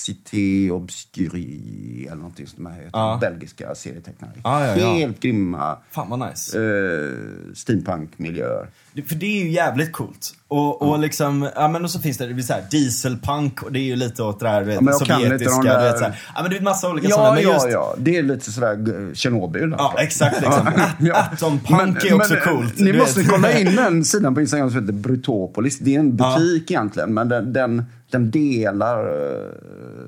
Cité 0.08 0.70
Obscurie 0.70 2.06
eller 2.06 2.16
någonting 2.16 2.46
som 2.46 2.64
de 2.64 2.70
här 2.70 2.76
heter. 2.76 2.90
Ja. 2.92 3.18
Belgiska 3.20 3.74
serietecknare. 3.74 4.30
Ja, 4.44 4.66
ja, 4.66 4.76
ja. 4.76 4.92
Helt 4.92 5.20
grymma 5.20 5.78
Fan 5.90 6.10
vad 6.10 6.18
nice. 6.30 6.58
eh, 6.58 7.54
steampunk-miljöer. 7.54 8.66
För 9.06 9.14
det 9.14 9.26
är 9.26 9.44
ju 9.44 9.50
jävligt 9.50 9.92
coolt. 9.92 10.34
Och, 10.48 10.82
och 10.82 10.98
liksom, 10.98 11.48
ja 11.54 11.68
men 11.68 11.84
och 11.84 11.90
så 11.90 11.98
finns 12.00 12.18
det, 12.18 12.26
det 12.26 12.34
vill 12.34 12.46
säga 12.46 12.58
dieselpunk 12.70 13.62
och 13.62 13.72
det 13.72 13.78
är 13.78 13.82
ju 13.82 13.96
lite 13.96 14.22
åt 14.22 14.40
det 14.40 14.48
här, 14.48 14.60
du 14.60 14.66
vet, 14.66 14.74
Ja, 14.74 14.80
men 14.80 14.94
jag 14.98 15.06
kan 15.06 15.20
sovjetiska, 15.20 15.60
du 15.62 15.68
där- 15.68 15.82
vet 15.90 15.98
såhär. 15.98 16.20
Ja 16.36 16.42
men 16.42 16.50
det 16.50 16.56
är 16.56 16.60
massa 16.62 16.90
olika 16.90 17.08
sådana, 17.08 17.28
Ja, 17.28 17.34
men 17.34 17.42
ja, 17.42 17.52
just, 17.52 17.66
ja. 17.72 17.94
Det 17.98 18.16
är 18.16 18.22
lite 18.22 18.52
sådär 18.52 18.72
eh, 19.08 19.14
Tjernobyl. 19.14 19.74
Ja, 19.78 19.94
exakt 19.98 20.40
liksom. 20.40 20.66
Ja. 21.00 21.28
Atompunk 21.32 22.04
är 22.04 22.14
också 22.14 22.34
men, 22.34 22.42
coolt. 22.42 22.78
Ni 22.78 22.92
du 22.92 22.98
måste 22.98 23.20
vet. 23.20 23.28
kolla 23.30 23.52
in 23.58 23.76
den 23.76 24.04
sidan 24.12 24.34
på 24.34 24.40
Instagram 24.40 24.70
som 24.70 24.80
heter 24.80 24.92
Brutopolis. 24.92 25.78
Det 25.78 25.94
är 25.94 26.00
en 26.00 26.16
Ja. 26.18 26.36
butik 26.38 26.70
egentligen, 26.70 27.14
men 27.14 27.28
den, 27.28 27.52
den, 27.52 27.84
den 28.10 28.30
delar 28.30 29.06
uh, 29.08 29.52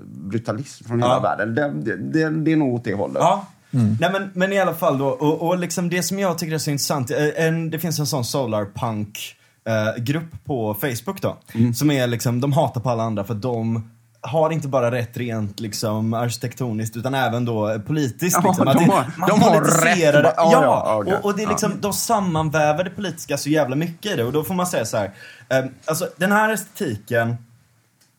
brutalism 0.07 0.85
från 0.89 1.03
hela 1.03 1.15
Ja. 1.15 1.21
världen. 1.21 1.55
Det, 1.55 1.69
det, 1.71 1.97
det, 1.97 2.31
det 2.45 2.53
är 2.53 2.57
nog 2.57 2.75
åt 2.75 2.85
det 2.85 2.95
hållet. 2.95 3.17
Ja. 3.21 3.47
Nej 3.73 4.11
men, 4.13 4.31
men 4.35 4.53
i 4.53 4.59
alla 4.61 4.75
fall 4.75 4.99
då, 4.99 5.07
och, 5.09 5.49
och 5.49 5.59
liksom 5.59 5.89
det 5.89 6.03
som 6.03 6.19
jag 6.19 6.39
tycker 6.39 6.55
är 6.55 6.59
så 6.59 6.71
intressant, 6.71 7.11
eh, 7.11 7.45
en, 7.47 7.71
det 7.71 7.79
finns 7.79 7.99
en 7.99 8.07
sån 8.07 8.25
solarpunk 8.25 9.37
eh, 9.65 10.03
grupp 10.03 10.45
på 10.45 10.75
Facebook 10.75 11.21
då. 11.23 11.37
Mm. 11.55 11.75
Som 11.75 11.91
är 11.91 12.07
liksom, 12.07 12.41
de 12.41 12.53
hatar 12.53 12.81
på 12.81 12.91
alla 12.91 13.03
andra 13.03 13.25
för 13.25 13.35
de 13.35 13.91
har 14.23 14.51
inte 14.51 14.69
bara 14.69 14.91
rätt 14.91 15.17
rent 15.17 15.61
liksom 15.61 16.15
arkitektoniskt 16.15 16.97
utan 16.97 17.15
även 17.15 17.45
då 17.45 17.79
politiskt. 17.87 18.39
Ja, 18.43 18.49
liksom. 18.49 18.65
de 18.67 18.71
Att 18.71 18.79
det- 18.79 18.93
har- 18.93 19.29
de 19.29 19.41
har 19.43 19.61
rätt. 19.85 20.13
det. 20.25 20.33
Ja, 20.37 20.51
Ja, 20.53 20.63
ja, 20.63 20.99
okej. 21.01 21.15
och, 21.15 21.25
och 21.25 21.37
det 21.37 21.43
är 21.43 21.49
liksom, 21.49 21.73
de 21.81 21.93
sammanväver 21.93 22.85
det 22.85 22.91
politiska 22.91 23.37
så 23.39 23.51
jävla 23.51 23.77
mycket 23.77 24.13
i 24.13 24.17
det. 24.17 24.25
Och 24.25 24.33
då 24.33 24.45
får 24.45 24.55
man 24.55 24.67
säga 24.67 24.85
så 24.85 24.97
här, 24.97 25.11
eh, 25.49 25.65
alltså 25.85 26.09
den 26.17 26.33
här 26.33 26.53
estetiken 26.53 27.37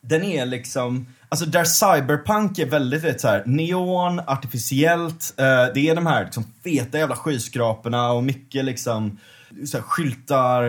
den 0.00 0.22
är 0.22 0.46
liksom, 0.46 1.06
alltså 1.32 1.46
där 1.46 1.64
cyberpunk 1.64 2.58
är 2.58 2.66
väldigt 2.66 3.04
vet, 3.04 3.20
så 3.20 3.28
här, 3.28 3.42
neon, 3.46 4.20
artificiellt. 4.26 5.34
Eh, 5.36 5.44
det 5.74 5.88
är 5.88 5.94
de 5.94 6.06
här 6.06 6.24
liksom, 6.24 6.44
feta 6.64 6.98
jävla 6.98 7.16
skyskraporna 7.16 8.12
och 8.12 8.24
mycket 8.24 8.64
liksom 8.64 9.18
så 9.66 9.76
här, 9.76 9.84
skyltar 9.84 10.62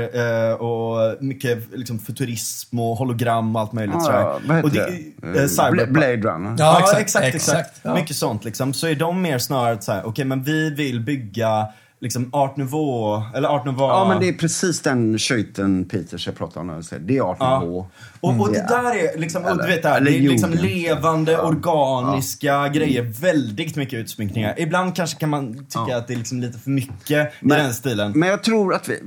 eh, 0.50 0.54
och 0.54 1.24
mycket 1.24 1.78
liksom, 1.78 2.00
futurism 2.00 2.80
och 2.80 2.98
hologram 2.98 3.56
och 3.56 3.62
allt 3.62 3.72
möjligt. 3.74 4.04
så 4.04 4.12
här. 4.12 4.20
Ja, 4.20 4.40
vad 4.48 4.58
heter 4.58 4.68
och 4.70 4.76
det? 4.76 5.38
eh, 5.40 5.44
Eh, 5.44 5.48
cyberpunk. 5.48 5.90
Blade 5.90 6.18
Runner. 6.18 6.56
Ja, 6.60 6.80
exakt, 6.80 7.02
exakt, 7.02 7.26
exakt. 7.26 7.60
exakt, 7.60 7.80
ja. 7.82 7.94
Mycket 7.96 8.16
sånt 8.16 8.44
liksom. 8.46 8.74
Så 8.74 8.88
är 8.88 8.96
de 8.96 9.22
mer 9.22 9.38
snarare 9.38 9.82
så 9.82 9.92
här, 9.92 10.06
okej 10.06 10.26
men 10.26 10.44
vi 10.44 10.70
vill 10.70 11.00
bygga 11.00 11.68
liksom 12.04 12.30
art 12.34 12.58
nouveau, 12.58 13.22
eller 13.36 13.50
art 13.50 13.66
nouveau. 13.66 13.88
Ja, 13.88 14.06
men 14.10 14.20
det 14.20 14.30
är 14.30 14.34
precis 14.34 14.82
den 14.82 15.18
Scheuten 15.20 15.86
Peters 15.86 16.28
jag 16.28 16.36
pratade 16.36 16.72
om. 16.72 16.82
Det 17.00 17.18
är 17.18 17.22
art 17.22 17.38
Ja. 17.40 17.60
nouveau. 17.60 17.86
Och, 18.22 18.30
och 18.40 18.52
det 18.54 18.60
Mm. 18.60 18.68
Ja. 18.70 18.82
där 18.82 18.96
är 19.16 19.20
liksom, 19.20 19.44
och 19.46 19.58
du 19.58 19.68
vet 19.68 19.84
det 19.84 19.90
här, 19.90 20.02
det 20.02 20.12
är 20.18 20.20
liksom 20.22 20.52
levande, 20.54 21.32
Ja. 21.32 21.42
organiska 21.42 22.68
grejer. 22.68 23.04
Väldigt 23.22 23.76
mycket 23.76 24.00
utsmyckningar. 24.00 24.56
Ibland 24.58 24.96
kanske 24.96 25.20
kan 25.20 25.30
man 25.30 25.54
tycka 25.54 25.66
Ja. 25.88 25.98
att 25.98 26.08
det 26.08 26.14
är 26.14 26.18
liksom 26.18 26.42
lite 26.42 26.60
för 26.60 26.70
mycket 26.70 27.12
i 27.12 27.32
Men- 27.42 27.58
den 27.60 27.74
stilen. 27.74 28.12
Men 28.16 28.30
jag 28.30 28.44
tror 28.44 28.74
att 28.74 28.90
vi... 28.90 29.00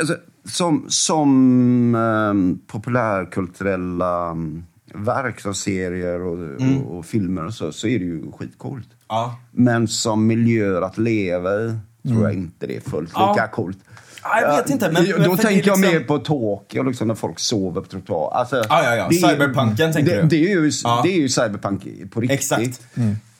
Alltså, 0.00 0.16
som 0.44 0.84
som 0.88 1.94
um, 1.94 2.60
populärkulturella 2.66 4.30
um, 4.30 4.64
verk, 4.94 5.40
som 5.40 5.54
serier 5.54 6.20
och, 6.22 6.36
Mm. 6.62 6.76
och, 6.82 6.98
och 6.98 7.06
filmer 7.06 7.44
och 7.46 7.54
så, 7.54 7.72
så 7.72 7.86
är 7.88 7.98
det 7.98 8.04
ju 8.04 8.32
skitcoolt. 8.32 8.88
Ja. 9.08 9.40
Men 9.52 9.88
som 9.88 10.26
miljöer 10.26 10.82
att 10.82 10.98
leva 10.98 11.50
i 11.54 11.74
tror 12.08 12.22
jag 12.22 12.32
inte 12.34 12.66
det 12.66 12.76
är 12.76 12.80
fullt 12.80 13.08
lika 13.08 13.20
Mm. 13.22 13.34
Ja. 13.36 13.46
coolt. 13.46 13.78
Ja, 14.22 14.40
jag 14.40 14.56
vet 14.56 14.70
inte, 14.70 14.90
men- 14.90 15.04
då 15.10 15.18
men 15.18 15.36
tänker 15.36 15.48
jag 15.48 15.54
liksom- 15.54 15.80
mer 15.80 16.00
på 16.00 16.18
Tokyo, 16.18 16.82
liksom, 16.82 17.08
när 17.08 17.14
folk 17.14 17.38
sover 17.38 17.80
på 17.80 17.86
trottoar. 17.88 18.30
Alltså, 18.34 18.56
Ja, 18.68 18.84
ja, 18.84 18.94
ja. 18.96 19.08
ju- 19.12 19.18
Cyberpunken 19.18 19.92
tänker 19.92 20.16
det, 20.16 20.22
du? 20.22 20.28
Det 20.28 20.36
är, 20.36 20.48
ju, 20.48 20.70
det 21.02 21.08
är 21.08 21.18
ju 21.20 21.28
cyberpunk 21.28 21.82
på 22.10 22.20
riktigt. 22.20 22.38
Exakt. 22.38 22.80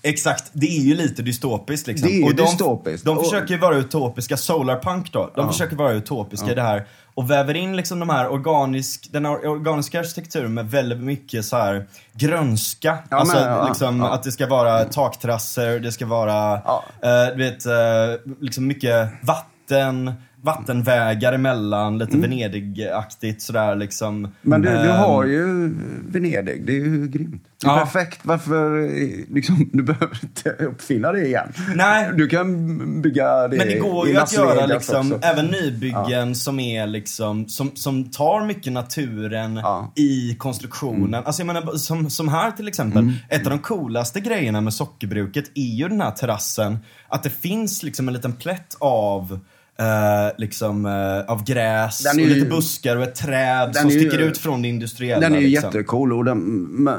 Exakt, 0.08 0.50
det 0.52 0.66
är 0.66 0.80
ju 0.80 0.94
lite 0.94 1.22
dystopiskt 1.22 1.86
liksom. 1.86 2.08
Det 2.08 2.14
är 2.14 2.18
ju 2.18 2.24
och 2.24 2.34
de, 2.34 2.42
dystopiskt. 2.42 3.06
De 3.06 3.24
försöker 3.24 3.54
ju 3.54 3.60
vara 3.60 3.76
utopiska, 3.76 4.36
Solarpunk 4.36 5.12
då, 5.12 5.30
de 5.36 5.52
försöker 5.52 5.76
vara 5.76 5.92
utopiska 5.92 6.52
i 6.52 6.54
det 6.54 6.62
här. 6.62 6.86
Och 7.14 7.30
väver 7.30 7.54
in 7.54 7.76
liksom 7.76 7.98
de 7.98 8.08
här 8.10 8.28
organisk, 8.28 9.08
den 9.12 9.24
här 9.24 9.46
organiska 9.46 10.00
arkitekturen 10.00 10.54
med 10.54 10.70
väldigt 10.70 10.98
mycket 11.00 11.44
så 11.44 11.56
här 11.56 11.86
grönska. 12.12 12.98
Ja, 13.10 13.16
alltså 13.16 13.36
men, 13.36 13.48
ja, 13.48 13.68
liksom 13.68 14.00
ja. 14.00 14.08
att 14.08 14.22
det 14.22 14.32
ska 14.32 14.46
vara 14.46 14.84
takterrasser, 14.84 15.78
det 15.80 15.92
ska 15.92 16.06
vara, 16.06 16.60
Ja. 16.64 16.84
eh, 17.02 17.36
du 17.36 17.44
vet, 17.44 17.66
eh, 17.66 18.32
liksom 18.40 18.66
mycket 18.66 19.08
vatten, 19.22 20.12
vattenvägar 20.42 21.32
emellan, 21.32 21.98
lite 21.98 22.16
Venedig-aktigt 22.16 23.42
sådär 23.42 23.76
liksom. 23.76 24.16
Mm. 24.18 24.30
Men 24.40 24.62
du, 24.62 24.68
du 24.68 24.76
Ehm, 24.90 24.96
har 24.96 25.24
ju 25.24 25.74
Venedig, 26.08 26.66
det 26.66 26.72
är 26.72 26.76
ju 26.84 27.08
grymt. 27.08 27.42
Det 27.62 27.66
är 27.66 27.70
Ja. 27.70 27.78
perfekt. 27.78 28.20
Varför, 28.22 28.88
liksom, 29.34 29.70
du 29.72 29.82
behöver 29.82 30.18
inte 30.22 30.50
uppfinna 30.50 31.12
det 31.12 31.26
igen. 31.26 31.52
Nej. 31.74 32.10
Du 32.14 32.28
kan 32.28 33.02
bygga 33.02 33.48
det 33.48 33.56
Men 33.56 33.68
det 33.68 33.78
går 33.78 34.08
i 34.08 34.10
ju 34.10 34.16
att 34.16 34.32
göra 34.32 34.66
liksom, 34.66 35.12
också. 35.12 35.26
även 35.28 35.46
nybyggen 35.46 36.34
som 36.34 36.60
är 36.60 36.86
liksom, 36.86 37.48
som, 37.48 37.70
som 37.76 38.10
tar 38.10 38.44
mycket 38.46 38.72
naturen 38.72 39.56
Ja. 39.56 39.78
Mm. 39.78 39.90
i 39.94 40.36
konstruktionen. 40.38 41.24
Alltså 41.24 41.42
jag 41.42 41.46
menar, 41.46 41.76
som, 41.76 42.10
som 42.10 42.28
här 42.28 42.50
till 42.50 42.68
exempel. 42.68 43.12
Ett 43.28 43.44
av 43.46 43.50
de 43.50 43.58
coolaste 43.58 44.20
grejerna 44.20 44.60
med 44.60 44.74
sockerbruket 44.74 45.44
är 45.54 45.74
ju 45.76 45.88
den 45.88 46.00
här 46.00 46.10
terrassen. 46.10 46.78
Att 47.08 47.22
det 47.22 47.30
finns 47.30 47.82
liksom 47.82 48.08
en 48.08 48.14
liten 48.14 48.32
plätt 48.32 48.76
av 48.80 49.40
eh, 49.78 50.34
liksom, 50.38 50.86
eh, 50.86 51.32
av 51.32 51.44
gräs 51.44 51.98
Den 52.02 52.18
är 52.18 52.22
och 52.24 52.28
ju- 52.28 52.34
lite 52.34 52.46
buskar 52.50 52.96
och 52.96 53.02
ett 53.02 53.14
träd 53.14 53.76
som 53.76 53.90
ju- 53.90 54.00
sticker 54.00 54.18
ut 54.18 54.38
från 54.38 54.62
det 54.62 54.68
industriella. 54.68 55.20
Den 55.20 55.34
är 55.34 55.40
ju 55.40 55.46
liksom. 55.48 55.66
jättecool. 55.68 56.12
Och 56.12 56.24
den, 56.24 56.38
men 56.62 56.98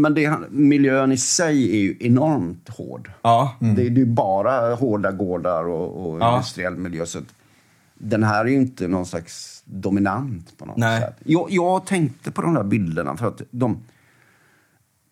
men 0.00 0.14
det, 0.14 0.38
miljön 0.50 1.12
i 1.12 1.16
sig 1.18 1.70
är 1.76 1.80
ju 1.80 1.96
enormt 2.00 2.68
hård. 2.68 3.10
Ja. 3.22 3.56
Det, 3.60 3.66
det 3.74 3.82
är 3.82 3.90
ju 3.90 4.06
bara 4.06 4.74
hårda 4.74 5.10
gårdar 5.12 5.64
och, 5.68 6.10
och 6.10 6.20
Ja. 6.20 6.34
industriell 6.36 6.76
miljö. 6.76 7.06
Så 7.06 7.18
att 7.18 7.24
den 7.94 8.22
här 8.22 8.44
är 8.44 8.48
ju 8.48 8.56
inte 8.56 8.88
någon 8.88 9.06
slags 9.06 9.62
dominant 9.64 10.58
på 10.58 10.64
något 10.66 10.76
Nej. 10.76 11.00
sätt. 11.00 11.16
Jag, 11.24 11.46
jag 11.50 11.86
tänkte 11.86 12.30
på 12.30 12.42
de 12.42 12.54
där 12.54 12.64
bilderna 12.64 13.16
för 13.16 13.28
att 13.28 13.42
de... 13.50 13.78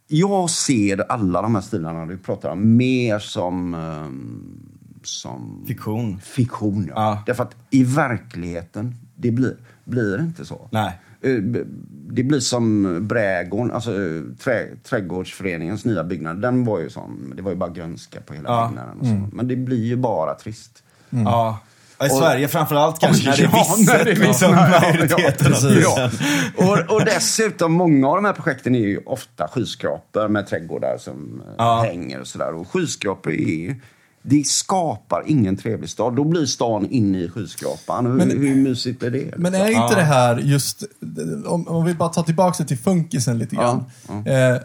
Jag 0.09 0.51
ser 0.51 1.12
alla 1.12 1.43
de 1.43 1.55
här 1.55 1.62
stilarna 1.62 2.07
du 2.07 2.19
pratar 2.19 2.51
om 2.51 2.77
mer 2.77 3.19
som... 3.19 3.75
ehm, 3.75 4.62
som 5.07 5.64
Fiktion. 5.68 6.20
fiktion. 6.20 6.86
Ja. 6.88 6.94
Ja. 6.96 7.22
Därför 7.26 7.42
att 7.42 7.57
i 7.70 7.84
verkligheten, 7.84 8.94
det 9.14 9.30
blir, 9.30 9.57
blir 9.84 10.20
inte 10.20 10.44
så. 10.44 10.68
Nej. 10.72 10.98
Eh, 11.20 11.34
Det 12.11 12.22
blir 12.22 12.40
som 12.40 12.98
Brädgården, 13.09 13.72
alltså 13.72 13.90
eh, 13.92 14.22
trä, 14.44 14.66
Trädgårdsföreningens 14.82 15.84
nya 15.84 16.04
byggnad. 16.04 16.40
Den 16.42 16.64
var 16.64 16.78
ju 16.80 16.90
sån, 16.90 17.32
det 17.36 17.42
var 17.42 17.50
ju 17.50 17.57
bara 17.57 17.70
grönska 17.70 18.20
på 18.20 18.34
hela 18.34 18.48
Ja. 18.48 18.66
byggnaden. 18.68 19.00
Och 19.00 19.07
så. 19.07 19.36
Men 19.36 19.48
det 19.48 19.57
blir 19.57 19.84
ju 19.84 19.96
bara 19.96 20.34
trist. 20.34 20.82
Ja. 21.11 21.61
Ja, 21.98 22.07
I 22.07 22.09
Och- 22.11 22.12
Sverige 22.18 22.48
framförallt 22.48 22.98
kanske, 23.00 23.30
när 23.30 23.36
det 23.36 23.42
är 23.42 23.48
Ja, 23.52 23.64
visset. 23.78 23.86
när 23.96 24.04
det 24.04 24.11
är 24.11 24.14
liksom, 24.16 24.26
visset, 24.28 24.50
ja, 24.50 24.80
majoriteten 24.80 25.52
ja, 25.52 25.59
tiden. 25.61 25.82
ja. 25.82 26.11
Och, 26.88 26.94
och 26.96 27.04
dessutom, 27.04 27.72
många 27.72 28.09
av 28.09 28.16
de 28.16 28.24
här 28.24 28.32
projekten 28.32 28.74
är 28.74 28.78
ju 28.86 28.98
ofta 29.07 29.48
skyskrapor 29.48 30.28
med 30.28 30.46
trädgårdar 30.46 30.96
som 30.98 31.42
eh, 31.46 31.54
Ja. 31.59 31.82
hänger 31.86 32.20
och 32.20 32.26
sådär. 32.26 32.54
Och 32.54 32.68
skyskrapor 32.68 33.32
är 33.32 33.76
det 34.29 34.47
skapar 34.47 35.22
ingen 35.27 35.57
trevlig 35.57 35.91
stad. 35.91 36.16
Då 36.16 36.24
blir 36.24 36.47
stan 36.47 36.91
inne 36.91 37.18
i 37.18 37.29
skyskrapan. 37.29 38.07
Hur, 38.07 38.12
Men- 38.12 38.31
hur 38.31 38.55
mysigt 38.57 39.03
är 39.03 39.11
det? 39.11 39.35
Men 39.37 39.55
är 39.55 39.66
liksom? 39.66 39.83
inte 39.83 39.95
Ja. 39.95 39.99
det 39.99 40.05
här 40.05 40.37
just, 40.39 40.83
om, 41.47 41.68
om 41.68 41.85
vi 41.85 41.95
bara 41.95 42.09
tar 42.09 42.22
tillbaka 42.22 42.62
det 42.62 42.68
till 42.68 42.79
funkisen 42.79 43.39
lite 43.39 43.57
grann. 43.57 43.85
Eh, 44.24 44.57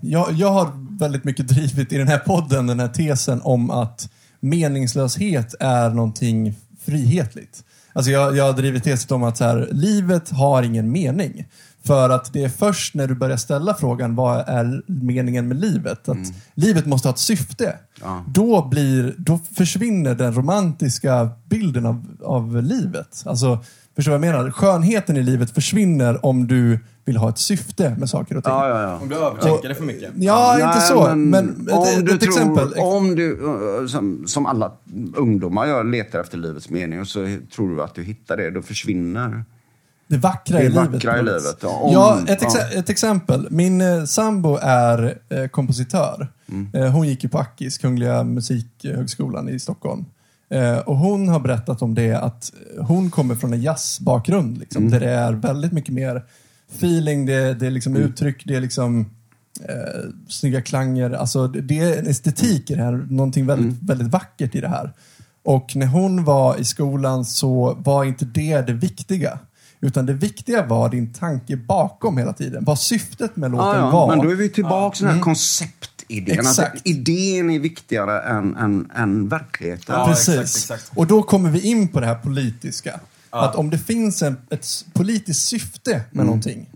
jag, 0.00 0.32
jag 0.32 0.48
har 0.52 0.70
väldigt 0.98 1.24
mycket 1.24 1.48
drivit 1.48 1.92
i 1.92 1.96
den 1.98 2.08
här 2.08 2.18
podden 2.18 2.66
den 2.66 2.80
här 2.80 2.88
tesen 2.88 3.40
om 3.44 3.70
att 3.70 4.08
meningslöshet 4.40 5.54
är 5.60 5.90
någonting 5.90 6.54
frihetligt. 6.84 7.64
Alltså 7.92 8.10
jag, 8.10 8.36
jag 8.36 8.44
har 8.44 8.52
drivit 8.52 8.84
tesen 8.84 9.14
om 9.16 9.22
att 9.22 9.36
så 9.36 9.44
här, 9.44 9.68
livet 9.72 10.30
har 10.30 10.62
ingen 10.62 10.92
mening. 10.92 11.44
För 11.84 12.10
att 12.10 12.32
det 12.32 12.44
är 12.44 12.48
först 12.48 12.94
när 12.94 13.06
du 13.06 13.14
börjar 13.14 13.36
ställa 13.36 13.74
frågan 13.74 14.14
vad 14.14 14.48
är 14.48 14.82
meningen 14.86 15.48
med 15.48 15.60
livet? 15.60 16.08
Att 16.08 16.32
livet 16.54 16.86
måste 16.86 17.08
ha 17.08 17.12
ett 17.12 17.18
syfte. 17.18 17.78
Ja. 18.00 18.24
Då, 18.28 18.68
blir, 18.68 19.14
då 19.18 19.40
försvinner 19.56 20.14
den 20.14 20.34
romantiska 20.34 21.30
bilden 21.48 21.86
av, 21.86 22.06
av 22.24 22.62
livet. 22.62 23.22
Alltså, 23.26 23.58
förstår 23.96 24.12
du 24.12 24.18
vad 24.18 24.28
jag 24.28 24.34
menar? 24.34 24.50
Skönheten 24.50 25.16
i 25.16 25.22
livet 25.22 25.50
försvinner 25.50 26.26
om 26.26 26.46
du 26.46 26.78
vill 27.04 27.16
ha 27.16 27.28
ett 27.28 27.38
syfte 27.38 27.96
med 27.98 28.10
saker 28.10 28.36
och 28.36 28.44
ting. 28.44 28.52
Ja, 28.52 28.68
ja, 28.68 28.82
ja. 28.82 28.98
Om 29.02 29.08
du 29.08 29.16
övertänker 29.16 29.68
det 29.68 29.74
för 29.74 29.84
mycket. 29.84 30.10
Ja, 30.16 30.54
inte 30.54 30.66
Nej, 30.66 30.88
så. 30.88 31.14
Men, 31.16 31.68
om 31.72 31.88
ett, 31.88 32.06
du 32.06 32.14
ett 32.14 32.20
tror, 32.20 32.32
exempel. 32.32 32.72
Om 32.78 33.14
du, 33.14 33.32
eh, 33.32 33.86
som, 33.86 34.24
som 34.26 34.46
alla 34.46 34.72
ungdomar 35.16 35.66
gör, 35.66 35.84
letar 35.84 36.20
efter 36.20 36.38
livets 36.38 36.70
mening 36.70 37.00
och 37.00 37.08
så 37.08 37.36
tror 37.54 37.76
du 37.76 37.82
att 37.82 37.94
du 37.94 38.02
hittar 38.02 38.36
det, 38.36 38.50
då 38.50 38.62
försvinner... 38.62 39.44
Det 40.10 40.16
vackra 40.16 40.58
Det 40.58 40.64
i 40.64 40.68
livet. 40.68 40.90
vackra 40.92 41.14
i 41.16 41.18
på 41.18 41.24
något 41.24 41.42
livet, 41.42 41.56
ja. 41.62 41.68
Om- 41.68 41.92
ja, 41.92 42.18
ett, 42.28 42.42
exe- 42.42 42.66
ja. 42.72 42.78
ett 42.78 42.90
exempel. 42.90 43.46
Min 43.50 43.80
eh, 43.80 44.04
sambo 44.04 44.58
är 44.62 45.18
eh, 45.28 45.46
kompositör. 45.46 46.28
Mm. 46.48 46.70
Eh, 46.74 46.90
hon 46.92 47.08
gick 47.08 47.24
ju 47.24 47.28
på 47.30 47.38
Ackis, 47.38 47.78
Kungliga 47.78 48.24
Musikhögskolan 48.24 49.48
i 49.48 49.58
Stockholm. 49.58 50.04
Eh, 50.50 50.78
och 50.78 50.96
hon 50.96 51.28
har 51.28 51.40
berättat 51.40 51.82
om 51.82 51.94
det 51.94 52.12
att 52.14 52.52
hon 52.80 53.10
kommer 53.10 53.34
från 53.34 53.52
en 53.52 53.62
jazzbakgrund. 53.62 54.58
Liksom, 54.58 54.82
Mm. 54.82 54.90
Där 54.92 55.00
det 55.00 55.10
är 55.12 55.32
väldigt 55.32 55.72
mycket 55.72 55.94
mer 55.94 56.24
feeling, 56.78 57.26
det, 57.26 57.54
det 57.54 57.66
är 57.66 57.70
liksom 57.70 57.96
Mm. 57.96 58.08
uttryck, 58.08 58.42
det 58.46 58.56
är 58.56 58.60
liksom 58.60 59.10
eh, 59.68 60.10
snygga 60.28 60.62
klanger. 60.62 61.10
Alltså, 61.10 61.46
det, 61.46 61.60
det 61.60 61.78
är 61.78 61.98
en 61.98 62.06
estetik 62.06 62.70
i 62.70 62.74
det 62.74 62.82
här, 62.82 63.06
någonting 63.10 63.46
väldigt, 63.46 63.66
Mm. 63.80 63.86
väldigt 63.86 64.08
vackert 64.08 64.54
i 64.54 64.60
det 64.60 64.68
här. 64.68 64.92
Och 65.44 65.76
när 65.76 65.86
hon 65.86 66.24
var 66.24 66.60
i 66.60 66.64
skolan 66.64 67.24
så 67.24 67.74
var 67.78 68.04
inte 68.04 68.24
det 68.24 68.60
det 68.60 68.72
viktiga. 68.72 69.38
Utan 69.80 70.06
det 70.06 70.12
viktiga 70.12 70.66
var 70.66 70.88
din 70.88 71.12
tanke 71.12 71.56
bakom 71.56 72.18
hela 72.18 72.32
tiden. 72.32 72.64
Vad 72.64 72.78
syftet 72.78 73.36
med 73.36 73.50
låten 73.50 73.66
Ja, 73.66 73.76
ja. 73.76 73.90
var. 73.90 74.16
Men 74.16 74.24
då 74.26 74.30
är 74.32 74.34
vi 74.36 74.48
tillbaka 74.48 74.96
till 74.96 75.06
den 75.06 75.14
här 75.14 75.22
konceptidén. 75.22 76.34
Mm. 76.34 76.46
Exakt. 76.46 76.76
Att 76.76 76.86
idén 76.86 77.50
är 77.50 77.58
viktigare 77.58 78.20
än, 78.22 78.56
än, 78.56 78.90
än 78.96 79.28
verkligheten. 79.28 79.94
Ja, 79.98 80.06
Precis. 80.06 80.28
exakt, 80.28 80.56
exakt. 80.80 80.98
Och 80.98 81.06
då 81.06 81.22
kommer 81.22 81.50
vi 81.50 81.60
in 81.60 81.88
på 81.88 82.00
det 82.00 82.06
här 82.06 82.14
politiska. 82.14 83.00
Ja. 83.30 83.44
Att 83.48 83.54
om 83.56 83.70
det 83.70 83.78
finns 83.78 84.22
en, 84.22 84.36
ett 84.50 84.66
politiskt 84.92 85.46
syfte 85.46 85.90
Mm. 85.92 86.04
med 86.10 86.26
någonting, 86.26 86.66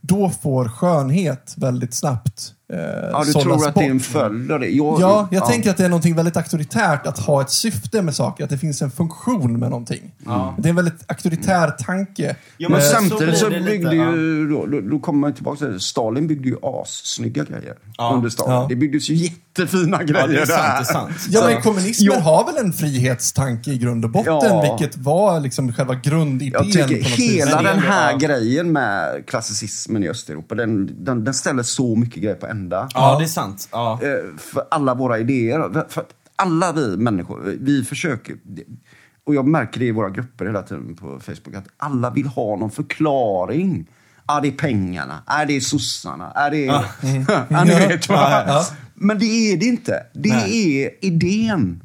då 0.00 0.30
får 0.42 0.68
skönhet 0.68 1.54
väldigt 1.56 1.94
snabbt 1.94 2.52
eh, 2.74 3.10
Ja, 3.12 3.24
du 3.26 3.32
tror 3.32 3.68
att 3.68 3.74
det 3.74 3.84
är 3.84 3.90
en 3.90 4.00
följd 4.00 4.52
av 4.52 4.60
det? 4.60 4.68
Jag, 4.68 5.00
Ja, 5.00 5.28
jag 5.30 5.46
tänker 5.46 5.70
att 5.70 5.76
det 5.76 5.84
är 5.84 5.88
någonting 5.88 6.14
väldigt 6.14 6.36
auktoritärt 6.36 7.06
att 7.06 7.18
ha 7.18 7.40
ett 7.42 7.50
syfte 7.50 8.02
med 8.02 8.14
saker, 8.14 8.44
att 8.44 8.50
det 8.50 8.58
finns 8.58 8.82
en 8.82 8.90
funktion 8.90 9.58
med 9.58 9.70
någonting. 9.70 10.12
Ja. 10.26 10.54
Det 10.58 10.68
är 10.68 10.70
en 10.70 10.76
väldigt 10.76 11.04
auktoritär 11.06 11.70
tanke. 11.70 12.36
Ja, 12.56 12.68
Men 12.68 12.78
Eh, 12.78 12.84
så 12.84 12.94
samtidigt 12.94 13.38
så 13.38 13.48
lite, 13.48 13.62
byggde 13.64 13.96
ja. 13.96 14.10
ju, 14.16 14.48
då, 14.48 14.66
då, 14.66 14.80
då 14.80 14.98
kommer 14.98 15.18
man 15.20 15.32
tillbaka 15.34 15.56
till 15.58 15.72
det. 15.72 15.80
Stalin 15.80 16.26
byggde 16.26 16.48
ju 16.48 16.56
assnygga 16.62 17.44
grejer 17.44 17.74
Ja. 17.98 18.12
under 18.14 18.28
Stalin. 18.30 18.52
Ja. 18.52 18.66
Det 18.68 18.76
byggdes 18.76 19.10
ju 19.10 19.14
jättefina 19.58 20.02
grejer 20.02 20.22
Ja, 20.22 20.26
det 20.26 20.40
är 20.40 20.46
sant. 20.46 20.58
Det 20.78 20.80
är 20.80 20.84
sant. 20.84 21.10
Ja, 21.28 21.40
men 21.44 21.52
Ja. 21.52 21.60
kommunismen 21.60 22.12
Ja. 22.14 22.20
har 22.20 22.46
väl 22.52 22.64
en 22.66 22.72
frihetstanke 22.72 23.70
i 23.70 23.78
grund 23.78 24.04
och 24.04 24.10
botten, 24.10 24.32
Ja. 24.42 24.76
vilket 24.78 24.96
var 24.98 25.40
liksom 25.40 25.72
själva 25.72 25.94
grundidén 25.94 26.52
Jag 26.52 26.72
tycker 26.72 26.86
på 26.86 26.92
något 26.92 27.18
vis. 27.18 27.18
hela 27.18 27.58
är 27.58 27.62
den 27.64 27.78
här 27.78 28.12
ändå- 28.12 28.26
grejen 28.26 28.72
med 28.72 29.26
klassicismen 29.26 30.04
i 30.04 30.08
Östeuropa, 30.08 30.54
den, 30.54 31.04
den, 31.04 31.24
den 31.24 31.34
ställer 31.34 31.62
så 31.62 31.96
mycket 31.96 32.22
grejer 32.22 32.36
på 32.36 32.46
ända. 32.46 32.88
Ja, 32.94 33.16
det 33.18 33.24
är 33.24 33.28
sant. 33.28 33.68
Ja. 33.72 33.98
Eh, 34.02 34.08
För 34.38 34.64
alla 34.70 34.94
våra 34.94 35.18
idéer. 35.18 35.84
För 35.88 36.04
alla 36.36 36.72
vi 36.72 36.96
människor, 36.96 37.56
vi 37.60 37.84
försöker... 37.84 38.36
Och 39.26 39.34
jag 39.34 39.46
märker 39.46 39.80
det 39.80 39.86
i 39.86 39.92
våra 39.92 40.10
grupper 40.10 40.44
hela 40.46 40.62
tiden 40.62 40.96
på 40.96 41.20
Facebook, 41.20 41.54
att 41.54 41.64
alla 41.76 42.10
vill 42.10 42.26
ha 42.26 42.56
någon 42.56 42.70
förklaring. 42.70 43.86
Ja, 44.26 44.40
det 44.40 44.48
är 44.48 44.52
pengarna. 44.52 45.22
Ja, 45.26 45.44
det 45.48 45.56
är 45.56 45.60
sossarna. 45.60 46.32
Ja, 46.34 46.50
det 46.50 46.66
är... 46.66 46.84
Ja, 47.50 47.64
ni 47.64 47.70
vet 47.74 48.08
va? 48.08 48.64
Men 49.04 49.18
det 49.18 49.24
är 49.24 49.56
det 49.56 49.66
inte. 49.66 50.06
Det 50.14 50.32
Nej. 50.32 50.82
är 50.82 50.90
idén. 51.00 51.82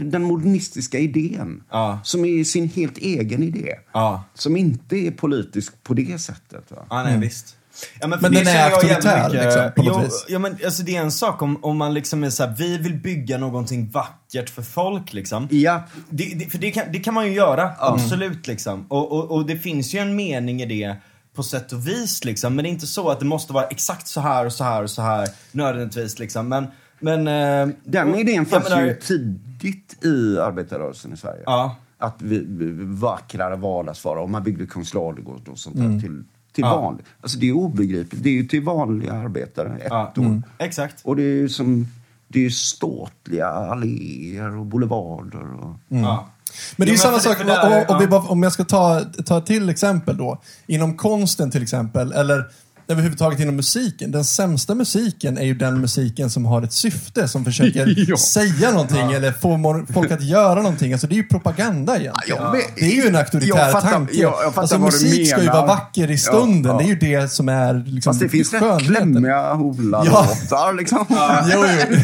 Den 0.00 0.22
modernistiska 0.22 0.98
idén. 0.98 1.62
Ja. 1.70 2.00
Som 2.04 2.24
är 2.24 2.44
sin 2.44 2.68
helt 2.68 2.98
egen 2.98 3.42
idé. 3.42 3.74
Ja. 3.92 4.24
Som 4.34 4.56
inte 4.56 4.96
är 4.96 5.10
politisk 5.10 5.82
på 5.82 5.94
det 5.94 6.20
sättet. 6.20 6.70
Va? 6.70 6.86
Ja, 6.90 7.02
nej, 7.02 7.18
visst. 7.18 7.56
Ja, 8.00 8.06
men 8.06 8.18
Men 8.22 8.32
det 8.32 8.38
den 8.38 8.56
är 8.56 8.70
auktoritär, 8.70 9.30
liksom, 9.30 9.72
på 9.76 9.82
något 9.82 9.96
jo, 9.96 10.04
vis. 10.04 10.24
Ja, 10.28 10.38
men 10.38 10.58
alltså 10.64 10.82
det 10.82 10.96
är 10.96 11.00
en 11.00 11.12
sak 11.12 11.42
om, 11.42 11.64
om 11.64 11.76
man 11.76 11.94
liksom 11.94 12.24
är 12.24 12.30
så 12.30 12.44
här, 12.44 12.54
vi 12.58 12.78
vill 12.78 12.94
bygga 12.94 13.38
någonting 13.38 13.90
vackert 13.90 14.50
för 14.50 14.62
folk 14.62 15.12
liksom. 15.12 15.48
Ja. 15.50 15.82
Det, 16.10 16.24
det, 16.24 16.44
för 16.44 16.58
det 16.58 16.70
kan, 16.70 16.84
det 16.92 16.98
kan 16.98 17.14
man 17.14 17.26
ju 17.26 17.32
göra, 17.32 17.70
absolut 17.78 18.46
liksom. 18.46 18.86
Och, 18.88 19.12
och, 19.12 19.30
och 19.30 19.46
det 19.46 19.56
finns 19.56 19.94
ju 19.94 19.98
en 19.98 20.16
mening 20.16 20.62
i 20.62 20.66
det 20.66 20.96
på 21.40 21.44
sätt 21.44 21.72
och 21.72 21.88
vis 21.88 22.24
liksom. 22.24 22.54
Men 22.56 22.62
det 22.62 22.68
är 22.68 22.72
inte 22.72 22.86
så 22.86 23.08
att 23.10 23.18
det 23.20 23.24
måste 23.26 23.52
vara 23.52 23.64
exakt 23.64 24.06
så 24.08 24.20
här 24.20 24.46
och 24.46 24.52
så 24.52 24.64
här 24.64 24.82
och 24.82 24.90
så 24.90 25.02
här 25.02 25.28
nödvändigtvis 25.52 26.18
liksom. 26.18 26.48
Men, 26.48 26.66
men... 26.98 27.28
eh, 27.68 27.74
Den 27.84 28.14
idén 28.14 28.46
fanns 28.46 28.68
menar- 28.68 28.82
ju 28.84 28.94
tidigt 28.94 30.04
i 30.04 30.38
arbetarrörelsen 30.38 31.12
i 31.12 31.16
Sverige. 31.16 31.42
Ja. 31.46 31.76
Att 31.98 32.22
vi, 32.22 32.38
vi, 32.48 32.70
vackrare 32.84 33.56
vardagsvara. 33.56 34.20
Och 34.20 34.30
man 34.30 34.42
byggde 34.42 34.66
Kungs 34.66 34.94
Ladugård 34.94 35.48
och 35.48 35.58
sånt 35.58 35.76
där 35.76 35.84
Mm. 35.84 36.00
till, 36.00 36.24
till 36.52 36.64
Ja. 36.64 36.80
vanligt. 36.80 37.06
Alltså 37.20 37.38
det 37.38 37.48
är 37.48 37.52
obegripligt. 37.52 38.22
Det 38.22 38.28
är 38.28 38.34
ju 38.34 38.44
till 38.44 38.62
vanliga 38.62 39.12
arbetare, 39.12 39.76
ett 39.78 39.86
Ja. 39.90 40.12
år. 40.18 40.42
Exakt. 40.58 41.00
Och 41.04 41.16
det 41.16 41.22
är 41.22 41.34
ju 41.36 41.48
som... 41.48 41.86
Det 42.28 42.38
är 42.38 42.42
ju 42.42 42.50
ståtliga 42.50 43.46
alléer 43.46 44.56
och 44.56 44.66
boulevarder. 44.66 45.54
Och... 45.64 45.76
Ja. 45.88 46.28
Men 46.76 46.86
det 46.86 46.90
är 46.90 46.92
ju 46.92 46.98
samma 46.98 47.18
sak, 47.18 47.40
om, 47.40 47.84
om, 47.88 47.98
vi 48.00 48.06
bara, 48.06 48.20
om 48.20 48.42
jag 48.42 48.52
ska 48.52 48.64
ta, 48.64 49.00
ta 49.26 49.38
ett 49.38 49.46
till 49.46 49.68
exempel 49.68 50.16
då. 50.16 50.42
Inom 50.66 50.96
konsten 50.96 51.50
till 51.50 51.62
exempel, 51.62 52.12
eller 52.12 52.44
överhuvudtaget 52.90 53.40
inom 53.40 53.56
musiken. 53.56 54.10
Den 54.12 54.24
sämsta 54.24 54.74
musiken 54.74 55.38
är 55.38 55.44
ju 55.44 55.54
den 55.54 55.80
musiken 55.80 56.30
som 56.30 56.44
har 56.46 56.62
ett 56.62 56.72
syfte, 56.72 57.28
som 57.28 57.44
försöker 57.44 58.16
säga 58.32 58.70
någonting 58.70 59.12
eller 59.12 59.32
få 59.32 59.84
folk 59.94 60.10
att 60.10 60.22
göra 60.22 60.54
någonting. 60.54 60.92
Alltså 60.92 61.06
det 61.06 61.14
är 61.14 61.16
ju 61.16 61.26
propaganda 61.28 61.98
egentligen. 61.98 62.38
Ja, 62.42 62.52
men- 62.52 62.60
det 62.76 62.84
är 62.84 63.02
ju 63.02 63.08
en 63.08 63.16
auktoritär 63.16 63.48
Jag 63.58 63.72
fattar- 63.72 63.90
tanke. 63.90 64.12
jag- 64.16 64.30
jag 64.30 64.54
fattar 64.54 64.60
alltså 64.62 64.76
vad 64.76 64.90
du 64.92 65.04
musik 65.04 65.28
ska 65.30 65.40
ju 65.42 65.46
vara 65.48 65.66
vacker 65.66 66.10
i 66.10 66.18
stunden. 66.18 66.62
Ja, 66.64 66.72
ja. 66.72 66.78
Det 66.78 66.84
är 66.84 67.10
ju 67.10 67.20
det 67.20 67.28
som 67.32 67.48
är 67.48 67.74
liksom 67.86 68.10
Fast 68.10 68.20
det 68.20 68.28
finns 68.28 68.52
rätt 68.52 68.86
klämmiga 68.86 69.54
Hoola-låtar 69.54 70.76
liksom. 70.78 71.06
Jo, 71.54 71.64
jo. 71.90 71.96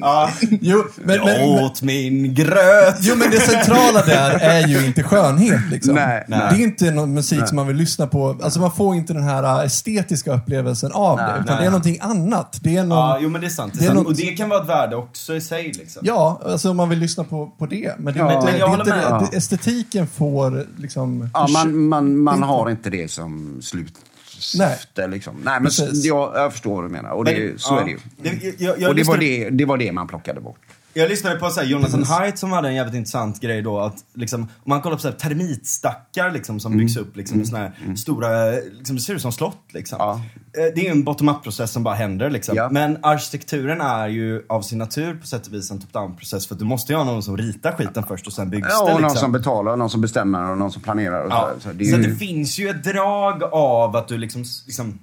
Ja, 0.00 0.30
jo, 0.60 0.84
men, 0.96 1.04
men, 1.06 1.16
Jag 1.16 1.26
men, 1.26 1.64
åt 1.64 1.82
min 1.82 2.34
gröt. 2.34 2.96
Jo, 3.00 3.14
men 3.16 3.30
det 3.30 3.40
centrala 3.40 4.02
där 4.06 4.30
är 4.30 4.66
ju 4.66 4.86
inte 4.86 5.02
skönhet. 5.02 5.60
Liksom. 5.70 5.94
Nej, 5.94 6.24
Det 6.28 6.36
nej. 6.36 6.60
är 6.60 6.64
inte 6.64 6.90
någon 6.90 7.14
musik 7.14 7.40
som 7.48 7.56
man 7.56 7.66
vill 7.66 7.76
lyssna 7.76 8.06
på. 8.06 8.36
Alltså 8.42 8.60
man 8.60 8.72
får 8.72 8.94
inte 8.96 9.12
den 9.12 9.22
här 9.24 9.62
äh, 9.62 9.68
estetiska 9.76 10.34
upplevelsen 10.34 10.92
av 10.92 11.16
det. 11.16 11.22
Nej, 11.26 11.32
Utan 11.40 11.46
nej. 11.46 11.56
det 11.58 11.66
är 11.66 11.70
någonting 11.70 11.98
annat. 12.00 12.58
Det 12.62 12.76
är 12.76 12.84
någon... 12.84 12.98
Ja, 12.98 13.14
Ja, 13.16 13.18
jo 13.22 13.28
men 13.28 13.40
det 13.40 13.46
är 13.46 13.48
sant. 13.48 13.72
Det 13.72 13.78
är 13.78 13.80
Det 13.80 13.84
är 13.84 13.86
sant. 13.86 13.98
något- 13.98 14.06
Och 14.06 14.14
det 14.16 14.26
kan 14.36 14.48
vara 14.48 14.62
ett 14.62 14.68
värde 14.68 14.96
också 14.96 15.34
i 15.36 15.40
sig 15.40 15.72
liksom. 15.72 16.08
alltså 16.44 16.70
om 16.70 16.76
man 16.76 16.88
vill 16.88 16.98
lyssna 16.98 17.24
på, 17.24 17.46
på 17.58 17.66
det. 17.66 17.94
Men 17.98 18.14
det, 18.14 18.20
Ja. 18.20 18.26
det, 18.28 18.34
det, 18.34 18.44
Men 18.44 18.58
jag 18.58 18.60
är 18.60 18.66
håller 18.76 18.84
inte 18.84 18.96
med. 19.10 19.20
det, 19.22 19.28
det, 19.30 19.36
estetiken 19.36 20.06
får 20.06 20.66
liksom... 20.78 21.30
Ja, 21.34 21.46
man, 21.52 21.76
man, 21.88 22.18
man 22.18 22.34
inte. 22.34 22.46
har 22.46 22.70
inte 22.70 22.90
det 22.90 23.10
som 23.10 23.58
slutsyfte. 23.62 25.06
Liksom. 25.08 25.34
Nej, 25.44 25.60
men 25.60 25.70
jag, 25.92 26.32
jag 26.34 26.52
förstår 26.52 26.74
vad 26.74 26.84
du 26.84 26.88
menar. 26.88 27.10
Och 27.10 27.24
det, 27.24 27.38
Men, 27.38 27.58
så 27.58 27.74
ja. 27.74 27.80
är 27.80 27.84
det 27.84 27.90
ju. 27.90 27.98
Det- 28.22 28.60
jag- 28.60 28.80
jag 28.80 28.88
och 28.88 28.94
det 28.94 29.02
var 29.02 29.16
det, 29.16 29.50
det 29.50 29.64
var 29.64 29.76
det 29.76 29.92
man 29.92 30.06
plockade 30.06 30.40
bort. 30.40 30.58
Jag 30.96 31.08
lyssnade 31.08 31.36
på 31.36 31.50
så 31.50 31.60
här, 31.60 31.66
Jonathan 31.66 32.02
Haidt 32.04 32.38
som 32.38 32.52
hade 32.52 32.68
en 32.68 32.74
jävligt 32.74 32.94
intressant 32.94 33.40
grej 33.40 33.62
då. 33.62 33.80
Att 33.80 34.04
liksom, 34.14 34.40
om 34.42 34.48
man 34.64 34.80
kollar 34.82 34.96
på 34.96 35.02
så 35.02 35.08
här, 35.08 35.14
termitstackar 35.16 36.30
liksom, 36.30 36.60
som 36.60 36.76
byggs 36.78 36.96
upp 36.96 37.16
liksom, 37.16 37.38
med 37.38 37.48
såna 37.48 37.58
här 37.58 37.94
stora, 37.96 38.50
liksom, 38.50 38.96
det 38.96 39.02
ser 39.02 39.14
ut 39.14 39.22
som 39.22 39.32
slott. 39.32 39.58
Liksom. 39.72 39.96
Ja. 40.00 40.12
Eh, 40.58 40.74
Det 40.74 40.80
är 40.80 40.84
ju 40.84 40.90
en 40.90 41.04
bottom-up-process 41.04 41.72
som 41.72 41.82
bara 41.82 41.94
händer. 41.94 42.30
Liksom. 42.30 42.56
Ja. 42.56 42.68
Men 42.70 42.98
arkitekturen 43.04 43.80
är 43.80 44.08
ju 44.08 44.42
av 44.48 44.62
sin 44.62 44.78
natur 44.78 45.14
på 45.14 45.26
sätt 45.26 45.46
och 45.46 45.52
vis 45.54 45.70
en 45.70 45.80
top-down-process. 45.80 46.46
För 46.46 46.54
du 46.54 46.64
måste 46.64 46.92
ju 46.92 46.96
ha 46.98 47.04
någon 47.04 47.22
som 47.22 47.36
ritar 47.36 47.72
skiten 47.72 48.04
först 48.08 48.26
och 48.26 48.32
sen 48.32 48.50
byggs 48.50 48.66
Ja, 48.70 48.80
och 48.82 48.86
det. 48.88 48.92
någon 48.92 49.02
Liksom. 49.02 49.20
som 49.20 49.32
betalar, 49.32 49.76
någon 49.76 49.90
som 49.90 50.00
bestämmer 50.00 50.50
och 50.50 50.58
någon 50.58 50.72
som 50.72 50.82
planerar. 50.82 51.24
Och 51.24 51.30
Ja. 51.32 51.50
så, 51.54 51.60
så 51.60 51.68
det 51.74 51.84
så 51.84 51.96
ju, 51.96 52.02
det 52.02 52.14
finns 52.16 52.58
ju 52.58 52.68
ett 52.68 52.84
drag 52.84 53.42
av 53.52 53.96
att 53.96 54.08
du 54.08 54.18
liksom, 54.18 54.44
liksom 54.66 54.98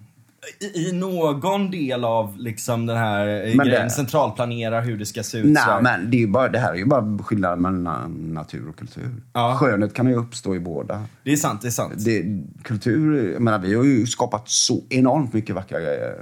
i, 0.59 0.87
i 0.89 0.91
någon 0.91 1.71
del 1.71 2.03
av 2.03 2.37
liksom 2.37 2.85
den 2.85 2.97
här 2.97 3.27
eh, 3.27 3.55
Men 3.55 3.67
grejen 3.67 3.83
det- 3.83 3.89
centralplanerar 3.89 4.81
hur 4.81 4.97
det 4.97 5.05
ska 5.05 5.23
se 5.23 5.37
ut. 5.37 5.45
Nej, 5.45 5.81
men 5.83 6.09
det, 6.11 6.17
är 6.17 6.19
ju 6.19 6.27
bara, 6.27 6.49
det 6.49 6.59
här 6.59 6.71
är 6.73 6.77
ju 6.77 6.85
bara 6.85 7.17
skillnad 7.23 7.59
mellan 7.59 8.11
natur 8.33 8.69
och 8.69 8.75
kultur. 8.75 9.09
Ja. 9.33 9.57
Skönhet 9.59 9.93
kan 9.93 10.07
ju 10.07 10.15
uppstå 10.15 10.55
i 10.55 10.59
båda. 10.59 11.03
Det 11.23 11.31
är 11.31 11.37
sant, 11.37 11.61
det 11.61 11.67
är 11.67 11.71
sant. 11.71 11.93
Det, 11.97 12.23
kultur, 12.63 13.33
jag 13.33 13.41
menar, 13.41 13.59
vi 13.59 13.73
har 13.75 13.83
ju 13.83 14.05
skapat 14.05 14.49
så 14.49 14.83
enormt 14.89 15.33
mycket 15.33 15.55
vackra 15.55 15.79
grejer 15.79 16.15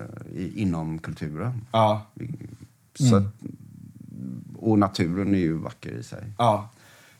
inom 0.55 0.99
kulturen. 0.99 1.61
Ja, 1.71 2.05
Så 2.99 3.15
att, 3.15 3.23
och 4.59 4.79
naturen 4.79 5.35
är 5.35 5.39
ju 5.39 5.53
vacker 5.53 5.91
i 5.99 6.03
sig. 6.03 6.23
ja. 6.37 6.69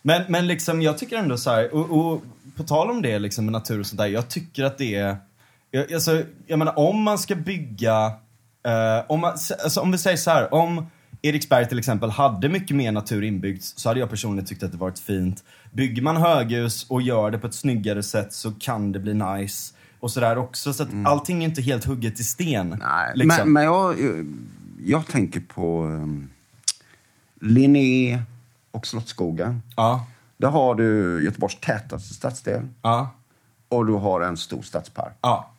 Men, 0.04 0.22
men 0.30 0.48
liksom, 0.48 0.82
jag 0.82 0.98
tycker 0.98 1.18
ändå 1.18 1.38
så 1.38 1.50
här, 1.50 1.74
och, 1.76 2.12
och 2.14 2.24
på 2.56 2.64
tal 2.64 2.90
om 2.90 3.02
det 3.02 3.20
liksom 3.20 3.46
med 3.46 3.52
natur 3.52 3.80
och 3.80 3.86
sånt 3.86 3.98
där, 4.00 4.08
jag 4.08 4.28
tycker 4.30 4.64
att 4.64 4.78
det 4.78 4.96
är, 4.96 5.16
jag, 5.72 5.94
alltså, 5.94 6.24
jag 6.48 6.60
menar 6.60 6.80
om 6.80 7.04
man 7.04 7.20
ska 7.20 7.36
bygga, 7.36 8.06
eh, 8.66 9.06
om, 9.08 9.20
man, 9.20 9.32
alltså, 9.64 9.82
om 9.82 9.92
vi 9.92 9.98
säger 9.98 10.18
så 10.18 10.32
här, 10.32 10.54
om 10.54 10.86
Eriksberg 11.22 11.68
till 11.68 11.80
exempel 11.80 12.10
hade 12.10 12.50
mycket 12.50 12.76
mer 12.76 12.92
natur 12.92 13.24
inbyggt 13.24 13.64
så 13.64 13.90
hade 13.90 14.00
jag 14.00 14.10
personligen 14.10 14.46
tyckt 14.46 14.64
att 14.64 14.72
det 14.72 14.78
varit 14.78 15.00
fint. 15.00 15.44
Bygger 15.72 16.02
man 16.02 16.18
höghus 16.18 16.86
och 16.90 17.02
gör 17.02 17.32
det 17.32 17.38
på 17.38 17.48
ett 17.48 17.54
snyggare 17.54 18.04
sätt 18.04 18.34
så 18.34 18.52
kan 18.52 18.92
det 18.92 19.00
bli 19.00 19.14
nice. 19.14 19.74
Och 20.00 20.12
sådär 20.12 20.38
också, 20.38 20.74
så 20.74 20.84
att 20.84 20.90
allting 21.06 21.44
är 21.44 21.48
inte 21.48 21.62
helt 21.62 21.86
hugget 21.86 22.20
i 22.20 22.24
sten. 22.24 22.70
Nej, 22.70 23.12
liksom. 23.16 23.38
men, 23.38 23.54
men 23.54 23.64
jag, 23.64 23.96
jag 24.86 25.08
tänker 25.08 25.40
på 25.40 25.84
um, 25.84 26.30
Linné 27.42 28.22
och 28.72 28.88
Slottsskogen. 28.88 29.62
Ja, 29.76 30.08
Där 30.38 30.50
har 30.50 30.76
du 30.76 31.22
Göteborgs 31.24 31.58
tätaste 31.60 32.14
stadsdel 32.14 32.68
ja, 32.82 33.10
och 33.70 33.86
du 33.86 33.94
har 33.94 34.22
en 34.22 34.38
stor 34.38 34.62
stadspark. 34.62 35.14
ja. 35.22 35.52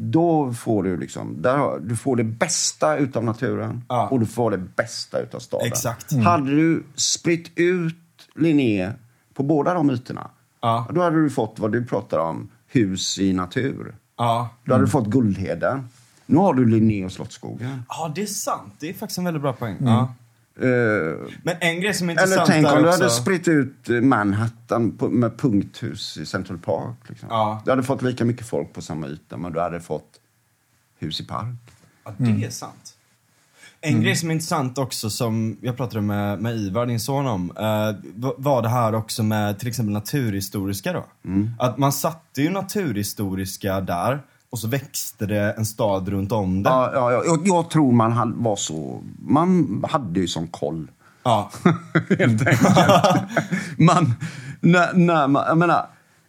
Då 0.00 0.52
får 0.52 0.82
du 0.82 0.96
liksom, 0.96 1.42
där, 1.42 1.78
du 1.80 1.96
får 1.96 2.16
det 2.16 2.24
bästa 2.24 2.96
utav 2.96 3.24
naturen 3.24 3.84
Ja. 3.88 4.08
och 4.08 4.20
du 4.20 4.26
får 4.26 4.50
det 4.50 4.58
bästa 4.58 5.20
utav 5.20 5.38
staden. 5.38 5.66
Exakt. 5.66 6.12
Hade 6.16 6.50
du 6.50 6.82
spritt 6.94 7.50
ut 7.54 7.94
Linné 8.34 8.92
på 9.34 9.42
båda 9.42 9.74
de 9.74 9.90
ytorna, 9.90 10.30
Ja. 10.60 10.86
då 10.94 11.02
hade 11.02 11.22
du 11.22 11.30
fått 11.30 11.58
vad 11.58 11.72
du 11.72 11.84
pratar 11.84 12.18
om, 12.18 12.48
hus 12.66 13.18
i 13.18 13.32
natur. 13.32 13.94
Ja. 14.18 14.48
Då 14.64 14.72
hade 14.72 14.84
du 14.84 14.90
fått 14.90 15.06
Guldheden. 15.06 15.88
Nu 16.26 16.36
har 16.36 16.54
du 16.54 16.66
Linné 16.66 17.04
och 17.04 17.12
Slottsskogen. 17.12 17.82
Ja, 17.88 18.12
det 18.14 18.22
är 18.22 18.26
sant. 18.26 18.72
Det 18.78 18.88
är 18.88 18.94
faktiskt 18.94 19.18
en 19.18 19.24
väldigt 19.24 19.42
bra 19.42 19.52
poäng. 19.52 19.76
Ja. 19.80 20.14
Eh, 20.60 21.30
Men 21.42 21.56
en 21.60 21.80
grej 21.80 21.94
som 21.94 22.08
är 22.08 22.12
eller 22.12 22.22
intressant 22.22 22.48
tänk 22.48 22.66
där 22.66 22.76
om 22.76 22.82
du 22.82 22.90
hade 22.90 23.10
spritt 23.10 23.48
ut 23.48 23.90
eh, 23.90 24.00
Manhattan 24.00 24.96
på, 24.96 25.08
med 25.08 25.38
punkthus 25.38 26.16
i 26.16 26.26
Central 26.26 26.58
Park. 26.58 26.96
Liksom. 27.08 27.28
Ja. 27.30 27.62
Du 27.64 27.70
hade 27.70 27.82
fått 27.82 28.02
lika 28.02 28.24
mycket 28.24 28.46
folk 28.46 28.72
på 28.72 28.82
samma 28.82 29.08
yta, 29.08 29.36
men 29.36 29.52
du 29.52 29.60
hade 29.60 29.80
fått 29.80 30.20
hus 30.98 31.20
i 31.20 31.26
park. 31.26 31.56
Ja, 32.04 32.14
det 32.16 32.44
är 32.44 32.50
sant. 32.50 32.94
En 33.80 34.02
grej 34.02 34.16
som 34.16 34.30
är 34.30 34.34
intressant 34.34 34.78
också 34.78 35.10
som 35.10 35.56
jag 35.60 35.76
pratade 35.76 36.00
med, 36.00 36.40
med 36.40 36.56
Ivar, 36.56 36.86
din 36.86 37.00
son 37.00 37.26
om, 37.26 37.50
eh, 37.56 37.96
var 38.36 38.62
det 38.62 38.68
här 38.68 38.94
också 38.94 39.22
med 39.22 39.58
till 39.58 39.68
exempel 39.68 39.92
naturhistoriska 39.92 40.92
då. 40.92 41.06
Att 41.58 41.78
man 41.78 41.92
satte 41.92 42.42
ju 42.42 42.50
naturhistoriska 42.50 43.80
där 43.80 44.22
och 44.50 44.58
så 44.58 44.68
växte 44.68 45.26
det 45.26 45.52
en 45.52 45.66
stad 45.66 46.08
runt 46.08 46.32
om 46.32 46.62
det. 46.62 46.70
Ja, 46.70 46.90
ja, 46.94 47.12
ja. 47.12 47.38
Jag, 47.44 47.70
tror 47.70 47.92
man 47.92 48.42
var 48.42 48.56
så... 48.56 49.02
Man 49.18 49.84
hade 49.88 50.20
ju 50.20 50.28
sån 50.28 50.46
koll. 50.48 50.90
Ja. 51.22 51.50
Helt 52.18 52.46
enkelt. 52.48 52.76
man, 53.78 54.14
när, 54.60 54.92
när 54.94 55.28
man, 55.28 55.44
jag 55.46 55.58
menar, 55.58 55.86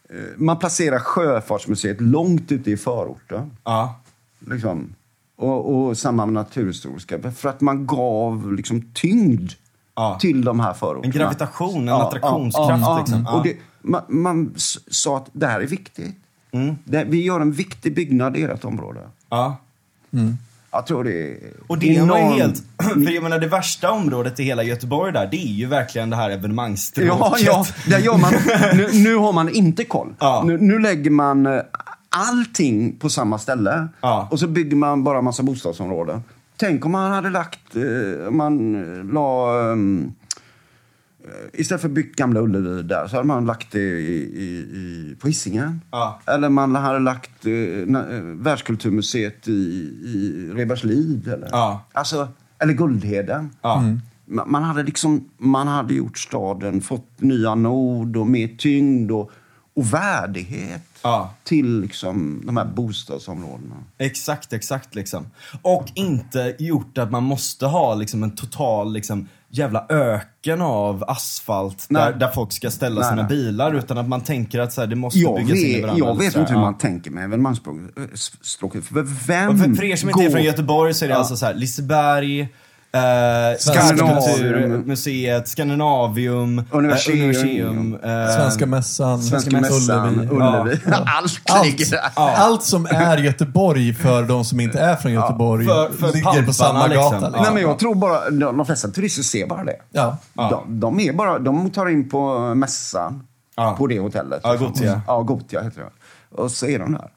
eh, 0.10 0.16
man 0.38 0.60
placerar 0.60 1.00
Sjöfartsmuseet 1.00 2.02
långt 2.02 2.52
ute 2.52 2.72
i 2.72 2.78
förorten. 2.78 3.52
ja. 3.64 3.96
Liksom. 4.40 4.96
Och, 5.38 5.76
och 5.76 5.98
samma 5.98 6.26
med 6.26 6.34
Naturhistoriska. 6.34 7.32
För 7.32 7.50
att 7.50 7.62
man 7.62 7.86
gav 7.88 8.54
liksom 8.54 8.82
tyngd 8.94 9.52
Ja. 9.96 10.18
till 10.22 10.44
de 10.44 10.60
här 10.60 10.74
förorterna. 10.74 11.14
En 11.14 11.20
gravitation, 11.20 11.88
en 11.88 11.94
attraktionskraft 11.94 13.00
liksom. 13.00 13.26
Ja. 13.28 13.38
Och 13.38 13.44
det, 13.44 13.58
man, 13.82 14.02
man 14.08 14.54
sa 14.88 15.18
att 15.18 15.30
det 15.34 15.48
här 15.48 15.62
är 15.62 15.68
viktigt. 15.68 16.16
Mm. 16.52 16.76
Det, 16.84 17.04
vi 17.04 17.24
gör 17.24 17.40
en 17.40 17.52
viktig 17.52 17.96
byggnad 17.96 18.38
i 18.38 18.44
ert 18.44 18.64
område. 18.66 19.00
Ja. 19.30 19.58
Jag 20.72 20.86
tror 20.88 21.04
det 21.04 21.32
är 21.32 21.38
Och 21.68 21.78
det 21.78 21.88
var 21.88 21.94
ju 21.94 22.00
enormt- 22.02 22.38
helt... 22.42 22.64
För 23.06 23.12
jag 23.12 23.24
menar 23.24 23.40
det 23.40 23.48
värsta 23.48 23.92
området 23.92 24.40
i 24.40 24.44
hela 24.44 24.64
Göteborg 24.64 25.14
där, 25.14 25.28
det 25.32 25.38
är 25.38 25.54
ju 25.54 25.66
verkligen 25.66 26.10
det 26.10 26.16
här 26.16 26.30
evenemangsstråket. 26.30 27.18
Ja, 27.20 27.36
ja, 27.40 27.66
där 27.88 28.00
gör 28.00 28.18
man, 28.18 28.34
nu, 28.78 28.90
nu 29.04 29.16
har 29.16 29.34
man 29.34 29.50
inte 29.50 29.84
koll. 29.84 30.14
Ja. 30.20 30.44
Nu, 30.46 30.58
nu 30.58 30.80
lägger 30.80 31.12
man 31.12 31.46
eh, 31.48 31.62
allting 32.10 32.96
på 33.00 33.10
samma 33.10 33.40
ställe. 33.40 33.88
Ja. 34.02 34.28
Och 34.32 34.40
så 34.40 34.48
bygger 34.48 34.76
man 34.78 35.04
bara 35.04 35.22
massa 35.22 35.44
bostadsområden. 35.44 36.24
Tänk 36.58 36.86
om 36.86 36.92
man 36.92 37.12
hade 37.12 37.30
lagt, 37.30 37.76
eh, 37.76 38.28
om 38.28 38.38
man 38.38 38.76
eh, 38.76 39.14
la, 39.14 39.60
eh, 39.72 39.76
istället 41.54 41.82
för 41.82 41.88
att 41.90 41.94
bygga 41.96 42.10
Gamla 42.16 42.40
Ullevi 42.42 42.84
där, 42.84 43.08
så 43.08 43.16
hade 43.16 43.28
man 43.28 43.46
lagt 43.46 43.72
det 43.72 43.80
i, 43.80 44.14
i, 44.36 44.46
i, 44.58 45.16
på 45.20 45.28
Hisingen. 45.28 45.82
Ja. 45.92 46.20
Eller 46.28 46.50
man 46.50 46.76
hade 46.76 47.00
lagt 47.00 47.46
eh, 47.46 47.54
eh, 47.54 48.22
Världskulturmuseet 48.24 49.48
i, 49.48 49.52
i 50.06 50.52
Reberslid. 50.56 51.28
Eller, 51.28 51.48
Ja. 51.52 51.86
alltså, 51.94 52.28
eller 52.60 52.74
Guldheden. 52.74 53.50
Ja. 53.62 53.84
Ma- 54.28 54.46
Man 54.46 54.64
hade 54.64 54.84
liksom, 54.84 55.30
man 55.38 55.68
hade 55.68 55.94
gjort 55.94 56.18
staden, 56.18 56.82
fått 56.82 57.22
nya 57.22 57.56
nord 57.56 58.18
och 58.18 58.28
mer 58.28 58.48
tyngd 58.58 59.12
och, 59.12 59.32
och 59.76 59.94
värdighet 59.94 60.82
Ja. 61.04 61.34
till 61.44 61.80
liksom 61.82 62.42
de 62.46 62.58
här 62.58 62.66
bostadsområdena. 62.66 63.76
Exakt, 63.98 64.54
exakt 64.54 64.96
liksom. 64.96 65.26
Och 65.62 65.86
inte 65.96 66.56
gjort 66.60 66.98
att 66.98 67.12
man 67.12 67.24
måste 67.24 67.66
ha 67.66 67.96
liksom 67.96 68.24
en 68.24 68.32
total 68.36 68.94
liksom 68.94 69.28
jävla 69.52 69.86
öken 69.90 70.62
av 70.62 71.04
asfalt 71.08 71.86
där, 71.90 72.14
där 72.14 72.28
folk 72.28 72.52
ska 72.54 72.72
ställa 72.72 73.00
Nej, 73.02 73.10
sina 73.10 73.22
nej. 73.22 73.30
bilar 73.30 73.74
utan 73.74 73.98
att 73.98 74.08
man 74.08 74.22
tänker 74.22 74.60
att 74.60 74.74
så 74.74 74.82
här, 74.82 74.88
det 74.88 74.96
måste 74.96 75.20
Jag 75.20 75.36
byggas 75.36 75.58
in 75.60 75.66
i 75.66 75.74
vet, 75.74 75.82
varandra. 75.82 76.06
jag 76.08 76.18
vet 76.18 76.36
inte 76.36 76.54
hur 76.54 76.60
man 76.60 76.78
tänker 76.78 77.12
med 77.12 77.24
evenemangsstråket. 77.24 78.86
För 78.86 79.28
vem 79.28 79.50
Och 79.50 79.58
för, 79.60 79.74
för 79.74 79.84
er 79.84 79.96
som 79.96 80.10
inte 80.10 80.24
är 80.24 80.30
från 80.30 80.44
Göteborg 80.44 80.94
så 80.94 81.06
är 81.06 81.10
det 81.10 81.14
Ja. 81.14 81.20
alltså 81.20 81.36
så 81.38 81.46
här, 81.46 81.54
Liseberg, 81.54 82.48
eh, 82.92 83.58
Skandinavium. 83.60 84.22
Skandinavium-museet, 84.22 85.48
Skandinavium, 85.48 86.64
Universium. 86.72 87.20
eh, 87.20 87.24
Universium 87.24 87.94
eh, 88.04 88.36
Svenska 88.36 88.66
mässan, 88.66 89.22
Svenska 89.24 89.52
mässan, 89.52 90.20
Ullevi. 90.20 90.36
Ullevi. 90.36 90.80
Ja. 90.92 91.04
Allt 91.18 91.42
Allt, 91.52 91.66
ligger 91.66 91.92
där. 91.92 92.02
allt 92.16 92.64
som 92.64 92.86
är 92.86 93.18
Göteborg 93.18 93.94
för 93.94 94.24
de 94.24 94.46
som 94.46 94.60
inte 94.60 94.80
är 94.80 94.96
från 94.96 95.12
Göteborg 95.12 95.66
för- 95.66 95.90
för 95.90 96.08
ligger 96.08 96.24
pamparna 96.24 96.46
på 96.48 96.54
samma 96.54 96.88
liksom. 96.88 97.04
gata. 97.14 97.28
Liksom. 97.28 97.44
Nej, 97.44 97.54
men 97.54 97.62
jag 97.64 97.80
tror 97.80 97.96
bara, 97.96 98.30
de, 98.30 98.58
de 98.58 98.66
flesta 98.66 98.88
turister 98.88 99.24
ser 99.24 99.48
bara 99.48 99.64
det. 99.64 99.76
Ja. 99.92 100.18
De, 100.34 100.80
de, 100.80 101.00
är 101.00 101.14
bara, 101.14 101.40
de 101.40 101.70
tar 101.72 101.90
in 101.90 102.10
på 102.10 102.40
mässan 102.56 103.24
Ja. 103.56 103.76
på 103.78 103.88
det 103.88 104.00
hotellet. 104.00 104.40
Ja, 104.44 104.56
Gothia. 104.56 105.02
Ja, 105.08 105.22
Gothia 105.22 105.62
heter 105.62 105.82
det. 105.82 105.90
Och 106.42 106.52
så 106.52 106.66
är 106.66 106.80
de 106.80 106.92
där. 106.94 107.10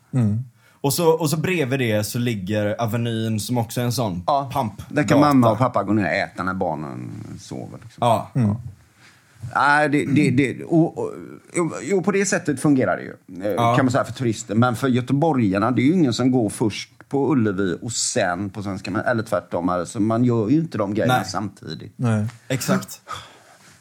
Och 0.82 0.92
så, 0.92 1.08
och 1.10 1.30
så 1.30 1.36
bredvid 1.36 1.78
det 1.80 2.04
så 2.04 2.18
ligger 2.18 2.82
Avenyn 2.82 3.40
som 3.40 3.58
också 3.58 3.80
är 3.80 3.84
en 3.84 3.92
sån 3.92 4.22
Ja, 4.26 4.50
pamp. 4.52 4.72
Där 4.88 5.08
kan 5.08 5.20
mamma 5.20 5.50
och 5.52 5.58
pappa 5.58 5.82
gå 5.82 5.92
ner 5.92 6.02
och 6.04 6.10
äta 6.10 6.42
när 6.42 6.54
barnen 6.54 7.10
sover. 7.40 7.78
Liksom. 7.82 7.98
Ja. 8.00 8.30
Nej, 9.54 9.88
det, 9.88 10.04
det, 10.06 10.30
det, 10.30 10.64
och, 10.64 10.98
och, 10.98 11.12
jo, 11.82 12.02
på 12.02 12.10
det 12.12 12.26
sättet 12.26 12.60
fungerar 12.60 12.96
det 12.96 13.02
ju. 13.02 13.44
eh, 13.46 13.52
Ja. 13.52 13.76
Kan 13.76 13.84
man 13.84 13.92
säga 13.92 14.04
för 14.04 14.12
turister. 14.12 14.54
Men 14.54 14.76
för 14.76 14.88
göteborgarna, 14.88 15.70
det 15.70 15.82
är 15.82 15.86
ju 15.86 15.92
ingen 15.92 16.12
som 16.12 16.30
går 16.30 16.48
först 16.50 16.90
på 17.08 17.32
Ullevi 17.32 17.78
och 17.82 17.92
sen 17.92 18.50
på 18.50 18.62
Svenska 18.62 18.90
Eller 19.06 19.22
tvärtom. 19.22 19.68
Alltså, 19.68 20.00
man 20.00 20.24
gör 20.24 20.48
ju 20.48 20.56
inte 20.56 20.78
de 20.78 20.94
grejerna 20.94 21.16
Nej. 21.16 21.24
samtidigt. 21.26 21.92
Nej. 21.96 22.26
Exakt. 22.48 23.00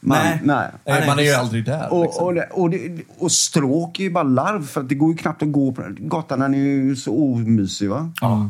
Man, 0.04 0.18
Nej. 0.24 0.40
nej. 0.44 0.68
Nej, 0.86 1.08
man 1.08 1.20
är 1.20 1.24
ju 1.24 1.32
aldrig 1.34 1.66
där. 1.66 1.94
Och, 1.94 2.04
liksom. 2.04 2.26
och, 2.26 2.34
det, 2.34 2.48
och, 2.52 2.70
det, 2.70 3.02
och 3.20 3.32
stråk 3.32 4.00
är 4.00 4.04
ju 4.04 4.10
bara 4.12 4.24
larv 4.24 4.68
för 4.68 4.82
att 4.82 4.90
det 4.90 4.96
går 4.96 5.12
ju 5.12 5.18
knappt 5.18 5.44
att 5.44 5.52
gå 5.52 5.72
på 5.72 5.82
den. 5.82 5.98
Gatan 6.00 6.42
är 6.42 6.58
ju 6.58 6.96
så 6.96 7.34
omysig 7.34 7.90
va? 7.90 8.12
Ja. 8.22 8.50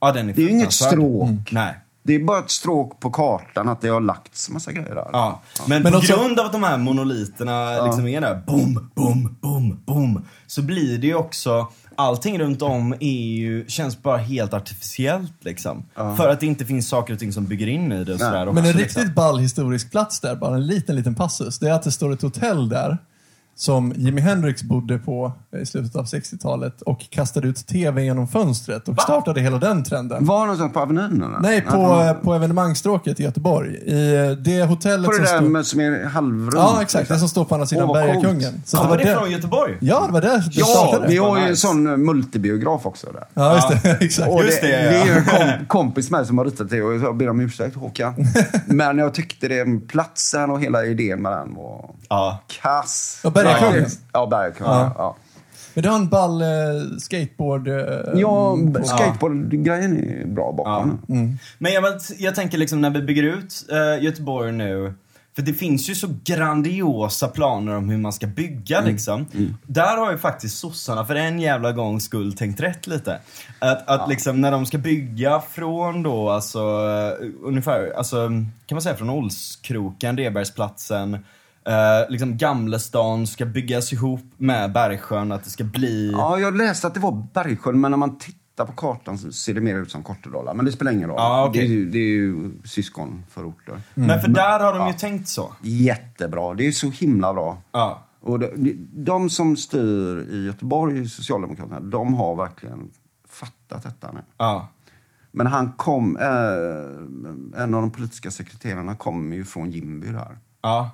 ja, 0.00 0.12
den 0.12 0.28
är 0.28 0.32
Det 0.34 0.42
är 0.42 0.46
ju 0.46 0.50
inget 0.50 0.72
stråk. 0.72 1.52
Nej. 1.52 1.74
Det 2.02 2.14
är 2.14 2.24
bara 2.24 2.38
ett 2.38 2.50
stråk 2.50 3.00
på 3.00 3.10
kartan 3.10 3.68
att 3.68 3.80
det 3.80 3.88
har 3.88 4.00
lagts 4.00 4.50
massa 4.50 4.72
grejer 4.72 4.94
där. 4.94 5.08
Ja. 5.12 5.40
Men, 5.66 5.82
Men 5.82 5.92
på 5.92 5.98
också- 5.98 6.16
grund 6.16 6.40
av 6.40 6.46
att 6.46 6.52
de 6.52 6.62
här 6.62 6.78
monoliterna 6.78 7.84
liksom 7.86 8.06
är 8.06 8.20
där, 8.20 8.42
boom, 8.46 8.90
boom, 8.94 9.36
boom, 9.40 9.82
boom, 9.86 10.26
så 10.46 10.62
blir 10.62 10.98
det 10.98 11.06
ju 11.06 11.14
också, 11.14 11.66
allting 12.00 12.38
runt 12.38 12.62
om 12.62 12.94
är 13.00 13.36
ju, 13.36 13.64
känns 13.68 14.02
bara 14.02 14.16
helt 14.16 14.54
artificiellt 14.54 15.44
liksom. 15.44 15.84
För 16.16 16.28
att 16.28 16.40
det 16.40 16.46
inte 16.46 16.66
finns 16.66 16.88
saker 16.88 17.12
och 17.14 17.20
ting 17.20 17.32
som 17.32 17.46
bygger 17.46 17.66
in 17.66 17.92
i 17.92 18.04
det 18.04 18.12
och 18.12 18.20
sådär 18.20 18.46
Men 18.46 18.64
en 18.64 18.72
riktigt 18.72 18.96
liksom. 18.96 19.14
ball 19.14 19.38
historisk 19.38 19.90
plats 19.90 20.20
där, 20.20 20.36
bara 20.36 20.54
en 20.54 20.66
liten, 20.66 20.96
liten 20.96 21.14
passus, 21.14 21.58
det 21.58 21.68
är 21.68 21.72
att 21.72 21.82
det 21.82 21.92
står 21.92 22.12
ett 22.12 22.22
hotell 22.22 22.68
där 22.68 22.98
som 23.60 23.92
Jimi 23.96 24.20
Hendrix 24.20 24.62
bodde 24.62 24.98
på 24.98 25.32
i 25.62 25.66
slutet 25.66 25.96
av 25.96 26.04
60-talet 26.04 26.82
och 26.82 27.10
kastade 27.10 27.48
ut 27.48 27.66
tv 27.66 28.04
genom 28.04 28.28
fönstret 28.28 28.88
och 28.88 29.00
startade 29.02 29.40
hela 29.40 29.58
den 29.58 29.84
trenden. 29.84 30.24
Var 30.26 30.40
någonstans 30.40 30.72
på 30.72 30.80
Avenyn? 30.80 31.22
eller? 31.22 31.38
Nej, 31.40 31.60
på, 31.60 31.76
Ja, 31.76 32.16
på 32.22 32.34
evenemangstråket 32.34 33.20
i 33.20 33.22
Göteborg. 33.22 33.74
I 33.74 34.16
eh, 34.16 34.30
det 34.30 34.62
hotellet 34.64 35.06
På 35.06 35.12
det 35.12 35.16
som 35.16 35.24
där 35.24 35.36
står... 35.40 35.48
med, 35.48 35.66
som 35.66 35.80
är 35.80 36.04
halvrunt? 36.04 36.54
Ja, 36.54 36.82
exakt. 36.82 37.08
Det 37.08 37.18
som 37.18 37.28
står 37.28 37.44
på 37.44 37.54
andra 37.54 37.66
sidan 37.66 37.86
coolt. 37.88 38.00
Bergakungen. 38.00 38.62
Så 38.64 38.76
det 38.76 38.80
Kommer 38.82 38.90
var 38.90 38.98
det 38.98 39.04
det. 39.10 39.16
från 39.18 39.30
Göteborg? 39.30 39.76
Ja, 39.80 40.02
det 40.06 40.12
var 40.12 40.20
där 40.20 40.38
det 40.38 40.44
Ja, 40.52 40.64
startade. 40.66 41.08
vi 41.08 41.16
har 41.16 41.38
ju 41.38 41.44
en 41.48 41.56
sån 41.56 41.86
eh, 41.86 41.96
multibiograf 41.96 42.86
också 42.86 43.06
där. 43.12 43.24
Ja, 43.34 43.54
just 43.54 43.82
det. 43.82 43.90
exakt. 44.00 44.30
Och 44.30 44.44
Just 44.44 44.60
det, 44.60 44.66
det, 44.66 44.76
det, 44.76 44.96
ja. 44.96 45.02
är 45.02 45.06
ju 45.06 45.12
en 45.12 45.24
kom, 45.24 45.66
kompis 45.68 46.10
med 46.10 46.26
som 46.26 46.38
har 46.38 46.44
ritat 46.44 46.70
det 46.70 46.82
och 46.82 46.94
jag 46.94 47.16
ber 47.16 47.28
om 47.30 47.40
ursäkt 47.40 47.76
Håkan. 47.76 48.14
Men 48.66 48.98
jag 48.98 49.14
tyckte 49.14 49.48
det, 49.48 49.88
platsen 49.88 50.50
och 50.50 50.60
hela 50.60 50.84
idén 50.84 51.22
med 51.22 51.32
den 51.32 51.54
var 51.54 51.90
Ja. 52.08 52.38
kass. 52.62 53.20
Och 53.54 53.60
Bergakungen? 53.60 53.90
Ja, 54.12 54.26
Bergakungen. 54.26 54.72
Ja. 54.72 54.80
Ja. 54.82 54.94
Ja. 54.98 55.16
Men 55.74 55.82
du 55.82 55.88
har 55.88 55.96
en 55.96 56.08
ball 56.08 56.42
eh, 56.42 56.48
skateboard... 56.98 57.68
Eh, 57.68 57.74
Ja, 58.14 58.56
skateboardgrejen 58.84 59.96
är 59.96 60.26
bra 60.26 60.52
bakom. 60.52 61.38
Men 61.58 61.72
jag, 61.72 61.84
jag 62.18 62.34
tänker 62.34 62.58
liksom 62.58 62.80
när 62.80 62.90
vi 62.90 63.02
bygger 63.02 63.22
ut 63.22 63.66
eh, 63.72 64.04
Göteborg 64.04 64.52
nu. 64.52 64.94
För 65.36 65.42
det 65.42 65.54
finns 65.54 65.90
ju 65.90 65.94
så 65.94 66.08
grandiosa 66.24 67.28
planer 67.28 67.76
om 67.76 67.88
hur 67.88 67.98
man 67.98 68.12
ska 68.12 68.26
bygga 68.26 68.78
Mm. 68.78 68.90
liksom. 68.90 69.26
Där 69.66 69.96
har 69.96 70.12
ju 70.12 70.18
faktiskt 70.18 70.58
sossarna 70.58 71.04
för 71.04 71.14
en 71.14 71.40
jävla 71.40 71.72
gångs 71.72 72.04
skull 72.04 72.32
tänkt 72.32 72.60
rätt 72.60 72.86
lite. 72.86 73.18
Att, 73.58 73.88
att 73.88 74.08
liksom 74.08 74.40
när 74.40 74.50
de 74.50 74.66
ska 74.66 74.78
bygga 74.78 75.40
från 75.50 76.02
då 76.02 76.30
alltså 76.30 76.58
eh, 76.58 77.26
ungefär, 77.42 77.92
alltså 77.96 78.16
kan 78.66 78.76
man 78.76 78.82
säga 78.82 78.96
från 78.96 79.10
Olskroken, 79.10 80.16
Rebergsplatsen. 80.18 81.18
Uh, 81.68 82.10
liksom 82.10 82.36
Gamlestan 82.36 83.26
ska 83.26 83.46
byggas 83.46 83.92
ihop 83.92 84.24
med 84.36 84.72
Bergsjön, 84.72 85.32
att 85.32 85.44
det 85.44 85.50
ska 85.50 85.64
bli... 85.64 86.10
Ja, 86.12 86.38
jag 86.38 86.56
läste 86.56 86.86
att 86.86 86.94
det 86.94 87.00
var 87.00 87.26
Bergsjön, 87.34 87.80
men 87.80 87.90
när 87.90 87.98
man 87.98 88.18
tittar 88.18 88.66
på 88.66 88.72
kartan 88.72 89.18
så 89.18 89.32
ser 89.32 89.54
det 89.54 89.60
mer 89.60 89.74
ut 89.74 89.90
som 89.90 90.02
Kortedala. 90.02 90.54
Men 90.54 90.64
det 90.64 90.72
spelar 90.72 90.92
ingen 90.92 91.08
roll. 91.08 91.18
Ja, 91.18 91.46
okej. 91.48 91.60
det, 91.60 91.66
är 91.66 91.70
ju, 91.70 91.90
det 91.90 91.98
är 91.98 92.02
ju 92.02 92.50
syskonförorter. 92.64 93.80
Men 93.94 94.20
för 94.20 94.28
där 94.28 94.60
har 94.60 94.78
de 94.78 94.88
ju 94.88 94.94
tänkt 94.94 95.28
så. 95.28 95.54
Jättebra. 95.62 96.54
Det 96.54 96.66
är 96.66 96.72
så 96.72 96.90
himla 96.90 97.34
bra. 97.34 97.58
Ja. 97.72 98.06
Och 98.20 98.38
de, 98.38 98.76
de 98.92 99.30
som 99.30 99.56
styr 99.56 100.26
i 100.30 100.46
Göteborg, 100.46 101.08
Socialdemokraterna, 101.08 101.80
de 101.80 102.14
har 102.14 102.34
verkligen 102.34 102.90
fattat 103.28 103.82
detta 103.82 104.12
nu. 104.12 104.20
Ja. 104.36 104.68
Men 105.32 105.46
han 105.46 105.72
kom, 105.72 106.16
eh, 106.16 107.62
en 107.62 107.74
av 107.74 107.80
de 107.80 107.90
politiska 107.90 108.30
sekreterarna 108.30 108.94
kommer 108.94 109.36
ju 109.36 109.44
från 109.44 109.70
Jimby 109.70 110.06
där. 110.06 110.38
Ja. 110.62 110.90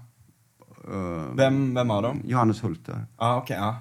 Eh, 0.92 1.34
Vem, 1.36 1.74
vem 1.74 1.90
av 1.90 2.02
dem? 2.02 2.22
Johannes 2.24 2.64
Hulter. 2.64 3.06
Ja, 3.18 3.36
okej. 3.36 3.56
ja. 3.56 3.76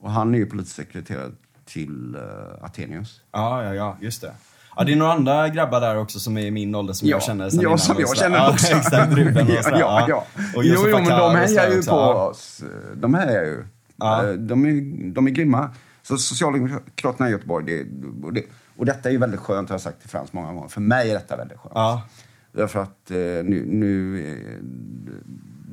Och 0.00 0.10
han 0.10 0.34
är 0.34 0.38
ju 0.38 0.46
politisk 0.46 0.76
sekreterare 0.76 1.30
till 1.64 2.16
uh, 2.16 2.64
Atenius. 2.64 3.20
Ja, 3.32 3.64
ja, 3.64 3.74
ja, 3.74 3.96
just 4.00 4.20
det. 4.20 4.32
Ja, 4.76 4.84
det 4.84 4.92
är 4.92 4.96
några 4.96 5.12
andra 5.12 5.48
grabbar 5.48 5.80
där 5.80 5.96
också 5.98 6.20
som 6.20 6.38
är 6.38 6.46
i 6.46 6.50
min 6.50 6.74
ålder 6.74 6.94
som 6.94 7.08
Ja, 7.08 7.16
jag 7.16 7.22
känner 7.22 7.50
sen 7.50 7.60
ja, 7.60 7.78
som 7.78 7.96
jag 7.98 8.16
känner 8.16 8.36
ja, 8.36 8.50
också. 8.50 8.72
Exakt, 8.76 9.12
Ruben 9.12 9.46
och 9.46 9.52
ja, 9.54 9.62
sådär. 9.62 9.80
ja, 9.80 10.06
ja. 10.08 10.26
Och 10.56 10.64
jo, 10.64 10.74
jo, 10.86 10.98
men 10.98 11.04
de 11.04 11.34
hejar 11.36 11.70
ju 11.70 11.82
på 11.82 11.90
ja. 11.90 12.28
oss. 12.28 12.62
De 12.94 13.14
hejar 13.14 13.42
ju. 13.42 13.64
Ja. 13.96 14.28
Eh, 14.28 14.32
De 14.32 14.64
är, 14.64 15.12
de 15.12 15.26
är 15.26 15.30
grymma. 15.30 15.70
Så 16.02 16.16
Socialdemokraterna 16.18 17.28
i 17.28 17.32
Göteborg, 17.32 17.64
det, 17.66 17.86
och, 18.26 18.32
det, 18.32 18.44
och 18.76 18.86
detta 18.86 19.08
är 19.08 19.12
ju 19.12 19.18
väldigt 19.18 19.40
skönt, 19.40 19.68
har 19.68 19.74
jag 19.74 19.80
sagt 19.80 20.00
till 20.00 20.10
Frans 20.10 20.32
många 20.32 20.52
gånger. 20.52 20.68
För 20.68 20.80
mig 20.80 21.10
är 21.10 21.14
detta 21.14 21.36
väldigt 21.36 21.58
skönt. 21.58 21.72
Ja. 21.74 22.02
Därför 22.52 22.82
att 22.82 23.10
eh, 23.10 23.16
nu, 23.16 23.64
nu 23.66 24.20
eh, 24.28 24.64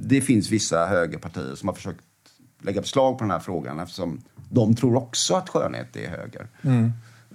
det 0.01 0.21
finns 0.21 0.49
vissa 0.51 0.85
högerpartier 0.85 1.55
som 1.55 1.67
har 1.69 1.75
försökt 1.75 2.03
lägga 2.61 2.81
beslag 2.81 3.17
på 3.17 3.23
den 3.23 3.31
här 3.31 3.39
frågan 3.39 3.79
eftersom 3.79 4.21
de 4.49 4.75
tror 4.75 4.95
också 4.95 5.35
att 5.35 5.49
skönhet 5.49 5.95
är 5.95 6.09
höger. 6.09 6.47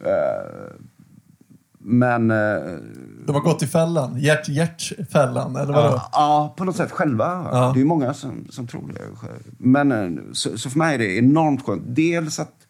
Eh, 0.04 0.76
men 1.84 2.30
eh, 2.30 2.36
De 3.26 3.34
har 3.34 3.40
gått 3.40 3.62
i 3.62 3.66
fällan. 3.66 4.18
Hjärt, 4.18 4.48
hjärtfällan, 4.48 5.56
eller 5.56 5.72
vadå? 5.72 6.02
ja, 6.12 6.54
på 6.56 6.64
något 6.64 6.76
sätt 6.76 6.90
själva. 6.90 7.48
Ja. 7.52 7.70
Det 7.74 7.78
är 7.78 7.80
ju 7.80 7.84
många 7.84 8.14
som, 8.14 8.46
som 8.50 8.66
tror 8.66 8.92
det. 8.92 9.00
Men 9.58 9.92
eh, 9.92 10.22
så, 10.32 10.58
så 10.58 10.70
för 10.70 10.78
mig 10.78 10.94
är 10.94 10.98
det 10.98 11.18
enormt 11.18 11.66
skönt. 11.66 11.82
Dels 11.86 12.38
att 12.40 12.66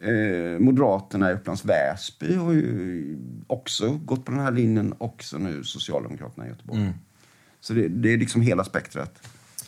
eh, 0.00 0.60
Moderaterna 0.60 1.30
i 1.30 1.34
Upplands 1.34 1.64
Väsby 1.64 2.34
har 2.34 2.52
ju 2.52 3.18
också 3.46 3.90
gått 4.04 4.24
på 4.24 4.32
den 4.32 4.40
här 4.40 4.52
linjen. 4.52 4.94
Också 4.98 5.38
nu 5.38 5.64
Socialdemokraterna 5.64 6.46
i 6.46 6.48
Göteborg. 6.48 6.92
Så 7.64 7.72
det, 7.72 7.88
det 7.88 8.12
är 8.12 8.18
liksom 8.18 8.40
hela 8.42 8.64
spektrat. 8.64 9.18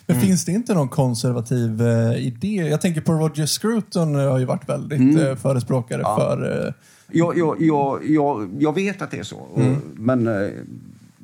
Men 0.06 0.20
finns 0.20 0.44
det 0.44 0.52
inte 0.52 0.74
någon 0.74 0.88
konservativ 0.88 1.82
eh, 1.82 2.26
idé? 2.26 2.56
Jag 2.70 2.80
tänker 2.80 3.00
på 3.00 3.12
Roger 3.12 3.46
Scruton 3.46 4.14
eh, 4.16 4.30
har 4.30 4.38
ju 4.38 4.44
varit 4.44 4.68
väldigt 4.68 5.00
Mm. 5.00 5.26
eh, 5.26 5.36
förespråkare 5.36 6.02
för... 6.02 6.66
Eh, 6.66 6.72
Jag, 7.10 7.38
jag, 7.38 7.62
jag, 7.62 8.10
jag, 8.10 8.50
jag 8.58 8.74
vet 8.74 9.02
att 9.02 9.10
det 9.10 9.18
är 9.18 9.22
så. 9.22 9.36
Och, 9.36 9.60
men 9.94 10.26
eh, 10.26 10.50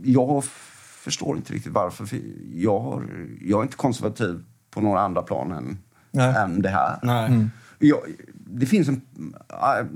jag 0.04 0.44
förstår 1.04 1.36
inte 1.36 1.52
riktigt 1.52 1.72
varför. 1.72 2.04
För 2.06 2.18
jag, 2.54 2.80
har, 2.80 3.02
jag 3.44 3.58
är 3.58 3.62
inte 3.62 3.76
konservativ 3.76 4.44
på 4.70 4.80
några 4.80 5.00
andra 5.00 5.22
plan 5.22 5.52
än, 5.52 5.78
än 6.34 6.62
det 6.62 6.68
här. 6.68 6.98
Nej. 7.02 7.46
Jag, 7.78 7.98
det 8.46 8.66
finns 8.66 8.88
en... 8.88 9.00
äh, 9.48 9.86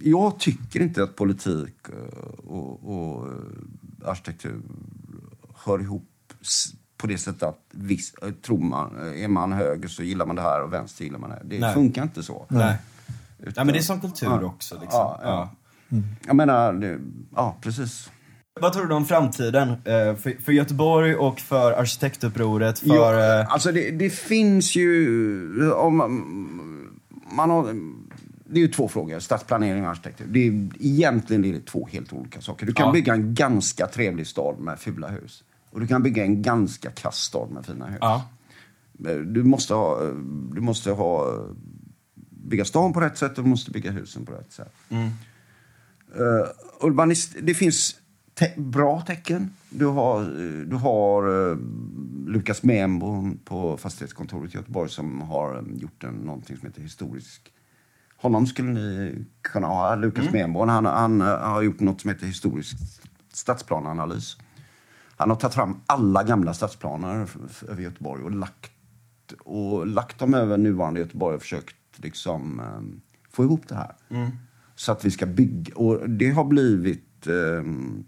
Jag 0.00 0.38
tycker 0.38 0.82
inte 0.82 1.02
att 1.02 1.16
politik 1.16 1.74
eh, 1.88 2.28
och, 2.46 2.94
och 2.94 3.26
eh, 3.26 4.08
arkitektur 4.10 4.60
hör 5.64 5.80
ihop 5.80 6.08
på 6.96 7.06
det 7.06 7.18
sättet 7.18 7.42
att 7.42 7.58
viss, 7.70 8.14
tror 8.46 8.58
man, 8.58 9.14
är 9.16 9.28
man 9.28 9.52
höger 9.52 9.88
så 9.88 10.02
gillar 10.02 10.26
man 10.26 10.36
det 10.36 10.42
här 10.42 10.62
och 10.62 10.72
vänster 10.72 11.04
gillar 11.04 11.18
man 11.18 11.30
det 11.30 11.36
här. 11.36 11.42
Det 11.44 11.58
Nej. 11.58 11.74
funkar 11.74 12.02
inte 12.02 12.22
så. 12.22 12.46
Nej. 12.48 12.76
Utan- 13.38 13.52
Ja, 13.56 13.64
men 13.64 13.72
det 13.72 13.78
är 13.78 13.82
som 13.82 14.00
kultur 14.00 14.26
Ja. 14.26 14.44
också. 14.44 14.74
Liksom. 14.74 14.88
Ja, 15.00 15.20
ja. 15.22 15.50
Ja. 15.88 15.98
Jag 16.26 16.36
menar, 16.36 16.72
det, 16.72 16.98
ja 17.34 17.56
precis. 17.60 18.10
Vad 18.60 18.72
tror 18.72 18.86
du 18.86 18.94
om 18.94 19.06
framtiden? 19.06 19.68
eh, 19.70 19.74
För, 20.16 20.42
för 20.42 20.52
Göteborg 20.52 21.14
och 21.14 21.40
för 21.40 21.72
arkitektupproret? 21.72 22.78
För, 22.78 22.88
Ja, 22.88 23.40
eh, 23.40 23.52
alltså 23.52 23.72
det, 23.72 23.90
det 23.90 24.10
finns 24.10 24.76
ju... 24.76 25.72
Om 25.72 25.96
man, 25.96 26.10
man 27.36 27.50
har, 27.50 27.64
det 28.46 28.58
är 28.58 28.62
ju 28.62 28.68
två 28.68 28.88
frågor, 28.88 29.18
stadsplanering 29.18 29.84
och 29.84 29.90
arkitektur. 29.90 30.26
Det 30.28 30.46
är, 30.48 30.68
egentligen 30.80 31.44
är 31.44 31.52
det 31.52 31.66
två 31.66 31.88
helt 31.92 32.12
olika 32.12 32.40
saker. 32.40 32.66
Du 32.66 32.72
kan 32.72 32.86
Ja. 32.86 32.92
bygga 32.92 33.14
en 33.14 33.34
ganska 33.34 33.86
trevlig 33.86 34.26
stad 34.26 34.58
med 34.58 34.78
fula 34.78 35.08
hus. 35.08 35.44
Och 35.74 35.80
du 35.80 35.86
kan 35.86 36.02
bygga 36.02 36.24
en 36.24 36.42
ganska 36.42 36.90
kass 36.90 37.16
stad 37.16 37.50
med 37.50 37.66
fina 37.66 37.86
hus. 37.86 37.98
ja. 38.00 38.28
Du 39.26 39.44
måste 39.44 39.74
ha, 39.74 40.00
du 40.54 40.60
måste 40.60 40.90
ha 40.90 41.44
bygga 42.30 42.64
stan 42.64 42.92
på 42.92 43.00
rätt 43.00 43.18
sätt 43.18 43.38
och 43.38 43.44
du 43.44 43.50
måste 43.50 43.70
bygga 43.70 43.90
husen 43.90 44.26
på 44.26 44.32
rätt 44.32 44.52
sätt. 44.52 44.74
Mm. 44.88 45.06
Uh, 46.16 46.46
urbanist, 46.80 47.36
det 47.42 47.54
finns 47.54 47.96
te 48.34 48.52
bra 48.56 49.00
tecken. 49.00 49.50
Du 49.70 49.86
har, 49.86 50.20
eh, 50.20 50.66
du 50.66 50.76
har 50.76 51.50
eh, 51.50 51.56
Lukas 52.26 52.62
Membo 52.62 53.30
på 53.44 53.76
fastighetskontoret 53.76 54.54
i 54.54 54.56
Göteborg 54.56 54.90
som 54.90 55.20
har 55.20 55.56
eh, 55.56 55.62
gjort 55.74 56.04
en, 56.04 56.14
någonting 56.14 56.56
som 56.56 56.66
heter 56.66 56.82
historisk. 56.82 57.52
Honom 58.16 58.46
skulle 58.46 58.72
ni 58.72 59.24
kunna 59.42 59.66
ha, 59.66 59.94
Lukas 59.94 60.32
Membo. 60.32 60.66
Han, 60.66 60.84
han 60.84 61.20
eh, 61.20 61.26
har 61.26 61.62
gjort 61.62 61.80
något 61.80 62.00
som 62.00 62.10
heter 62.10 62.26
historisk 62.26 62.76
stadsplaneanalys. 63.32 64.36
Han 65.16 65.30
har 65.30 65.36
tagit 65.36 65.54
fram 65.54 65.80
alla 65.86 66.22
gamla 66.22 66.54
stadsplaner 66.54 67.28
över 67.68 67.82
Göteborg 67.82 68.24
och 68.24 68.30
lagt, 68.30 68.72
och 69.38 69.86
lagt 69.86 70.18
dem 70.18 70.34
över 70.34 70.58
nuvarande 70.58 71.00
Göteborg 71.00 71.36
och 71.36 71.42
försökt 71.42 71.76
liksom, 71.96 72.60
eh, 72.60 73.00
få 73.30 73.44
ihop 73.44 73.68
det 73.68 73.74
här. 73.74 73.94
Så 74.74 74.92
att 74.92 75.04
vi 75.04 75.10
ska 75.10 75.26
bygga. 75.26 75.74
Och 75.74 76.10
det 76.10 76.30
har 76.30 76.44
blivit... 76.44 77.26
ehm, 77.26 78.04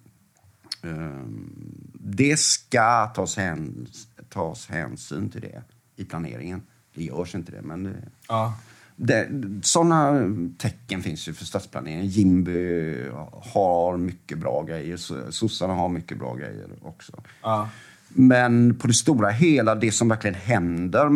ehm, 0.83 1.53
det 1.95 2.39
ska 2.39 3.07
tas, 3.07 3.37
hän, 3.37 3.87
tas 4.29 4.67
hänsyn 4.67 5.31
till 5.31 5.41
det 5.41 5.63
i 5.97 6.05
planeringen. 6.05 6.63
Det 6.95 7.05
görs 7.05 7.35
inte 7.35 7.53
det, 7.53 7.63
men 7.63 7.85
det, 7.85 7.95
Ja. 8.29 8.55
Det, 8.97 9.29
sådana 9.63 10.29
tecken 10.59 11.03
finns 11.03 11.29
ju 11.29 11.33
för 11.33 11.45
stadsplaneringen. 11.45 12.07
Jimby 12.07 12.95
har 13.33 13.97
mycket 13.97 14.39
bra 14.39 14.63
grejer. 14.63 14.97
so- 14.97 15.31
Sossarna 15.31 15.75
har 15.75 15.89
mycket 15.89 16.19
bra 16.19 16.35
grejer 16.35 16.67
också. 16.83 17.13
Ja. 17.43 17.69
Men 18.09 18.75
på 18.79 18.87
det 18.87 18.95
stora 18.95 19.31
hela, 19.31 19.75
det 19.75 19.93
som 19.93 20.09
verkligen 20.09 20.35
händer, 20.35 21.09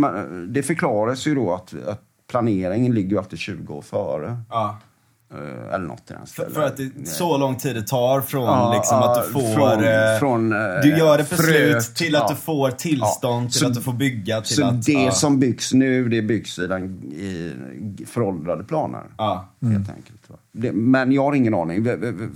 det 0.46 0.62
förklaras 0.62 1.26
ju 1.26 1.34
då 1.34 1.54
att, 1.54 1.74
att 1.86 2.02
planeringen 2.30 2.94
ligger 2.94 3.10
ju 3.10 3.18
alltid 3.18 3.38
20 3.38 3.74
år 3.74 3.82
före. 3.82 4.38
Ja. 4.48 4.78
Eh, 5.34 5.74
Eller 5.74 5.86
något 5.86 6.10
i 6.10 6.12
den 6.12 6.26
För, 6.26 6.26
stilen. 6.26 6.52
för 6.52 6.62
att 6.62 6.76
det 6.76 6.82
är 6.82 7.04
så 7.04 7.38
lång 7.38 7.56
tid 7.56 7.76
det 7.76 7.82
tar 7.82 8.20
från 8.20 8.42
Ja, 8.44 8.74
liksom 8.74 8.98
att 8.98 9.24
du 9.26 9.32
får... 9.32 9.54
från- 9.54 9.84
eh, 9.84 10.18
från, 10.18 10.52
eh, 10.52 10.80
du 10.82 10.88
gör 10.98 11.18
ett 11.18 11.30
beslut 11.30 11.94
till 11.94 12.16
att 12.16 12.22
ja. 12.22 12.28
du 12.30 12.34
får 12.36 12.70
tillstånd, 12.70 13.44
Ja, 13.46 13.50
till 13.50 13.58
så- 13.60 13.66
att 13.66 13.74
du 13.74 13.80
får 13.80 13.92
bygga, 13.92 14.40
till 14.40 14.56
Så 14.56 14.64
att... 14.64 14.86
det 14.86 14.92
ja. 14.92 15.10
som 15.10 15.38
byggs 15.40 15.72
nu, 15.72 16.08
det 16.08 16.22
byggs 16.22 16.58
i, 16.58 16.66
den, 16.66 17.02
i 17.12 17.54
föråldrade 18.06 18.64
planer. 18.64 19.02
Ja. 19.18 19.48
Helt 19.62 19.90
enkelt. 19.90 20.16
Det, 20.52 20.72
men 20.72 21.12
jag 21.12 21.22
har 21.24 21.34
ingen 21.34 21.54
aning. 21.54 21.84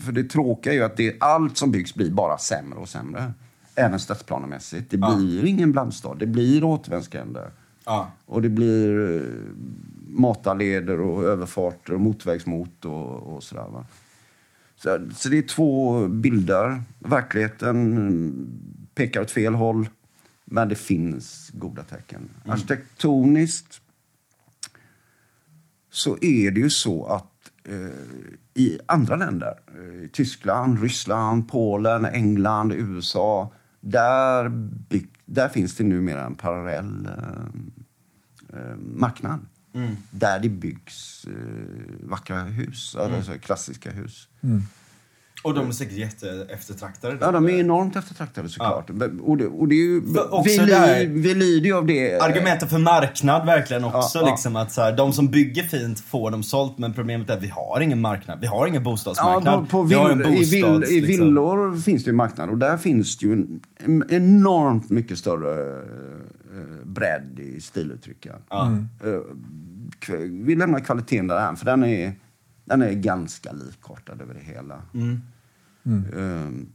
För 0.04 0.12
det 0.12 0.24
tråkiga 0.24 0.72
är 0.72 0.76
ju 0.76 0.84
att 0.84 0.96
det, 0.96 1.16
allt 1.20 1.56
som 1.56 1.70
byggs 1.70 1.94
blir 1.94 2.10
bara 2.10 2.38
sämre 2.38 2.78
och 2.78 2.88
sämre. 2.88 3.32
Även 3.74 3.98
stadsplanemässigt. 3.98 4.90
Det 4.90 4.96
Ja. 4.96 5.14
blir 5.16 5.44
ingen 5.44 5.72
blandstad. 5.72 6.14
Det 6.18 6.26
blir 6.26 6.64
återvändsgränder. 6.64 7.50
Ja. 7.84 8.08
Och 8.26 8.42
det 8.42 8.48
blir 8.48 9.14
eh, 9.16 9.22
matarleder 10.14 11.00
och 11.00 11.24
överfarter 11.24 11.94
och 11.94 12.00
motorvägsmot 12.00 12.84
och, 12.84 13.34
och 13.34 13.42
sådär. 13.42 13.68
Va? 13.68 13.86
Så, 14.76 15.08
så 15.14 15.28
det 15.28 15.38
är 15.38 15.42
två 15.42 16.08
bilder. 16.08 16.82
Verkligheten 16.98 18.48
pekar 18.94 19.20
åt 19.20 19.30
fel 19.30 19.54
håll, 19.54 19.88
men 20.44 20.68
det 20.68 20.74
finns 20.74 21.50
goda 21.54 21.82
tecken. 21.82 22.30
Arkitektoniskt 22.46 23.80
så 25.90 26.18
är 26.20 26.50
det 26.50 26.60
ju 26.60 26.70
så 26.70 27.06
att 27.06 27.50
eh, 27.64 28.54
i 28.54 28.78
andra 28.86 29.16
länder, 29.16 29.54
eh, 29.68 30.08
Tyskland, 30.12 30.82
Ryssland, 30.82 31.48
Polen, 31.48 32.04
England, 32.04 32.72
USA, 32.72 33.52
där, 33.80 34.52
där 35.24 35.48
finns 35.48 35.76
det 35.76 35.84
numera 35.84 36.24
en 36.24 36.34
parallell 36.34 37.06
eh, 37.06 38.60
eh, 38.60 38.76
marknad. 39.74 39.96
Där 40.10 40.38
det 40.38 40.48
byggs 40.48 41.24
eh, 41.26 41.32
vackra 42.08 42.42
hus, 42.42 42.96
alltså 42.96 43.32
klassiska 43.42 43.90
hus. 43.90 44.28
Och 45.42 45.54
de 45.54 45.68
är 45.68 45.72
säkert 45.72 45.96
jätteeftertraktade. 45.98 47.18
Ja, 47.20 47.32
de 47.32 47.48
är 47.48 47.52
enormt 47.52 47.96
eftertraktade 47.96 48.48
såklart. 48.48 48.90
Och, 48.90 49.36
det, 49.36 49.46
och 49.46 49.68
det 49.68 49.74
är 49.74 49.76
ju, 49.76 50.00
vi, 50.44 50.56
det 50.56 50.74
här- 50.74 51.00
li, 51.00 51.06
vi 51.06 51.34
lider 51.34 51.66
ju 51.66 51.76
av 51.76 51.86
det. 51.86 52.18
Argumentet 52.22 52.70
för 52.70 52.78
marknad 52.78 53.46
verkligen 53.46 53.84
också. 53.84 54.18
Ja, 54.18 54.24
ja. 54.24 54.30
Liksom 54.30 54.56
att 54.56 54.72
så 54.72 54.80
här, 54.80 54.96
de 54.96 55.12
som 55.12 55.28
bygger 55.30 55.62
fint 55.62 56.00
får 56.00 56.30
dem 56.30 56.42
sålt. 56.42 56.78
Men 56.78 56.92
problemet 56.92 57.30
är 57.30 57.34
att 57.36 57.42
vi 57.42 57.48
har 57.48 57.80
ingen 57.80 58.00
marknad. 58.00 58.40
Vi 58.40 58.46
har 58.46 58.66
ingen 58.66 58.82
bostadsmarknad. 58.82 59.54
Ja, 59.54 59.60
på, 59.60 59.66
på 59.66 59.82
vi 59.82 59.94
har 59.94 60.10
en 60.10 60.18
vill, 60.18 60.26
i, 60.42 60.50
vill, 60.50 60.64
bostads- 60.64 60.84
I 60.86 61.00
liksom. 61.00 61.24
villor 61.26 61.76
finns 61.80 62.04
det 62.04 62.10
ju 62.10 62.14
marknad 62.16 62.50
och 62.50 62.58
där 62.58 62.76
finns 62.76 63.16
det 63.18 63.26
ju 63.26 63.32
en, 63.32 63.60
en 63.84 64.04
enormt 64.10 64.90
mycket 64.90 65.18
större 65.18 65.78
eh, 65.78 66.84
bredd 66.84 67.38
i 67.38 67.60
stiluttrycken. 67.60 68.34
Ja. 68.50 68.72
Eh, 70.10 70.18
vi 70.18 70.56
lämnar 70.56 70.80
kvaliteten 70.80 71.26
där 71.26 71.54
för 71.54 71.64
den 71.64 71.84
är, 71.84 72.14
den 72.64 72.82
är 72.82 72.92
ganska 72.92 73.52
likartad 73.52 74.20
över 74.20 74.34
det 74.34 74.40
hela. 74.40 74.82
Mm. 74.94 75.20
Eh, 76.16 76.66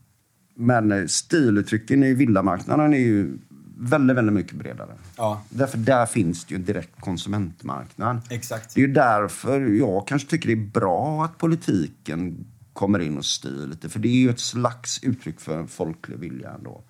men 0.56 0.92
eh, 0.92 1.06
stiluttrycken 1.06 2.04
i 2.04 2.14
villamarknaden 2.14 2.94
är 2.94 2.98
ju 2.98 3.38
väldigt, 3.78 4.18
väldigt 4.18 4.34
mycket 4.34 4.54
bredare. 4.54 4.94
Ja, 5.18 5.44
Därför 5.50 5.78
där 5.78 6.06
finns 6.06 6.46
det 6.46 6.54
ju 6.54 6.56
en 6.56 6.66
direkt 6.66 7.02
konsumentmarknad. 7.02 8.22
exakt. 8.30 8.76
Det 8.76 8.82
är 8.82 8.88
ju 8.88 8.94
därför 8.94 9.62
jag 9.62 10.08
kanske 10.08 10.30
tycker 10.30 10.48
det 10.48 10.54
är 10.54 10.70
bra 10.72 11.26
att 11.26 11.38
politiken 11.38 12.46
kommer 12.74 13.00
in 13.00 13.18
och 13.18 13.26
styr 13.26 13.68
lite. 13.68 13.90
För 13.90 14.00
det 14.00 14.08
är 14.08 14.22
ju 14.22 14.30
ett 14.30 14.40
slags 14.40 15.04
uttryck 15.04 15.40
för 15.40 15.60
en 15.60 15.68
folklig 15.68 16.20
vilja 16.20 16.52
ändå. 16.52 16.84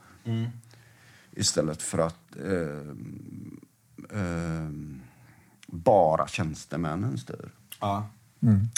Istället 1.31 1.81
för 1.81 1.97
att 1.97 2.35
eh, 2.45 2.89
eh, 4.19 4.69
bara 5.71 6.27
tjänstemännen 6.27 7.17
styr. 7.17 7.49
Ja. 7.79 8.07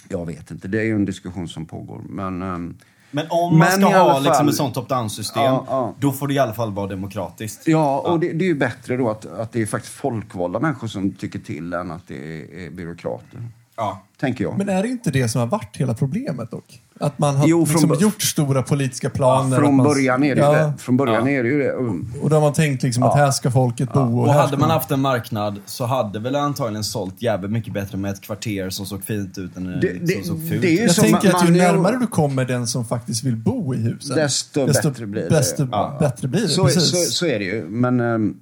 Jag 0.10 0.26
vet 0.26 0.52
inte, 0.52 0.68
det 0.68 0.80
är 0.80 0.84
ju 0.84 0.96
en 0.96 1.06
diskussion 1.06 1.48
som 1.48 1.66
pågår. 1.66 2.02
Men, 2.10 2.42
ehm, 2.42 2.78
Men 3.12 3.26
om 3.30 3.58
man 3.58 3.60
Men 3.60 3.72
ska 3.82 3.98
ha 4.00 4.20
liksom 4.20 4.34
fall- 4.36 4.50
ett 4.50 4.56
sånt 4.56 4.74
top-down-system, 4.74 5.44
Ja, 5.44 5.66
ja. 5.68 5.94
då 6.00 6.12
får 6.12 6.28
det 6.28 6.34
i 6.34 6.40
alla 6.40 6.54
fall 6.54 6.72
vara 6.72 6.88
demokratiskt. 6.88 7.68
ja, 7.68 8.00
och 8.00 8.20
det, 8.20 8.34
det 8.34 8.46
är 8.46 8.48
ju 8.48 8.56
bättre 8.56 8.98
då 8.98 9.10
att, 9.10 9.26
att 9.26 9.52
det 9.52 9.62
är 9.62 9.66
faktiskt 9.66 9.94
folkvalda 9.94 10.60
människor 10.60 10.88
som 10.88 11.12
tycker 11.12 11.40
till 11.40 11.74
än 11.74 11.92
att 11.92 12.08
det 12.08 12.16
är, 12.16 12.66
är 12.68 12.70
byråkrater. 12.72 13.48
Ja. 13.76 14.02
Tänker 14.20 14.44
jag. 14.44 14.58
Men 14.58 14.70
är 14.70 14.84
det 14.84 14.90
inte 14.90 15.12
det 15.12 15.30
som 15.30 15.40
har 15.40 15.48
varit 15.48 15.78
hela 15.78 15.94
problemet 15.94 16.52
dock? 16.52 16.82
Att 17.00 17.20
man 17.20 17.36
har 17.36 17.48
Jo, 17.48 17.66
från 17.66 17.82
liksom 17.82 18.02
gjort 18.02 18.22
stora 18.22 18.64
politiska 18.64 19.10
planer. 19.10 19.58
Från 19.58 19.68
att 19.68 19.74
man, 19.74 19.86
början 19.86 20.24
är 20.24 20.36
det 20.36 20.42
ja, 20.42 20.52
det. 20.52 20.74
Från 20.78 20.98
början 20.98 21.28
är 21.28 21.44
det 21.44 21.50
ju 21.50 21.60
det. 21.64 21.74
Och- 21.74 21.96
Och 22.24 22.30
då 22.30 22.36
har 22.36 22.42
man 22.42 22.54
tänkt 22.54 22.84
liksom 22.84 23.04
att 23.04 23.16
här 23.16 23.32
ska 23.32 23.52
folket 23.52 23.94
bo. 23.94 24.00
Och, 24.00 24.28
Och 24.28 24.34
hade 24.34 24.58
man 24.58 24.70
haft 24.70 24.92
en 24.92 25.02
marknad 25.02 25.60
så 25.66 25.86
hade 25.86 26.20
väl 26.20 26.36
antagligen 26.36 26.84
sålt 26.84 27.22
jävligt 27.22 27.52
mycket 27.52 27.74
bättre 27.74 27.98
med 27.98 28.12
ett 28.12 28.22
kvarter 28.22 28.70
som 28.70 28.86
såg 28.86 29.04
fint 29.04 29.38
ut 29.38 29.58
än 29.58 29.64
Det- 29.66 29.94
det- 30.02 30.26
som 30.26 30.38
såg 30.38 30.50
fult 30.50 30.62
det 30.62 30.68
är 30.68 30.72
ju 30.72 30.78
ut. 30.78 30.88
Jag 30.88 30.96
tänker 30.96 31.32
man- 31.32 31.42
att 31.44 31.50
ju 31.50 31.54
närmare 31.54 31.98
du 32.00 32.08
kommer 32.08 32.46
den 32.46 32.68
som 32.68 32.86
faktiskt 32.86 33.24
vill 33.24 33.36
bo 33.36 33.74
i 33.74 33.78
husen, 33.78 34.16
Desto 34.16 34.66
bättre 34.66 35.06
blir 35.06 35.22
det. 35.22 35.30
Desto 35.30 35.68
Ja. 35.72 35.98
bättre 36.00 36.28
blir 36.28 36.42
det. 36.42 36.48
Så, 36.48 36.68
så, 36.70 36.96
så 36.96 37.26
är 37.26 37.40
det 37.40 37.46
ju. 37.46 37.66
Men 37.70 38.00
ehm, 38.00 38.34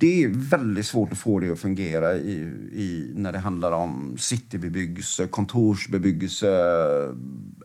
det 0.00 0.24
är 0.24 0.28
väldigt 0.28 0.86
svårt 0.86 1.12
att 1.12 1.18
få 1.18 1.40
det 1.40 1.50
att 1.50 1.58
fungera 1.58 2.14
i, 2.14 2.32
i, 2.72 3.12
när 3.14 3.32
det 3.32 3.38
handlar 3.38 3.72
om 3.72 4.16
citybebyggelse, 4.18 5.26
kontorsbebyggelse, 5.26 6.48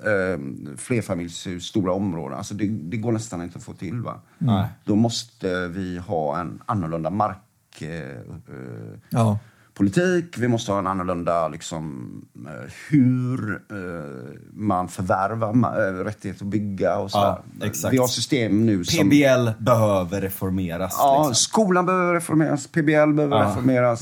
um, 0.04 0.70
flerfamiljshus, 0.78 1.66
stora 1.66 1.94
områden. 1.94 2.38
Alltså 2.38 2.54
det, 2.54 2.68
det 2.68 2.98
går 2.98 3.12
nästan 3.12 3.42
inte 3.42 3.58
att 3.58 3.64
få 3.64 3.74
till. 3.74 4.02
Va? 4.02 4.22
Nej. 4.38 4.68
Då 4.84 4.96
måste 4.96 5.68
vi 5.68 5.98
ha 5.98 6.40
en 6.40 6.62
annorlunda 6.66 7.10
mark... 7.10 7.82
eh, 7.82 7.88
eh, 7.90 9.00
ja. 9.10 9.40
Politik. 9.74 10.38
Vi 10.38 10.48
måste 10.48 10.72
ha 10.72 10.80
en 10.80 10.88
annorlunda 10.88 11.48
liksom, 11.48 12.12
eh, 12.48 12.72
hur 12.90 13.52
eh, 13.52 14.40
man 14.54 14.88
förvärvar 14.88 15.80
eh, 15.80 16.04
rättighet 16.04 16.42
att 16.42 16.48
bygga 16.48 16.98
och 16.98 17.12
sådär. 17.12 17.38
Ja, 17.60 17.66
exakt. 17.68 17.94
Vi 17.94 17.98
har 17.98 18.08
system 18.08 18.66
nu 18.66 18.84
som... 18.84 19.10
PBL 19.10 19.64
behöver 19.64 20.22
reformeras. 20.22 20.96
Ja, 20.98 21.18
liksom. 21.28 21.36
skolan 21.36 21.86
behöver 21.86 22.14
reformeras, 22.14 22.68
PBL 22.68 23.14
behöver 23.14 23.38
Ja. 23.38 23.50
reformeras. 23.50 24.02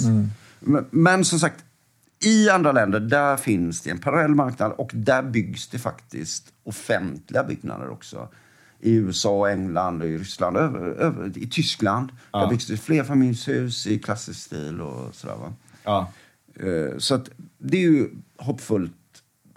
Men, 0.60 0.86
men 0.92 1.26
som 1.26 1.40
sagt, 1.40 1.64
i 2.24 2.50
andra 2.50 2.72
länder 2.72 3.00
där 3.00 3.38
finns 3.38 3.82
det 3.82 3.90
en 3.90 3.98
parallell 4.00 4.36
marknad 4.36 4.72
och 4.72 4.92
där 4.94 5.24
byggs 5.24 5.68
det 5.68 5.80
faktiskt 5.80 6.48
offentliga 6.64 7.44
byggnader 7.44 7.90
också. 7.90 8.28
I 8.84 8.92
USA, 8.94 9.50
England, 9.50 10.04
i 10.04 10.18
Ryssland, 10.18 10.58
över, 10.58 10.80
över, 10.88 11.38
i 11.38 11.48
Tyskland. 11.48 12.12
Där 12.32 12.48
byggs 12.50 12.68
det 12.68 12.78
flerfamiljshus 12.78 13.88
i 13.88 14.00
klassisk 14.00 14.40
stil 14.40 14.82
och 14.82 15.16
sådär. 15.16 15.36
Va? 15.36 15.54
Ja. 15.84 16.12
Eh, 16.56 16.98
Så 16.98 17.16
att 17.16 17.30
det 17.58 17.78
är 17.78 17.82
ju 17.82 18.10
hoppfullt. 18.38 18.92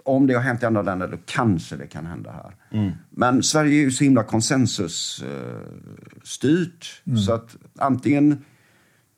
Om 0.03 0.27
det 0.27 0.33
har 0.33 0.41
hänt 0.41 0.63
i 0.63 0.65
andra 0.65 0.81
länder, 0.81 1.07
då 1.07 1.17
kanske 1.25 1.75
det 1.75 1.87
kan 1.87 2.05
hända 2.05 2.31
här. 2.31 2.55
Mm. 2.79 2.91
Men 3.09 3.43
Sverige 3.43 3.79
är 3.79 3.83
ju 3.83 3.91
så 3.91 4.03
himla 4.03 4.23
konsensusstyrt. 4.23 7.01
Så 7.25 7.33
att 7.33 7.55
antingen 7.77 8.45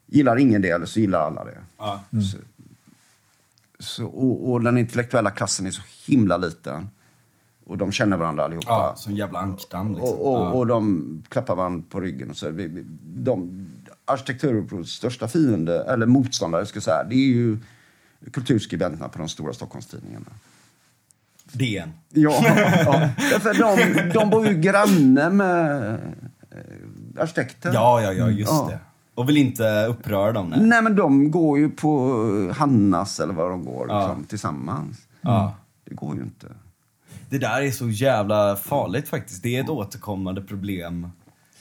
gillar 0.05 0.37
ingen 0.37 0.61
det 0.61 0.69
eller 0.69 0.85
så 0.85 0.99
gillar 0.99 1.19
alla 1.19 1.45
det. 1.45 1.57
Ja. 1.77 2.03
Så, 2.31 2.37
så, 3.79 4.05
och, 4.05 4.51
och 4.51 4.63
den 4.63 4.77
intellektuella 4.77 5.31
klassen 5.31 5.65
är 5.65 5.71
så 5.71 5.81
himla 6.05 6.37
liten. 6.37 6.89
Och 7.67 7.77
de 7.77 7.91
känner 7.91 8.17
varandra 8.17 8.43
allihopa. 8.43 8.67
Ja, 8.69 8.93
som 8.97 9.13
jävla 9.13 9.39
ankdamm 9.39 9.87
liksom. 9.93 10.09
Och, 10.09 10.33
och, 10.33 10.39
ja. 10.45 10.51
och 10.51 10.67
de 10.67 11.23
klappar 11.29 11.55
varandra 11.55 11.83
på 11.89 11.99
ryggen. 11.99 12.29
Och 12.29 12.37
så. 12.37 12.49
Vi- 12.49 12.85
De, 13.03 13.67
arkitekturupprorets 14.05 14.91
största 14.91 15.27
fiende, 15.27 15.83
eller 15.83 16.05
motståndare, 16.05 16.65
ska 16.65 16.81
säga, 16.81 17.03
det 17.03 17.15
är 17.15 17.27
ju 17.27 17.57
kulturskribenterna 18.31 19.09
på 19.09 19.19
de 19.19 19.29
stora 19.29 19.53
Stockholmstidningarna. 19.53 20.25
DN. 21.51 21.89
Ja, 22.09 22.31
ja. 22.85 23.09
Därför 23.31 23.53
de, 23.53 24.09
de 24.19 24.29
bor 24.29 24.47
ju 24.47 24.53
granne 24.53 25.29
med 25.29 25.93
eh, 26.51 27.21
arkitekter. 27.21 27.71
Ja, 27.73 28.01
ja, 28.01 28.13
ja, 28.13 28.29
just 28.29 28.51
Ja. 28.51 28.67
det. 28.71 28.79
Och 29.15 29.29
vill 29.29 29.37
inte 29.37 29.85
uppröra 29.85 30.31
dem. 30.31 30.49
Nej. 30.49 30.59
Nej, 30.61 30.81
men 30.81 30.95
de 30.95 31.31
går 31.31 31.59
ju 31.59 31.69
på 31.69 32.09
Hannas 32.57 33.19
eller 33.19 33.33
vad 33.33 33.49
de 33.49 33.65
går 33.65 33.85
Ja. 33.89 33.99
liksom, 34.07 34.23
tillsammans. 34.23 34.97
Ja. 35.21 35.53
Det 35.85 35.95
går 35.95 36.15
ju 36.15 36.21
inte. 36.21 36.47
Det 37.29 37.37
där 37.37 37.61
är 37.61 37.71
så 37.71 37.89
jävla 37.89 38.55
farligt 38.55 39.09
faktiskt. 39.09 39.43
Det 39.43 39.57
är 39.57 39.63
ett 39.63 39.69
återkommande 39.69 40.41
problem. 40.41 41.11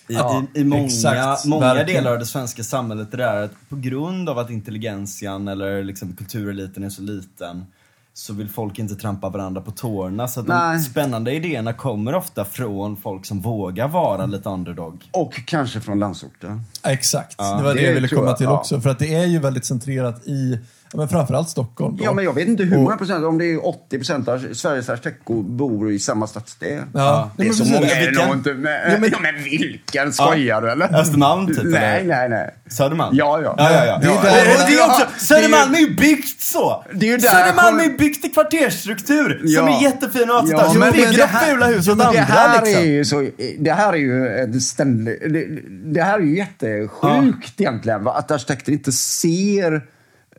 I, 0.08 0.14
Ja, 0.14 0.42
i, 0.54 0.60
i 0.60 0.64
många, 0.64 0.84
exakt, 0.84 1.44
många 1.44 1.74
verkligen. 1.74 2.02
delar 2.04 2.12
av 2.12 2.18
det 2.18 2.26
svenska 2.26 2.62
samhället 2.62 3.10
det 3.10 3.16
där 3.16 3.42
att 3.42 3.68
på 3.68 3.76
grund 3.76 4.28
av 4.28 4.38
att 4.38 4.50
intelligentian 4.50 5.48
eller 5.48 5.84
liksom 5.84 6.12
kultureliten 6.12 6.84
är 6.84 6.90
så 6.90 7.02
liten 7.02 7.66
så 8.14 8.32
vill 8.32 8.48
folk 8.48 8.78
inte 8.78 8.94
trampa 8.94 9.28
varandra 9.28 9.60
på 9.60 9.70
tårna. 9.70 10.28
Så 10.28 10.40
att 10.40 10.46
de 10.46 10.78
spännande 10.78 11.32
idéerna 11.32 11.72
kommer 11.72 12.14
ofta 12.14 12.44
från 12.44 12.96
folk 12.96 13.26
som 13.26 13.40
vågar 13.40 13.88
vara 13.88 14.26
lite 14.26 14.48
underdog. 14.48 15.08
Och 15.10 15.34
kanske 15.46 15.80
från 15.80 15.98
landsorten. 15.98 16.62
Exakt, 16.82 17.34
Ja, 17.38 17.56
det 17.56 17.62
var 17.62 17.74
det, 17.74 17.80
det 17.80 17.86
jag 17.86 17.94
ville 17.94 18.08
komma 18.08 18.26
jag, 18.26 18.36
till 18.36 18.44
ja. 18.44 18.58
också. 18.58 18.80
För 18.80 18.90
att 18.90 18.98
det 18.98 19.14
är 19.14 19.26
ju 19.26 19.38
väldigt 19.38 19.64
centrerat 19.64 20.26
i, 20.26 20.58
men 20.94 21.08
framförallt 21.08 21.48
Stockholm. 21.48 21.96
Då. 21.96 22.04
Ja, 22.04 22.12
men 22.12 22.24
jag 22.24 22.32
vet 22.32 22.48
inte 22.48 22.62
hur 22.64 22.76
många 22.76 22.92
Och- 22.92 22.98
procent, 22.98 23.24
om 23.24 23.38
det 23.38 23.44
är 23.52 23.66
80 23.66 23.98
procent 23.98 24.28
av 24.28 24.46
Sveriges 24.52 24.88
arkitekter 24.88 25.34
bor 25.34 25.92
i 25.92 25.98
samma 25.98 26.26
stadsdel. 26.26 26.82
Ja, 26.94 27.30
Det 27.36 27.42
är 27.42 27.46
men 27.46 27.54
så 27.54 27.64
många 27.64 27.76
är 27.86 28.00
det 28.00 28.06
Vilken? 28.10 28.26
nog 28.28 28.36
inte. 28.36 28.54
Men, 28.54 28.72
Ja, 28.72 28.98
men- 29.00 29.10
ja, 29.12 29.18
men 29.22 29.44
vilken? 29.44 30.12
Skojar 30.12 30.62
du 30.62 30.70
eller? 30.70 30.94
Östermalm 31.00 31.46
typ? 31.46 31.58
Nej, 31.64 32.04
nej, 32.04 32.28
nej. 32.28 32.54
Södermalm? 32.70 33.16
Ja, 33.16 33.40
ja. 33.42 33.54
ja, 33.58 33.70
ja, 33.72 33.84
ja. 33.86 33.98
Det 33.98 34.06
är 34.06 34.16
och, 34.16 34.22
där 34.22 34.30
och 34.30 34.36
hela- 34.36 34.66
det 34.66 34.74
är 34.74 34.86
också, 34.86 35.00
Ja, 35.02 35.06
Södermalm 35.18 35.74
är 35.74 35.78
ju 35.78 35.94
byggt 35.94 36.40
så! 36.40 36.84
Det 36.94 37.06
är 37.06 37.10
ju 37.10 37.16
där 37.16 37.28
Södermalm 37.28 37.78
är 37.80 37.98
byggt 37.98 38.24
i 38.24 38.28
kvartersstruktur 38.28 39.38
som 39.38 39.48
Ja. 39.68 39.78
är 39.78 39.82
jättefin 39.82 40.30
och 40.30 40.44
Ja, 40.48 40.74
men 40.78 40.92
bygger 40.92 41.26
här- 41.26 41.46
fula 41.50 41.66
hus 41.66 41.86
Ja, 41.86 41.92
åt 41.92 42.00
andra 42.00 42.12
det 42.12 42.26
här 42.26 42.60
liksom. 42.64 42.82
Är 42.82 42.86
ju 42.86 43.04
så, 43.04 43.28
det 43.58 43.72
här 43.72 43.92
är 43.92 43.96
ju 43.96 44.28
ett 44.28 44.62
ständigt... 44.62 45.20
Det, 45.32 45.44
det 45.92 46.02
här 46.02 46.18
är 46.18 46.22
ju 46.22 46.36
jättesjukt 46.36 47.60
egentligen. 47.60 48.04
Va? 48.04 48.12
Att 48.12 48.30
arkitekter 48.30 48.72
inte 48.72 48.92
ser 48.92 49.82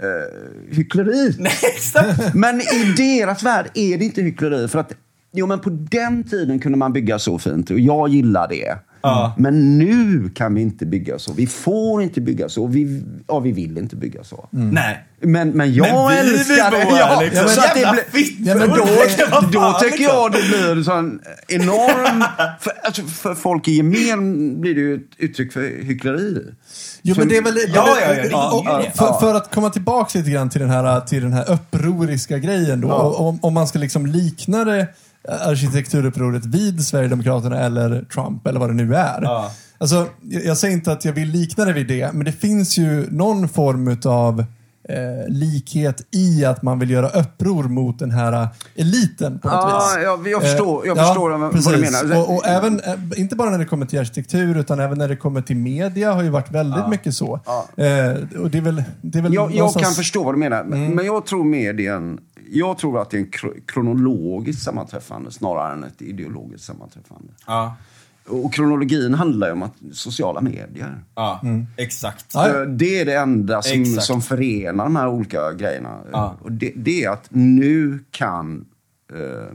uh, 0.04 0.76
hyckleri. 0.76 1.34
Nej, 1.40 1.54
exakt. 1.76 2.34
Men 2.34 2.62
i 2.62 2.94
deras 2.98 3.44
värld 3.44 3.72
är 3.74 3.98
det 3.98 4.06
inte 4.06 4.22
hyckleri. 4.22 4.68
För 4.68 4.80
att, 4.80 4.94
jo 5.34 5.48
men 5.48 5.60
på 5.60 5.70
den 5.70 6.24
tiden 6.24 6.60
kunde 6.60 6.78
man 6.78 6.94
bygga 6.94 7.20
så 7.20 7.40
fint 7.40 7.70
och 7.70 7.80
jag 7.80 8.10
gillar 8.10 8.48
det. 8.48 8.78
Ja. 9.02 9.34
Men 9.38 9.78
nu 9.78 10.30
kan 10.36 10.54
vi 10.56 10.62
inte 10.62 10.86
bygga 10.86 11.20
så. 11.20 11.34
Vi 11.34 11.48
får 11.48 12.04
inte 12.04 12.22
bygga 12.22 12.50
så. 12.50 12.68
Vi, 12.68 13.04
ja, 13.28 13.40
vi 13.40 13.52
vill 13.52 13.78
inte 13.78 13.96
bygga 13.96 14.24
så. 14.24 14.48
Nej. 14.52 15.04
Men, 15.22 15.50
men 15.50 15.74
jag 15.74 15.88
Men 15.88 16.26
vi 16.26 16.32
vill 16.32 16.40
älskar 16.40 16.72
bo 16.72 16.78
det. 16.78 16.84
här, 16.96 17.14
Ja, 17.14 17.22
liksom. 17.22 17.48
så 17.48 17.62
att 17.62 17.74
det 17.74 17.80
Jävla 17.80 18.02
fittor. 18.12 18.48
Ja, 18.48 18.56
men 18.56 18.70
då, 18.70 18.76
då 18.76 19.80
tycker 19.80 19.98
liksom. 19.98 20.16
jag 20.16 20.32
det 20.32 20.38
blir 20.50 20.72
en 20.72 20.84
sån 20.84 21.20
enorm... 21.48 22.24
För, 22.60 22.72
alltså, 22.84 23.02
för 23.04 23.36
folk 23.36 23.68
i 23.68 23.72
gemen 23.72 24.62
blir 24.62 24.76
det 24.76 24.82
ju 24.82 24.96
ett 24.96 25.02
uttryck 25.18 25.54
för 25.54 25.84
hyckleri. 25.84 26.42
Jo, 27.02 27.16
men 27.18 27.28
det 27.30 27.38
är 27.38 27.42
väl... 27.42 27.58
Ja, 27.76 27.98
ja, 28.02 28.28
ja, 28.32 28.84
för, 28.96 29.20
för 29.20 29.36
att 29.36 29.56
komma 29.56 29.70
tillbaka 29.70 30.20
lite 30.20 30.32
grann 30.32 30.50
till 30.50 30.62
den 30.62 30.70
här, 30.70 31.02
till 31.02 31.24
den 31.24 31.34
här 31.34 31.52
upproriska 31.52 32.38
grejen 32.38 32.82
då. 32.82 32.92
Om, 32.92 33.40
om 33.42 33.54
man 33.54 33.68
ska 33.68 33.80
liksom 33.80 34.06
likna 34.06 34.64
det, 34.66 34.88
arkitekturupproret 35.28 36.46
vid 36.46 36.86
Sverigedemokraterna 36.86 37.60
eller 37.60 38.02
Trump 38.02 38.48
eller 38.48 38.60
vad 38.60 38.70
det 38.70 38.74
nu 38.74 38.96
är. 38.96 39.22
Ja. 39.22 39.52
Alltså, 39.78 40.08
jag, 40.22 40.46
jag 40.46 40.58
säger 40.58 40.74
inte 40.74 40.92
att 40.92 41.06
jag 41.06 41.14
vill 41.14 41.30
likna 41.30 41.66
det 41.66 41.74
vid 41.74 41.88
det, 41.88 42.14
men 42.14 42.26
det 42.26 42.32
finns 42.32 42.78
ju 42.78 43.12
någon 43.12 43.50
form 43.50 43.98
av 44.06 44.46
eh, 44.90 45.28
likhet 45.34 46.08
i 46.12 46.46
att 46.46 46.62
man 46.62 46.80
vill 46.80 46.90
göra 46.90 47.10
uppror 47.10 47.64
mot 47.64 48.00
den 48.00 48.12
här 48.12 48.34
eh, 48.34 48.48
eliten 48.76 49.40
på 49.40 49.48
något 49.48 49.56
Ja, 49.56 49.94
vis. 49.96 50.04
ja, 50.06 50.30
jag 50.30 50.42
förstår- 50.42 50.88
jag 50.88 50.98
förstår 50.98 51.30
vad- 51.30 51.40
vad 51.64 51.74
du 51.74 51.82
menar. 51.82 52.18
Och, 52.22 52.36
och 52.36 52.46
även, 52.48 52.80
eh, 52.80 52.94
inte 53.22 53.36
bara 53.36 53.50
när 53.50 53.58
det 53.58 53.66
kommer 53.66 53.86
till 53.86 54.00
arkitektur, 54.00 54.58
utan 54.58 54.80
även 54.80 54.98
när 54.98 55.08
det 55.08 55.16
kommer 55.16 55.42
till 55.42 55.58
media 55.58 56.14
har 56.14 56.24
ju 56.24 56.30
varit 56.30 56.52
väldigt 56.52 56.88
mycket 56.90 57.16
så. 57.16 57.34
Eh, 57.78 58.40
och 58.42 58.50
det 58.52 58.58
är 58.58 58.62
väl, 58.62 58.84
det 59.02 59.18
är 59.20 59.24
väl 59.24 59.34
Jag, 59.34 59.52
jag 59.52 59.58
någonstans- 59.58 59.86
kan 59.86 59.94
förstå 59.94 60.24
vad 60.24 60.34
du 60.34 60.38
menar, 60.40 60.64
men- 60.64 60.96
men 60.96 61.06
jag 61.06 61.26
tror 61.26 61.44
mer 61.44 61.74
det 61.74 61.88
är 61.88 61.96
en... 61.96 62.20
Jag 62.52 62.78
tror 62.78 63.02
att 63.02 63.10
det 63.10 63.18
är 63.18 63.22
en 63.22 63.28
kro- 63.32 63.54
kronologiskt 63.68 64.64
sammanträffande 64.64 65.32
snarare 65.32 65.74
än 65.74 65.84
ett 65.84 66.02
ideologiskt 66.02 66.66
sammanträffande. 66.68 67.34
Ja. 67.48 67.76
Och 68.28 68.54
kronologin 68.54 69.14
handlar 69.14 69.48
ju 69.48 69.54
om 69.54 69.64
att 69.64 69.74
sociala 69.92 70.42
medier. 70.42 71.04
Ja. 71.16 71.42
Exakt. 71.78 72.26
Ja. 72.34 72.48
Eh, 72.48 72.62
Det 72.62 73.00
är 73.00 73.06
det 73.06 73.16
enda 73.16 73.62
som, 73.62 73.82
Exakt. 73.82 74.06
som 74.06 74.22
förenar 74.22 74.84
de 74.84 74.96
här 74.96 75.08
olika 75.08 75.54
grejerna. 75.54 75.98
Ja. 76.12 76.36
Och 76.42 76.52
det, 76.52 76.74
det 76.76 77.04
är 77.04 77.10
att 77.10 77.28
nu 77.30 78.00
kan 78.12 78.66
eh, 79.14 79.48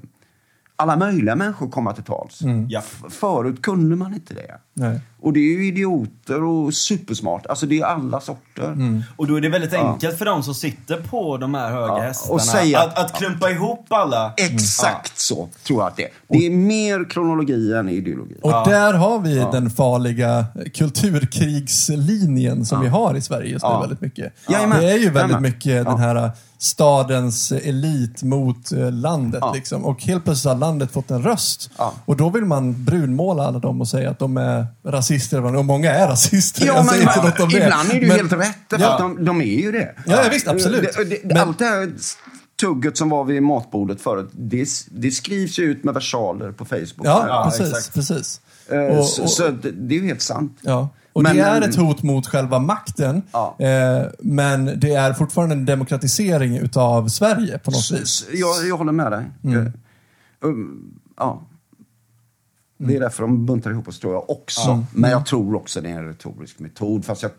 alla 0.82 0.96
möjliga 0.96 1.36
människor 1.36 1.68
komma 1.68 1.92
till 1.92 2.04
tals. 2.04 2.40
Ja. 2.68 2.78
F- 2.84 3.02
Förut 3.08 3.62
kunde 3.62 3.96
man 3.96 4.14
inte 4.14 4.34
det. 4.34 4.54
Nej. 4.74 5.00
Och 5.20 5.32
det 5.32 5.40
är 5.40 5.58
ju 5.58 5.66
idioter 5.68 6.42
och 6.42 6.74
supersmart. 6.74 7.46
Alltså 7.46 7.66
det 7.66 7.80
är 7.80 7.84
alla 7.84 8.20
sorter. 8.20 8.64
Mm. 8.66 9.02
Och 9.16 9.26
då 9.26 9.34
är 9.36 9.40
det 9.40 9.48
väldigt 9.48 9.74
enkelt 9.74 10.18
för 10.18 10.24
de 10.24 10.42
som 10.42 10.54
sitter 10.54 10.96
på 10.96 11.36
de 11.36 11.54
här 11.54 11.70
höga 11.70 11.86
Ja, 11.86 11.98
hästarna 12.00 12.34
och 12.34 12.42
säga- 12.42 12.80
att, 12.80 12.98
att 12.98 13.18
klumpa 13.18 13.50
ihop 13.50 13.86
alla. 13.88 14.32
Exakt 14.36 15.18
så 15.18 15.48
tror 15.66 15.80
jag 15.80 15.88
att 15.88 15.96
det 15.96 16.02
är. 16.04 16.10
Det 16.28 16.46
är 16.46 16.50
mer 16.50 17.10
kronologi 17.10 17.72
än 17.74 17.88
ideologi. 17.88 18.36
Och 18.42 18.50
Ja. 18.50 18.64
där 18.68 18.92
har 18.94 19.18
vi 19.18 19.34
den 19.52 19.70
farliga 19.70 20.44
kulturkrigslinjen 20.74 22.66
som 22.66 22.80
vi 22.80 22.88
har 22.88 23.14
i 23.14 23.20
Sverige 23.20 23.50
just 23.50 23.64
nu 23.64 23.70
Ja. 23.70 23.80
väldigt 23.80 24.00
mycket. 24.00 24.32
Det 24.46 24.54
är 24.54 24.98
ju 24.98 25.10
väldigt 25.10 25.40
mycket 25.40 25.84
den 25.86 25.98
här 25.98 26.30
stadens 26.62 27.52
elit 27.52 28.22
mot 28.22 28.72
eh, 28.72 28.92
landet. 28.92 29.38
Ja. 29.42 29.52
Liksom. 29.54 29.84
Och 29.84 30.02
helt 30.02 30.24
plötsligt 30.24 30.52
har 30.52 30.58
landet 30.60 30.92
fått 30.92 31.10
en 31.10 31.22
röst. 31.22 31.70
Ja. 31.78 31.92
Och 32.04 32.16
då 32.16 32.28
vill 32.30 32.44
man 32.44 32.84
brunmåla 32.84 33.46
alla 33.46 33.58
dem 33.58 33.80
och 33.80 33.88
säga 33.88 34.10
att 34.10 34.18
de 34.18 34.36
är 34.36 34.66
rasister. 34.86 35.44
Och 35.56 35.64
många 35.64 35.90
är 35.94 36.08
rasister. 36.08 36.66
Ja, 36.66 36.74
men 36.82 36.94
det. 37.50 37.56
ibland 37.56 37.90
är 37.90 37.94
det 37.94 38.00
ju 38.00 38.08
Men- 38.08 38.16
helt 38.16 38.32
rätt. 38.32 38.56
För 38.70 38.80
Ja. 38.80 38.92
att 38.92 38.98
de, 38.98 39.24
de 39.24 39.40
är 39.40 39.44
ju 39.60 39.72
det. 39.72 39.94
Ja, 40.06 40.22
ja, 40.24 40.30
visst, 40.32 40.48
absolut. 40.48 40.82
Det, 40.96 41.04
det, 41.04 41.24
Men- 41.24 41.36
Allt 41.36 41.58
det 41.58 41.64
här 41.64 41.92
tugget 42.60 42.96
som 42.96 43.08
var 43.08 43.24
vid 43.24 43.42
matbordet 43.42 44.00
förut, 44.00 44.30
det, 44.32 44.68
det 44.90 45.10
skrivs 45.10 45.58
ut 45.58 45.84
med 45.84 45.94
versaler 45.94 46.52
på 46.52 46.64
Facebook. 46.64 47.06
Ja, 47.06 47.48
precis. 47.50 47.68
exakt. 47.68 47.94
precis. 47.94 48.40
Eh, 48.70 48.78
Och- 48.98 49.04
så 49.06 49.22
och- 49.22 49.30
så 49.30 49.48
det, 49.48 49.70
det 49.70 49.94
är 49.94 49.98
ju 50.00 50.06
helt 50.06 50.22
sant. 50.22 50.58
Ja. 50.60 50.88
Och 51.12 51.22
Men- 51.22 51.36
det 51.36 51.42
är 51.42 51.60
ett 51.60 51.76
hot 51.76 52.02
mot 52.02 52.26
själva 52.26 52.58
makten. 52.58 53.22
Ja. 53.32 53.56
Eh, 53.58 54.06
men 54.20 54.80
det 54.80 54.94
är 54.94 55.12
fortfarande 55.12 55.54
en 55.54 55.64
demokratisering 55.64 56.56
utav 56.56 57.08
Sverige 57.08 57.58
på 57.58 57.70
något 57.70 57.90
vis. 57.90 58.26
Jag, 58.32 58.68
jag 58.68 58.76
håller 58.76 58.92
med 58.92 59.12
dig. 59.12 59.24
Mm. 59.44 59.72
Um, 60.40 61.00
ja. 61.16 61.42
Det 62.78 62.96
är 62.96 63.00
därför 63.00 63.22
de 63.22 63.46
buntar 63.46 63.70
ihop 63.70 63.88
oss 63.88 64.00
tror 64.00 64.12
jag 64.12 64.30
också. 64.30 64.70
Mm. 64.70 64.84
Men 64.92 65.10
jag 65.10 65.26
tror 65.26 65.54
också 65.54 65.80
det 65.80 65.88
är 65.90 65.98
en 65.98 66.06
retorisk 66.06 66.58
metod. 66.58 67.04
Fast 67.04 67.22
jag, 67.22 67.32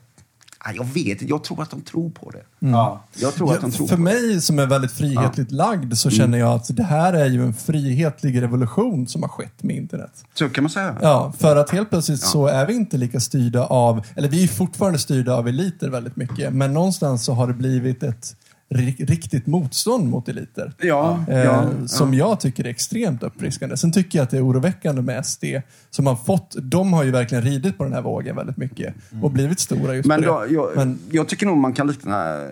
jag 0.75 0.85
vet 0.85 1.21
jag 1.21 1.43
tror 1.43 1.61
att 1.61 1.69
de 1.69 1.81
tror 1.81 2.09
på 2.09 2.29
det. 2.29 2.41
Ja. 2.59 3.03
Jag 3.15 3.33
tror 3.33 3.53
att 3.53 3.61
de 3.61 3.65
Mm. 3.65 3.71
Ja, 3.71 3.77
tror 3.77 3.87
för 3.87 3.95
på 3.95 4.01
mig 4.01 4.41
som 4.41 4.59
är 4.59 4.65
väldigt 4.65 4.91
frihetligt 4.91 5.51
lagd 5.51 5.93
så 5.97 6.09
känner 6.09 6.37
jag 6.37 6.53
att 6.53 6.75
det 6.77 6.83
här 6.83 7.13
är 7.13 7.25
ju 7.25 7.43
en 7.43 7.53
frihetlig 7.53 8.41
revolution 8.41 9.07
som 9.07 9.21
har 9.21 9.29
skett 9.29 9.63
med 9.63 9.75
internet. 9.75 10.11
det. 10.33 10.37
Så 10.37 10.49
kan 10.49 10.63
man 10.63 10.69
säga. 10.71 10.97
Ja, 11.01 11.33
för 11.39 11.55
att 11.55 11.69
helt 11.69 11.89
plötsligt 11.89 12.21
så 12.21 12.47
är 12.47 12.65
vi 12.65 12.73
inte 12.73 12.97
lika 12.97 13.19
styrda 13.19 13.65
av, 13.65 14.05
eller 14.15 14.29
vi 14.29 14.43
är 14.43 14.47
fortfarande 14.47 14.99
styrda 14.99 15.33
av 15.35 15.47
eliter 15.47 15.89
väldigt 15.89 16.15
mycket, 16.15 16.53
men 16.53 16.73
någonstans 16.73 17.25
så 17.25 17.33
har 17.33 17.47
det 17.47 17.53
blivit 17.53 18.03
ett 18.03 18.35
riktigt 18.99 19.47
motstånd 19.47 20.09
mot 20.09 20.29
eliter. 20.29 20.73
Ja, 20.79 21.25
Eh, 21.27 21.37
ja, 21.39 21.71
som 21.87 22.13
jag 22.13 22.39
tycker 22.39 22.63
är 22.65 22.69
extremt 22.69 23.23
uppfriskande. 23.23 23.77
Sen 23.77 23.91
tycker 23.91 24.19
jag 24.19 24.23
att 24.23 24.29
det 24.29 24.37
är 24.37 24.45
oroväckande 24.47 25.01
med 25.01 25.25
SD, 25.25 25.43
som 25.89 26.07
har 26.07 26.15
fått, 26.15 26.55
de 26.61 26.93
har 26.93 27.03
ju 27.03 27.11
verkligen 27.11 27.43
ridit 27.43 27.77
på 27.77 27.83
den 27.83 27.93
här 27.93 28.01
vågen 28.01 28.35
väldigt 28.35 28.57
mycket 28.57 28.93
och 29.21 29.31
blivit 29.31 29.59
stora 29.59 29.95
just 29.95 30.07
Men, 30.07 30.23
på 30.23 30.41
det. 30.41 30.47
då, 30.47 30.53
jag, 30.53 30.75
Men 30.75 30.99
jag 31.11 31.27
tycker 31.27 31.45
nog 31.45 31.57
man 31.57 31.73
kan 31.73 31.87
likna... 31.87 32.43
eh, 32.43 32.49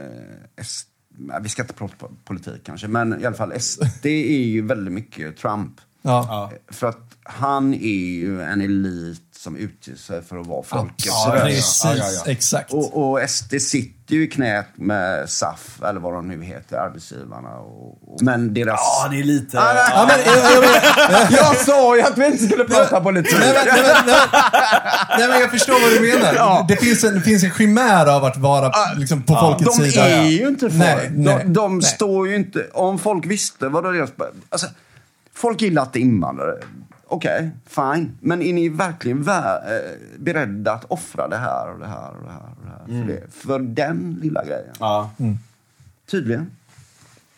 vi 1.42 1.50
ska 1.50 1.62
inte 1.62 1.74
prata 1.74 1.94
po- 2.00 2.12
politik 2.26 2.62
kanske, 2.64 2.88
men 2.88 3.22
i 3.22 3.26
alla 3.26 3.36
fall 3.36 3.60
SD 3.60 4.06
är 4.06 4.38
ju 4.46 4.62
väldigt 4.62 4.94
mycket 4.94 5.38
Trump. 5.38 5.72
ja, 6.02 6.26
Ja. 6.30 6.52
För 6.74 6.88
att 6.88 7.18
han 7.24 7.74
är 7.74 8.10
ju 8.16 8.42
en 8.42 8.62
elit 8.62 9.31
som 9.44 9.56
utger 9.56 9.96
sig 9.96 10.22
för 10.22 10.38
att 10.40 10.48
vara 10.48 10.64
folkets 10.64 11.06
Ja, 11.08 11.36
precis, 11.44 11.82
Ja, 11.86 11.96
ja, 11.96 12.04
ja. 12.26 12.32
exakt. 12.32 12.74
Och, 12.74 13.12
och 13.12 13.30
SD 13.30 13.62
sitter 13.62 14.16
ju 14.16 14.24
i 14.24 14.28
knät 14.28 14.66
med 14.76 15.30
SAF, 15.30 15.82
eller 15.84 16.00
vad 16.00 16.14
de 16.14 16.28
nu 16.28 16.44
heter, 16.44 16.78
arbetsgivarna. 16.78 17.50
Och, 17.50 18.14
och, 18.14 18.22
men 18.22 18.54
deras... 18.54 18.80
Ja, 18.80 19.08
det 19.12 19.20
är 19.20 19.24
lite... 19.24 19.60
Ah, 19.60 19.74
nej. 19.74 19.84
Ja, 19.90 20.08
men, 20.08 20.20
jag, 20.26 20.64
jag, 20.64 20.64
jag, 21.12 21.32
Jag 21.32 21.58
sa 21.58 21.96
ju 21.96 22.02
att 22.02 22.18
vi 22.18 22.26
inte 22.26 22.44
skulle 22.46 22.64
prata 22.64 23.02
politik! 23.02 23.36
Nej 23.40 23.54
men, 23.54 23.66
nej, 23.76 23.84
men, 24.06 24.16
nej, 25.20 25.28
men- 25.30 25.40
jag 25.42 25.52
förstår 25.52 25.74
vad 25.74 25.92
du 25.92 26.18
menar. 26.18 26.34
Ja. 26.36 26.66
Det, 26.68 26.76
finns 26.76 27.04
en, 27.04 27.14
det 27.14 27.22
finns 27.22 27.44
en 27.44 27.52
chimär 27.52 28.06
av 28.16 28.26
att 28.26 28.38
vara 28.38 28.72
liksom, 28.98 29.24
på 29.24 29.36
folkets 29.36 29.78
de 29.78 29.92
sida. 29.92 30.10
är 30.10 30.24
ju 30.28 30.48
inte 30.48 30.70
för 30.70 30.78
Nej, 30.78 31.12
nej, 31.16 31.44
De, 31.46 31.54
de 31.54 31.78
nej. 31.78 31.84
står 31.88 32.28
ju 32.28 32.36
inte... 32.36 32.68
Om 32.74 33.00
folk 33.00 33.26
visste 33.26 33.68
vad 33.70 33.84
deras... 33.84 34.10
Alltså, 34.50 34.68
folk 35.36 35.62
gillar 35.62 35.82
att 35.82 35.94
det 35.94 36.00
är 36.00 36.02
invandrare. 36.02 36.58
Okej, 37.14 37.52
fine. 37.66 38.18
Men 38.22 38.42
är 38.42 38.54
ni 38.54 38.70
verkligen 38.70 39.24
vä- 39.24 39.76
eh, 39.76 39.92
beredda 40.20 40.72
att 40.74 40.86
offra 40.86 41.28
det 41.28 41.38
här 41.38 41.74
och 41.74 41.80
det 41.80 41.88
här 41.88 42.12
och 42.18 42.24
det 42.24 42.32
här, 42.32 42.42
och 42.42 42.64
det 42.64 42.94
här 42.94 43.02
för, 43.06 43.14
det, 43.14 43.34
för 43.34 43.60
den 43.60 44.20
lilla 44.22 44.46
grejen? 44.46 44.76
Ja. 44.80 45.12
Tydligen. 46.12 46.52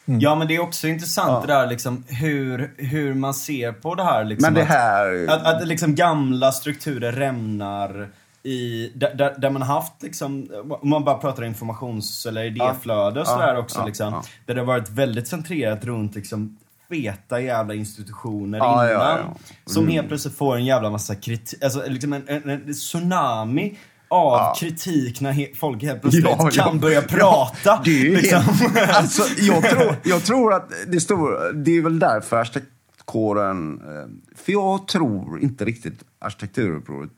ja, 0.05 0.35
men 0.35 0.47
det 0.47 0.55
är 0.55 0.59
också 0.61 0.87
intressant 0.87 1.47
det 1.47 1.53
där 1.53 1.67
liksom 1.67 2.03
hur, 2.07 2.73
hur 2.77 3.13
man 3.13 3.33
ser 3.33 3.71
på 3.71 3.95
det 3.95 4.03
här. 4.03 4.23
Liksom, 4.23 4.45
Men 4.45 4.53
det 4.53 4.61
att- 4.61 4.67
här... 4.67 5.25
Att, 5.29 5.45
att 5.45 5.67
liksom 5.67 5.95
gamla 5.95 6.51
strukturer 6.51 7.11
rämnar 7.11 8.09
i, 8.43 8.91
där, 8.95 9.35
där, 9.37 9.49
man 9.49 9.61
har 9.61 9.75
haft 9.75 10.03
liksom, 10.03 10.47
om 10.81 10.89
man 10.89 11.03
bara 11.03 11.17
pratar 11.17 11.43
informations 11.43 12.25
eller 12.25 12.43
idéflöde 12.43 13.21
och 13.21 13.27
Ja, 13.27 13.31
sådär 13.31 13.53
ja, 13.53 13.59
också 13.59 13.79
ja, 13.79 13.85
liksom. 13.85 14.13
ja. 14.13 14.23
Där 14.45 14.53
det 14.53 14.61
har 14.61 14.65
varit 14.65 14.89
väldigt 14.89 15.27
centrerat 15.27 15.85
runt 15.85 16.15
liksom 16.15 16.57
feta 16.93 17.41
jävla 17.41 17.73
institutioner 17.73 18.57
Ja, 18.57 18.85
innan. 18.89 19.01
ja, 19.01 19.17
ja. 19.19 19.35
Som 19.65 19.83
Mm. 19.83 19.93
helt 19.95 20.07
plötsligt 20.07 20.37
får 20.37 20.55
en 20.55 20.65
jävla 20.65 20.89
massa 20.89 21.15
kritik, 21.15 21.63
alltså 21.63 21.83
liksom 21.87 22.13
en, 22.13 22.23
en, 22.27 22.49
en 22.49 22.73
tsunami 22.73 23.77
av 24.07 24.31
Ja. 24.37 24.55
kritik 24.59 25.21
när 25.21 25.31
he, 25.31 25.47
folk 25.55 25.83
helt 25.83 26.01
plötsligt 26.01 26.25
Ja, 26.25 26.49
ja. 26.53 26.63
kan 26.63 26.79
börja 26.79 27.01
prata. 27.01 27.81
Det 27.85 28.01
är 28.07 28.11
liksom. 28.11 28.43
helt, 28.43 28.89
alltså, 28.95 29.23
jag, 29.41 29.63
tror, 29.69 29.95
jag 30.03 30.23
tror 30.23 30.53
att 30.53 30.69
det, 30.87 31.01
stor, 31.01 31.53
det 31.53 31.71
är 31.77 31.81
väl 31.81 31.99
därför 31.99 32.37
arkitektkåren... 32.37 33.81
eh, 33.81 34.35
För 34.35 34.51
jag 34.51 34.87
tror 34.87 35.39
inte 35.41 35.65
riktigt 35.65 36.03
arkitekturupproret 36.19 37.11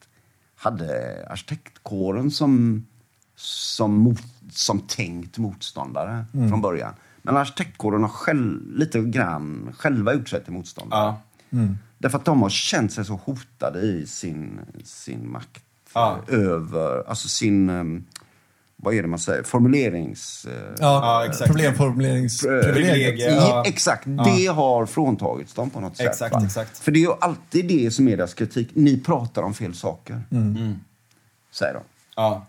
hade 0.57 1.26
arkitektkåren 1.30 2.31
som, 2.31 2.85
som, 3.35 3.93
mot, 3.97 4.19
som 4.52 4.80
tänkt 4.80 5.38
motståndare 5.38 6.26
Mm. 6.34 6.49
från 6.49 6.61
början. 6.61 6.93
Men 7.26 7.38
arkitektkåren 7.38 8.02
har 8.02 8.10
själv, 8.10 8.72
lite 8.77 9.02
grann 9.02 9.76
själva 9.77 10.14
gjort 10.14 10.30
sig 10.30 10.43
till 10.43 10.53
motståndare. 10.53 11.02
Ja. 11.03 11.57
Därför 11.97 12.18
att 12.18 12.26
de 12.26 12.41
har 12.41 12.49
känt 12.49 12.93
sig 12.93 13.06
så 13.06 13.14
hotade 13.14 13.80
i 13.81 14.06
sin, 14.07 14.60
sin 14.84 15.31
makt. 15.31 15.64
Ja. 15.93 16.19
Över, 16.27 17.10
alltså 17.10 17.27
sin, 17.27 17.69
eh, 17.69 17.84
vad 18.76 18.93
är 18.93 19.02
det 19.02 19.07
man 19.07 19.19
säger, 19.19 19.43
formulerings... 19.43 20.45
eh, 20.45 20.73
Ja, 20.80 21.26
exakt. 21.26 21.52
problemformuleringsprivilegiet. 21.52 22.76
Privilegier. 22.76 23.31
i, 23.31 23.35
Ja. 23.35 23.64
Exakt, 23.65 24.06
det 24.06 24.45
har 24.47 24.85
fråntagits 24.85 25.53
dem 25.53 25.69
på 25.69 25.80
något 25.80 25.97
sätt. 25.97 26.07
Exakt. 26.07 26.77
För 26.77 26.91
det 26.91 26.99
är 26.99 27.02
ju 27.02 27.14
alltid 27.22 27.68
det 27.68 27.91
som 27.91 28.07
är 28.07 28.18
deras 28.18 28.34
kritik. 28.34 28.69
Ni 28.73 28.99
pratar 28.99 29.41
om 29.43 29.53
fel 29.53 29.73
saker. 29.73 30.22
Säger 31.52 31.73
de. 31.73 31.81
Ja. 32.15 32.45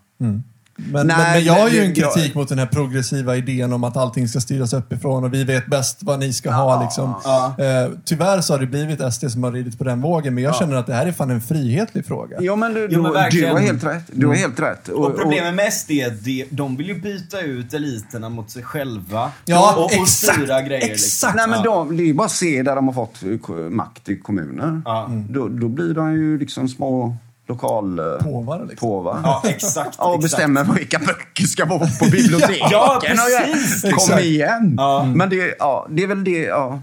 Men, 0.78 1.06
Nej, 1.06 1.16
men, 1.16 1.32
men 1.32 1.44
jag 1.44 1.52
har 1.52 1.68
ju 1.68 1.80
en 1.80 1.94
kritik 1.94 2.28
jag- 2.28 2.36
mot 2.36 2.48
den 2.48 2.58
här 2.58 2.66
progressiva 2.66 3.36
idén 3.36 3.72
om 3.72 3.84
att 3.84 3.96
allting 3.96 4.28
ska 4.28 4.40
styras 4.40 4.72
uppifrån 4.72 5.24
och 5.24 5.34
vi 5.34 5.44
vet 5.44 5.66
bäst 5.66 5.98
vad 6.02 6.18
ni 6.18 6.32
ska 6.32 6.50
ha. 6.50 6.82
Liksom. 6.82 7.10
Eh, 7.58 7.98
tyvärr 8.04 8.40
så 8.40 8.52
har 8.54 8.60
det 8.60 8.66
blivit 8.66 9.00
SD 9.14 9.30
som 9.30 9.44
har 9.44 9.52
ridit 9.52 9.78
på 9.78 9.84
den 9.84 10.00
vågen, 10.00 10.34
men 10.34 10.44
jag 10.44 10.54
känner 10.56 10.76
att 10.76 10.86
det 10.86 10.94
här 10.94 11.06
är 11.06 11.12
fan 11.12 11.30
en 11.30 11.40
frihetlig 11.40 12.06
fråga. 12.06 12.36
Ja, 12.40 12.56
men 12.56 12.74
du, 12.74 12.88
Jo, 12.90 13.02
men 13.02 13.12
du 13.30 13.46
har 13.46 13.58
helt 13.58 13.84
rätt. 13.84 14.02
Du 14.12 14.26
har 14.26 14.34
helt 14.34 14.60
rätt. 14.60 14.88
Och 14.88 15.16
problemet 15.18 15.54
med 15.54 15.72
SD 15.72 15.90
är 15.90 16.06
att 16.06 16.24
de- 16.24 16.44
de 16.50 16.76
vill 16.76 16.86
ju 16.88 17.00
byta 17.00 17.40
ut 17.40 17.74
eliterna 17.74 18.28
mot 18.28 18.50
sig 18.50 18.62
själva. 18.62 19.30
Ja, 19.44 19.74
och, 19.76 19.84
och 19.84 19.92
exakt, 19.92 20.32
styra 20.38 20.62
grejer. 20.62 20.90
exakt. 20.90 21.36
Nej, 21.36 21.48
men 21.48 21.58
Ja. 21.64 21.70
de, 21.70 21.96
det 21.96 22.02
är 22.02 22.06
ju 22.06 22.14
bara 22.14 22.24
att 22.24 22.30
se 22.32 22.62
där 22.62 22.74
de 22.76 22.86
har 22.88 22.94
fått 22.94 23.22
makt 23.70 24.08
i 24.08 24.16
kommuner. 24.16 24.82
Ja. 24.84 25.10
Då, 25.28 25.48
då 25.48 25.68
blir 25.68 25.94
de 25.94 26.12
ju 26.14 26.38
liksom 26.38 26.68
små 26.68 27.16
lokal... 27.46 27.98
eh, 27.98 28.04
Påvar, 28.24 28.58
liksom. 28.60 28.88
påvar. 28.88 29.20
Ja, 29.24 29.42
exakt. 29.44 29.94
Ja, 29.98 30.04
och 30.04 30.14
exakt. 30.14 30.22
bestämmer 30.22 30.64
vilka 30.64 30.98
böcker 30.98 31.44
ska 31.44 31.64
vara 31.64 31.86
på 31.98 32.04
biblioteken. 32.04 32.68
Ja, 32.70 33.00
precis, 33.06 33.82
Kom 33.82 33.90
exakt. 33.90 34.22
igen! 34.24 34.74
Ja. 34.78 35.04
Men 35.14 35.30
det, 35.30 35.56
ja, 35.58 35.86
det 35.90 36.02
är 36.02 36.06
väl 36.06 36.24
det, 36.24 36.42
ja. 36.42 36.80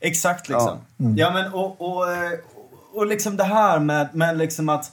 Exakt 0.00 0.48
liksom. 0.48 0.78
Ja, 1.16 1.30
men 1.32 1.52
och, 1.52 1.80
och, 1.80 2.12
eh, 2.12 2.30
och 2.94 3.06
liksom 3.06 3.36
det 3.36 3.44
här 3.44 3.78
med, 3.80 4.08
med 4.14 4.38
liksom 4.38 4.68
att 4.68 4.92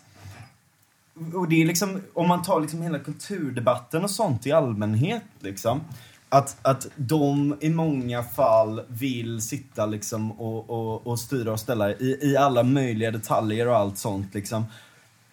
och 1.34 1.48
det 1.50 1.62
är 1.62 1.66
liksom, 1.66 2.02
om 2.14 2.28
man 2.28 2.42
tar 2.42 2.60
liksom 2.62 2.82
hela 2.82 3.00
kulturdebatten 3.00 4.04
och 4.04 4.10
sånt 4.12 4.48
i 4.48 4.52
allmänhet 4.52 5.24
liksom. 5.40 5.82
Att, 6.30 6.58
att 6.62 6.88
de 6.96 7.58
i 7.62 7.70
många 7.70 8.24
fall 8.24 8.82
vill 8.88 9.42
sitta 9.42 9.86
liksom 9.86 10.32
och, 10.32 10.70
och, 10.70 11.08
och 11.08 11.20
styra 11.20 11.52
och 11.52 11.60
ställa 11.60 11.92
i, 11.92 12.20
i 12.22 12.38
alla 12.38 12.64
möjliga 12.64 13.12
detaljer 13.12 13.68
och 13.68 13.76
allt 13.76 13.98
sånt 13.98 14.34
liksom. 14.34 14.66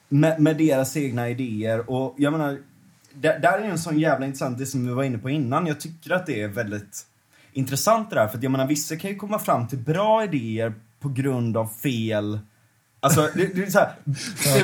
Med, 0.09 0.41
med 0.41 0.57
deras 0.57 0.97
egna 0.97 1.29
idéer 1.29 1.91
och 1.91 2.15
jag 2.19 2.33
menar, 2.33 2.59
där, 3.15 3.39
där 3.39 3.59
är 3.59 3.65
en 3.65 3.79
sån 3.79 3.99
jävla 3.99 4.27
intressant, 4.27 4.59
det 4.59 4.67
som 4.67 4.87
vi 4.87 4.93
var 4.93 5.03
inne 5.03 5.19
på 5.19 5.31
innan. 5.31 5.67
Jag 5.67 5.81
tycker 5.81 6.11
att 6.11 6.27
det 6.27 6.43
är 6.43 6.49
väldigt 6.49 7.07
intressant 7.53 8.11
det 8.11 8.17
där. 8.17 8.29
För 8.29 8.37
att 8.37 8.43
jag 8.43 8.53
menar, 8.53 8.67
vissa 8.67 8.97
kan 8.97 9.11
ju 9.11 9.17
komma 9.17 9.39
fram 9.39 9.69
till 9.69 9.79
bra 9.79 10.25
idéer 10.25 10.75
på 11.01 11.09
grund 11.09 11.57
av 11.57 11.67
fel... 11.67 12.39
Alltså, 13.07 13.29
det, 13.35 13.55
det 13.55 13.63
är 13.67 13.71
så 13.71 13.79
här, 13.79 13.91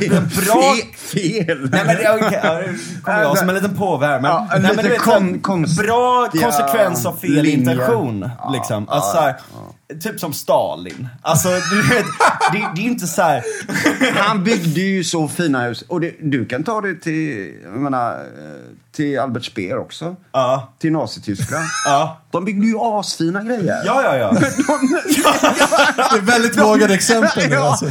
det 0.01 0.07
är 0.07 0.11
bra... 0.45 0.63
Fe- 0.63 0.95
fel! 0.97 1.69
Nej 1.73 1.83
men 1.87 1.97
det, 1.97 2.15
okay, 2.27 2.41
ja, 2.43 2.55
det 2.55 3.03
kommer 3.03 3.21
jag 3.23 3.39
som 3.39 3.49
en 3.49 3.55
liten 3.55 3.77
påve 3.77 4.07
här. 4.07 4.21
Men, 4.21 4.31
Ja, 4.31 4.47
nej, 4.51 4.73
men 4.77 4.85
du 4.85 4.91
vet, 4.91 5.03
så 5.03 5.11
kon- 5.11 5.41
konstiga 5.41 5.87
bra 5.87 6.29
konsekvens 6.43 7.07
av 7.07 7.13
fel 7.17 7.31
linjer. 7.31 7.73
intention. 7.73 8.31
Ja, 8.39 8.51
liksom. 8.53 8.85
ja, 8.89 8.95
Alltså, 8.95 9.11
så 9.13 9.21
här, 9.21 9.37
Typ 10.01 10.21
som 10.21 10.33
Stalin. 10.33 11.09
Alltså, 11.23 11.49
du 11.49 11.83
vet, 11.89 12.07
det, 12.53 12.69
det 12.75 12.81
är 12.81 12.85
inte 12.87 13.07
så 13.07 13.23
här... 13.23 13.43
Han 14.19 14.45
byggde 14.45 14.81
ju 14.81 15.05
så 15.05 15.29
fina 15.29 15.63
hus. 15.63 15.83
Och 15.89 16.01
det, 16.01 16.15
du 16.21 16.47
kan 16.47 16.65
ta 16.65 16.81
det 16.81 16.95
till, 16.95 17.55
jag 17.65 17.73
menar, 17.81 18.13
eh, 18.15 18.21
till 18.93 19.19
Albert 19.19 19.45
Speer 19.45 19.79
också. 19.79 20.17
Ja, 20.33 20.73
Till 20.79 20.93
Nazityskland. 20.93 21.65
ja. 21.85 22.21
De 22.31 22.45
byggde 22.45 22.67
ju 22.67 22.79
asfina 22.79 23.43
grejer. 23.43 23.83
Ja, 23.85 24.03
ja, 24.05 24.17
ja. 24.17 24.33
Det 26.11 26.17
är 26.17 26.21
väldigt 26.21 26.59
vågade 26.63 26.95
exempel 26.95 27.51
Ja, 27.51 27.71
alltså. 27.71 27.87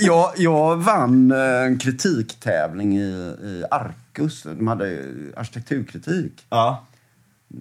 jag, 0.00 0.32
jag 0.36 0.76
vann 0.76 1.30
eh, 1.30 1.62
en 1.64 1.78
kritiktävling 1.78 2.98
i, 2.98 3.02
i 3.42 3.64
Arcus. 3.70 4.42
De 4.42 4.66
hade 4.68 4.98
arkitekturkritik. 5.36 6.32
ja. 6.50 6.84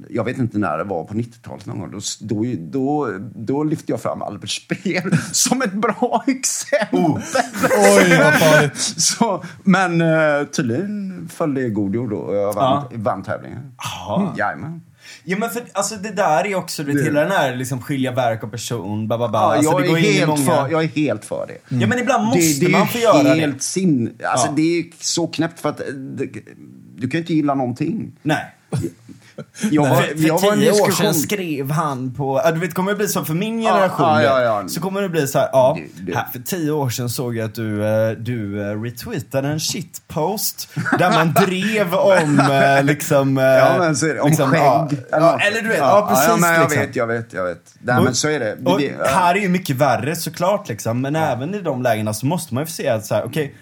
Jag 0.10 0.24
vet 0.24 0.38
inte 0.38 0.58
när 0.58 0.78
det 0.78 0.84
var, 0.84 1.04
på 1.04 1.14
90-talet 1.14 1.66
någon 1.66 1.80
gång. 1.80 1.92
Då, 1.92 2.00
då, 2.22 2.46
då, 2.60 3.18
då 3.36 3.64
lyfte 3.64 3.92
jag 3.92 4.02
fram 4.02 4.22
Albert 4.22 4.50
Speer 4.50 5.20
som 5.34 5.62
ett 5.62 5.74
bra 5.74 6.24
exempel. 6.28 7.00
Oj, 8.00 8.18
vad 8.24 8.34
farligt. 8.40 8.78
Så, 8.98 9.44
men 9.64 10.02
uh, 10.02 10.46
tydligen 10.48 11.30
föll 11.34 11.54
det 11.54 11.62
i 11.62 11.70
god 11.70 11.96
jord 11.96 12.10
då 12.10 12.16
och 12.18 12.36
jag 12.36 12.54
vann, 12.54 12.84
Ja. 12.92 12.98
vann 12.98 13.24
tävlingen. 13.24 13.72
Jaha. 13.78 14.34
Jajamän. 14.38 14.82
Ja 15.24 15.38
men 15.38 15.50
för 15.50 15.64
alltså 15.74 15.96
det 15.96 16.12
där 16.12 16.48
är 16.48 16.56
också, 16.56 16.84
du 16.84 16.92
vet, 16.92 16.98
Det- 16.98 17.04
hela 17.06 17.20
den 17.22 17.32
här 17.32 17.56
liksom 17.56 17.82
skilja 17.82 18.12
verk 18.12 18.44
och 18.44 18.52
person, 18.52 19.08
ba, 19.08 19.18
ba, 19.18 19.28
ba. 19.28 19.38
Ja, 19.40 19.56
alltså, 19.56 19.72
jag, 19.72 19.82
det 19.82 19.88
går 19.88 19.98
är 19.98 20.02
helt 20.02 20.28
många... 20.28 20.42
för, 20.46 20.70
jag 20.72 20.84
är 20.84 20.88
helt 20.88 21.26
för 21.26 21.46
det. 21.48 21.76
Ja 21.76 21.88
men 21.88 22.00
ibland 22.00 22.24
måste 22.26 22.40
det, 22.40 22.60
det 22.60 22.66
är 22.66 22.70
man 22.72 22.88
få 22.88 22.98
göra 22.98 23.34
helt 23.34 23.58
det. 23.58 23.64
sin... 23.64 24.16
Alltså, 24.26 24.48
Ja. 24.48 24.54
Det 24.56 24.62
är 24.80 24.86
så 25.00 25.28
knäppt 25.28 25.60
för 25.60 25.70
att 25.70 25.80
eh, 25.80 25.86
det, 25.88 26.26
du 26.98 27.10
kan 27.10 27.18
ju 27.18 27.18
inte 27.20 27.34
gilla 27.34 27.56
någonting. 27.56 28.12
Nej. 28.22 28.56
Jag 29.72 29.82
var, 29.90 29.96
För, 29.96 30.18
för 30.18 30.28
jag 30.28 30.42
var 30.42 30.56
tio 30.56 30.72
år 30.72 30.92
sedan 30.92 31.14
skrev 31.14 31.72
han 31.72 32.14
på, 32.14 32.42
ja, 32.44 32.52
du 32.52 32.60
vet 32.60 32.74
kommer 32.74 32.92
det 32.92 32.98
bli 32.98 33.08
så 33.08 33.26
för 33.26 33.34
min 33.34 33.62
generation. 33.62 34.08
ja, 34.08 34.22
ja, 34.22 34.42
ja. 34.42 34.68
Så 34.68 34.82
kommer 34.82 35.02
det 35.02 35.10
bli 35.10 35.28
så 35.28 35.40
här, 35.40 35.50
ja, 35.52 35.78
Här, 36.16 36.26
för 36.32 36.40
tio 36.40 36.72
år 36.72 36.90
sedan 36.90 37.10
såg 37.10 37.36
jag 37.38 37.46
att 37.46 37.56
du, 37.56 37.86
eh, 37.88 38.12
du 38.12 38.62
eh, 38.72 38.82
retweetade 38.82 39.48
en 39.48 39.60
shitpost 39.60 40.70
där 41.00 41.12
man 41.12 41.34
drev 41.48 41.94
om 41.96 42.40
eh, 42.40 42.84
liksom... 42.84 43.38
Ja, 43.38 43.76
men 43.80 43.96
så 43.96 44.06
är 44.08 44.14
det. 44.14 44.22
Om 44.22 44.28
liksom, 44.30 44.50
skägg. 44.52 45.00
Eller 45.14 45.62
du 45.62 45.68
vet, 45.68 45.78
ja, 45.78 46.06
precis. 46.10 46.28
Ja, 46.30 46.38
men 46.38 46.54
jag 46.54 46.62
liksom. 46.62 46.82
vet, 46.82 46.96
jag 46.96 47.08
vet, 47.08 47.34
jag 47.34 47.44
vet. 47.44 47.76
Nej, 47.80 47.98
Och- 47.98 48.04
men 48.04 48.16
så 48.16 48.30
är 48.30 48.40
det. 48.40 48.58
Och 48.66 48.80
det 48.80 49.08
här 49.08 49.36
är 49.36 49.40
ju 49.40 49.50
mycket 49.50 49.76
värre 49.76 50.16
såklart 50.16 50.70
liksom, 50.70 51.02
men 51.02 51.16
även 51.16 51.56
i 51.56 51.62
de 51.62 51.82
lägena 51.84 52.14
så 52.14 52.26
måste 52.26 52.54
man 52.54 52.64
ju 52.64 52.68
se 52.68 52.88
att 52.90 53.06
så 53.06 53.16
här, 53.16 53.24
okej, 53.26 53.56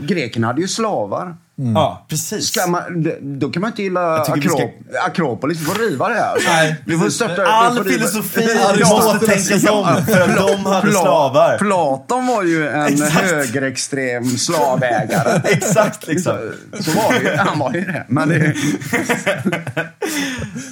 Grekerna 0.00 0.46
hade 0.46 0.60
ju 0.60 0.68
slavar. 0.68 1.36
ja 1.74 2.06
precis. 2.08 2.48
Ska 2.48 2.66
man, 2.66 2.82
då 3.20 3.50
kan 3.50 3.60
man 3.60 3.70
inte 3.70 3.82
gilla 3.82 4.18
vi 4.34 4.42
ska- 4.42 4.52
Akrop, 4.56 4.70
Akropolis. 5.06 5.58
Du 5.58 5.64
får 5.64 5.74
riva 5.74 6.08
det 6.08 6.14
här. 6.14 6.36
Nej, 6.46 6.76
du 6.86 6.98
får 6.98 7.10
störta, 7.10 7.46
All 7.46 7.74
du 7.74 7.82
får 7.84 7.90
filosofi 7.90 8.48
måste 8.90 9.26
tänkas 9.26 9.70
om 9.70 10.04
för 10.06 10.20
att 10.20 10.36
de 10.36 10.66
hade 10.66 10.88
Pla- 10.88 11.00
slavar. 11.00 11.58
Platon 11.58 12.26
var 12.26 12.42
ju 12.42 12.68
en 12.68 12.82
Exakt. 12.86 13.12
högerextrem 13.12 14.24
slavägare. 14.24 15.40
Exakt 15.48 16.06
liksom. 16.06 16.36
Så, 16.76 16.82
så 16.82 16.90
var 16.98 17.12
det 17.12 17.30
ju. 17.30 17.36
Han 17.36 17.58
var 17.58 17.72
ju 17.72 17.80
det. 17.80 18.04
Men 18.08 18.28
det, 18.28 18.38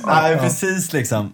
Nej, 0.06 0.36
precis 0.36 0.92
liksom. 0.92 1.32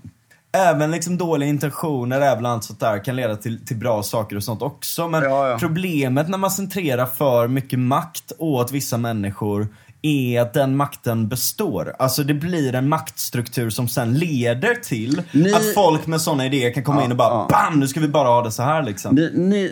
Även 0.56 0.90
liksom 0.90 1.18
dåliga 1.18 1.48
intentioner, 1.48 2.20
även 2.20 2.46
allt 2.46 2.64
sånt 2.64 2.80
där, 2.80 3.04
kan 3.04 3.16
leda 3.16 3.36
till, 3.36 3.66
till 3.66 3.76
bra 3.76 4.02
saker 4.02 4.36
och 4.36 4.44
sånt 4.44 4.62
också. 4.62 5.08
Men 5.08 5.22
Ja, 5.22 5.48
ja. 5.48 5.58
problemet 5.58 6.28
när 6.28 6.38
man 6.38 6.50
centrerar 6.50 7.06
för 7.06 7.48
mycket 7.48 7.78
makt 7.78 8.32
åt 8.38 8.72
vissa 8.72 8.96
människor 8.98 9.68
är 10.02 10.40
att 10.40 10.54
den 10.54 10.76
makten 10.76 11.28
består. 11.28 11.94
Alltså 11.98 12.22
det 12.22 12.34
blir 12.34 12.74
en 12.74 12.88
maktstruktur 12.88 13.70
som 13.70 13.88
sen 13.88 14.14
leder 14.14 14.74
till 14.74 15.22
Ni- 15.32 15.52
att 15.54 15.74
folk 15.74 16.06
med 16.06 16.20
sådana 16.20 16.46
idéer 16.46 16.72
kan 16.72 16.84
komma 16.84 17.00
Ja, 17.00 17.04
in 17.04 17.10
och 17.10 17.16
bara 17.16 17.28
ja. 17.34 17.46
BAM! 17.50 17.80
Nu 17.80 17.88
ska 17.88 18.00
vi 18.00 18.08
bara 18.08 18.28
ha 18.28 18.42
det 18.42 18.50
så 18.52 18.62
här 18.62 18.82
liksom. 18.82 19.14
ni, 19.14 19.30
ni, 19.34 19.70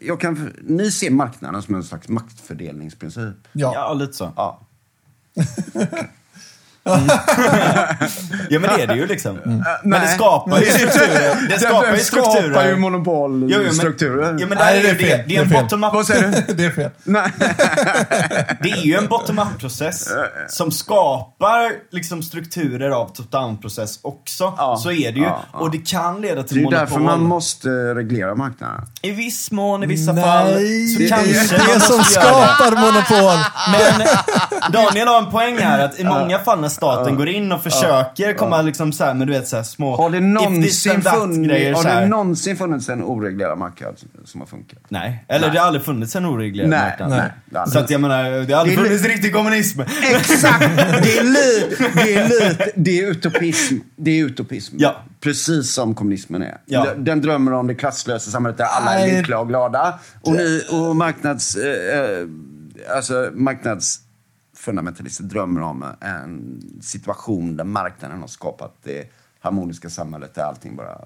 jag 0.00 0.20
kan, 0.20 0.52
ni 0.62 0.90
ser 0.90 1.10
marknaden 1.10 1.62
som 1.62 1.74
en 1.74 1.82
slags 1.82 2.08
maktfördelningsprincip. 2.08 3.34
Ja. 3.52 3.72
Ja, 3.74 3.92
lite 3.94 4.12
så. 4.12 4.32
Ja. 4.36 4.60
Ja 8.50 8.58
men 8.60 8.62
det 8.76 8.82
är 8.82 8.86
det 8.86 8.94
ju 8.94 9.06
liksom. 9.06 9.38
Men 9.44 9.58
det 9.82 9.98
nej. 9.98 10.08
skapar 10.14 10.60
ju 10.60 10.66
strukturer. 10.70 11.48
Det 11.48 11.58
skapar 11.60 11.92
ju 11.92 11.98
skapar 11.98 12.30
ju 12.30 12.32
strukturer. 12.38 12.64
Jo, 12.64 12.70
jo, 12.70 12.76
monopolstrukturer. 12.80 14.26
men, 14.32 14.38
ja, 14.38 14.46
men 14.46 14.58
Nej, 14.58 14.78
är 14.78 14.82
det 14.82 14.88
är 14.88 14.92
ju 14.92 14.98
det. 14.98 15.04
fel. 15.04 15.24
Det 15.28 15.36
är 15.36 15.42
en 15.42 15.48
Det 15.48 15.54
bottom-up 15.54 15.92
Vad 15.94 16.06
säger 16.06 16.44
du? 16.48 16.54
Det 16.54 16.64
är 16.64 16.70
fel. 16.70 16.90
Nej. 17.04 17.30
Det 18.62 18.70
är 18.70 18.82
ju 18.82 18.94
en 18.94 19.06
bottom-up-process 19.06 20.08
som 20.48 20.70
skapar 20.72 21.72
liksom 21.90 22.22
strukturer 22.22 22.90
av 22.90 23.08
top-down-process 23.14 23.98
också. 24.02 24.54
Ja, 24.56 24.76
Så 24.76 24.90
är 24.90 25.12
det 25.12 25.18
ju. 25.18 25.24
ja, 25.24 25.42
ja. 25.52 25.58
Och 25.58 25.70
det 25.70 25.78
kan 25.90 26.20
leda 26.20 26.42
till 26.42 26.54
Det 26.56 26.60
är 26.60 26.62
ju 26.62 26.64
monopol. 26.64 26.80
därför 26.88 27.00
man 27.00 27.22
måste 27.22 27.68
reglera 27.94 28.34
marknaden. 28.34 28.86
I 29.02 29.10
viss 29.10 29.50
mån, 29.50 29.82
i 29.82 29.86
vissa 29.86 30.12
Nej, 30.12 30.24
fall, 30.24 30.46
så 30.52 30.98
det 30.98 31.04
är 31.04 31.08
kanske 31.08 31.56
det 31.74 31.80
som 31.80 31.98
det. 31.98 32.04
skapar 32.04 32.70
monopol. 32.70 33.38
Men 33.72 34.08
Daniel 34.72 35.08
har 35.08 35.18
en 35.18 35.30
poäng 35.30 35.58
här 35.58 35.78
att 35.84 35.98
i 35.98 36.04
många 36.04 36.38
fall 36.38 36.60
när 36.68 36.74
staten 36.74 37.16
går 37.16 37.28
in 37.28 37.52
och 37.52 37.62
försöker 37.62 38.32
komma 38.34 38.62
liksom 38.62 38.92
så 38.92 39.04
här, 39.04 39.14
men 39.14 39.26
du 39.26 39.32
vet 39.32 39.48
så 39.48 39.56
här 39.56 39.62
små 39.62 39.96
Har 39.96 40.10
det 40.10 40.20
någonsin, 40.20 41.02
funnits, 41.02 41.14
har 41.84 42.00
det 42.00 42.06
någonsin 42.06 42.56
funnits 42.56 42.88
en 42.88 43.02
oreglerad 43.02 43.58
marknad 43.58 43.96
som 44.24 44.40
har 44.40 44.48
funkat? 44.48 44.78
Nej, 44.88 45.24
eller 45.28 45.50
det 45.50 45.58
har 45.58 45.66
aldrig 45.66 45.84
funnits 45.84 46.16
en 46.16 46.24
oreglerad 46.24 46.70
Nej, 46.70 46.80
marknad. 46.80 47.10
nej. 47.10 47.60
har 47.60 47.66
Så 47.66 47.78
att 47.78 47.90
jag 47.90 48.00
menar, 48.00 48.30
det 48.30 48.52
har 48.54 48.60
aldrig 48.60 48.78
Det 48.78 48.82
funnits 48.84 49.04
riktig 49.04 49.32
kommunism. 49.34 49.80
Exakt! 50.02 50.60
Det 51.02 51.18
är 51.18 51.24
lite, 51.24 51.90
det 51.94 52.14
är 52.14 52.28
lite, 52.28 52.70
det 52.74 53.00
är 53.00 53.10
utopism. 53.10 53.76
Det 53.96 54.10
är 54.10 54.24
utopism. 54.24 54.76
Ja. 54.78 54.96
Precis 55.20 55.72
som 55.72 55.94
kommunismen 55.94 56.42
är. 56.42 56.56
Ja. 56.66 56.86
Den- 56.96 57.20
drömmer 57.20 57.52
om 57.52 57.66
det 57.66 57.74
klasslösa 57.74 58.30
samhället 58.30 58.58
där 58.58 58.64
alla 58.64 58.94
är 58.94 59.06
Nej. 59.06 59.16
lyckliga 59.16 59.38
och 59.38 59.48
glada. 59.48 59.98
Och, 60.20 60.32
ni, 60.32 60.62
och 60.72 60.96
marknads... 60.96 61.56
Eh, 61.56 61.98
eh, 61.98 62.26
alltså 62.96 63.30
fundamentalister 64.58 65.24
drömmer 65.24 65.60
om 65.60 65.84
en 66.00 66.62
situation 66.80 67.56
där 67.56 67.64
marknaden 67.64 68.20
har 68.20 68.28
skapat 68.28 68.74
det 68.82 69.12
harmoniska 69.42 69.90
samhället 69.90 70.34
där 70.34 70.42
allting 70.42 70.76
bara 70.76 70.98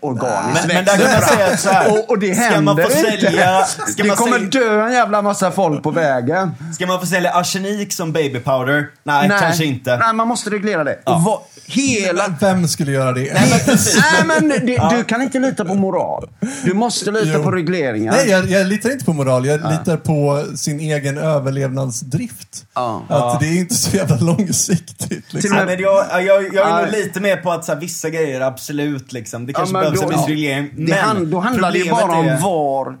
organiskt 0.00 0.66
Men, 0.66 0.74
men 0.76 0.84
där 0.84 0.96
växer 0.98 1.06
kan 1.06 1.12
man 1.12 1.22
fram. 1.22 1.36
säga 1.38 1.56
så 1.56 1.68
här. 1.68 1.92
Och, 1.92 2.10
och 2.10 2.18
det 2.18 2.34
ska 2.34 2.44
händer 2.44 2.60
man 2.62 2.76
få 2.76 2.82
inte. 2.82 2.94
sälja, 3.20 3.64
ska 3.64 4.02
det 4.02 4.08
kommer 4.08 4.32
sälja, 4.38 4.48
dö 4.60 4.86
en 4.86 4.92
jävla 4.92 5.22
massa 5.22 5.50
folk 5.50 5.82
på 5.82 5.90
vägen. 5.90 6.50
ska 6.74 6.86
man 6.86 7.00
få 7.00 7.06
sälja 7.06 7.30
arsenik 7.34 7.92
som 7.92 8.12
baby 8.12 8.40
powder? 8.40 8.86
Nej, 9.02 9.28
kanske 9.40 9.64
inte. 9.64 9.96
Nej, 9.96 10.12
man 10.12 10.28
måste 10.28 10.50
reglera 10.50 10.84
det. 10.84 10.98
Och 11.06 11.22
vad, 11.22 11.40
hela... 11.66 12.28
Vem 12.40 12.68
skulle 12.68 12.92
göra 12.92 13.12
det? 13.12 13.32
Nej, 13.34 13.62
men. 13.66 13.76
Nej, 14.28 14.40
men 14.40 14.66
det, 14.66 14.96
du 14.96 15.04
kan 15.04 15.22
inte 15.22 15.38
lita 15.38 15.64
på 15.64 15.74
moral. 15.74 16.28
Du 16.64 16.74
måste 16.74 17.10
lita 17.10 17.30
Jo. 17.38 17.42
på 17.42 17.50
regleringar. 17.50 18.12
Nej, 18.12 18.30
jag, 18.30 18.44
jag 18.50 18.66
litar 18.66 18.90
inte 18.92 19.04
på 19.04 19.12
moral. 19.12 19.46
Jag 19.46 19.60
litar 19.70 19.96
på 19.96 20.44
sin 20.56 20.80
egen 20.80 21.18
överlevnadsdrift. 21.18 22.64
Ja. 22.74 23.02
Att 23.08 23.40
det 23.40 23.46
är 23.46 23.56
inte 23.58 23.74
så 23.74 23.96
jävla 23.96 24.16
långsiktigt. 24.16 24.98
Till 25.08 25.22
Liksom. 25.30 25.50
och 25.58 25.66
Nej, 25.66 25.76
men 25.76 25.84
jag, 25.84 26.06
jag, 26.24 26.54
jag 26.54 26.68
är 26.70 26.82
nog 26.82 26.92
Nej. 26.92 27.04
lite 27.04 27.20
mer 27.20 27.36
på 27.36 27.52
att 27.52 27.57
så 27.64 27.72
här, 27.72 27.80
vissa 27.80 28.10
grejer 28.10 28.40
absolut 28.40 29.12
liksom. 29.12 29.46
Det 29.46 29.52
kanske 29.52 29.72
men 29.72 29.82
behövs 29.82 30.02
en 30.02 30.08
då- 30.10 30.16
viss 30.16 30.28
reglering. 30.28 30.70
Det 30.76 30.82
Men 30.82 30.98
hand, 30.98 31.26
då 31.28 31.38
handlar 31.40 31.72
det 31.72 31.78
ju 31.78 31.90
bara 31.90 32.18
om 32.18 32.26
är- 32.28 32.40
var, 32.40 32.98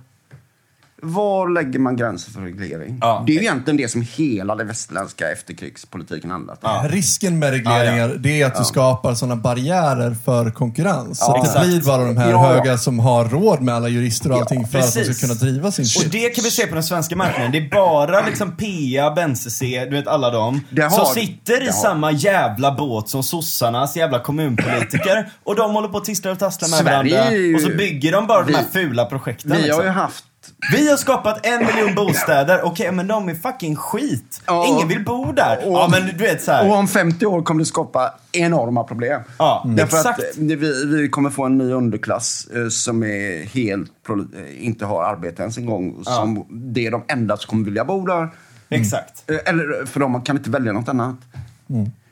var 1.02 1.48
lägger 1.48 1.78
man 1.78 1.96
gränser 1.96 2.30
för 2.32 2.40
reglering. 2.40 2.98
Ja. 3.00 3.22
Det 3.26 3.32
är 3.32 3.34
ju 3.34 3.40
egentligen 3.40 3.76
det 3.76 3.88
som 3.88 4.06
hela 4.16 4.54
den 4.56 4.66
västerländska 4.66 5.30
efterkrigspolitiken 5.32 6.30
handlat 6.30 6.64
om. 6.64 6.88
Risken 6.88 7.38
med 7.38 7.50
regleringar 7.50 8.08
det 8.18 8.42
är 8.42 8.46
att 8.46 8.56
du 8.58 8.64
skapar 8.64 9.14
sådana 9.14 9.36
barriärer 9.36 10.16
för 10.24 10.50
konkurrens. 10.50 11.18
Så 11.18 11.24
Ja. 11.36 11.42
att 11.42 11.62
det 11.62 11.68
blir 11.68 11.82
bara 11.86 12.04
de 12.04 12.16
här 12.16 12.30
Ja, 12.30 12.46
ja. 12.46 12.54
höga 12.54 12.78
som 12.78 12.98
har 12.98 13.24
råd 13.24 13.60
med 13.62 13.74
alla 13.74 13.88
jurister 13.88 14.32
och 14.32 14.38
allting 14.38 14.66
för 14.66 14.78
att 14.78 14.94
de 14.94 15.00
precis. 15.00 15.18
ska 15.18 15.26
kunna 15.26 15.38
driva 15.40 15.70
sin 15.72 15.82
Och 15.82 15.88
shit. 15.88 16.12
det 16.12 16.30
kan 16.30 16.44
vi 16.44 16.50
se 16.50 16.66
på 16.66 16.74
den 16.74 16.84
svenska 16.84 17.16
marknaden. 17.16 17.52
Det 17.52 17.58
är 17.58 17.70
bara 17.70 18.26
liksom 18.26 18.56
PA, 18.56 19.26
NCC, 19.26 19.60
du 19.60 19.90
vet 19.90 20.06
alla 20.06 20.30
dem. 20.30 20.60
Har- 20.76 20.90
som 20.90 21.06
sitter 21.14 21.62
i 21.62 21.66
har- 21.66 21.72
samma 21.72 22.12
jävla 22.12 22.74
båt 22.74 23.08
som 23.08 23.22
sossarnas 23.22 23.96
jävla 23.96 24.18
kommunpolitiker. 24.20 25.28
och 25.44 25.56
de 25.56 25.74
håller 25.74 25.88
på 25.88 25.98
att 25.98 26.04
tissla 26.04 26.30
och 26.30 26.38
tassla 26.38 26.68
med 26.68 26.78
Sverige 26.78 27.18
varandra. 27.18 27.56
Och 27.56 27.60
så 27.62 27.68
bygger 27.76 28.12
de 28.12 28.26
bara 28.26 28.42
Vi- 28.42 28.52
de 28.52 28.58
här 28.58 28.64
fula 28.72 29.04
projekten. 29.04 29.50
Vi 29.50 29.56
har 29.56 29.62
liksom. 29.66 29.84
ju 29.84 29.90
haft... 29.90 30.24
Vi 30.72 30.90
har 30.90 30.96
skapat 30.96 31.46
en 31.46 31.66
miljon 31.66 31.94
bostäder, 31.94 32.60
okej 32.64 32.92
men 32.92 33.06
de 33.06 33.28
är 33.28 33.34
fucking 33.34 33.76
skit. 33.76 34.42
Ja. 34.46 34.66
Ingen 34.66 34.88
vill 34.88 35.04
bo 35.04 35.32
där. 35.32 35.56
Och- 35.66 35.72
ja 35.78 35.88
men 35.90 36.06
du 36.06 36.24
vet 36.24 36.42
så 36.42 36.52
här. 36.52 36.68
Och 36.70 36.76
om 36.76 36.88
50 36.88 37.26
år 37.26 37.42
kommer 37.42 37.60
det 37.60 37.66
skapa 37.66 38.14
enorma 38.32 38.84
problem. 38.84 39.20
Ja, 39.38 39.64
Därför 39.76 39.96
exakt. 39.98 40.18
att 40.18 40.38
eh, 40.38 40.42
vi, 40.44 40.84
vi 40.86 41.08
kommer 41.08 41.30
få 41.30 41.44
en 41.44 41.58
ny 41.58 41.72
underklass 41.72 42.46
eh, 42.56 42.68
som 42.68 43.02
är 43.02 43.44
helt, 43.44 43.90
eh, 44.34 44.66
inte 44.66 44.84
har 44.86 45.04
arbete 45.04 45.42
ens 45.42 45.58
en 45.58 45.66
gång. 45.66 46.04
Som, 46.04 46.46
det 46.50 46.86
är 46.86 46.90
de 46.90 47.02
enda 47.08 47.36
som 47.36 47.50
kommer 47.50 47.64
vilja 47.64 47.84
bo 47.84 48.06
där. 48.06 48.28
Exakt. 48.68 49.30
Eh, 49.30 49.36
Eller 49.46 49.86
för 49.86 50.00
de 50.00 50.22
kan 50.22 50.36
inte 50.36 50.50
välja 50.50 50.72
något 50.72 50.88
annat. 50.88 51.16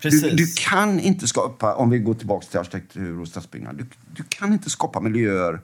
Precis. 0.02 0.22
Du, 0.22 0.30
du 0.30 0.46
kan 0.68 1.00
inte 1.00 1.26
skapa, 1.28 1.74
om 1.74 1.90
vi 1.90 1.98
går 1.98 2.14
tillbaka 2.14 2.46
till 2.50 2.58
arkitektur 2.60 3.20
och 3.20 3.28
stadsbyggnad. 3.28 3.76
Du, 3.76 3.86
du 4.16 4.22
kan 4.28 4.52
inte 4.52 4.70
skapa 4.70 5.00
miljöer 5.00 5.60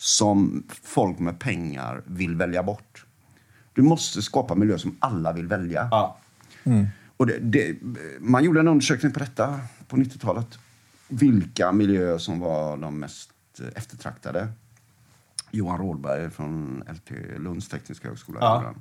som 0.00 0.62
folk 0.82 1.18
med 1.18 1.38
pengar 1.38 2.02
vill 2.06 2.36
välja 2.36 2.62
bort. 2.62 3.04
Du 3.72 3.82
måste 3.82 4.22
skapa 4.22 4.54
miljöer 4.54 4.78
som 4.78 4.96
alla 4.98 5.32
vill 5.32 5.46
välja. 5.46 5.88
Ja. 5.90 6.16
Och 7.16 7.26
det, 7.26 7.38
det, 7.38 7.76
man 8.20 8.44
gjorde 8.44 8.60
en 8.60 8.68
undersökning 8.68 9.12
på 9.12 9.18
detta 9.18 9.60
på 9.88 9.96
90-talet. 9.96 10.58
Vilka 11.08 11.72
miljöer 11.72 12.18
som 12.18 12.40
var 12.40 12.76
de 12.76 13.00
mest 13.00 13.30
eftertraktade. 13.74 14.48
Johan 15.50 15.78
Rådberg 15.78 16.30
från 16.30 16.84
LT, 16.88 17.10
Lunds 17.38 17.68
tekniska 17.68 18.08
högskola. 18.08 18.38
Ja. 18.40 18.74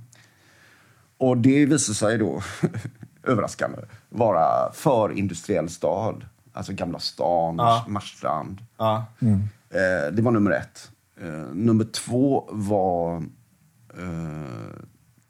Och 1.17 1.37
det 1.37 1.65
visade 1.65 1.95
sig 1.95 2.17
då, 2.17 2.41
överraskande, 3.23 3.77
vara 4.09 4.73
för 4.73 5.11
industriell 5.11 5.69
stad. 5.69 6.25
Alltså 6.53 6.73
Gamla 6.73 6.99
stan, 6.99 7.55
Ja. 7.57 7.85
Marstrand. 7.87 8.65
Ja. 8.77 9.05
Eh, 9.69 10.13
det 10.13 10.21
var 10.21 10.31
nummer 10.31 10.51
ett. 10.51 10.91
Eh, 11.21 11.53
nummer 11.53 11.83
två 11.83 12.49
var 12.51 13.17
eh, 13.97 14.81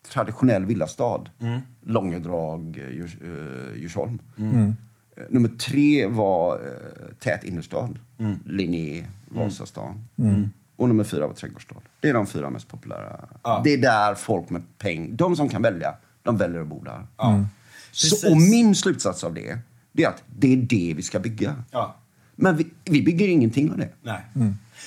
traditionell 0.10 0.66
villastad. 0.66 1.22
Långedrag, 1.82 2.78
eh, 2.78 2.96
Djurs, 2.96 3.18
eh, 3.22 3.82
Djursholm. 3.82 4.20
Eh, 4.38 5.24
nummer 5.30 5.50
tre 5.50 6.08
var 6.08 6.54
eh, 6.56 7.16
tät 7.20 7.44
innerstad. 7.44 8.00
Linné, 8.46 9.06
Vasastan. 9.30 10.08
Och 10.76 10.88
nummer 10.88 11.04
fyra 11.04 11.28
var 11.28 11.34
trädgårdsstad. 11.34 11.82
Det 12.00 12.10
är 12.10 12.14
de 12.14 12.28
fyra 12.28 12.50
mest 12.50 12.68
populära. 12.68 13.26
Ja. 13.44 13.62
Det 13.64 13.74
är 13.74 13.78
där 13.78 14.16
folk 14.16 14.50
med 14.50 14.62
pengar, 14.78 15.16
de 15.16 15.36
som 15.36 15.50
kan 15.50 15.62
välja, 15.62 15.96
de 16.24 16.38
väljer 16.38 16.62
att 16.62 16.68
bo 16.68 16.84
där. 16.84 17.08
Ja. 17.18 17.46
Så, 17.92 18.16
Precis. 18.16 18.32
och 18.32 18.38
min 18.38 18.76
slutsats 18.76 19.24
av 19.24 19.34
det, 19.34 19.60
det 19.92 20.04
är 20.04 20.10
att 20.10 20.24
det 20.38 20.54
är 20.54 20.58
det 20.58 20.94
vi 20.98 21.02
ska 21.02 21.20
bygga. 21.20 21.56
Ja. 21.72 21.96
Men 22.36 22.58
vi, 22.58 22.68
vi 22.86 23.02
bygger 23.02 23.28
ingenting 23.28 23.72
av 23.72 23.78
det. 23.78 23.90
Nej. 24.02 24.22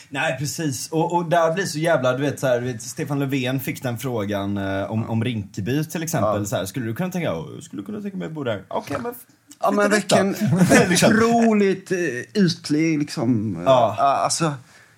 Nej, 0.08 0.36
precis. 0.38 0.88
Och, 0.90 1.14
och 1.14 1.24
där 1.24 1.52
blir 1.54 1.64
så 1.64 1.78
jävla, 1.78 2.12
du 2.12 2.22
vet, 2.22 2.40
så 2.40 2.46
här, 2.46 2.60
du 2.60 2.66
vet 2.72 2.82
Stefan 2.82 3.18
Löfven 3.18 3.60
fick 3.60 3.82
den 3.82 3.98
frågan 3.98 4.56
eh, 4.56 4.90
om, 4.90 5.10
om 5.10 5.24
Rinkeby 5.24 5.84
till 5.84 6.02
exempel. 6.02 6.40
Ja. 6.40 6.44
Så 6.44 6.56
här, 6.56 6.64
skulle 6.64 6.86
du 6.86 6.94
kunna 6.94 7.10
tänka, 7.10 7.34
oh, 7.34 7.60
skulle 7.60 7.82
du 7.82 7.86
kunna 7.86 8.00
tänka 8.00 8.16
mig 8.16 8.26
att 8.26 8.32
bo 8.32 8.44
där? 8.44 8.62
Okej, 8.68 8.96
men 9.02 9.14
Ja, 9.60 9.70
men 9.70 9.90
vilken. 9.90 10.30
Liksom. 10.88 11.12
otroligt 11.12 11.92
eh, 11.92 12.42
ytlig 12.42 12.98
liksom. 12.98 13.56
eh, 13.56 13.62
Ja. 13.62 13.96
Alltså, 13.98 14.52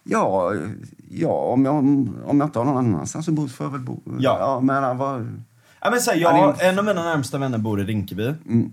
ja, 0.05 0.53
ja 1.11 1.29
om, 1.29 1.65
jag, 1.65 1.75
om 1.75 2.39
jag 2.39 2.47
inte 2.47 2.59
har 2.59 2.65
någon 2.67 2.77
annanstans 2.77 3.29
att 3.29 3.35
bo 3.35 3.49
så 3.49 3.55
får 3.55 3.67
jag 3.67 3.71
väl 3.73 3.81
bo. 3.81 4.01
Ja. 4.19 4.37
ja 4.41 4.61
men 4.61 4.85
eh, 4.85 4.95
vad... 4.97 5.43
Ja, 5.81 5.91
men 5.91 6.01
så 6.01 6.11
här, 6.11 6.19
jag, 6.19 6.63
en- 6.65 6.79
av 6.79 6.85
mina 6.85 7.05
närmsta 7.05 7.39
vänner 7.39 7.59
bor 7.59 7.81
i 7.81 7.85
Rinkeby. 7.85 8.35
Mm. 8.49 8.71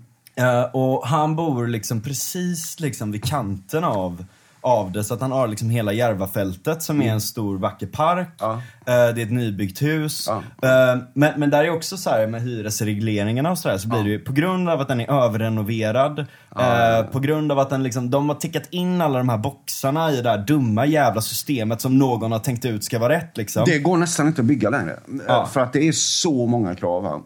Och 0.74 1.08
han 1.08 1.36
bor 1.36 1.68
liksom 1.68 2.02
precis 2.02 2.80
liksom 2.80 3.12
vid 3.12 3.24
kanten 3.24 3.84
av, 3.84 4.26
av 4.62 4.92
det. 4.92 5.04
Så 5.04 5.14
att 5.14 5.22
han 5.22 5.32
har 5.32 5.48
liksom 5.48 5.70
hela 5.70 5.94
Järvafältet 5.94 6.84
som 6.84 7.02
är 7.02 7.12
en 7.12 7.22
stor 7.22 7.58
vacker 7.58 7.88
park. 7.88 8.42
Mm. 8.42 8.60
Ja. 8.86 9.02
Eh, 9.10 9.16
det 9.16 9.22
är 9.22 9.26
ett 9.26 9.32
nybyggt 9.32 9.82
hus. 9.82 10.30
Ja. 10.30 10.44
Eh, 10.70 11.00
men, 11.14 11.40
men 11.40 11.50
där 11.50 11.64
är 11.64 11.70
också 11.70 11.98
så 11.98 12.10
här 12.10 12.28
med 12.28 12.42
hyresregleringarna 12.42 13.52
och 13.52 13.58
sådär 13.58 13.78
så 13.78 13.88
blir 13.88 14.04
det 14.04 14.10
ju 14.10 14.20
på 14.20 14.34
grund 14.34 14.70
av 14.70 14.82
att 14.82 14.88
den 14.88 15.00
är 15.02 15.24
överrenoverad. 15.26 16.20
eh, 16.60 17.06
på 17.12 17.20
grund 17.20 17.52
av 17.52 17.60
att 17.60 17.70
den 17.70 17.84
liksom, 17.84 18.10
de 18.12 18.30
har 18.30 18.36
tickat 18.36 18.64
in 18.70 19.02
alla 19.02 19.18
de 19.18 19.30
här 19.30 19.38
boxarna 19.38 20.12
i 20.12 20.22
det 20.22 20.30
här 20.30 20.38
dumma 20.48 20.86
jävla 20.86 21.22
systemet 21.22 21.82
som 21.82 21.98
någon 21.98 22.32
har 22.32 22.40
tänkt 22.40 22.66
ut 22.66 22.84
ska 22.84 23.00
vara 23.00 23.14
rätt 23.14 23.38
liksom. 23.38 23.64
Det 23.66 23.80
går 23.80 23.98
nästan 23.98 24.28
inte 24.28 24.42
att 24.42 24.46
bygga 24.48 24.70
längre. 24.70 25.00
Ja. 25.28 25.46
För 25.54 25.60
att 25.62 25.74
det 25.74 25.88
är 25.88 25.92
så 25.92 26.46
många 26.46 26.76
krav 26.76 27.22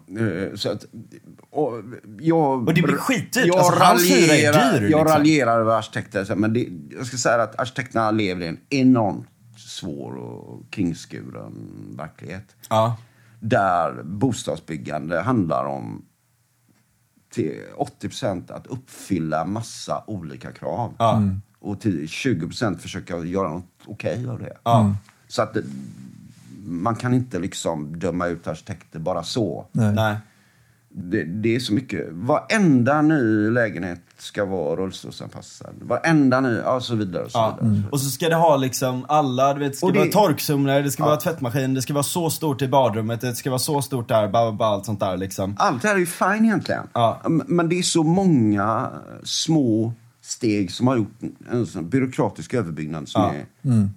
Så 0.54 0.70
att, 0.72 0.84
och, 1.50 1.72
jag, 2.20 2.68
Och 2.68 2.74
det 2.74 2.82
blir 2.82 2.96
skitdyrt. 2.96 3.46
Jag, 3.46 3.56
Alltså, 3.56 4.14
hyra 4.14 4.34
är 4.34 4.52
raljerar, 4.52 4.72
dyr, 4.72 4.88
jag 4.90 5.00
liksom. 5.00 5.04
raljerar 5.18 5.60
över 5.60 5.76
arkitekter. 5.76 6.34
Men 6.34 6.52
det, 6.52 6.66
jag 6.98 7.06
ska 7.06 7.16
säga 7.26 7.42
att 7.42 7.60
arkitekterna 7.60 8.10
lever 8.10 8.42
i 8.42 8.48
en 8.48 8.60
enormt 8.70 9.28
svår 9.56 10.16
och 10.16 10.70
kringskuren 10.70 11.54
verklighet. 11.96 12.56
Ja. 12.68 12.96
Där 13.40 14.02
bostadsbyggande 14.02 15.20
handlar 15.20 15.64
om 15.64 16.04
till 17.30 17.62
80% 17.76 18.52
att 18.52 18.66
uppfylla 18.66 19.44
massa 19.44 20.04
olika 20.06 20.52
krav. 20.52 20.94
Ja. 20.98 21.22
Och 21.58 21.80
till 21.80 22.06
20% 22.06 22.78
försöka 22.78 23.18
göra 23.18 23.48
något 23.48 23.64
okej 23.86 24.28
av 24.28 24.38
det. 24.38 24.56
Ja. 24.62 24.96
Så 25.28 25.42
att 25.42 25.54
det, 25.54 25.62
man 26.66 26.94
kan 26.94 27.14
inte 27.14 27.38
liksom 27.38 27.98
döma 27.98 28.26
ut 28.26 28.46
arkitekter 28.46 28.98
bara 28.98 29.22
så. 29.22 29.66
Nej. 29.72 29.92
Nej. 29.94 30.16
Det, 30.88 31.24
det 31.24 31.54
är 31.54 31.60
så 31.60 31.74
mycket. 31.74 32.08
Varenda 32.10 33.02
ny 33.02 33.50
lägenhet 33.50 34.00
ska 34.18 34.44
vara 34.44 34.76
rullstolsanpassad. 34.76 35.74
Varenda 35.80 36.40
ny, 36.40 36.56
ja 36.64 36.80
så 36.80 36.94
vidare. 36.94 37.24
Och 37.24 37.30
så 37.30 37.38
Ja. 37.38 37.58
vidare. 37.60 37.82
Och 37.92 38.00
så 38.00 38.10
ska 38.10 38.28
det 38.28 38.34
ha 38.36 38.56
liksom 38.56 39.04
alla, 39.08 39.54
du 39.54 39.60
vet, 39.60 39.72
det 39.72 39.76
ska 39.76 39.86
Och 39.86 39.92
det- 39.92 39.98
vara 39.98 40.08
torksumlare, 40.10 40.82
det 40.82 40.90
ska 40.90 41.04
vara 41.04 41.16
tvättmaskin, 41.16 41.74
det 41.74 41.82
ska 41.82 41.92
vara 41.92 42.02
så 42.02 42.30
stort 42.30 42.62
i 42.62 42.68
badrummet, 42.68 43.20
det 43.20 43.34
ska 43.34 43.50
vara 43.50 43.58
så 43.58 43.82
stort 43.82 44.08
där, 44.08 44.28
ba, 44.28 44.44
ba, 44.50 44.52
ba, 44.52 44.64
allt 44.64 44.84
sånt 44.86 45.00
där 45.00 45.16
liksom. 45.16 45.56
Allt 45.58 45.82
det 45.82 45.88
här 45.88 45.94
är 45.94 45.98
ju 46.00 46.06
fine 46.06 46.44
egentligen. 46.44 46.82
Ja. 46.92 47.20
Men 47.46 47.68
det 47.68 47.78
är 47.78 47.82
så 47.82 48.02
många 48.02 48.90
små 49.24 49.92
steg 50.22 50.70
som 50.72 50.86
har 50.86 50.96
gjort 50.96 51.12
en 51.50 51.66
sån 51.66 51.88
byråkratisk 51.88 52.54
överbyggnad 52.54 53.08
som 53.08 53.22
Ja. 53.22 53.32
är 53.72 53.88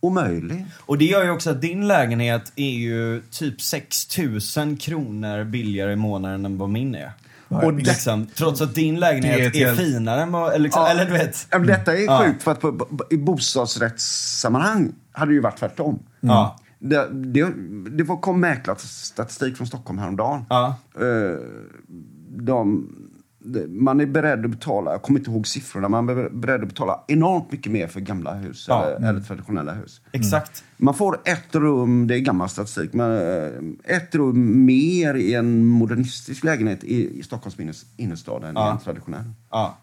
omöjlig. 0.00 0.66
Och 0.80 0.98
det 0.98 1.04
gör 1.04 1.24
ju 1.24 1.30
också 1.30 1.50
att 1.50 1.60
din 1.60 1.88
lägenhet 1.88 2.52
är 2.56 2.70
ju 2.70 3.22
typ 3.30 3.60
6000 3.60 4.76
kronor 4.76 5.44
billigare 5.44 5.92
i 5.92 5.96
månaden 5.96 6.44
än 6.46 6.58
vad 6.58 6.68
min 6.68 6.94
är. 6.94 7.10
Och 7.54 7.74
det, 7.74 7.82
Liksom, 7.82 8.26
trots 8.34 8.60
att 8.60 8.74
din 8.74 9.00
lägenhet 9.00 9.52
Det 9.52 9.62
är 9.62 9.72
är, 9.72 9.74
finare 9.74 10.22
än 10.22 10.32
vad, 10.32 10.60
liksom, 10.60 10.82
Ja. 10.82 10.88
eller 10.88 11.04
du 11.04 11.12
vet. 11.12 11.46
Ja, 11.50 11.58
men 11.58 11.66
Detta 11.66 11.96
är 11.96 12.04
Ja. 12.04 12.22
sjukt 12.26 12.42
för 12.42 12.52
att 12.52 12.60
på, 12.60 12.72
på, 12.72 13.04
i 13.10 13.16
bostadsrättssammanhang 13.16 14.92
hade 15.12 15.30
det 15.30 15.34
ju 15.34 15.40
varit 15.40 15.58
tvärtom. 15.58 15.98
Ja. 16.20 16.56
Det, 16.78 17.08
det, 17.12 17.52
det 17.90 18.04
var, 18.04 18.16
kom 18.16 18.40
mäklarstatistik 18.40 19.56
från 19.56 19.66
Stockholm 19.66 19.98
häromdagen. 19.98 20.44
Ja. 20.48 20.74
Eh, 21.00 21.38
de, 22.36 22.88
man 23.68 24.00
är 24.00 24.06
beredd 24.06 24.44
att 24.44 24.50
betala, 24.50 24.90
jag 24.92 25.02
kommer 25.02 25.18
inte 25.18 25.30
ihåg 25.30 25.46
siffrorna, 25.46 25.88
man 25.88 26.08
är 26.08 26.28
beredd 26.28 26.62
att 26.62 26.68
betala 26.68 27.00
enormt 27.08 27.52
mycket 27.52 27.72
mer 27.72 27.86
för 27.86 28.00
gamla 28.00 28.34
hus 28.34 28.64
Ja. 28.68 28.84
eller, 28.84 29.08
eller 29.08 29.20
traditionella 29.20 29.72
hus. 29.72 30.00
Exakt. 30.12 30.64
Man 30.76 30.94
får 30.94 31.18
ett 31.24 31.54
rum, 31.54 32.06
det 32.06 32.14
är 32.16 32.18
gammal 32.18 32.48
statistik, 32.48 32.92
men 32.92 33.10
eh, 33.12 33.96
ett 33.96 34.14
rum 34.14 34.64
mer 34.64 35.14
i 35.14 35.34
en 35.34 35.64
modernistisk 35.66 36.44
lägenhet 36.44 36.84
i, 36.84 37.18
i 37.18 37.22
Stockholms 37.22 37.84
innerstad 37.96 38.44
än 38.44 38.50
i 38.50 38.52
Ja. 38.54 38.72
en 38.72 38.78
traditionell. 38.78 39.24
Ja. 39.50 39.78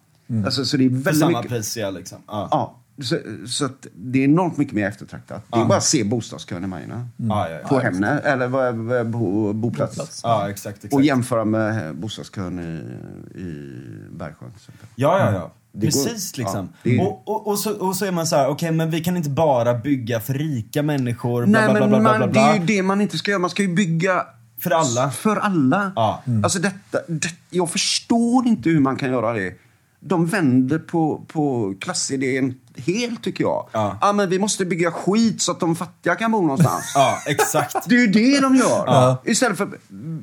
Alltså, 0.45 0.65
så 0.65 0.77
det 0.77 0.85
är 0.85 0.89
För 0.89 0.95
väldigt 0.95 1.19
samma 1.19 1.37
mycket... 1.37 1.51
pris 1.51 1.77
ja, 1.77 1.89
liksom. 1.89 2.17
Ja. 2.27 2.47
Ja, 2.51 2.78
Så, 3.01 3.17
så 3.47 3.65
att 3.65 3.87
det 3.95 4.19
är 4.19 4.23
enormt 4.23 4.57
mycket 4.57 4.73
mer 4.73 4.87
eftertraktat. 4.87 5.43
Det 5.51 5.59
är 5.59 5.65
bara 5.65 5.77
att 5.77 5.83
se 5.83 6.03
bostadskön 6.03 6.63
i 6.63 6.67
Majorna. 6.67 7.07
Ja. 7.17 7.47
På 7.69 7.79
Hemne, 7.79 8.19
eller 8.19 8.47
vad, 8.47 8.75
vad, 8.75 9.09
bo, 9.09 9.53
boplats. 9.53 9.95
Boplats. 9.95 10.21
Ja, 10.23 10.49
exakt. 10.49 10.75
exakt. 10.77 10.93
Och 10.93 11.01
jämföra 11.01 11.45
med 11.45 11.95
bostadskön 11.95 12.59
i, 12.59 13.39
i 13.39 13.75
Bergsjön. 14.17 14.51
Ja, 14.95 15.19
ja, 15.19 15.31
ja. 15.33 15.51
Det 15.71 15.79
går- 15.79 15.91
Precis 16.03 16.37
liksom. 16.37 16.69
ja, 16.71 16.79
det 16.83 16.95
är- 16.97 17.01
och, 17.07 17.27
och, 17.27 17.47
och, 17.47 17.59
så, 17.59 17.73
och 17.77 17.95
så 17.95 18.05
är 18.05 18.11
man 18.11 18.27
så 18.27 18.35
här, 18.35 18.47
okej 18.47 18.71
men 18.71 18.89
vi 18.89 18.99
kan 19.03 19.17
inte 19.17 19.29
bara 19.29 19.73
bygga 19.73 20.19
för 20.19 20.33
rika 20.33 20.83
människor, 20.83 21.45
bla, 21.45 21.59
Nej, 21.59 21.69
bla, 21.69 21.87
bla, 21.87 21.99
men 21.99 22.19
man, 22.19 22.31
det 22.33 22.39
är 22.39 22.53
ju 22.59 22.65
det 22.65 22.83
man 22.83 23.01
inte 23.01 23.17
ska 23.17 23.31
göra. 23.31 23.39
Man 23.39 23.49
ska 23.49 23.61
ju 23.63 23.75
bygga 23.75 24.25
För 24.59 24.71
alla. 24.71 25.11
För 25.11 25.35
alla. 25.35 25.91
Ja. 25.95 26.23
Alltså 26.43 26.59
detta, 26.59 26.99
det, 27.07 27.29
jag 27.49 27.69
förstår 27.69 28.47
inte 28.47 28.69
hur 28.69 28.79
man 28.79 28.95
kan 28.95 29.09
göra 29.11 29.33
det. 29.33 29.53
De 29.99 30.25
vänder 30.25 30.79
på, 30.79 31.25
på 31.27 31.73
klassidén 31.79 32.53
helt, 32.79 33.23
tycker 33.23 33.43
jag. 33.43 33.67
Ja. 33.71 34.13
men 34.15 34.29
vi 34.29 34.39
måste 34.39 34.65
bygga 34.65 34.91
skit 34.91 35.41
så 35.41 35.51
att 35.51 35.59
de 35.59 35.75
fattiga 35.75 36.15
kan 36.15 36.31
bo 36.31 36.41
någonstans. 36.41 36.83
Ja, 36.95 37.17
exakt. 37.25 37.75
Det 37.85 37.95
är 37.95 37.99
ju 37.99 38.07
det 38.07 38.39
de 38.39 38.55
gör. 38.55 38.83
Ja. 38.87 39.21
Istället 39.25 39.57
för... 39.57 39.69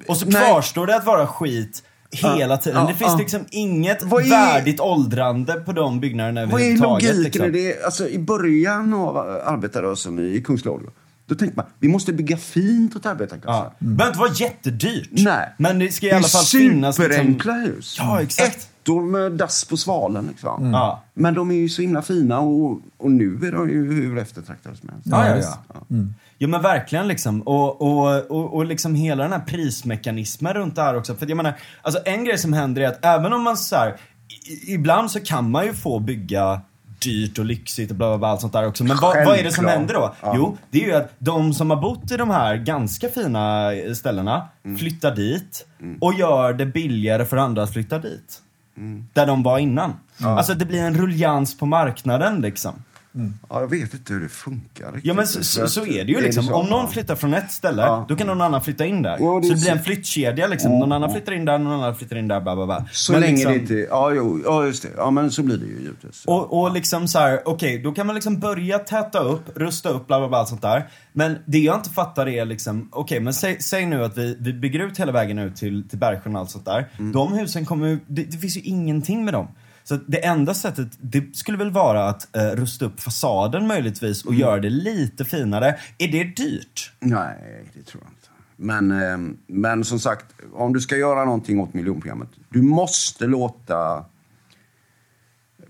Och 0.08 0.16
så 0.16 0.30
kvarstår 0.30 0.86
det 0.86 0.96
att 0.96 1.06
vara 1.06 1.26
skit 1.26 1.82
hela 2.10 2.56
tiden. 2.56 2.80
Ja, 2.80 2.86
det 2.88 2.94
finns 2.94 3.10
ja. 3.12 3.16
liksom 3.18 3.44
inget 3.50 4.02
är- 4.02 4.30
värdigt 4.30 4.80
åldrande 4.80 5.52
på 5.54 5.72
de 5.72 6.00
byggnaderna 6.00 6.46
Vad 6.46 6.60
är 6.60 6.64
överhuvudtaget. 6.64 7.16
logiken 7.16 7.44
i 7.44 7.50
liksom. 7.50 7.52
det? 7.52 7.84
Alltså, 7.84 8.08
I 8.08 8.18
början 8.18 8.94
av 8.94 9.16
arbetarrörelsen 9.44 10.18
i 10.18 10.40
Kungsleden, 10.40 10.90
då 11.26 11.34
tänkte 11.34 11.56
man 11.56 11.66
vi 11.78 11.88
måste 11.88 12.12
bygga 12.12 12.36
fint 12.36 12.96
åt 12.96 13.06
arbetarklassen. 13.06 13.64
Ja. 13.64 13.74
Det 13.78 13.84
behöver 13.86 14.06
inte 14.12 14.18
vara 14.20 14.32
jättedyrt. 14.32 15.08
Nej. 15.12 15.54
Men 15.58 15.78
det 15.78 15.92
ska 15.92 16.06
i 16.06 16.08
Det 16.08 16.14
är 16.14 16.18
alla 16.18 16.28
fall 16.28 16.44
finnas 16.44 16.98
liksom... 16.98 17.14
superenkla 17.14 17.52
hus. 17.52 17.96
Ja, 17.98 18.20
exakt. 18.22 18.68
Ettor 18.86 19.02
med 19.02 19.32
dass 19.32 19.64
på 19.64 19.76
svalen. 19.76 20.26
Liksom. 20.26 20.72
Ja. 20.72 21.02
Men 21.14 21.34
de 21.34 21.50
är 21.50 21.54
ju 21.54 21.68
så 21.68 21.82
himla 21.82 22.02
fina 22.02 22.40
och, 22.40 22.80
och 22.96 23.10
nu 23.10 23.40
är 23.46 23.52
de 23.52 23.70
ju 23.70 23.92
hur 23.92 24.18
eftertraktade 24.18 24.76
som 24.76 24.88
helst. 24.88 25.06
Ja, 25.10 25.28
ja, 25.28 25.34
visst. 25.34 25.58
ja. 25.74 25.96
Jo 26.38 26.48
men 26.48 26.62
verkligen 26.62 27.08
liksom. 27.08 27.42
Och, 27.42 27.82
och, 27.82 28.30
och, 28.30 28.54
och 28.54 28.66
liksom 28.66 28.94
hela 28.94 29.22
den 29.22 29.32
här 29.32 29.40
prismekanismen 29.46 30.54
runt 30.54 30.74
det 30.74 30.82
här 30.82 30.96
också. 30.96 31.14
För 31.14 31.26
jag 31.26 31.36
menar, 31.36 31.54
alltså 31.82 32.00
en 32.04 32.24
grej 32.24 32.38
som 32.38 32.52
händer 32.52 32.82
är 32.82 32.88
att 32.88 33.04
även 33.04 33.32
om 33.32 33.42
man 33.42 33.56
så 33.56 33.76
här, 33.76 33.96
i, 34.48 34.74
ibland 34.74 35.10
så 35.10 35.20
kan 35.20 35.50
man 35.50 35.64
ju 35.66 35.72
få 35.72 35.98
bygga 35.98 36.60
dyrt 36.98 37.38
och 37.38 37.44
lyxigt 37.44 37.90
och 37.90 37.96
bla 37.96 38.08
bla 38.08 38.18
bla 38.18 38.28
allt 38.28 38.40
sånt 38.40 38.52
där 38.52 38.66
också. 38.66 38.84
Men 38.84 38.96
vad, 39.02 39.26
vad 39.26 39.38
är 39.38 39.42
det 39.44 39.50
som 39.52 39.66
händer 39.66 39.94
då? 39.94 40.14
Ja. 40.22 40.32
Jo, 40.36 40.56
det 40.70 40.82
är 40.82 40.86
ju 40.86 40.92
att 40.94 41.12
de 41.18 41.54
som 41.54 41.70
har 41.70 41.76
bott 41.76 42.10
i 42.10 42.16
de 42.16 42.30
här 42.30 42.56
ganska 42.56 43.08
fina 43.08 43.70
ställena 43.94 44.48
Mm. 44.64 44.78
flyttar 44.78 45.14
dit 45.14 45.66
och 46.00 46.14
gör 46.14 46.52
det 46.52 46.66
billigare 46.66 47.24
för 47.24 47.36
andra 47.36 47.62
att 47.62 47.72
flytta 47.72 47.98
dit. 47.98 48.42
Där 49.12 49.26
de 49.26 49.42
var 49.42 49.58
innan. 49.58 49.94
Alltså 50.22 50.54
det 50.54 50.64
blir 50.64 50.82
en 50.82 50.94
ruljans 50.94 51.58
på 51.58 51.66
marknaden 51.66 52.40
liksom. 52.40 52.74
Ja, 53.50 53.60
jag 53.60 53.68
vet 53.68 53.94
inte 53.94 54.12
hur 54.12 54.20
det 54.20 54.28
funkar 54.28 54.86
riktigt. 54.86 55.04
Ja 55.04 55.14
men 55.14 55.26
så, 55.26 55.44
så, 55.44 55.68
så 55.68 55.86
är 55.86 56.04
det 56.04 56.12
ju 56.12 56.20
liksom. 56.20 56.44
så? 56.44 56.54
Om 56.54 56.66
någon 56.66 56.88
flyttar 56.90 57.16
från 57.16 57.34
ett 57.34 57.50
ställe, 57.52 57.82
Ja. 57.82 58.06
då 58.08 58.16
kan 58.16 58.26
någon 58.26 58.40
annan 58.40 58.62
flytta 58.62 58.86
in 58.86 59.02
där. 59.02 59.16
Ja, 59.20 59.40
det 59.42 59.46
så 59.48 59.54
det 59.54 59.60
blir 59.60 59.70
en 59.70 59.82
flyttkedja 59.82 60.46
liksom. 60.46 60.72
Ja, 60.72 60.78
Någon 60.78 60.92
annan 60.92 61.12
flyttar 61.12 61.32
in 61.32 61.44
där, 61.44 61.58
någon 61.58 61.72
annan 61.72 61.94
flyttar 61.96 62.16
in 62.16 62.28
där, 62.28 62.40
bla 62.40 62.56
bla 62.56 62.66
bla. 62.66 62.84
Så 62.92 63.12
Men 63.12 63.20
länge 63.20 63.32
liksom, 63.36 63.52
det 63.52 63.58
inte... 63.58 63.74
Ja, 63.74 64.12
jo, 64.12 64.40
ja, 64.44 64.66
just 64.66 64.82
det. 64.82 64.88
Ja, 64.96 65.10
men 65.10 65.30
så 65.30 65.42
blir 65.42 65.56
det 65.56 65.66
ju 65.66 65.80
givetvis. 65.80 66.24
och, 66.24 66.60
och 66.60 66.72
liksom 66.72 67.08
så 67.08 67.18
här, 67.18 67.40
okej, 67.44 67.78
då 67.78 67.92
kan 67.92 68.06
man 68.06 68.14
liksom 68.14 68.38
börja 68.38 68.78
täta 68.78 69.18
upp, 69.20 69.58
rusta 69.58 69.88
upp, 69.88 70.06
bla 70.06 70.18
bla 70.18 70.28
bla, 70.28 70.38
allt 70.38 70.48
sånt 70.48 70.62
där. 70.62 70.88
Men 71.12 71.38
det 71.46 71.58
jag 71.58 71.76
inte 71.76 71.90
fattar 71.90 72.28
är 72.28 72.44
liksom, 72.44 72.88
okej, 72.92 73.20
men 73.20 73.34
säg, 73.34 73.62
säg 73.62 73.86
nu 73.86 74.04
att 74.04 74.18
vi, 74.18 74.36
vi 74.40 74.52
bygger 74.52 74.86
ut 74.86 74.98
hela 75.00 75.12
vägen 75.12 75.38
ut 75.38 75.56
till, 75.56 75.88
till 75.88 75.98
Bergsjön 75.98 76.34
och 76.36 76.40
allt 76.40 76.50
sånt 76.50 76.64
där. 76.64 76.88
Mm. 76.98 77.12
De 77.12 77.32
husen 77.32 77.64
kommer 77.66 77.98
det, 78.06 78.22
det 78.24 78.38
finns 78.38 78.56
ju 78.56 78.60
ingenting 78.60 79.24
med 79.24 79.34
dem. 79.34 79.48
Så 79.88 79.96
det 80.06 80.24
enda 80.26 80.54
sättet, 80.54 80.88
det 81.00 81.36
skulle 81.36 81.58
väl 81.58 81.70
vara 81.70 82.08
att 82.08 82.36
eh, 82.36 82.42
rusta 82.50 82.84
upp 82.84 83.00
fasaden 83.00 83.66
möjligtvis 83.66 84.24
och 84.24 84.30
Mm. 84.32 84.40
göra 84.40 84.60
det 84.60 84.70
lite 84.70 85.24
finare. 85.24 85.78
Är 85.98 86.08
det 86.08 86.24
dyrt? 86.24 86.92
Nej, 87.00 87.64
det 87.74 87.82
tror 87.82 88.02
jag 88.04 88.12
inte. 88.12 88.28
Men, 88.56 89.02
eh, 89.02 89.34
men 89.46 89.84
som 89.84 89.98
sagt, 90.00 90.24
om 90.54 90.72
du 90.72 90.80
ska 90.80 90.96
göra 90.96 91.24
någonting 91.24 91.60
åt 91.60 91.74
miljonprogrammet, 91.74 92.28
du 92.48 92.62
måste 92.62 93.26
låta 93.26 94.04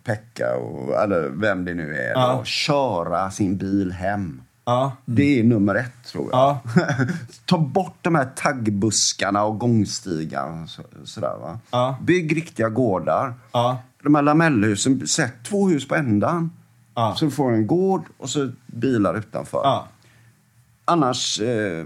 Pekka, 0.05 0.57
och, 0.57 1.03
eller 1.03 1.29
vem 1.29 1.65
det 1.65 1.75
nu 1.75 1.95
är, 1.97 2.11
Ja. 2.11 2.43
köra 2.45 3.31
sin 3.31 3.57
bil 3.57 3.93
hem. 3.93 4.43
Ja. 4.69 4.93
Det 5.05 5.41
är 5.41 5.45
nummer 5.45 5.75
ett, 5.75 6.05
tror 6.07 6.29
jag. 6.33 6.39
Ja. 6.41 6.61
Ta 7.45 7.59
bort 7.59 7.97
de 8.03 8.15
här 8.15 8.29
taggbuskarna 8.37 9.45
och 9.45 9.59
gångstigar. 9.59 10.63
och 10.63 10.69
Så, 10.71 10.83
sådär, 11.05 11.37
va? 11.41 11.59
Ja. 11.71 11.99
Bygg 12.03 12.37
riktiga 12.37 12.69
gårdar. 12.69 13.35
Ja. 13.53 13.79
De 14.03 14.15
här 14.15 14.23
lamellhusen, 14.23 15.07
sätt 15.09 15.35
två 15.45 15.69
hus 15.69 15.89
på 15.89 15.95
ändan. 15.95 16.51
Ja. 16.95 17.15
Så 17.19 17.25
du 17.25 17.31
får 17.31 17.53
en 17.53 17.67
gård 17.67 18.03
och 18.19 18.31
så 18.31 18.51
bilar 18.67 19.19
utanför. 19.19 19.61
Ja. 19.65 19.89
Annars 20.85 21.41
eh, 21.41 21.85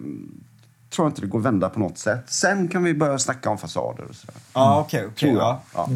tror 0.90 1.06
jag 1.06 1.08
inte 1.08 1.20
det 1.20 1.26
går 1.26 1.38
att 1.38 1.44
vända 1.44 1.68
på 1.68 1.80
något 1.80 1.98
sätt. 1.98 2.24
Sen 2.26 2.68
kan 2.68 2.84
vi 2.84 2.94
börja 2.94 3.18
snacka 3.18 3.50
om 3.50 3.58
fasader 3.58 4.04
och 4.08 4.14
sådär. 4.14 4.36
Ja, 4.54 4.80
okej. 4.80 5.08
Tror 5.18 5.32
jag. 5.32 5.58
ja. 5.74 5.88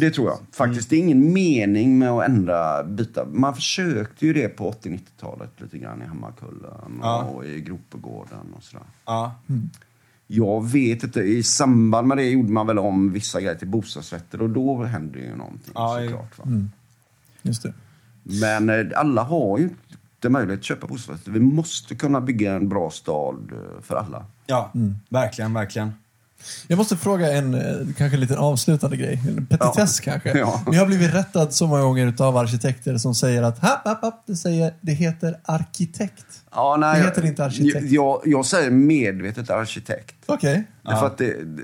Det. 0.00 0.10
Tror 0.10 0.28
jag. 0.28 0.38
Faktiskt. 0.52 0.90
Det 0.90 0.96
är 0.96 1.00
ingen 1.00 1.32
mening 1.32 1.98
med 1.98 2.10
att 2.10 2.28
ändra, 2.28 2.84
byta. 2.84 3.24
Man 3.24 3.54
försökte 3.54 4.26
ju 4.26 4.32
det 4.32 4.48
på 4.48 4.70
80-90-talet 4.72 5.50
lite 5.56 5.78
grann 5.78 6.02
i 6.02 6.04
Hammarkullen 6.06 6.98
Ja. 7.02 7.22
och 7.22 7.44
i 7.46 7.60
Gropegården 7.60 8.54
och 8.56 8.62
sådär. 8.62 8.86
Ja. 9.04 9.34
Jag 10.26 10.66
vet 10.70 11.02
inte. 11.04 11.20
I 11.20 11.42
samband 11.42 12.08
med 12.08 12.16
det 12.16 12.24
gjorde 12.30 12.52
man 12.52 12.66
väl 12.66 12.78
om 12.78 13.12
vissa 13.12 13.40
grejer 13.40 13.54
till 13.56 13.68
bostadsrätter 13.68 14.42
och 14.42 14.50
då 14.50 14.84
hände 14.84 15.18
ju 15.18 15.36
någonting 15.36 15.72
Ja, 15.74 15.98
såklart. 16.02 16.38
Va? 16.38 16.44
Just 17.42 17.62
det. 17.62 17.72
Men 18.22 18.70
eh, 18.70 18.86
alla 19.00 19.22
har 19.22 19.58
ju 19.58 19.64
inte 19.64 20.28
möjlighet 20.28 20.58
att 20.60 20.64
köpa 20.64 20.86
bostadsrätter. 20.86 21.30
Vi 21.32 21.40
måste 21.40 21.94
kunna 21.94 22.20
bygga 22.20 22.52
en 22.54 22.68
bra 22.68 22.90
stad 22.90 23.52
eh, 23.52 23.82
för 23.82 23.96
alla. 23.96 24.24
Ja, 24.46 24.72
verkligen, 25.08 25.54
verkligen. 25.54 25.92
Jag 26.66 26.76
måste 26.76 26.96
fråga 26.96 27.32
en 27.32 27.54
eh, 27.54 27.94
kanske 27.96 28.16
lite 28.16 28.38
avslutande 28.38 28.96
grej. 28.96 29.20
En 29.28 29.46
petitess 29.46 30.00
kanske. 30.00 30.38
Ja. 30.38 30.62
Vi 30.70 30.76
har 30.76 30.86
blivit 30.86 31.14
rättad 31.14 31.54
så 31.54 31.66
många 31.66 31.82
gånger 31.82 32.14
av 32.22 32.36
arkitekter 32.36 32.98
som 32.98 33.14
säger 33.14 33.42
att 33.42 33.58
happ, 33.58 33.84
happ, 33.84 34.02
happ, 34.02 34.22
det, 34.26 34.36
säger, 34.36 34.74
det 34.80 34.92
heter 34.92 35.38
arkitekt. 35.44 36.26
Ja, 36.54 36.76
nej, 36.76 37.00
Det 37.00 37.06
heter 37.08 37.24
inte 37.26 37.44
arkitekt. 37.44 37.90
Jag, 37.90 38.22
jag 38.24 38.46
säger 38.46 38.70
medvetet 38.70 39.50
arkitekt. 39.50 40.14
Okej. 40.26 40.64
Därför 40.82 41.06
att 41.06 41.18
det, 41.18 41.44
det- 41.44 41.62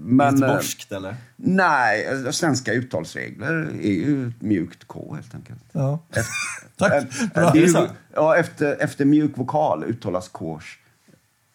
men, 0.00 0.26
eh, 0.34 0.40
Göteborgskt 0.40 0.92
eller? 0.92 1.16
Nej, 1.36 2.08
alltså, 2.08 2.32
svenska 2.32 2.72
uttalsregler 2.72 3.68
är 3.82 3.92
ju 3.92 4.28
ett 4.28 4.42
mjukt 4.42 4.84
K 4.86 5.14
helt 5.14 5.34
enkelt. 5.34 5.60
Ja. 5.72 5.98
Efter, 6.10 6.24
Tack. 6.76 7.34
Bra. 7.34 7.50
det 7.50 7.58
är 7.58 7.62
ju- 7.62 7.68
så? 7.72 7.86
Ja, 8.14 8.36
efter, 8.36 8.76
efter 8.82 9.04
mjuk 9.04 9.38
vokal 9.38 9.84
uttalas 9.84 10.28
Kors 10.28 10.78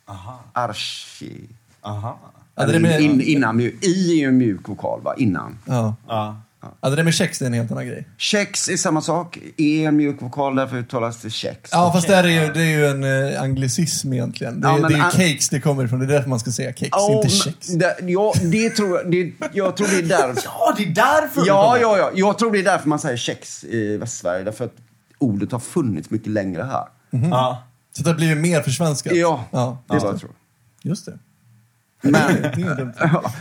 Aha. 0.05 0.39
archi. 0.53 1.49
Aha. 1.81 2.19
Ja, 2.55 2.65
det 2.65 2.79
med, 2.79 3.01
in, 3.01 3.21
innan, 3.21 3.59
I 3.61 3.77
är 3.81 4.15
ju 4.15 4.25
en 4.27 4.37
mjuk 4.37 4.69
vokal, 4.69 5.01
va? 5.01 5.15
Innan. 5.17 5.57
ja. 5.65 5.95
Ja. 6.07 6.37
Ja, 6.81 6.89
det 6.89 6.95
där 6.95 7.03
med 7.03 7.13
kex 7.13 7.39
det 7.39 7.45
är 7.45 7.47
en 7.47 7.53
helt 7.53 7.71
annan 7.71 7.87
grej. 7.87 8.07
Kex 8.17 8.69
är 8.69 8.77
samma 8.77 9.01
sak. 9.01 9.37
E 9.57 9.83
är 9.83 9.87
en 9.87 9.97
mjuk 9.97 10.21
vokal, 10.21 10.55
därför 10.55 10.77
uttalas 10.77 11.21
det 11.21 11.29
kex. 11.29 11.69
Ja, 11.73 11.91
fast 11.93 12.07
det, 12.07 12.15
här 12.15 12.23
är 12.23 12.27
ju, 12.47 12.53
det 12.53 12.61
är 12.61 12.77
ju 12.77 12.85
en 12.87 13.33
eh, 13.33 13.41
anglicism 13.41 14.13
egentligen. 14.13 14.61
Det, 14.61 14.67
är- 14.67 14.71
Ja, 14.71 14.87
det 14.87 14.93
är 14.93 14.97
ju 14.97 15.03
an- 15.03 15.11
cakes 15.11 15.49
det 15.49 15.59
kommer 15.59 15.85
ifrån. 15.85 15.99
Det 15.99 16.05
är 16.05 16.07
därför 16.07 16.29
man 16.29 16.39
ska 16.39 16.51
säga 16.51 16.73
kex, 16.73 16.89
Ja, 16.91 17.11
inte 17.15 17.29
kex. 17.29 17.67
det, 17.67 17.95
ja, 18.01 18.33
det 18.41 18.69
tror 18.69 18.97
jag. 18.97 19.11
Det, 19.11 19.31
jag 19.53 19.77
tror 19.77 19.87
det 19.87 19.97
är 19.97 20.01
därför. 20.03 20.41
Ja, 20.59 20.73
det 20.77 20.83
är 20.83 20.89
därför 20.89 21.47
Ja, 21.47 21.77
ja, 21.81 21.97
ja. 21.97 22.11
Jag 22.15 22.37
tror 22.39 22.51
det 22.51 22.59
är 22.59 22.63
därför 22.63 22.89
man 22.89 22.99
säger 22.99 23.17
kex 23.17 23.63
i 23.63 23.97
Västsverige. 23.97 24.43
Därför 24.43 24.65
att 24.65 24.75
ordet 25.17 25.51
har 25.51 25.59
funnits 25.59 26.09
mycket 26.09 26.29
längre 26.29 26.63
här. 26.63 26.85
Ja. 27.29 27.63
Så 27.97 28.03
det 28.03 28.13
blir 28.13 28.27
ju 28.27 28.35
mer 28.35 28.61
försvenskat. 28.61 29.13
Ja, 29.15 29.45
ja 29.51 29.77
det 29.87 29.93
är 29.93 29.95
just 29.95 30.03
vad 30.05 30.13
det. 30.13 30.15
jag 30.15 30.19
tror. 30.21 30.31
Just 30.83 31.05
det. 31.05 31.19
Men, 32.03 32.51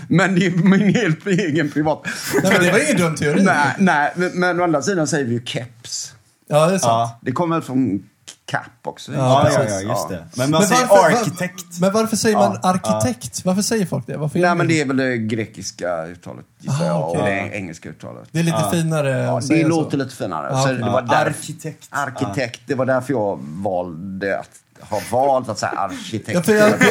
men 0.08 0.34
det 0.34 0.46
är 0.46 0.50
min 0.68 0.94
helt 0.94 1.26
egen 1.26 1.70
privat... 1.70 2.02
Nej, 2.42 2.52
men 2.52 2.62
det 2.62 2.72
var 2.72 2.84
ingen 2.84 2.96
dum 2.96 3.14
teori. 3.16 3.42
Nej, 3.42 3.74
nej 3.78 4.12
men, 4.16 4.60
å 4.60 4.64
andra 4.64 4.82
sidan 4.82 5.06
säger 5.06 5.24
vi 5.24 5.32
ju 5.32 5.42
keps. 5.44 6.14
Ja, 6.48 6.66
det 6.66 6.74
är 6.74 6.78
sant. 6.78 6.82
Ja. 6.82 7.18
Det 7.20 7.32
kommer 7.32 7.60
från 7.60 8.02
cap 8.46 8.62
också. 8.82 9.12
Ja, 9.12 9.50
Ja, 9.54 9.64
ja, 9.68 9.80
just 9.80 10.08
det. 10.08 10.24
Men 10.36 10.50
man 10.50 10.60
Men 10.60 10.68
säger 10.68 10.86
varför- 10.86 11.16
arkitekt. 11.20 11.64
var- 11.80 11.80
Men 11.88 11.92
varför 11.94 12.16
säger 12.16 12.36
man 12.36 12.58
Ja, 12.62 12.68
arkitekt? 12.70 13.44
Varför 13.44 13.62
säger 13.62 13.86
folk 13.86 14.06
det? 14.06 14.16
Varför 14.16 14.38
Nej, 14.38 14.54
men 14.54 14.68
det 14.68 14.80
är 14.80 14.86
väl 14.86 14.96
det 14.96 15.18
grekiska 15.18 16.06
uttalet, 16.06 16.44
gissar 16.58 16.84
Ah, 16.84 16.86
jag. 16.86 17.08
okej. 17.10 17.20
Och 17.20 17.26
det 17.26 17.56
engelska 17.56 17.88
uttalet. 17.88 18.28
Det 18.32 18.38
är 18.38 18.42
lite 18.44 18.64
finare 18.72 19.10
Ja, 19.22 19.40
det 19.48 19.64
låter 19.68 19.90
så. 19.90 19.96
lite 19.96 20.16
finare. 20.16 20.46
Ja, 20.50 20.56
så 20.56 20.62
okej. 20.62 20.76
det 20.76 20.84
var 20.90 21.02
där, 21.02 21.26
arkitekt. 21.26 21.86
Arkitekt. 21.90 22.60
Det 22.66 22.74
var 22.74 22.86
därför 22.86 23.12
jag 23.12 23.38
valde 23.42 24.38
att 24.38 24.50
ha 24.90 25.00
valt 25.10 25.48
att 25.48 25.58
säga 25.58 25.72
arkitekt. 25.72 26.34
Ja, 26.34 26.42
för 26.42 26.52
jag, 26.54 26.70
du, 26.80 26.86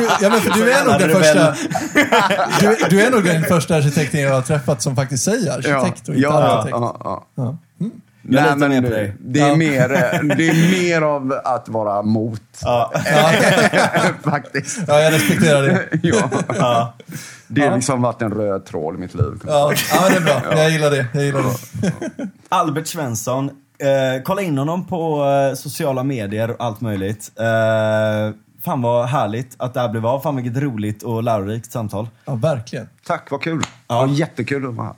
du, 0.00 0.08
ja, 0.20 0.28
men 0.30 0.40
för 0.40 0.50
du 0.50 0.72
är 0.72 0.84
nog 0.84 0.98
den 1.00 1.10
första 1.10 1.54
du, 2.60 2.76
du 2.90 3.02
är 3.02 3.10
nog 3.10 3.24
den 3.24 3.44
första 3.44 3.76
arkitekten 3.76 4.20
jag 4.20 4.34
har 4.34 4.42
träffat 4.42 4.82
som 4.82 4.96
faktiskt 4.96 5.24
säger 5.24 5.52
arkitekt 5.52 6.08
och 6.08 6.14
inte 6.14 6.26
ja, 6.26 6.32
arkitekt. 6.42 6.76
Ja, 6.80 6.96
ja. 7.04 7.26
Ja. 7.34 7.56
Jag 8.28 8.42
litar 8.42 8.56
men 8.56 8.68
mer 8.70 8.82
på 8.82 8.88
det- 8.88 8.94
dig. 8.94 9.16
Det 9.18 9.40
är, 9.40 9.48
Ja. 9.48 9.56
mer, 9.56 9.88
det 10.36 10.48
är 10.48 10.70
mer 10.82 11.02
av 11.02 11.40
att 11.44 11.68
vara 11.68 12.02
mot. 12.02 12.40
Ja. 12.62 12.92
Faktiskt. 14.24 14.78
Ja, 14.88 15.00
jag 15.00 15.12
respekterar 15.12 15.62
det. 15.62 15.88
ja. 16.02 16.30
Ja. 16.58 16.94
Det 17.48 17.60
har 17.60 17.68
Ja. 17.68 17.76
liksom 17.76 18.02
varit 18.02 18.22
en 18.22 18.30
röd 18.32 18.66
tråd 18.66 18.94
i 18.94 18.98
mitt 18.98 19.14
liv. 19.14 19.40
Ja, 19.46 19.72
ja 19.92 20.00
men 20.02 20.10
det 20.12 20.16
är 20.32 20.40
bra. 20.40 20.60
Jag 20.60 20.70
gillar 20.70 20.90
det. 20.90 21.06
Jag 21.12 21.24
gillar 21.24 21.42
det. 21.42 22.28
Albert 22.48 22.86
Svensson. 22.86 23.50
Eh, 23.78 24.22
kolla 24.22 24.42
in 24.42 24.58
honom 24.58 24.86
på 24.86 25.24
eh, 25.24 25.54
sociala 25.54 26.02
medier 26.02 26.50
och 26.50 26.56
allt 26.64 26.80
möjligt. 26.80 27.32
Eh, 27.36 28.34
fan 28.64 28.82
vad 28.82 29.06
härligt 29.06 29.54
att 29.58 29.74
det 29.74 29.80
här 29.80 29.88
blev 29.88 30.06
av. 30.06 30.20
Fan 30.20 30.36
vilket 30.36 30.62
roligt 30.62 31.02
och 31.02 31.22
lärorikt 31.22 31.72
samtal. 31.72 32.08
Ja, 32.24 32.34
verkligen. 32.34 32.88
Tack, 33.06 33.30
vad 33.30 33.42
kul. 33.42 33.62
Ja. 33.88 34.06
jättekul 34.08 34.66
att 34.66 34.74
vara 34.74 34.86
här. 34.86 34.96